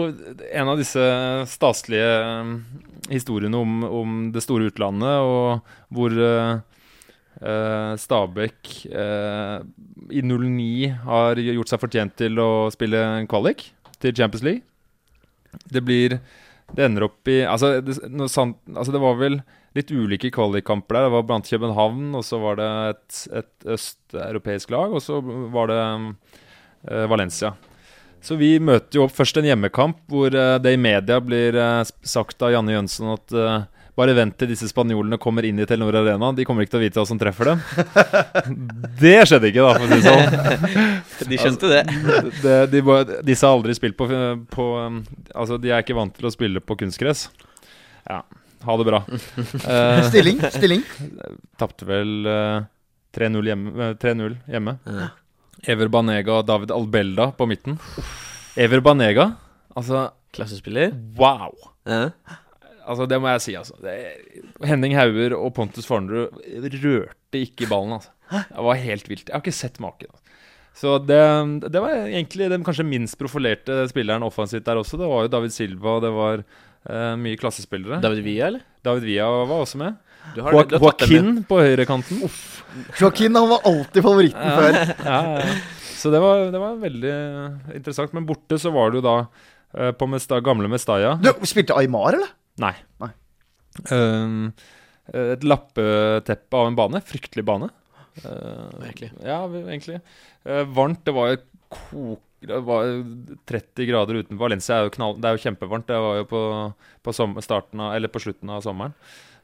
en 0.60 0.70
av 0.74 0.82
disse 0.82 1.06
staselige 1.48 2.10
um, 2.42 2.52
historiene 3.08 3.62
om, 3.64 3.80
om 3.88 4.20
det 4.34 4.44
store 4.44 4.68
utlandet, 4.68 5.32
og 5.32 5.96
hvor 5.96 6.12
uh, 6.20 6.60
uh, 7.42 7.94
Stabæk 7.98 8.70
uh, 8.92 9.62
i 10.10 10.22
09 10.24 10.66
har 11.06 11.40
gjort 11.42 11.72
seg 11.72 11.82
fortjent 11.82 12.14
til 12.18 12.38
å 12.42 12.50
spille 12.74 13.00
en 13.18 13.28
kvalik 13.30 13.68
til 14.02 14.14
Champions 14.16 14.44
League. 14.46 14.62
Det 15.68 15.82
blir 15.84 16.20
Det 16.72 16.86
ender 16.86 17.04
opp 17.04 17.28
i 17.28 17.42
Altså, 17.44 17.82
det, 17.84 17.98
sant, 18.32 18.56
altså 18.72 18.92
det 18.94 19.00
var 19.02 19.18
vel 19.20 19.42
litt 19.76 19.90
ulike 19.90 20.30
kvalikkamper 20.32 20.96
der. 20.96 21.04
Det 21.04 21.12
var 21.16 21.26
blant 21.28 21.50
København, 21.50 22.14
og 22.16 22.24
så 22.24 22.38
var 22.40 22.56
det 22.56 22.70
et, 22.92 23.18
et 23.40 23.68
østeuropeisk 23.74 24.72
lag, 24.72 24.92
og 24.92 25.02
så 25.04 25.18
var 25.52 25.68
det 25.68 25.82
uh, 25.82 27.04
Valencia. 27.12 27.52
Så 28.22 28.38
vi 28.38 28.54
møter 28.62 29.00
jo 29.00 29.04
opp 29.04 29.14
først 29.16 29.40
en 29.40 29.48
hjemmekamp 29.48 29.98
hvor 30.08 30.30
det 30.30 30.72
i 30.72 30.78
media 30.78 31.18
blir 31.18 31.56
sagt 32.06 32.44
av 32.46 32.52
Janne 32.54 32.76
Jønsson 32.76 33.16
at 33.16 33.34
bare 33.98 34.14
vent 34.16 34.36
til 34.40 34.48
disse 34.48 34.68
spanjolene 34.70 35.18
kommer 35.20 35.44
inn 35.44 35.58
i 35.60 35.66
Telenor 35.68 35.98
Arena. 36.00 36.30
De 36.32 36.46
kommer 36.48 36.64
ikke 36.64 36.72
til 36.74 36.80
å 36.80 36.84
vite 36.86 37.00
hva 37.00 37.04
som 37.08 37.18
treffer 37.20 37.50
dem. 37.50 37.60
det 39.02 39.18
skjedde 39.28 39.50
ikke, 39.50 39.66
da, 39.66 39.72
for 39.76 39.84
å 39.84 39.88
si 39.90 39.98
det 39.98 40.06
sånn. 40.08 41.28
De 41.32 41.38
skjønte 41.38 41.68
det. 41.70 41.82
det, 42.42 42.54
de, 42.72 42.80
de, 42.82 43.18
disse 43.28 43.46
har 43.46 43.54
aldri 43.54 43.74
spilt 43.76 43.94
på, 44.00 44.08
på 44.50 44.64
Altså, 45.36 45.58
de 45.62 45.70
er 45.70 45.84
ikke 45.84 45.94
vant 45.98 46.14
til 46.16 46.26
å 46.26 46.32
spille 46.34 46.62
på 46.64 46.76
kunstgress. 46.80 47.26
Ja, 48.08 48.22
ha 48.66 48.76
det 48.80 48.86
bra. 48.88 49.02
uh, 49.06 50.02
Stilling? 50.10 50.40
Stilling? 50.56 50.82
Tapte 51.60 51.86
vel 51.86 52.26
uh, 52.26 52.64
3-0 53.14 53.52
hjemme. 53.52 53.74
eh, 53.90 53.94
3-0 54.02 54.38
hjemme. 54.56 54.76
Ja. 54.88 55.10
Ever 55.76 55.92
Banega 55.92 56.40
og 56.40 56.46
David 56.48 56.72
Albelda 56.74 57.28
på 57.38 57.46
midten. 57.46 57.76
Ever 58.58 58.80
Banega, 58.82 59.28
altså 59.78 60.08
Klassespiller. 60.34 60.90
wow! 61.20 61.52
Ja. 61.86 62.08
Altså, 62.82 63.06
det 63.10 63.18
må 63.22 63.30
jeg 63.32 63.44
si, 63.44 63.54
altså. 63.58 63.76
Det, 63.82 63.94
Henning 64.66 64.96
Hauger 64.98 65.36
og 65.38 65.52
Pontus 65.56 65.86
Fornerud 65.88 66.34
rørte 66.82 67.42
ikke 67.42 67.68
ballen, 67.70 67.98
altså. 67.98 68.12
Det 68.32 68.64
var 68.64 68.80
helt 68.80 69.08
vilt. 69.10 69.28
Jeg 69.28 69.34
har 69.36 69.44
ikke 69.44 69.54
sett 69.54 69.80
maken. 69.82 70.10
Altså. 70.10 70.22
Så 70.72 70.96
det, 71.04 71.20
det 71.68 71.80
var 71.84 72.06
egentlig 72.06 72.48
den 72.48 72.64
kanskje 72.64 72.86
minst 72.88 73.18
profilerte 73.20 73.82
spilleren 73.90 74.24
offensivt 74.24 74.64
der 74.66 74.80
også. 74.80 74.98
Det 75.00 75.10
var 75.10 75.26
jo 75.26 75.32
David 75.34 75.52
Silva, 75.54 75.98
og 75.98 76.06
det 76.06 76.12
var 76.16 76.42
uh, 76.42 77.12
mye 77.20 77.38
klassespillere. 77.40 78.00
David 78.02 78.24
Villa, 78.24 78.48
eller? 78.48 78.64
David 78.84 79.06
Villa 79.10 79.28
var 79.50 79.58
også 79.58 79.82
med. 79.82 80.00
Du 80.32 80.40
har, 80.40 80.54
Jo 80.54 80.64
du 80.64 80.76
har. 80.78 80.86
Joaquin 80.86 81.42
på 81.48 81.60
høyrekanten. 81.60 82.24
Joaquin 83.00 83.36
han 83.36 83.50
var 83.52 83.68
alltid 83.68 84.06
favoritten 84.06 84.58
før. 84.58 84.78
Ja, 84.78 84.98
ja, 85.12 85.22
ja. 85.42 85.80
Så 86.02 86.10
det 86.10 86.18
var, 86.22 86.48
det 86.50 86.58
var 86.58 86.78
veldig 86.82 87.16
interessant. 87.76 88.14
Men 88.16 88.26
borte 88.26 88.58
så 88.58 88.72
var 88.74 88.94
du 88.94 89.02
da 89.04 89.16
uh, 89.26 89.90
på 89.92 90.08
Mesta, 90.10 90.40
gamle 90.42 90.70
Mestaya. 90.72 91.18
Du, 91.20 91.34
Spilte 91.46 91.76
Aymar, 91.76 92.16
eller? 92.16 92.32
Nei. 92.60 92.74
Nei. 93.00 93.12
Um, 93.88 94.50
et 95.12 95.44
lappeteppe 95.46 96.58
av 96.58 96.68
en 96.68 96.76
bane. 96.78 97.04
Fryktelig 97.12 97.46
bane. 97.48 97.72
Uh, 98.12 98.68
Egentlig. 98.84 99.06
Ja, 99.24 99.38
egentlig. 99.48 99.94
Uh, 100.44 100.66
varmt. 100.68 101.00
Det 101.06 101.14
var 101.16 101.30
jo 101.30 101.38
kok... 101.72 102.20
Det 102.42 102.58
var 102.66 102.90
30 103.48 103.86
grader 103.88 104.18
utenfor. 104.18 104.40
Valencia 104.42 104.76
er 104.76 104.84
jo 104.84 104.92
knall... 104.92 105.14
Det 105.16 105.30
er 105.30 105.38
jo 105.38 105.42
kjempevarmt. 105.46 105.86
Det 105.88 106.00
var 106.04 106.18
jo 106.18 106.26
på, 106.28 106.42
på 107.08 107.14
sommer, 107.16 107.46
av, 107.56 107.86
eller 107.94 108.12
på 108.12 108.20
slutten 108.20 108.52
av 108.52 108.60
sommeren. 108.66 108.92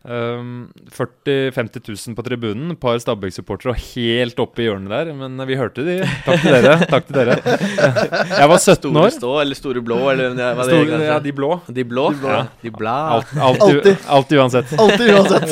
Um, 0.07 0.69
40 0.95 1.51
000-50 1.53 1.89
000 2.07 2.15
på 2.17 2.23
tribunen. 2.25 2.71
Et 2.73 2.79
par 2.81 2.97
Stabæk-supportere 3.03 3.73
og 3.75 3.81
helt 3.91 4.39
oppe 4.41 4.63
i 4.63 4.69
hjørnet 4.69 4.89
der. 4.95 5.11
Men 5.19 5.35
vi 5.49 5.57
hørte 5.59 5.83
de. 5.85 5.97
Takk 6.25 6.39
til 6.45 6.55
dere. 6.55 6.77
Takk 6.89 7.09
til 7.09 7.19
dere. 7.19 7.35
Jeg 8.41 8.49
var 8.49 8.63
17 8.63 8.79
Store 8.79 9.03
år. 9.03 9.11
stå 9.17 9.33
eller 9.43 9.59
store 9.59 9.83
blå, 9.85 9.99
eller 10.13 10.37
hva 10.39 10.65
det 10.69 10.79
Ja, 10.79 10.85
de 10.87 11.05
ja, 11.11 11.19
de 11.27 11.33
blå. 11.35 11.51
De 11.67 11.85
blå? 11.91 12.07
Ja. 12.23 12.39
De 12.63 12.71
blå. 12.73 12.95
Alt, 13.19 13.35
alt, 13.37 13.61
Alltid. 13.67 14.07
alt 14.17 14.33
uansett. 14.39 14.73
Alltid 14.79 15.13
uansett. 15.19 15.49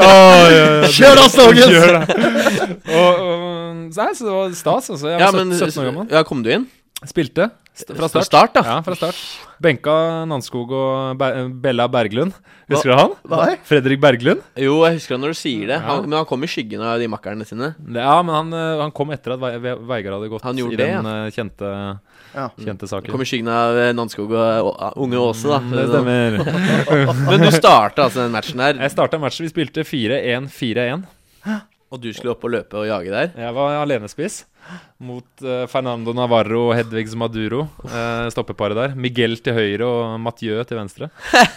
oh, 0.00 0.46
ja, 0.50 0.64
ja, 0.80 0.90
Kjør 0.96 1.20
da, 1.20 1.28
Stogens! 1.32 1.70
Kjør 1.70 1.92
da. 1.92 2.00
Og, 2.96 3.20
og, 3.20 3.84
nei, 3.92 4.10
så 4.16 4.26
det 4.26 4.32
var 4.32 4.56
stas, 4.58 4.90
altså. 4.96 5.12
Jeg 5.12 5.20
Ja, 5.22 5.30
var 5.30 5.38
men 5.44 5.52
17 5.54 5.70
17 5.70 5.82
år 5.84 5.88
gammel. 5.90 6.10
ja, 6.16 6.24
kom 6.26 6.42
du 6.46 6.50
inn? 6.56 6.66
Spilte 7.06 7.50
fra 7.76 8.08
start. 8.08 8.24
start, 8.24 8.54
da. 8.56 8.62
Ja, 8.64 8.76
fra 8.86 8.94
start. 8.96 9.18
Benka 9.60 9.92
Nanskog 10.28 10.70
og 10.72 11.18
Bella 11.62 11.86
Berglund. 11.92 12.32
Husker 12.68 12.90
du 12.90 12.96
han? 12.96 13.12
Nei. 13.30 13.56
Fredrik 13.68 14.00
Berglund? 14.02 14.40
Jo, 14.58 14.78
jeg 14.86 14.96
husker 14.98 15.14
han 15.16 15.22
når 15.26 15.34
du 15.34 15.38
sier 15.38 15.66
det. 15.70 15.76
Ja. 15.84 15.96
Men 16.02 16.16
han 16.18 16.26
kom 16.28 16.42
i 16.42 16.48
skyggen 16.50 16.80
av 16.82 16.98
de 17.00 17.06
makkerne 17.12 17.44
sine. 17.46 17.74
Ja, 17.94 18.16
men 18.26 18.34
han, 18.34 18.52
eh, 18.56 18.80
han 18.82 18.90
kom 18.96 19.12
etter 19.14 19.36
at 19.36 19.40
Ve- 19.44 19.58
Ve- 19.60 19.76
Veigar 19.92 20.16
hadde 20.16 20.28
gått 20.32 20.42
Han 20.48 20.56
gjorde 20.56 20.72
i 20.74 20.80
det, 20.80 20.88
den 20.88 21.04
Ja. 22.36 22.48
kjente 22.58 22.88
saken. 22.88 23.10
Kom 23.12 23.20
i 23.22 23.28
skyggen 23.28 23.48
av 23.48 23.76
eh, 23.76 23.92
Nanskog 23.96 24.32
og 24.32 24.96
Unge 24.96 25.16
Åse, 25.20 25.46
da. 25.48 25.60
Det 25.60 25.86
stemmer. 25.92 26.40
Men 27.30 27.40
du 27.46 27.50
starta 27.54 28.08
altså 28.08 28.24
den 28.24 28.32
matchen 28.32 28.60
her. 28.60 28.74
Jeg 28.82 28.90
starta 28.96 29.18
matchen. 29.20 29.46
Vi 29.46 29.52
spilte 29.52 29.84
4-1-4-1. 29.84 31.04
Og 31.86 32.02
du 32.02 32.08
skulle 32.10 32.34
opp 32.34 32.44
og 32.46 32.52
løpe 32.52 32.78
og 32.80 32.88
jage 32.88 33.12
der. 33.14 33.32
Jeg 33.38 33.54
var 33.54 33.78
alenespiss 33.78 34.40
mot 34.98 35.44
uh, 35.46 35.68
Fernando 35.70 36.10
Navarro 36.16 36.64
og 36.70 36.74
Hedvigs 36.74 37.14
Maduro. 37.18 37.66
Uh, 37.84 38.26
stoppeparet 38.34 38.78
der. 38.78 38.96
Miguel 38.98 39.38
til 39.38 39.54
høyre 39.54 39.86
og 39.86 40.16
Mathieu 40.22 40.58
til 40.66 40.80
venstre. 40.80 41.10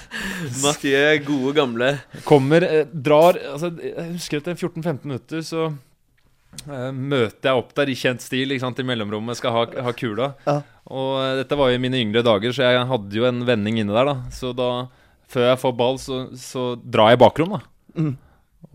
Mathieu, 0.65 1.17
gode, 1.25 1.55
gamle 1.57 1.89
Kommer, 2.27 2.63
uh, 2.63 2.85
drar 2.93 3.39
altså, 3.55 3.71
Jeg 3.81 4.13
husker 4.13 4.39
etter 4.39 4.55
14-15 4.55 5.09
minutter 5.09 5.41
så 5.43 5.65
eh, 5.67 6.91
møter 6.93 7.49
jeg 7.49 7.59
opp 7.59 7.73
der 7.75 7.91
i 7.91 7.97
kjent 7.97 8.23
stil 8.23 8.53
ikke 8.53 8.63
sant, 8.63 8.79
i 8.79 8.87
mellomrommet, 8.87 9.37
skal 9.39 9.55
ha, 9.55 9.65
ha 9.89 9.93
kula. 9.97 10.31
Ja. 10.45 10.59
Og 10.89 11.41
dette 11.41 11.57
var 11.59 11.71
jo 11.71 11.79
i 11.79 11.81
mine 11.81 11.99
yngre 12.01 12.23
dager, 12.25 12.53
så 12.55 12.69
jeg 12.69 12.87
hadde 12.93 13.19
jo 13.19 13.27
en 13.27 13.43
vending 13.49 13.81
inne 13.81 13.95
der. 13.95 14.13
da 14.13 14.15
Så 14.33 14.53
da, 14.57 14.69
før 15.29 15.51
jeg 15.51 15.61
får 15.65 15.77
ball, 15.81 15.99
så, 16.01 16.23
så 16.39 16.71
drar 16.81 17.13
jeg 17.13 17.21
bakrom, 17.25 17.57
da. 17.57 17.61
Mm. 17.97 18.15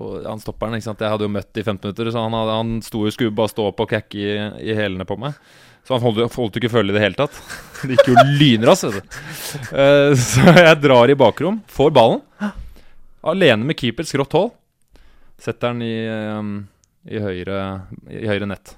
Og 0.03 0.25
han 0.27 0.41
stopperen, 0.43 0.75
ikke 0.75 0.89
sant 0.89 1.03
Jeg 1.05 1.13
hadde 1.13 1.27
jo 1.27 1.31
møtt 1.31 1.61
i 1.61 1.63
15 1.63 1.79
minutter, 1.85 2.11
så 2.11 2.25
han, 2.25 2.35
hadde, 2.35 2.57
han 2.59 2.73
sto 2.83 3.05
skulle 3.15 3.35
bare 3.37 3.53
stå 3.53 3.69
opp 3.71 3.85
og 3.85 3.93
kakke 3.93 4.19
i, 4.19 4.35
i 4.67 4.75
hælene 4.75 5.07
på 5.07 5.17
meg. 5.21 5.39
Så 5.85 5.95
han 5.95 6.03
holdt, 6.03 6.35
holdt 6.35 6.59
ikke 6.59 6.73
følge 6.73 6.95
i 6.95 6.97
det 6.97 7.05
hele 7.05 7.19
tatt. 7.19 7.39
Det 7.85 7.99
gikk 7.99 8.15
jo 8.15 8.27
lynraskt, 8.41 8.87
vet 8.89 9.03
du. 9.05 9.19
Uh, 9.77 10.15
så 10.17 10.55
jeg 10.57 10.79
drar 10.81 11.13
i 11.13 11.19
bakrom, 11.21 11.61
får 11.69 11.91
ballen. 11.95 12.23
Alene 13.25 13.69
med 13.69 13.77
keeper, 13.77 14.09
skrått 14.09 14.35
hold. 14.37 14.55
Setter 15.41 15.75
den 15.75 15.85
i, 15.85 15.97
um, 16.09 16.55
i, 17.05 17.21
høyre, 17.21 17.59
i 18.09 18.25
høyre 18.31 18.49
nett. 18.49 18.75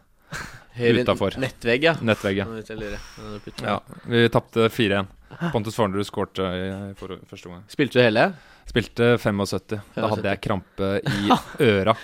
Høyre 0.77 1.05
Nettvegg, 1.41 1.87
ja. 1.87 1.95
Nettvegg, 2.05 2.43
ja. 2.43 2.47
Ja. 3.64 3.79
Vi 4.11 4.27
tapte 4.35 4.67
4-1. 4.69 5.09
Pontus 5.55 5.78
Farnerud 5.78 6.09
skårte 6.09 6.51
i, 6.57 6.66
i 6.91 6.93
for, 6.99 7.16
første 7.30 7.51
omgang. 7.51 7.64
Spilte 7.72 7.99
du 7.99 8.05
hele? 8.05 8.28
Spilte 8.66 9.14
75. 9.22 9.80
Da 9.97 10.12
hadde 10.12 10.30
jeg 10.32 10.45
krampe 10.45 10.95
i 11.01 11.41
øra. 11.70 11.97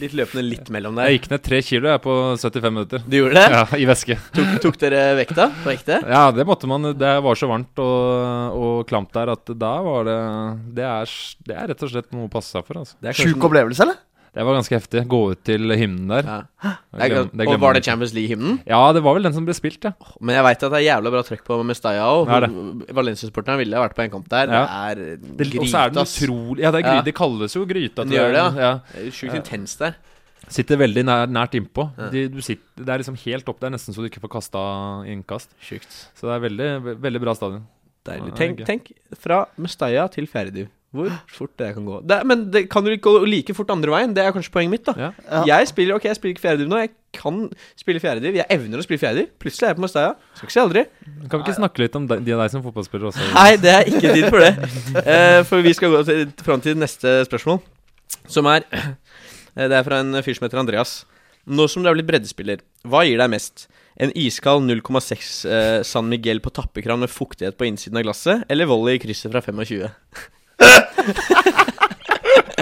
Litt 0.00 0.12
løpende 0.16 0.42
litt 0.44 0.68
mellom 0.72 0.96
der. 0.96 1.08
Jeg 1.08 1.20
gikk 1.20 1.30
ned 1.32 1.42
tre 1.44 1.58
kilo 1.64 1.88
jeg 1.88 2.00
på 2.04 2.14
75 2.40 2.72
minutter. 2.74 3.02
Du 3.06 3.16
gjorde 3.16 3.36
det? 3.38 3.46
Ja, 3.54 3.62
I 3.76 3.86
væske. 3.88 4.16
Tok, 4.36 4.50
tok 4.64 4.78
dere 4.80 5.02
vekta 5.18 5.46
på 5.62 5.72
ekte? 5.72 6.00
Ja, 6.04 6.26
det 6.36 6.44
måtte 6.48 6.68
man. 6.70 6.90
Det 7.00 7.12
var 7.24 7.38
så 7.38 7.48
varmt 7.50 7.80
og, 7.84 8.60
og 8.60 8.82
klamt 8.90 9.12
der 9.16 9.32
at 9.34 9.52
da 9.60 9.72
var 9.84 10.08
det 10.08 10.18
det 10.80 10.86
er, 10.88 11.14
det 11.48 11.56
er 11.56 11.72
rett 11.72 11.84
og 11.86 11.92
slett 11.92 12.10
noe 12.12 12.28
å 12.28 12.32
passe 12.32 12.52
seg 12.56 12.66
for. 12.68 12.82
Altså. 12.82 12.98
Sjuk 13.20 13.48
opplevelse, 13.48 13.84
eller? 13.86 14.00
Det 14.30 14.44
var 14.46 14.54
ganske 14.54 14.76
heftig. 14.76 15.00
Gå 15.10 15.18
ut 15.32 15.40
til 15.42 15.72
hymnen 15.74 16.06
der. 16.12 16.28
Ja. 16.28 16.74
Er, 16.94 17.08
glem- 17.10 17.48
og 17.50 17.60
var 17.62 17.74
det. 17.74 17.82
Champions 17.84 18.12
League-hymnen? 18.14 18.60
Ja, 18.68 18.78
det 18.94 19.02
var 19.02 19.16
vel 19.16 19.26
den 19.26 19.34
som 19.34 19.46
ble 19.48 19.56
spilt, 19.58 19.82
ja. 19.88 19.90
Men 20.20 20.36
jeg 20.36 20.44
veit 20.46 20.62
at 20.62 20.70
det 20.70 20.78
er 20.78 20.84
jævla 20.86 21.10
bra 21.16 21.22
trøkk 21.26 21.42
på 21.48 21.58
Mestaya 21.66 22.04
òg. 22.06 22.30
Er 22.36 22.46
Valencia-supporterne 22.94 23.58
ville 23.64 23.82
vært 23.82 23.96
på 23.98 24.04
en 24.06 24.12
kamp 24.14 24.28
der. 24.30 24.52
Ja. 24.54 24.62
Det 24.94 25.10
er 25.10 25.16
Det, 25.40 25.48
og 25.58 25.66
så 25.72 25.82
er 25.82 25.90
den 25.96 26.04
utrolig 26.06 26.62
Ja, 26.62 26.70
det, 26.76 26.84
gry, 26.86 26.96
det 27.10 27.14
kalles 27.18 27.58
jo 27.58 27.64
gryta. 27.66 28.04
Den 28.06 28.14
gjør 28.14 28.32
det, 28.38 28.46
ja. 28.62 28.72
Det 28.94 29.06
er 29.08 29.10
Sjukt 29.18 29.34
intenst 29.40 29.82
der. 29.82 29.98
Sitter 30.50 30.78
veldig 30.80 31.04
nær, 31.06 31.26
nært 31.30 31.52
innpå. 31.58 31.90
De, 32.10 32.24
du 32.32 32.40
sitter, 32.42 32.64
det 32.86 32.88
er 32.94 33.02
liksom 33.02 33.18
helt 33.26 33.50
opp 33.50 33.60
der, 33.62 33.70
nesten 33.74 33.94
så 33.94 34.02
du 34.02 34.08
ikke 34.08 34.22
får 34.22 34.32
kasta 34.38 34.62
innkast. 35.10 35.52
Sjukt. 35.62 35.90
Så 36.18 36.26
det 36.30 36.38
er 36.38 36.42
veldig, 36.48 36.70
veldig 37.02 37.20
bra 37.22 37.34
stadion. 37.38 37.66
Deilig. 38.08 38.32
Tenk, 38.38 38.62
tenk 38.66 38.92
fra 39.20 39.44
Mestaya 39.60 40.06
til 40.10 40.26
Fjerdediv. 40.30 40.70
Hvor 40.90 41.06
fort 41.30 41.52
det 41.60 41.68
kan 41.76 41.84
gå. 41.86 42.00
Det, 42.02 42.16
men 42.26 42.40
det 42.50 42.64
kan 42.70 42.82
jo 42.86 42.90
ikke 42.96 43.12
gå 43.12 43.26
like 43.30 43.54
fort 43.54 43.68
andre 43.70 43.92
veien. 43.92 44.14
Det 44.14 44.24
er 44.24 44.32
kanskje 44.34 44.50
poenget 44.50 44.72
mitt. 44.72 44.88
da 44.88 44.94
Ja. 44.98 45.10
Ja. 45.30 45.42
Jeg 45.46 45.68
spiller 45.70 45.94
ok, 45.94 46.08
jeg 46.08 46.18
spiller 46.18 46.34
ikke 46.34 46.42
fjerdediv 46.48 46.70
nå. 46.72 46.80
Jeg 46.82 46.90
kan 47.14 47.36
spille 47.78 48.02
fjerdediv. 48.02 48.34
Jeg 48.40 48.46
evner 48.50 48.82
å 48.82 48.86
spille 48.86 48.98
fjerdediv. 48.98 49.28
Plutselig 49.38 49.68
er 49.68 49.70
jeg 49.70 49.78
på 49.78 49.84
Mestalla. 49.84 50.16
Skal 50.34 50.48
ikke 50.48 50.56
si 50.56 50.62
aldri. 50.64 50.82
Kan 51.30 51.38
vi 51.38 51.44
ikke 51.46 51.58
snakke 51.60 51.84
litt 51.84 51.98
om 52.00 52.08
de, 52.10 52.18
de 52.26 52.34
av 52.34 52.42
deg 52.42 52.50
som 52.56 52.64
fotballspiller 52.66 53.06
også? 53.12 53.28
Nei, 53.36 53.52
det 53.62 53.74
er 53.76 53.90
ikke 53.92 54.14
tid 54.16 54.26
for 54.26 54.42
det. 54.42 54.50
Eh, 55.04 55.36
for 55.46 55.62
vi 55.62 55.74
skal 55.78 55.94
gå 55.94 56.02
til, 56.10 56.24
fram 56.42 56.64
til 56.64 56.74
neste 56.82 57.20
spørsmål, 57.28 57.62
som 58.26 58.50
er 58.50 58.66
eh, 58.74 58.90
Det 59.70 59.78
er 59.78 59.86
fra 59.86 60.02
en 60.02 60.18
fyr 60.26 60.34
som 60.40 60.48
heter 60.48 60.62
Andreas. 60.64 60.96
Nå 61.46 61.68
som 61.70 61.82
du 61.86 61.88
er 61.88 61.94
blitt 61.96 62.10
breddespiller, 62.10 62.60
hva 62.86 63.04
gir 63.06 63.18
deg 63.22 63.30
mest? 63.32 63.68
En 64.00 64.10
iskald 64.18 64.66
0,6 64.66 65.30
eh, 65.46 65.78
San 65.86 66.10
Miguel 66.10 66.42
på 66.42 66.50
tappekran 66.54 67.00
med 67.02 67.10
fuktighet 67.10 67.56
på 67.58 67.66
innsiden 67.70 67.98
av 68.02 68.04
glasset, 68.06 68.44
eller 68.50 68.68
volley 68.70 68.98
i 68.98 69.02
krysset 69.02 69.30
fra 69.32 69.42
25? 69.46 69.86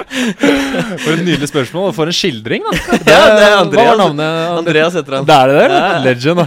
For 0.09 1.13
et 1.13 1.21
nydelig 1.23 1.49
spørsmål, 1.51 1.91
og 1.91 1.95
for 1.97 2.11
en 2.11 2.17
skildring, 2.17 2.65
da. 2.65 2.73
Ja, 3.13 3.19
det 3.37 3.45
er 3.45 3.53
Hva 3.53 3.59
Andreas. 3.63 3.89
var 3.91 3.99
navnet? 4.01 4.31
Andreas 4.59 4.97
heter 4.99 5.17
han. 5.19 5.27
Det 5.29 5.37
er 5.37 5.51
det 5.51 5.57
der? 5.59 5.75
Ja. 5.75 5.99
Legend, 6.07 6.41
da. 6.41 6.47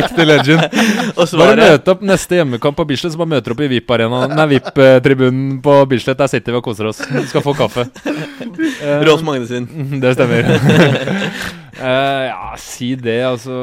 Ekte 0.00 0.26
legend. 0.28 0.60
Bare 1.40 1.56
møte 1.60 1.94
opp 1.94 2.02
neste 2.08 2.38
hjemmekamp 2.40 2.76
på 2.80 2.86
Bislett, 2.90 3.14
så 3.14 3.20
bare 3.20 3.32
møter 3.36 3.54
opp 3.54 3.62
i 3.64 3.68
VIP-arenaen 3.72 4.34
Nei, 4.38 4.46
VIP-tribunen 4.54 5.56
på 5.64 5.78
Bislett. 5.90 6.18
Der 6.20 6.30
sitter 6.32 6.54
vi 6.56 6.60
og 6.60 6.66
koser 6.68 6.90
oss. 6.90 7.00
Du 7.06 7.22
skal 7.30 7.44
få 7.44 7.54
kaffe. 7.58 7.86
Rolf 9.08 9.24
Magne 9.26 9.48
sin. 9.50 9.68
Det 10.02 10.14
stemmer. 10.18 10.42
Eh, 11.78 12.24
ja, 12.28 12.54
si 12.58 12.88
det, 12.98 13.16
altså 13.22 13.56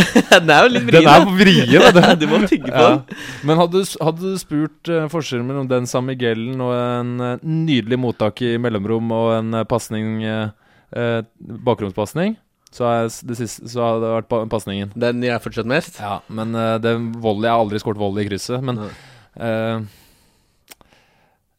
Den 0.42 0.50
er 0.50 0.64
jo 0.66 0.70
litt 0.74 0.86
vrien. 0.88 1.04
Den 1.06 1.10
er 1.14 1.26
vrien, 1.38 2.18
du. 2.20 2.26
Må 2.32 2.40
tygge 2.50 2.66
på 2.66 2.74
Ja. 2.74 2.88
den. 2.96 3.18
Men 3.46 3.60
hadde, 3.62 3.82
du- 3.84 4.00
hadde 4.04 4.20
du 4.32 4.38
spurt 4.42 4.90
uh, 4.90 5.04
forskjellen 5.12 5.46
mellom 5.46 5.68
den 5.70 5.86
San 5.86 6.06
Miguelen 6.08 6.58
og 6.64 6.72
en 6.74 7.12
uh, 7.22 7.36
nydelig 7.46 7.98
mottak 8.02 8.42
i 8.42 8.56
mellomrom 8.58 9.12
og 9.14 9.30
en 9.38 9.54
uh, 9.60 9.64
pasning 9.70 10.18
uh, 10.26 11.20
Bakromspasning, 11.38 12.34
så, 12.74 12.90
så 13.10 13.84
hadde 13.86 14.02
det 14.02 14.10
vært 14.16 14.28
pa 14.30 14.42
pasningen. 14.50 14.90
Den 14.98 15.22
jeg 15.26 15.42
fortsatt 15.42 15.70
mest. 15.70 16.00
Ja, 16.02 16.16
men 16.30 16.50
uh, 16.58 16.76
den 16.82 17.12
volley 17.22 17.46
Jeg 17.46 17.54
har 17.54 17.62
aldri 17.64 17.78
skåret 17.82 18.02
volley 18.02 18.26
i 18.26 18.30
krysset, 18.32 18.62
men 18.66 18.82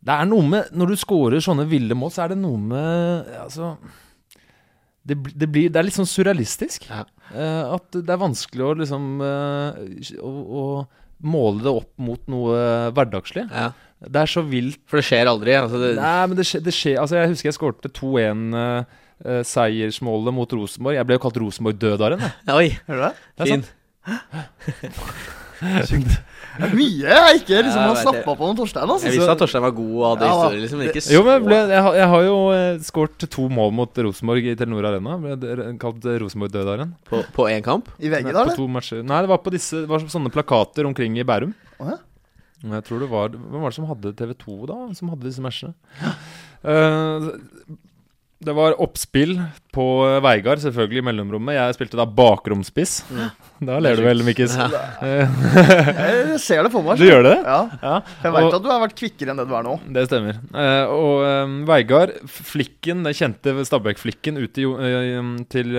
Det 0.01 0.11
er 0.15 0.25
noe 0.27 0.43
med 0.43 0.71
Når 0.75 0.91
du 0.91 0.97
scorer 0.99 1.39
sånne 1.43 1.63
ville 1.71 1.95
mål, 1.95 2.11
så 2.11 2.25
er 2.25 2.33
det 2.33 2.39
noe 2.41 2.59
med 2.59 3.29
Altså 3.45 3.75
det, 5.01 5.17
det, 5.33 5.47
blir, 5.49 5.69
det 5.73 5.79
er 5.79 5.83
litt 5.87 5.97
sånn 5.97 6.09
surrealistisk. 6.09 6.85
Ja. 6.89 7.05
Uh, 7.31 7.75
at 7.77 7.87
det 7.95 8.11
er 8.11 8.19
vanskelig 8.21 8.63
å 8.67 8.77
liksom 8.81 9.03
uh, 9.23 9.71
å, 10.21 10.31
å 10.31 10.85
måle 11.21 11.61
det 11.63 11.71
opp 11.81 11.91
mot 12.01 12.21
noe 12.31 12.55
hverdagslig. 12.95 13.45
Ja. 13.49 13.71
Det 14.01 14.19
er 14.23 14.29
så 14.29 14.41
vilt 14.41 14.79
For 14.89 14.97
det 14.97 15.05
skjer 15.05 15.27
aldri. 15.29 15.53
Altså 15.53 15.77
det, 15.77 15.95
Nei, 15.99 16.27
men 16.29 16.37
det 16.39 16.45
skjer, 16.49 16.71
skjer 16.73 16.97
Altså, 17.03 17.15
jeg 17.19 17.29
husker 17.35 17.47
jeg 17.51 17.57
skårte 17.59 17.89
2-1-seiersmålet 17.99 20.33
mot 20.33 20.49
Rosenborg. 20.57 20.95
Jeg 20.97 21.05
ble 21.05 21.15
jo 21.19 21.23
kalt 21.27 21.37
Rosenborg-dødaren. 21.43 22.19
Oi, 22.55 22.69
Hører 22.87 22.97
du 22.97 23.03
det? 23.05 23.13
Det 23.21 23.41
er 23.45 23.49
fin. 23.51 23.65
Det 25.61 25.77
er 25.77 25.85
mye 26.59 27.07
jeg 27.07 27.39
ikke 27.41 27.61
liksom 27.63 27.79
Ja, 27.79 27.87
har 27.87 27.95
jeg 27.95 28.03
snappa 28.05 28.33
på 28.37 28.47
med 28.49 28.57
Torstein. 28.59 28.89
Altså. 28.91 29.07
Jeg 29.07 29.15
visste 29.15 29.31
at 29.35 29.39
Torstein 29.41 29.63
var 29.63 29.71
god 29.77 29.93
og 29.95 30.05
hadde 30.09 30.25
Ja, 30.27 30.33
historie. 30.35 30.61
liksom, 30.65 30.81
ikke 30.87 31.01
så 31.05 31.13
Jo, 31.15 31.21
men 31.23 31.31
jeg, 31.33 31.43
ble, 31.47 31.59
jeg, 31.71 31.81
har- 31.87 31.95
jeg 32.01 32.07
har 32.13 32.23
jo 32.27 32.35
eh, 32.55 32.77
skåret 32.89 33.25
to 33.37 33.47
mål 33.49 33.71
mot 33.77 34.01
Rosenborg 34.07 34.49
i 34.51 34.55
Telenor 34.59 34.87
Arena. 34.91 35.17
Ble 35.21 35.77
kalt 35.79 36.03
Rosenborg-dødaren. 36.25 36.93
på, 37.09 37.23
på 37.37 37.47
én 37.49 37.63
kamp. 37.63 37.87
I 37.99 38.09
VG, 38.11 38.23
da? 38.31 38.41
Eller? 38.43 38.51
på 38.53 38.59
to 38.59 38.67
matcher. 38.67 39.03
Nei, 39.03 39.21
det 39.23 39.29
var 39.31 39.37
på 39.45 39.51
disse 39.55 39.83
Det 39.85 39.89
var 39.89 39.99
sånne 40.11 40.31
plakater 40.33 40.85
omkring 40.89 41.17
i 41.17 41.23
Bærum. 41.23 41.53
Oh, 41.79 41.87
ja. 41.93 41.97
Jeg 42.61 42.83
tror 42.85 42.99
det 43.01 43.09
var 43.09 43.29
Hvem 43.33 43.61
var 43.63 43.71
det 43.71 43.77
som 43.79 43.87
hadde 43.89 44.11
TV2 44.13 44.67
da? 44.69 44.75
Som 44.93 45.09
hadde 45.09 45.25
disse 45.25 45.41
matchene? 45.41 45.73
Eh, 46.63 47.31
det 48.41 48.53
var 48.57 48.73
oppspill 48.81 49.35
på 49.75 49.83
eh, 50.07 50.17
Veigard, 50.25 50.61
selvfølgelig, 50.63 51.01
i 51.01 51.05
mellomrommet. 51.05 51.55
Jeg 51.55 51.75
spilte 51.77 51.99
da 51.99 52.07
bakromspiss. 52.09 53.01
Da 53.61 53.75
ler 53.77 53.99
du 53.99 54.01
vel, 54.01 54.23
Mikkis? 54.25 54.55
Jeg 55.05 56.37
ser 56.41 56.63
det 56.65 56.71
for 56.73 56.81
meg. 56.81 56.97
Du 56.97 57.05
gjør 57.05 57.21
det? 57.27 57.35
Ja. 57.45 57.59
Ja. 57.77 57.97
Jeg 58.23 58.33
veit 58.33 58.55
at 58.57 58.63
du 58.65 58.69
har 58.71 58.79
vært 58.81 58.95
kvikkere 58.97 59.35
enn 59.35 59.37
det 59.37 59.45
du 59.45 59.53
er 59.53 59.67
nå. 59.67 59.75
Det 59.97 60.07
stemmer. 60.07 60.39
Eh, 60.49 60.89
og 60.89 61.21
eh, 61.27 61.53
Veigard, 61.69 62.15
flikken, 62.25 63.03
den 63.05 63.13
kjente 63.13 63.53
Stabæk-flikken, 63.69 64.41
ut 64.41 64.57
til, 64.57 64.73
eh, 64.81 65.21
til 65.53 65.77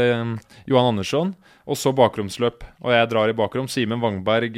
Johan 0.70 0.92
Andersson. 0.92 1.34
Og 1.66 1.78
så 1.78 1.90
bakromsløp. 1.94 2.62
Og 2.86 2.94
jeg 2.94 3.10
drar 3.10 3.34
i 3.34 3.36
bakrom. 3.42 3.66
Simen 3.70 4.02
Wangberg 4.02 4.54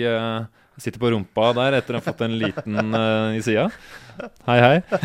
sitter 0.81 0.99
på 0.99 1.11
rumpa 1.15 1.53
der 1.55 1.79
etter 1.79 1.97
å 1.97 2.01
ha 2.01 2.05
fått 2.05 2.25
en 2.27 2.35
liten 2.39 2.95
uh, 2.95 3.37
i 3.37 3.43
sida. 3.45 3.69
Hei, 4.47 4.59
hei. 4.63 4.77
Uh, 4.91 4.99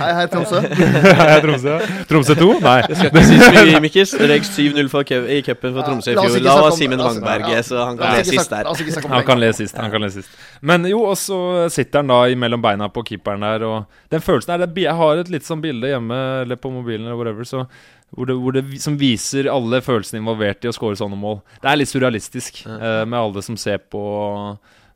Hei, 0.00 0.12
hei, 0.16 0.24
Tromsø. 0.30 0.60
hei, 1.20 1.36
Tromsø. 1.44 1.74
Tromsø 2.10 2.36
2? 2.38 2.48
Nei. 2.64 2.76
Skal 2.88 3.10
ikke 3.10 3.24
si 3.28 3.38
så 3.38 3.50
mye, 3.54 3.82
Mikkis. 3.84 4.14
Røyk 4.18 4.48
7-0 4.48 4.88
i 5.34 5.38
cupen 5.46 5.76
for 5.76 5.86
Tromsø 5.86 6.14
i 6.14 6.16
la 6.18 6.24
oss 6.24 6.34
fjor. 6.34 6.46
Da 6.46 6.56
var 6.62 6.74
Simen 6.78 7.02
altså, 7.02 7.22
Wangberg, 7.22 7.52
så 7.66 7.84
han 7.84 8.00
kan 8.00 8.16
le 8.16 8.24
sist 8.26 8.54
der. 8.54 8.70
Han 9.12 9.28
kan 9.28 9.42
le 9.42 9.52
sist. 9.54 9.78
han 9.78 9.94
kan 9.94 10.02
le 10.02 10.10
sist 10.14 10.40
Men 10.60 10.88
jo, 10.90 11.04
og 11.12 11.18
så 11.20 11.68
sitter 11.74 12.02
han 12.02 12.10
da 12.10 12.22
mellom 12.46 12.64
beina 12.64 12.90
på 12.90 13.04
keeperen 13.12 13.46
der, 13.46 13.66
og 13.68 14.10
den 14.14 14.24
følelsen 14.24 14.56
er 14.56 14.66
Jeg 14.82 14.96
har 14.98 15.22
et 15.22 15.30
litt 15.30 15.46
sånn 15.46 15.62
bilde 15.62 15.94
hjemme, 15.94 16.18
eller 16.42 16.58
på 16.58 16.72
mobilen, 16.74 17.06
eller 17.06 17.18
whatever, 17.18 17.46
så 17.46 17.66
hvor 18.14 18.26
det, 18.26 18.34
hvor 18.40 18.52
det, 18.56 18.62
som 18.80 18.96
viser 18.98 19.48
alle 19.52 19.80
følelsene 19.84 20.22
involvert 20.22 20.64
i 20.64 20.68
å 20.70 20.74
score 20.74 20.96
sånne 20.96 21.18
mål. 21.20 21.40
Det 21.60 21.68
er 21.70 21.76
litt 21.76 21.90
surrealistisk, 21.90 22.62
eh, 22.66 23.04
med 23.04 23.18
alle 23.18 23.42
som 23.44 23.56
ser 23.56 23.78
på. 23.78 24.02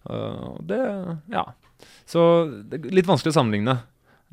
Uh, 0.08 0.58
det 0.60 0.80
Ja. 1.30 1.44
Så 2.06 2.22
det 2.68 2.80
er 2.80 2.90
litt 2.94 3.06
vanskelig 3.06 3.32
å 3.34 3.38
sammenligne. 3.40 3.76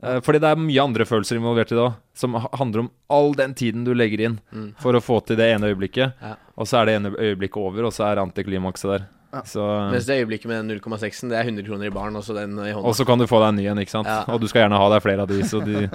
Uh, 0.02 0.20
fordi 0.24 0.40
det 0.40 0.48
er 0.50 0.56
mye 0.56 0.82
andre 0.84 1.06
følelser 1.06 1.36
involvert 1.38 1.72
i 1.74 1.76
det 1.76 1.84
òg, 1.84 1.96
som 2.16 2.34
handler 2.34 2.86
om 2.86 2.92
all 3.10 3.34
den 3.36 3.54
tiden 3.54 3.84
du 3.84 3.94
legger 3.94 4.22
inn 4.26 4.40
Mm. 4.54 4.74
for 4.80 4.94
å 4.94 5.02
få 5.04 5.20
til 5.26 5.36
det 5.36 5.54
ene 5.54 5.68
øyeblikket. 5.74 6.14
Ja. 6.22 6.36
Og 6.58 6.66
så 6.68 6.80
er 6.80 6.86
det 6.86 6.96
ene 6.96 7.12
øyeblikket 7.18 7.58
over, 7.58 7.84
og 7.86 7.92
så 7.94 8.08
er 8.08 8.24
antiklimakset 8.24 8.90
der. 8.96 9.08
Ja. 9.30 9.44
Så, 9.46 9.62
Mens 9.92 10.08
det 10.10 10.16
øyeblikket 10.24 10.50
med 10.50 10.58
den 10.64 10.72
0,6-en, 10.80 11.30
det 11.30 11.38
er 11.38 11.46
100 11.46 11.62
kroner 11.68 11.86
i 11.86 11.94
baren, 11.94 12.16
og 12.18 12.24
så 12.26 12.34
den 12.34 12.56
i 12.58 12.72
hånda. 12.72 12.82
og 12.82 12.96
så 12.98 13.06
kan 13.06 13.22
du 13.22 13.28
få 13.30 13.38
deg 13.44 13.50
en 13.52 13.60
ny 13.62 13.66
en, 13.70 13.78
ikke 13.84 13.94
sant. 13.94 14.10
Ja. 14.10 14.24
Og 14.34 14.42
du 14.42 14.48
skal 14.50 14.64
gjerne 14.64 14.80
ha 14.82 14.88
deg 14.96 15.04
flere 15.06 15.22
av 15.26 15.30
de, 15.30 15.38
så 15.46 15.58
de, 15.62 15.86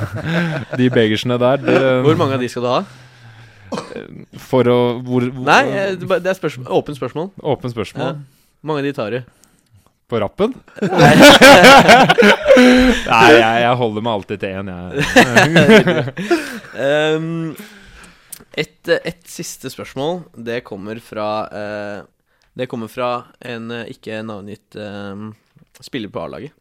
de 0.80 0.86
begersene 0.90 1.38
der 1.38 1.56
de, 1.62 1.74
Hvor 2.02 2.18
mange 2.18 2.34
av 2.34 2.42
de 2.42 2.50
skal 2.50 2.66
du 2.66 2.70
ha? 2.72 2.82
For 4.42 4.66
å 4.70 4.78
hvor, 5.06 5.22
hvor, 5.30 5.46
Nei, 5.46 5.62
eh, 5.70 5.94
det 6.02 6.30
er 6.30 6.34
spørsmål, 6.38 6.66
åpent 6.80 6.96
spørsmål. 6.98 7.26
Åpent 7.54 7.72
spørsmål. 7.74 8.06
Ja. 8.10 8.14
Mange 8.66 8.78
av 8.82 8.86
de 8.88 8.92
tar 8.96 9.08
du. 9.14 9.20
På 10.10 10.16
rappen? 10.20 10.50
Nei, 10.82 11.14
jeg, 13.38 13.54
jeg 13.64 13.74
holder 13.80 14.00
meg 14.04 14.12
alltid 14.18 14.38
til 14.42 14.50
én, 14.58 14.66
jeg. 14.74 14.84
Um, 16.74 17.54
et, 18.64 18.80
eh, 18.90 19.00
et 19.10 19.22
siste 19.30 19.68
spørsmål. 19.72 20.14
Det 20.50 20.58
kommer 20.66 20.96
fra 21.02 21.28
eh, 21.48 21.98
Det 22.54 22.68
kommer 22.70 22.90
fra 22.90 23.10
en 23.42 23.70
eh, 23.74 23.90
ikke 23.94 24.20
navngitt 24.26 24.76
eh, 24.78 25.24
spiller 25.82 26.12
på 26.12 26.22
A-laget 26.22 26.54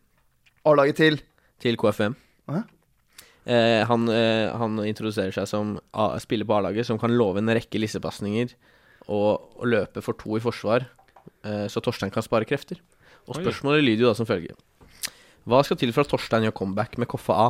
A-laget 0.65 0.97
til 0.97 1.21
til 1.63 1.77
KFM. 1.79 2.15
Hæ? 2.51 2.63
Eh, 3.45 3.81
han, 3.87 4.07
eh, 4.09 4.49
han 4.55 4.79
introduserer 4.87 5.33
seg 5.35 5.47
som 5.47 5.77
A 5.91 6.13
spiller 6.23 6.47
på 6.47 6.55
A-laget 6.57 6.87
som 6.87 6.99
kan 6.99 7.11
love 7.11 7.39
en 7.39 7.51
rekke 7.51 7.79
lissepasninger 7.79 8.53
og, 9.07 9.43
og 9.59 9.65
løpe 9.67 10.03
for 10.03 10.15
to 10.19 10.37
i 10.39 10.43
forsvar, 10.43 10.87
eh, 11.43 11.65
så 11.67 11.83
Torstein 11.83 12.11
kan 12.13 12.23
spare 12.23 12.47
krefter. 12.47 12.79
Og 13.27 13.37
Oi. 13.37 13.43
spørsmålet 13.43 13.83
lyder 13.83 14.05
jo 14.05 14.11
da 14.11 14.17
som 14.19 14.27
følger. 14.27 14.55
Hva 15.47 15.59
skal 15.63 15.79
til 15.79 15.91
for 15.91 16.05
at 16.05 16.11
Torstein 16.11 16.47
gjør 16.47 16.55
comeback 16.55 16.95
med 16.99 17.11
Koffa 17.11 17.39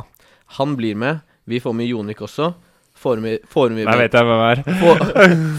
Han 0.58 0.74
blir 0.78 0.98
med. 0.98 1.22
Vi 1.46 1.62
får 1.62 1.74
med 1.74 1.90
Jonik 1.90 2.22
også. 2.26 2.52
Får 3.04 3.20
vi, 3.20 3.34
får 3.52 3.74
vi 3.74 3.82
med, 3.84 3.98
vet 4.00 4.14
jeg 4.16 4.28
hvem 4.28 4.44
er. 4.48 4.62
får, 4.80 5.02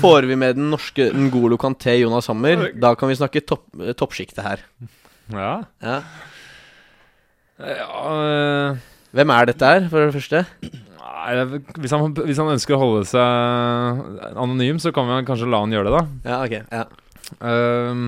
får 0.04 0.26
vi 0.32 0.38
med 0.42 0.58
den 0.58 0.72
norske 0.74 1.12
Ngolo 1.14 1.60
Kanté 1.62 1.94
Jonas 2.00 2.30
Hammer, 2.32 2.72
da 2.82 2.96
kan 2.98 3.12
vi 3.12 3.20
snakke 3.20 3.44
topp, 3.46 3.68
toppsjiktet 4.00 4.42
her. 4.46 4.66
Ja. 5.30 5.52
Ja. 5.86 6.00
ja 7.62 8.02
øh, 8.16 8.82
Hvem 9.16 9.32
er 9.38 9.48
dette 9.52 9.70
her, 9.76 9.88
for 9.94 10.04
det 10.04 10.18
første? 10.18 10.44
nei, 11.26 11.62
hvis, 11.82 11.94
han, 11.94 12.14
hvis 12.28 12.40
han 12.42 12.52
ønsker 12.54 12.76
å 12.76 12.82
holde 12.82 13.06
seg 13.10 14.30
anonym, 14.36 14.80
så 14.82 14.94
kan 14.96 15.08
vi 15.10 15.24
kanskje 15.28 15.50
la 15.50 15.62
han 15.64 15.74
gjøre 15.74 15.90
det, 15.90 16.02
da. 16.02 16.32
Ja, 16.32 16.40
ok. 16.46 16.56
Ja. 16.74 16.86
Ehm, 17.50 18.08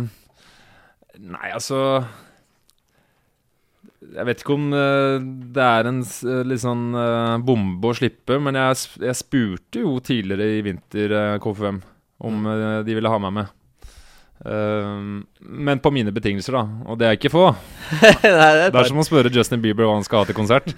nei, 1.18 1.50
altså 1.50 1.80
Jeg 4.16 4.28
vet 4.30 4.42
ikke 4.42 4.56
om 4.56 4.72
eh, 4.76 5.18
det 5.56 5.64
er 5.66 5.90
en 5.90 6.02
eh, 6.06 6.42
litt 6.48 6.64
sånn 6.64 6.88
eh, 6.96 7.36
bombe 7.44 7.92
å 7.92 7.98
slippe, 7.98 8.40
men 8.40 8.58
jeg, 8.60 8.80
jeg 9.04 9.20
spurte 9.20 9.84
jo 9.84 9.98
tidligere 10.04 10.58
i 10.58 10.64
vinter 10.66 11.16
KFUM 11.44 11.82
om 12.18 12.44
mm. 12.48 12.86
de 12.88 12.98
ville 12.98 13.12
ha 13.12 13.22
meg 13.22 13.36
med. 13.42 13.56
Uh, 14.46 15.24
men 15.40 15.80
på 15.82 15.90
mine 15.92 16.12
betingelser, 16.14 16.54
da. 16.54 16.62
Og 16.86 16.98
det 17.02 17.08
er 17.08 17.16
ikke 17.18 17.32
få. 17.34 17.48
Nei, 17.98 18.12
det 18.22 18.32
er 18.32 18.60
Det 18.70 18.82
er 18.84 18.90
som 18.92 19.02
å 19.02 19.06
spørre 19.06 19.32
Justin 19.34 19.64
Bieber 19.64 19.88
hva 19.88 19.96
han 19.98 20.06
skal 20.06 20.22
ha 20.22 20.30
til 20.30 20.38
konsert. 20.38 20.70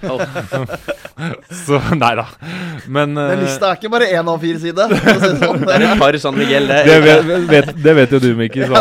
Så 1.65 1.81
nei 1.99 2.13
da. 2.15 2.25
Men 2.87 3.19
uh, 3.19 3.33
Den 3.33 3.43
lista 3.43 3.73
er 3.73 3.81
ikke 3.81 3.91
bare 3.91 4.07
én 4.15 4.31
av 4.31 4.39
fire 4.39 4.63
sider. 4.63 4.95
si 4.95 5.33
sånn. 5.43 5.65
Det 5.65 5.75
er 5.75 5.87
et 5.89 5.99
par 5.99 6.19
sånn 6.23 6.39
Miguel, 6.39 6.71
det. 6.71 6.81
det 6.87 6.99
vet, 7.03 7.31
vet, 7.51 7.73
det 7.83 7.95
vet 7.99 8.15
jo 8.15 8.23
du, 8.23 8.31
Mikkel. 8.39 8.75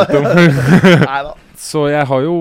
Så 1.68 1.88
jeg 1.90 2.06
har 2.06 2.22
jo 2.22 2.38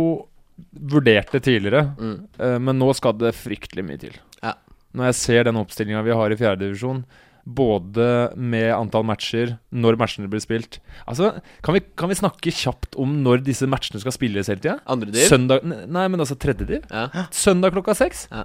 vurdert 0.74 1.32
det 1.32 1.44
tidligere, 1.46 1.86
Mm. 1.98 2.18
uh, 2.40 2.58
men 2.60 2.80
nå 2.80 2.94
skal 2.96 3.14
det 3.18 3.36
fryktelig 3.36 3.86
mye 3.86 4.00
til. 4.02 4.16
Ja. 4.44 4.54
Når 4.96 5.12
jeg 5.12 5.16
ser 5.16 5.44
den 5.44 5.56
oppstillinga 5.60 6.04
vi 6.04 6.12
har 6.16 6.32
i 6.32 6.38
fjerdedivisjon, 6.40 7.04
både 7.48 8.36
med 8.36 8.74
antall 8.76 9.06
matcher, 9.08 9.54
når 9.72 9.96
matchene 9.96 10.28
blir 10.28 10.42
spilt 10.44 10.80
Altså, 11.08 11.30
kan 11.64 11.78
vi, 11.78 11.80
kan 11.96 12.10
vi 12.12 12.18
snakke 12.20 12.52
kjapt 12.52 12.98
om 13.00 13.14
når 13.24 13.40
disse 13.46 13.64
matchene 13.72 14.02
skal 14.04 14.12
spilles 14.12 14.50
hele 14.52 14.60
tida? 14.60 14.80
Andre 14.86 15.14
div? 15.14 15.24
Søndag 15.30 15.64
Nei, 15.64 16.08
men 16.12 16.20
altså 16.20 16.36
tredje 16.36 16.68
div. 16.68 16.84
Ja. 16.92 17.08
Søndag 17.32 17.72
klokka 17.72 17.96
seks. 17.96 18.26
Ja. 18.34 18.44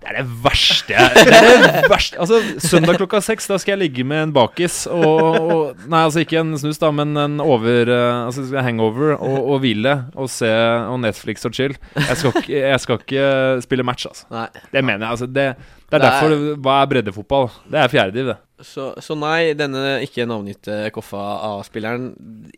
Det 0.00 0.08
er 0.08 0.16
det 0.16 0.22
verste 0.42 0.94
jeg 0.94 1.10
Det 1.28 1.34
er 1.36 1.64
det 1.82 1.90
verste 1.92 2.16
Altså, 2.24 2.38
søndag 2.64 2.96
klokka 2.96 3.18
seks, 3.20 3.46
da 3.50 3.58
skal 3.60 3.74
jeg 3.74 3.80
ligge 3.82 4.04
med 4.08 4.22
en 4.28 4.32
bakis 4.32 4.86
og, 4.88 5.20
og 5.36 5.82
Nei, 5.92 6.00
altså 6.06 6.22
ikke 6.24 6.38
en 6.40 6.54
snus, 6.60 6.80
da, 6.80 6.88
men 6.96 7.12
en 7.20 7.34
over 7.44 7.90
eh, 7.92 8.20
Altså 8.24 8.46
hangover 8.64 9.12
og, 9.18 9.36
og 9.54 9.60
hvile 9.60 9.92
og 10.16 10.30
se 10.32 10.48
og 10.48 10.96
Netflix 11.04 11.44
og 11.44 11.52
chill. 11.56 11.76
Jeg 11.98 12.16
skal 12.16 12.32
ikke, 12.40 12.56
jeg 12.64 12.80
skal 12.86 13.02
ikke 13.02 13.26
spille 13.66 13.84
match, 13.86 14.08
altså. 14.08 14.24
Nei. 14.32 14.46
Det 14.72 14.82
mener 14.88 15.04
jeg. 15.04 15.10
altså 15.18 15.28
Det, 15.28 15.46
det 15.92 15.98
er 15.98 16.00
er- 16.00 16.06
derfor 16.06 16.56
Hva 16.64 16.78
er 16.80 16.90
breddefotball? 16.94 17.50
Det 17.70 17.82
er 17.84 17.92
fjerdediv, 17.92 18.32
det. 18.32 18.38
Så, 18.66 18.90
så 19.04 19.14
nei, 19.20 19.52
denne 19.56 19.98
ikke 20.04 20.26
navngitte 20.28 20.82
Koffa 20.96 21.20
A-spilleren 21.54 22.10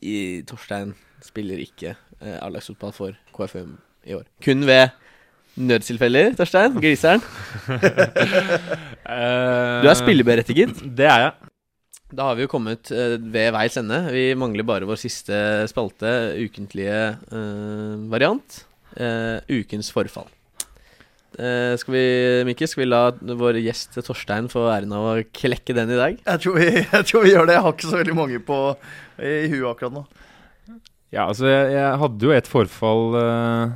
i 0.03 0.43
Torstein 0.47 0.95
spiller 1.22 1.59
ikke 1.62 1.93
eh, 2.22 2.38
A-lagsfotball 2.43 2.95
for 2.97 3.18
KFUM 3.34 3.76
i 4.11 4.16
år. 4.18 4.24
Kun 4.43 4.64
ved 4.66 4.90
nødstilfeller, 5.57 6.36
Torstein. 6.38 6.76
Griseren. 6.80 7.22
Du 9.03 9.88
er 9.90 9.98
spilleberettiget. 9.98 10.78
Det 10.96 11.05
er 11.05 11.24
jeg. 11.26 11.50
Da 12.12 12.28
har 12.28 12.36
vi 12.36 12.44
jo 12.44 12.50
kommet 12.53 12.90
eh, 12.94 13.16
ved 13.18 13.50
veis 13.53 13.76
ende. 13.80 13.98
Vi 14.12 14.30
mangler 14.38 14.64
bare 14.68 14.88
vår 14.88 15.00
siste 15.00 15.34
spalte, 15.68 16.12
ukentlige 16.38 17.00
uh, 17.32 17.98
variant. 18.12 18.62
Uh, 18.94 19.40
ukens 19.50 19.90
forfall. 19.92 20.28
Uh, 21.32 21.72
skal 21.80 21.94
vi, 21.96 22.05
Mikke, 22.44 22.68
skal 22.68 22.84
vi 22.84 22.88
la 22.90 23.03
vår 23.11 23.59
gjest 23.64 23.96
Torstein 24.05 24.50
få 24.53 24.66
æren 24.68 24.92
av 24.92 25.09
å 25.09 25.14
klekke 25.34 25.76
den 25.76 25.94
i 25.94 26.00
dag? 26.00 26.18
Jeg 26.20 26.44
tror, 26.44 26.59
vi, 26.61 26.68
jeg 26.96 27.09
tror 27.09 27.24
vi 27.24 27.32
gjør 27.32 27.48
det. 27.48 27.57
Jeg 27.57 27.66
har 27.66 27.76
ikke 27.76 27.90
så 27.90 28.03
veldig 28.03 28.18
mange 28.18 28.42
på 28.44 28.61
i 29.22 29.48
huet 29.48 29.70
akkurat 29.72 29.96
nå. 29.96 30.05
Ja, 31.12 31.26
altså 31.26 31.48
jeg, 31.48 31.72
jeg 31.74 31.98
hadde 32.00 32.24
jo 32.28 32.32
et 32.32 32.48
forfall 32.48 33.18
eh, 33.20 33.72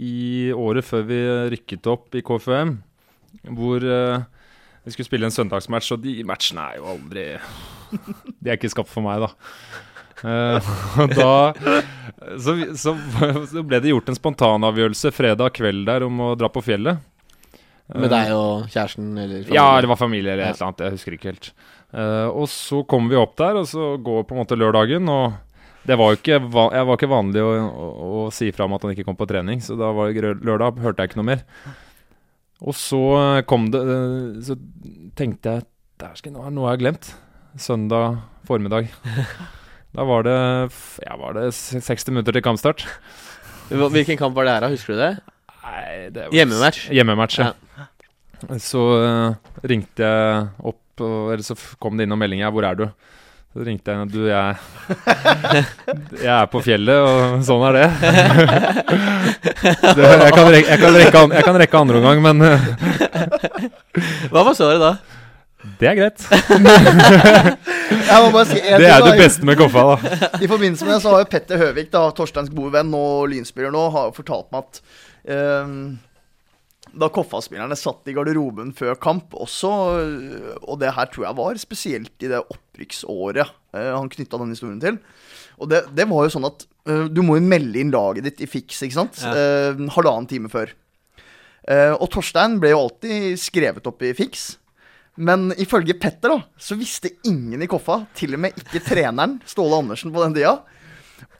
i 0.00 0.50
året 0.56 0.86
før 0.86 1.04
vi 1.08 1.18
rykket 1.54 1.88
opp 1.90 2.16
i 2.16 2.22
KFUM, 2.24 2.74
hvor 3.56 3.84
uh, 3.84 4.22
vi 4.86 4.94
skulle 4.94 5.08
spille 5.08 5.28
en 5.28 5.34
søndagsmatch, 5.34 5.92
og 5.94 6.02
de 6.04 6.20
matchene 6.26 6.64
er 6.72 6.80
jo 6.80 6.88
aldri 6.94 7.26
De 8.40 8.48
er 8.48 8.56
ikke 8.56 8.72
skapt 8.72 8.90
for 8.90 9.04
meg, 9.04 9.26
da. 9.26 9.30
Uh, 10.20 10.72
og 11.04 11.14
da 11.16 11.34
så, 12.40 12.54
så, 12.76 12.94
så 13.52 13.64
ble 13.64 13.80
det 13.80 13.92
gjort 13.92 14.10
en 14.12 14.18
spontanavgjørelse 14.18 15.12
fredag 15.16 15.54
kveld 15.56 15.86
der 15.88 16.04
om 16.06 16.24
å 16.30 16.34
dra 16.38 16.50
på 16.52 16.64
fjellet. 16.64 17.00
Med 17.90 18.06
Eh, 18.06 18.12
deg 18.12 18.32
og 18.36 18.68
kjæresten 18.70 19.14
eller 19.18 19.48
ja, 19.50 19.66
det 19.82 19.88
var 19.90 19.98
familie 19.98 20.34
eller 20.34 20.50
et 20.50 20.58
eller 20.58 20.68
annet. 20.68 20.84
Jeg 20.84 20.96
husker 20.98 21.16
ikke 21.16 21.32
helt. 21.32 21.48
Og 22.30 22.44
så 22.46 22.84
kommer 22.86 23.10
vi 23.10 23.18
opp 23.18 23.32
der, 23.40 23.56
og 23.58 23.64
så 23.66 23.96
går 23.98 24.28
på 24.28 24.36
en 24.36 24.38
måte 24.44 24.58
lørdagen. 24.60 25.08
Og 25.10 25.32
det 25.90 25.96
var 25.98 26.12
jo 26.12 26.18
ikke, 26.20 26.36
jeg 26.38 26.86
var 26.86 26.96
ikke 26.96 27.10
vanlig 27.10 27.42
å, 27.42 27.50
å, 27.66 27.86
å 28.22 28.24
si 28.34 28.50
fra 28.54 28.66
om 28.68 28.74
at 28.76 28.84
han 28.86 28.92
ikke 28.94 29.06
kom 29.08 29.18
på 29.18 29.26
trening, 29.30 29.62
så 29.64 29.74
da 29.78 29.90
var 29.96 30.12
det 30.14 30.36
lørdag, 30.46 30.78
hørte 30.84 31.02
jeg 31.02 31.10
ikke 31.10 31.18
noe 31.20 31.30
mer. 31.32 31.42
Og 32.60 32.76
så 32.76 33.00
kom 33.48 33.70
det 33.72 33.80
eh, 33.80 34.40
Så 34.44 34.58
tenkte 35.16 35.54
jeg 35.56 35.64
Dæsken, 36.00 36.34
nå 36.36 36.42
er 36.44 36.52
noe 36.52 36.66
jeg 36.68 36.74
har 36.76 36.82
glemt. 36.82 37.08
Søndag 37.60 38.20
formiddag. 38.48 38.92
Da 39.90 40.04
var 40.06 40.22
det, 40.22 40.34
ja, 41.02 41.16
var 41.18 41.34
det 41.34 41.48
60 41.50 42.12
minutter 42.14 42.36
til 42.36 42.44
kampstart. 42.46 42.84
Hvilken 43.74 44.20
kamp 44.20 44.36
var 44.38 44.46
det 44.46 44.52
her, 44.54 44.62
da? 44.62 44.68
Husker 44.70 44.94
du 44.94 45.00
det? 45.00 45.08
Nei, 45.64 45.80
det 46.14 46.28
var- 46.28 46.36
Hjemmematch? 46.36 46.84
Hjemmematch, 46.94 47.38
ja. 47.42 47.48
Så 48.62 48.84
eh, 49.02 49.34
ringte 49.66 50.06
jeg 50.06 50.44
opp, 50.62 51.02
og, 51.02 51.32
eller 51.34 51.42
så 51.42 51.58
kom 51.82 51.98
det 51.98 52.06
inn 52.06 52.14
noen 52.14 52.22
meldinger. 52.22 52.54
'Hvor 52.54 52.68
er 52.70 52.78
du?' 52.78 52.86
Så 53.50 53.64
ringte 53.66 53.90
jeg. 53.90 54.08
'Du, 54.12 54.20
jeg 54.30 54.56
Jeg 56.22 56.34
er 56.36 56.46
på 56.52 56.60
fjellet, 56.62 57.00
og 57.02 57.40
sånn 57.42 57.64
er 57.66 57.72
det'. 57.80 57.90
det 59.96 60.04
jeg, 60.06 60.32
kan 60.36 60.46
rekke, 60.54 60.68
jeg, 60.70 60.78
kan 60.78 60.94
rekke, 60.94 61.18
an- 61.24 61.34
jeg 61.34 61.44
kan 61.48 61.58
rekke 61.62 61.80
andre 61.80 61.96
omgang, 61.98 62.22
men 62.22 62.36
Hva 64.30 64.44
var 64.46 64.54
svaret 64.54 64.80
da? 64.84 64.92
det 65.80 65.88
er 65.90 65.96
greit. 65.98 66.22
Jeg 66.30 68.20
må 68.22 68.30
bare 68.32 68.46
si 68.48 68.56
Det 68.62 68.86
er 68.88 69.02
det 69.04 69.16
beste 69.18 69.44
med 69.44 69.58
Koffa, 69.60 69.82
da. 69.90 69.96
I 70.40 70.48
forbindelse 70.48 70.86
med 70.86 70.94
det 70.94 71.02
så 71.02 71.10
har 71.12 71.20
jo 71.24 71.28
Petter 71.34 71.60
Høvik, 71.60 71.90
da, 71.92 72.06
Torsteins 72.16 72.48
gode 72.54 72.72
venn 72.78 72.94
og 72.96 73.26
lynspiller 73.28 73.74
nå, 73.74 73.82
har 73.92 74.14
fortalt 74.16 74.48
meg 74.54 74.62
at 74.64 74.80
ehm, 75.36 75.98
da 76.96 77.08
Koffa-spillerne 77.12 77.76
satt 77.78 78.08
i 78.10 78.14
garderoben 78.16 78.72
før 78.76 78.98
kamp 79.00 79.34
også, 79.38 79.70
og 80.64 80.80
det 80.82 80.92
her 80.96 81.10
tror 81.12 81.26
jeg 81.28 81.38
var 81.38 81.60
spesielt 81.62 82.26
i 82.26 82.30
det 82.32 82.40
opprykksåret 82.42 83.46
eh, 83.76 83.90
han 83.94 84.10
knytta 84.10 84.40
den 84.40 84.54
historien 84.54 84.80
til. 84.82 85.00
Og 85.60 85.70
det, 85.70 85.84
det 85.96 86.08
var 86.10 86.26
jo 86.26 86.34
sånn 86.34 86.48
at 86.48 86.64
eh, 86.88 87.06
du 87.12 87.22
må 87.26 87.38
jo 87.38 87.46
melde 87.46 87.82
inn 87.82 87.92
laget 87.94 88.26
ditt 88.26 88.44
i 88.44 88.50
fiks, 88.50 88.82
ikke 88.86 88.98
sant? 88.98 89.20
Ja. 89.22 89.34
Eh, 89.34 89.84
halvannen 89.96 90.28
time 90.30 90.50
før. 90.52 90.72
Eh, 91.68 91.92
og 91.94 92.08
Torstein 92.12 92.58
ble 92.62 92.72
jo 92.72 92.82
alltid 92.86 93.38
skrevet 93.40 93.86
opp 93.86 94.02
i 94.06 94.14
fiks. 94.16 94.54
Men 95.20 95.50
ifølge 95.60 95.98
Petter 96.00 96.32
da, 96.32 96.38
så 96.56 96.78
visste 96.80 97.12
ingen 97.28 97.60
i 97.60 97.68
Koffa, 97.68 98.04
til 98.16 98.36
og 98.38 98.44
med 98.46 98.56
ikke 98.56 98.82
treneren, 98.86 99.40
Ståle 99.50 99.82
Andersen 99.82 100.14
på 100.14 100.22
den 100.24 100.36
tida, 100.38 100.60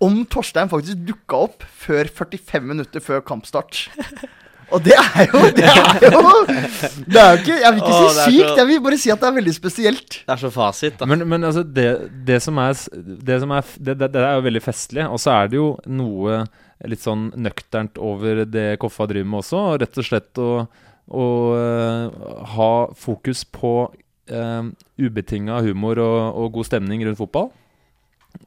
om 0.05 0.21
Torstein 0.29 0.69
faktisk 0.69 1.01
dukka 1.09 1.45
opp 1.47 1.65
før 1.65 2.09
45 2.13 2.69
minutter 2.69 3.05
før 3.05 3.25
kampstart. 3.25 3.87
Og 4.71 4.83
det 4.85 4.95
er 4.97 5.27
jo 5.31 5.41
Det 5.57 5.67
er 5.67 6.05
jo 6.07 6.21
Det 7.13 7.21
er 7.21 7.31
jo 7.35 7.39
ikke 7.41 7.57
Jeg 7.59 7.73
vil 7.75 7.81
ikke 7.83 7.95
Åh, 7.95 8.01
si 8.01 8.21
er 8.21 8.31
sykt, 8.31 8.49
så- 8.49 8.57
jeg 8.61 8.67
vil 8.71 8.81
bare 8.85 8.99
si 9.03 9.11
at 9.15 9.21
det 9.23 9.29
er 9.31 9.37
veldig 9.41 9.55
spesielt. 9.57 10.19
Det 10.27 10.35
er 10.37 10.41
så 10.45 10.51
fasit, 10.55 10.99
da. 11.01 11.09
Men, 11.11 11.25
men 11.29 11.45
altså, 11.49 11.63
det, 11.67 11.87
det 12.27 12.41
som 12.45 12.59
er, 12.63 12.75
det, 13.31 13.41
som 13.43 13.51
er 13.57 13.63
det, 13.79 13.97
det, 14.01 14.11
det 14.15 14.23
er 14.25 14.35
jo 14.39 14.45
veldig 14.47 14.63
festlig. 14.65 15.07
Og 15.11 15.19
så 15.23 15.35
er 15.35 15.51
det 15.53 15.59
jo 15.61 15.71
noe 15.91 16.43
litt 16.89 17.03
sånn 17.05 17.27
nøkternt 17.37 17.99
over 18.01 18.45
det 18.49 18.79
Koffa 18.81 19.07
driver 19.11 19.29
med 19.29 19.43
også. 19.43 19.59
og 19.75 19.81
Rett 19.83 19.99
og 20.01 20.07
slett 20.07 20.41
å, 20.41 20.51
å 21.11 21.27
uh, 21.53 22.31
ha 22.55 22.71
fokus 22.97 23.43
på 23.45 23.75
uh, 23.91 24.63
ubetinga 25.01 25.59
humor 25.67 26.01
og, 26.01 26.21
og 26.41 26.55
god 26.57 26.71
stemning 26.71 27.05
rundt 27.05 27.21
fotball. 27.21 27.51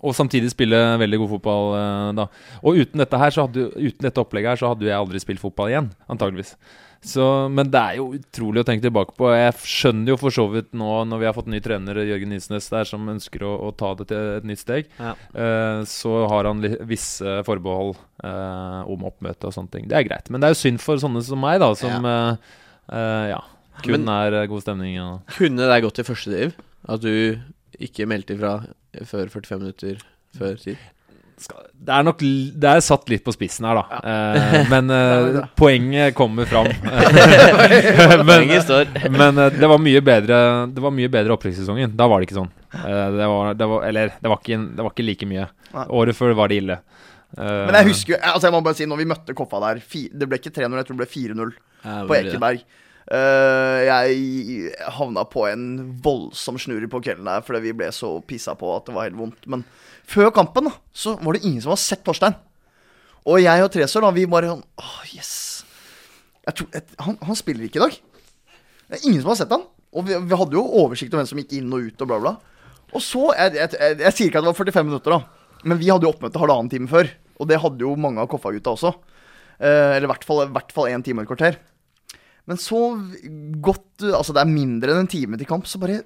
Og 0.03 0.15
samtidig 0.15 0.51
spille 0.51 0.77
veldig 0.99 1.19
god 1.23 1.29
fotball, 1.37 1.67
eh, 1.79 2.13
da. 2.21 2.25
Og 2.63 2.79
uten 2.83 2.99
dette 3.03 3.19
her, 3.19 3.31
så 3.35 3.45
hadde, 3.47 3.69
uten 3.75 4.07
dette 4.07 4.19
opplegget 4.23 4.53
her, 4.53 4.59
så 4.63 4.71
hadde 4.73 4.87
jeg 4.89 4.97
aldri 4.97 5.19
spilt 5.23 5.39
fotball 5.43 5.71
igjen, 5.71 5.91
antageligvis. 6.11 6.55
Så, 7.03 7.23
men 7.51 7.67
det 7.67 7.79
er 7.81 7.97
jo 7.97 8.05
utrolig 8.15 8.61
å 8.61 8.65
tenke 8.67 8.85
tilbake 8.85 9.11
på. 9.19 9.27
Jeg 9.35 9.55
skjønner 9.67 10.13
jo 10.13 10.15
for 10.21 10.31
så 10.31 10.45
vidt 10.53 10.69
nå, 10.71 10.87
når 11.11 11.19
vi 11.19 11.27
har 11.27 11.35
fått 11.35 11.49
ny 11.51 11.59
trener, 11.59 11.99
Jørgen 12.07 12.31
Nisnes, 12.31 12.69
der, 12.71 12.87
som 12.87 13.09
ønsker 13.11 13.43
å, 13.43 13.51
å 13.67 13.73
ta 13.75 13.89
det 13.99 14.07
til 14.07 14.29
et 14.37 14.47
nytt 14.47 14.61
steg, 14.63 14.87
Ja. 15.01 15.11
uh, 15.35 15.83
så 15.83 16.13
har 16.31 16.47
han 16.47 16.63
visse 16.87 17.41
forbehold 17.43 17.97
uh, 18.23 18.87
om 18.87 19.03
oppmøte 19.09 19.49
og 19.49 19.55
sånne 19.57 19.73
ting. 19.75 19.89
Det 19.91 19.99
er 19.99 20.07
greit. 20.07 20.31
Men 20.31 20.39
det 20.39 20.47
er 20.47 20.55
jo 20.55 20.61
synd 20.63 20.79
for 20.79 20.95
sånne 21.03 21.19
som 21.27 21.43
meg, 21.43 21.59
da, 21.63 21.73
som 21.75 22.07
eh, 22.07 22.51
Uh, 22.83 23.29
ja, 23.31 23.37
kun 23.81 24.03
Men- 24.03 24.09
er 24.11 24.47
god 24.51 24.61
stemning. 24.65 24.97
Ja. 24.97 25.05
Kunne 25.37 25.67
det 25.71 25.81
gått 25.85 25.99
i 25.99 26.03
første 26.03 26.31
div? 26.33 26.55
At 26.91 26.99
du 26.99 27.39
ikke 27.79 28.07
meldt 28.09 28.33
ifra 28.35 28.57
før 29.05 29.31
45 29.33 29.59
minutter 29.61 30.03
før 30.37 30.59
tid? 30.61 30.77
det 31.73 31.91
er 31.91 32.03
nok 32.05 32.19
Det 32.21 32.69
er 32.69 32.81
satt 32.83 33.09
litt 33.11 33.23
på 33.25 33.33
spissen 33.33 33.65
her, 33.67 33.79
da. 33.79 33.99
Eh, 33.99 34.67
men 34.73 34.91
eh, 34.93 35.39
poenget 35.59 36.15
kommer 36.15 36.47
fram. 36.49 36.69
men 38.29 38.47
men 39.17 39.41
eh, 39.41 39.49
det 39.57 39.69
var 39.69 39.81
mye 39.81 40.03
bedre 40.05 40.37
Det 40.71 40.83
var 40.83 40.93
mye 40.95 41.11
bedre 41.11 41.35
opprykkssesongen. 41.35 41.95
Da 41.97 42.07
var 42.11 42.21
det 42.21 42.29
ikke 42.29 42.39
sånn. 42.39 42.53
Eh, 42.79 43.07
det 43.17 43.29
var, 43.33 43.53
det 43.57 43.69
var, 43.73 43.87
eller, 43.89 44.13
det 44.19 44.31
var, 44.31 44.41
ikke, 44.43 44.61
det 44.77 44.85
var 44.85 44.95
ikke 44.95 45.07
like 45.09 45.29
mye. 45.29 45.49
Nei. 45.73 45.87
Året 45.99 46.19
før 46.19 46.37
var 46.37 46.53
det 46.53 46.61
ille. 46.63 46.79
Eh, 47.33 47.59
Men 47.65 47.79
jeg 47.81 47.89
husker 47.89 48.13
jo 48.13 48.21
Altså 48.29 48.47
jeg 48.47 48.53
må 48.55 48.63
bare 48.65 48.77
si, 48.77 48.85
når 48.89 48.99
vi 49.01 49.09
møtte 49.09 49.33
Koffa 49.33 49.57
der 49.63 49.79
fi, 49.81 50.03
Det 50.13 50.27
ble 50.29 50.37
ikke 50.37 50.53
3-0, 50.53 50.75
jeg 50.77 50.85
tror 50.89 50.99
det 50.99 51.01
ble 51.01 51.09
4-0 51.09 51.53
på 52.07 52.17
Ekeberg. 52.19 52.61
det. 52.61 52.81
Eh, 53.11 53.79
jeg 53.83 54.71
havna 54.95 55.25
på 55.27 55.43
en 55.49 55.65
voldsom 56.03 56.55
snurr 56.61 56.85
på 56.91 57.01
kvelden 57.03 57.27
der 57.27 57.43
fordi 57.43 57.65
vi 57.65 57.75
ble 57.81 57.89
så 57.91 58.15
pissa 58.23 58.55
på 58.55 58.69
at 58.77 58.87
det 58.87 58.95
var 58.95 59.09
helt 59.09 59.19
vondt. 59.19 59.47
Men 59.51 59.65
før 60.07 60.31
kampen 60.35 60.69
da 60.69 60.75
så 60.95 61.17
var 61.19 61.35
det 61.35 61.43
ingen 61.43 61.61
som 61.63 61.73
hadde 61.73 61.83
sett 61.83 62.03
Torstein. 62.05 62.37
Og 63.27 63.39
jeg 63.39 63.63
og 63.63 63.71
Tresor, 63.71 64.03
da, 64.03 64.11
vi 64.15 64.25
bare 64.27 64.51
sånn 64.51 64.63
Åh, 64.79 64.95
yes. 65.15 65.33
Jeg 66.43 66.57
tror, 66.59 66.71
jeg, 66.75 66.87
han, 67.05 67.19
han 67.23 67.39
spiller 67.39 67.67
ikke 67.67 67.79
i 67.79 67.85
dag. 67.85 67.99
Det 68.89 68.97
er 68.97 69.05
ingen 69.07 69.21
som 69.23 69.31
har 69.31 69.39
sett 69.39 69.53
han. 69.55 69.63
Og 69.93 70.07
vi, 70.07 70.17
vi 70.17 70.39
hadde 70.39 70.57
jo 70.57 70.63
oversikt 70.81 71.13
over 71.13 71.23
hvem 71.23 71.29
som 71.29 71.39
gikk 71.39 71.55
inn 71.59 71.71
og 71.71 71.87
ut 71.87 72.03
og 72.03 72.09
bla, 72.09 72.19
bla. 72.23 72.33
Og 72.93 73.01
så 73.01 73.29
Jeg, 73.37 73.55
jeg, 73.57 73.71
jeg, 73.79 73.99
jeg 74.03 74.15
sier 74.17 74.29
ikke 74.29 74.41
at 74.41 74.45
det 74.45 74.51
var 74.51 74.59
45 74.59 74.89
minutter, 74.89 75.15
da. 75.15 75.59
Men 75.63 75.79
vi 75.79 75.87
hadde 75.91 76.07
jo 76.07 76.11
oppmøte 76.11 76.41
halvannen 76.41 76.71
time 76.71 76.91
før. 76.91 77.11
Og 77.39 77.49
det 77.49 77.61
hadde 77.63 77.85
jo 77.85 77.93
mange 77.99 78.21
av 78.21 78.27
Koffa-gutta 78.31 78.73
også. 78.75 78.91
Eh, 79.63 79.95
eller 79.95 80.09
i 80.09 80.11
hvert 80.11 80.27
fall, 80.75 80.91
én 80.91 81.05
time 81.05 81.23
og 81.23 81.25
et 81.25 81.31
kvarter. 81.31 81.59
Men 82.49 82.59
så 82.59 82.79
godt 83.63 84.03
Altså, 84.03 84.33
det 84.35 84.41
er 84.41 84.49
mindre 84.51 84.91
enn 84.91 85.05
en 85.05 85.11
time 85.11 85.37
til 85.39 85.47
kamp, 85.47 85.67
så 85.69 85.79
bare 85.79 86.01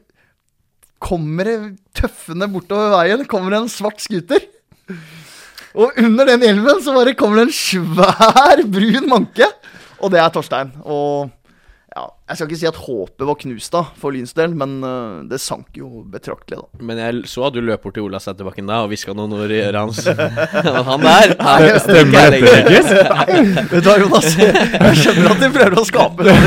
kommer 1.01 1.47
det 1.47 1.55
tøffende 1.97 2.47
bortover 2.51 2.91
veien. 2.93 3.23
Kommer 3.29 3.53
det 3.53 3.61
en 3.63 3.71
svart 3.71 4.01
scooter. 4.01 4.43
Og 5.77 5.97
under 6.01 6.25
den 6.29 6.45
hjelmen 6.45 6.81
så 6.81 6.93
bare 6.95 7.13
kommer 7.17 7.41
det 7.41 7.47
en 7.47 7.57
svær, 7.57 8.63
brun 8.73 9.09
manke. 9.09 9.49
Og 10.01 10.13
det 10.13 10.21
er 10.21 10.31
Torstein. 10.33 10.71
Og 10.85 11.29
ja, 11.97 12.03
Jeg 12.29 12.37
skal 12.37 12.47
ikke 12.51 12.59
si 12.61 12.67
at 12.69 12.77
håpet 12.83 13.23
var 13.25 13.37
knust 13.41 13.73
da, 13.73 13.79
for 13.97 14.13
Lyns 14.13 14.33
del, 14.37 14.51
men 14.59 14.75
uh, 14.85 15.23
det 15.25 15.39
sank 15.41 15.73
jo 15.79 16.03
betraktelig, 16.13 16.59
da. 16.61 16.81
Men 16.85 16.99
jeg 17.01 17.23
så 17.31 17.47
at 17.47 17.55
du 17.55 17.61
løp 17.65 17.81
bort 17.87 17.95
til 17.97 18.05
Ola 18.05 18.19
Sæterbakken 18.21 18.67
da 18.69 18.83
og 18.85 18.91
hviska 18.91 19.15
noen 19.17 19.33
ord 19.37 19.53
i 19.55 19.59
øret 19.63 19.79
hans. 19.81 20.01
han 20.91 21.05
der 21.07 21.33
er- 21.33 21.79
Stemmer 21.81 22.19
er 22.21 22.35
lenger. 22.35 22.61
Vet 23.71 23.81
du 23.81 23.89
hva, 23.89 23.95
Jonas? 24.03 24.29
Jeg 24.37 24.99
skjønner 25.01 25.33
at 25.33 25.41
de 25.41 25.49
prøver 25.57 25.79
å 25.81 25.85
skape 25.89 26.27
noe. 26.27 26.37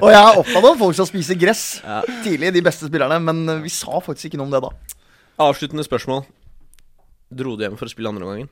Og 0.00 0.08
jeg 0.10 0.20
er 0.24 0.40
opptatt 0.42 0.68
av 0.72 0.80
folk 0.82 0.98
som 0.98 1.08
spiser 1.08 1.38
gress 1.38 1.64
tidlig, 2.26 2.50
de 2.58 2.64
beste 2.66 2.88
spillerne, 2.90 3.20
men 3.22 3.44
eh, 3.54 3.62
vi 3.64 3.70
sa 3.72 4.00
faktisk 4.02 4.32
ikke 4.32 4.40
noe 4.42 4.48
om 4.50 4.56
det 4.56 4.64
da. 4.66 4.72
Avsluttende 5.48 5.84
spørsmål. 5.86 6.24
Dro 7.38 7.54
du 7.60 7.62
hjem 7.66 7.76
for 7.78 7.86
å 7.86 7.92
spille 7.92 8.10
andreomgangen? 8.10 8.48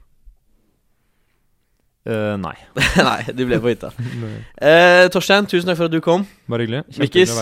Eh, 2.06 2.36
nei. 2.38 2.54
Nei, 3.08 3.20
du 3.34 3.42
ble 3.48 3.58
på 3.62 3.72
hytta. 3.72 3.90
uh, 3.96 5.06
Torstein, 5.10 5.48
tusen 5.50 5.66
takk 5.66 5.80
for 5.80 5.88
at 5.88 5.94
du 5.94 5.98
kom. 6.04 6.26
Bare 6.50 6.66
hyggelig. 6.66 6.84
Mikkis, 7.02 7.32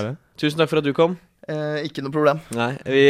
tusen 0.41 0.61
takk 0.61 0.73
for 0.73 0.81
at 0.81 0.87
du 0.87 0.95
kom. 0.97 1.19
Uh, 1.45 1.83
ikke 1.85 2.01
noe 2.05 2.15
problem. 2.15 2.41
Nei, 2.57 2.71
vi, 2.89 3.05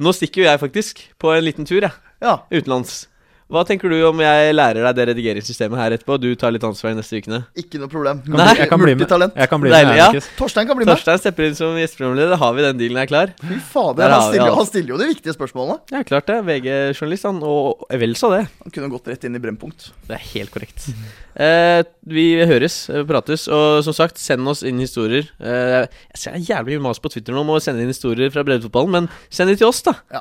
Nå 0.00 0.14
stikker 0.16 0.42
jo 0.42 0.48
jeg 0.48 0.62
faktisk 0.62 1.04
på 1.20 1.34
en 1.34 1.44
liten 1.44 1.68
tur, 1.68 1.84
jeg. 1.84 1.92
Ja. 2.24 2.38
Utenlands. 2.48 3.04
Hva 3.46 3.60
tenker 3.62 3.86
du 3.92 3.94
om 4.08 4.18
jeg 4.18 4.54
lærer 4.58 4.82
deg 4.88 4.96
det 4.98 5.04
redigeringssystemet 5.12 5.78
her 5.78 5.94
etterpå, 5.94 6.16
du 6.18 6.32
tar 6.34 6.50
litt 6.50 6.64
ansvar 6.66 6.90
i 6.90 6.96
neste 6.98 7.20
ukene? 7.22 7.44
Ikke 7.54 7.78
noe 7.78 7.86
problem. 7.86 8.18
Kan 8.24 8.34
bli- 8.34 8.56
jeg 8.58 8.68
kan 8.72 8.80
bli 8.82 8.94
med. 8.98 9.06
Jeg 9.38 9.48
kan 9.52 9.60
bli 9.62 9.70
med, 9.70 9.76
Deilig, 9.76 9.96
jeg, 10.00 10.14
ja. 10.18 10.22
Torstein 10.40 10.66
kan 10.66 10.76
bli 10.80 10.84
med. 10.88 10.90
Torstein 10.96 11.20
stepper 11.22 11.46
inn 11.46 11.54
som 11.54 11.76
gjesteprogramleder. 11.78 12.32
Da 12.34 12.38
har 12.42 12.56
vi 12.58 12.64
den 12.66 12.80
dealen 12.80 12.98
er 13.04 13.06
klar. 13.06 13.30
Fy 13.38 13.60
fader, 13.70 14.02
Der 14.02 14.10
han 14.16 14.26
stiller, 14.32 14.54
han 14.58 14.66
stiller 14.66 14.88
jo 14.96 14.98
de 14.98 15.06
viktige 15.12 15.36
spørsmålene. 15.38 15.78
Ja, 15.94 16.02
klart 16.02 16.26
det. 16.26 16.40
VG-journalist, 16.48 17.22
han. 17.30 17.38
Og 17.46 17.86
vel 18.02 18.18
så 18.18 18.32
det. 18.34 18.42
Han 18.66 18.74
kunne 18.74 18.90
gått 18.90 19.06
rett 19.14 19.24
inn 19.30 19.38
i 19.38 19.44
Brennpunkt. 19.46 19.92
Det 20.10 20.18
er 20.18 20.26
helt 20.34 20.50
korrekt. 20.50 20.90
Eh, 21.38 21.84
vi 22.02 22.26
høres, 22.50 22.90
eh, 22.90 23.04
prates, 23.06 23.46
og 23.46 23.84
som 23.86 23.94
sagt, 23.94 24.18
send 24.18 24.42
oss 24.48 24.64
inn 24.66 24.78
historier. 24.82 25.30
Eh, 25.38 25.86
jeg 25.86 26.18
ser 26.18 26.32
jævlig 26.50 26.80
mye 26.80 26.88
mas 26.90 26.98
på 26.98 27.12
Twitter 27.14 27.32
nå 27.32 27.46
om 27.46 27.54
å 27.54 27.62
sende 27.62 27.78
inn 27.86 27.94
historier 27.94 28.28
fra 28.34 28.42
breddefotballen, 28.42 28.90
men 28.90 29.08
send 29.30 29.50
de 29.50 29.56
til 29.62 29.68
oss, 29.70 29.82
da. 29.86 29.94
Ja, 30.10 30.20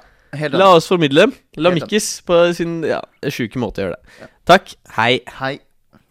La 0.59 0.71
oss 0.75 0.89
formidle. 0.91 1.29
La 1.57 1.71
Helt. 1.71 1.85
Mikkis 1.85 2.21
på 2.27 2.41
sin 2.57 2.79
ja, 2.87 3.01
sjuke 3.31 3.61
måte 3.61 3.85
gjøre 3.85 3.97
det. 3.97 4.29
Takk. 4.45 4.75
Hei. 4.97 5.19
Hei. 5.39 5.55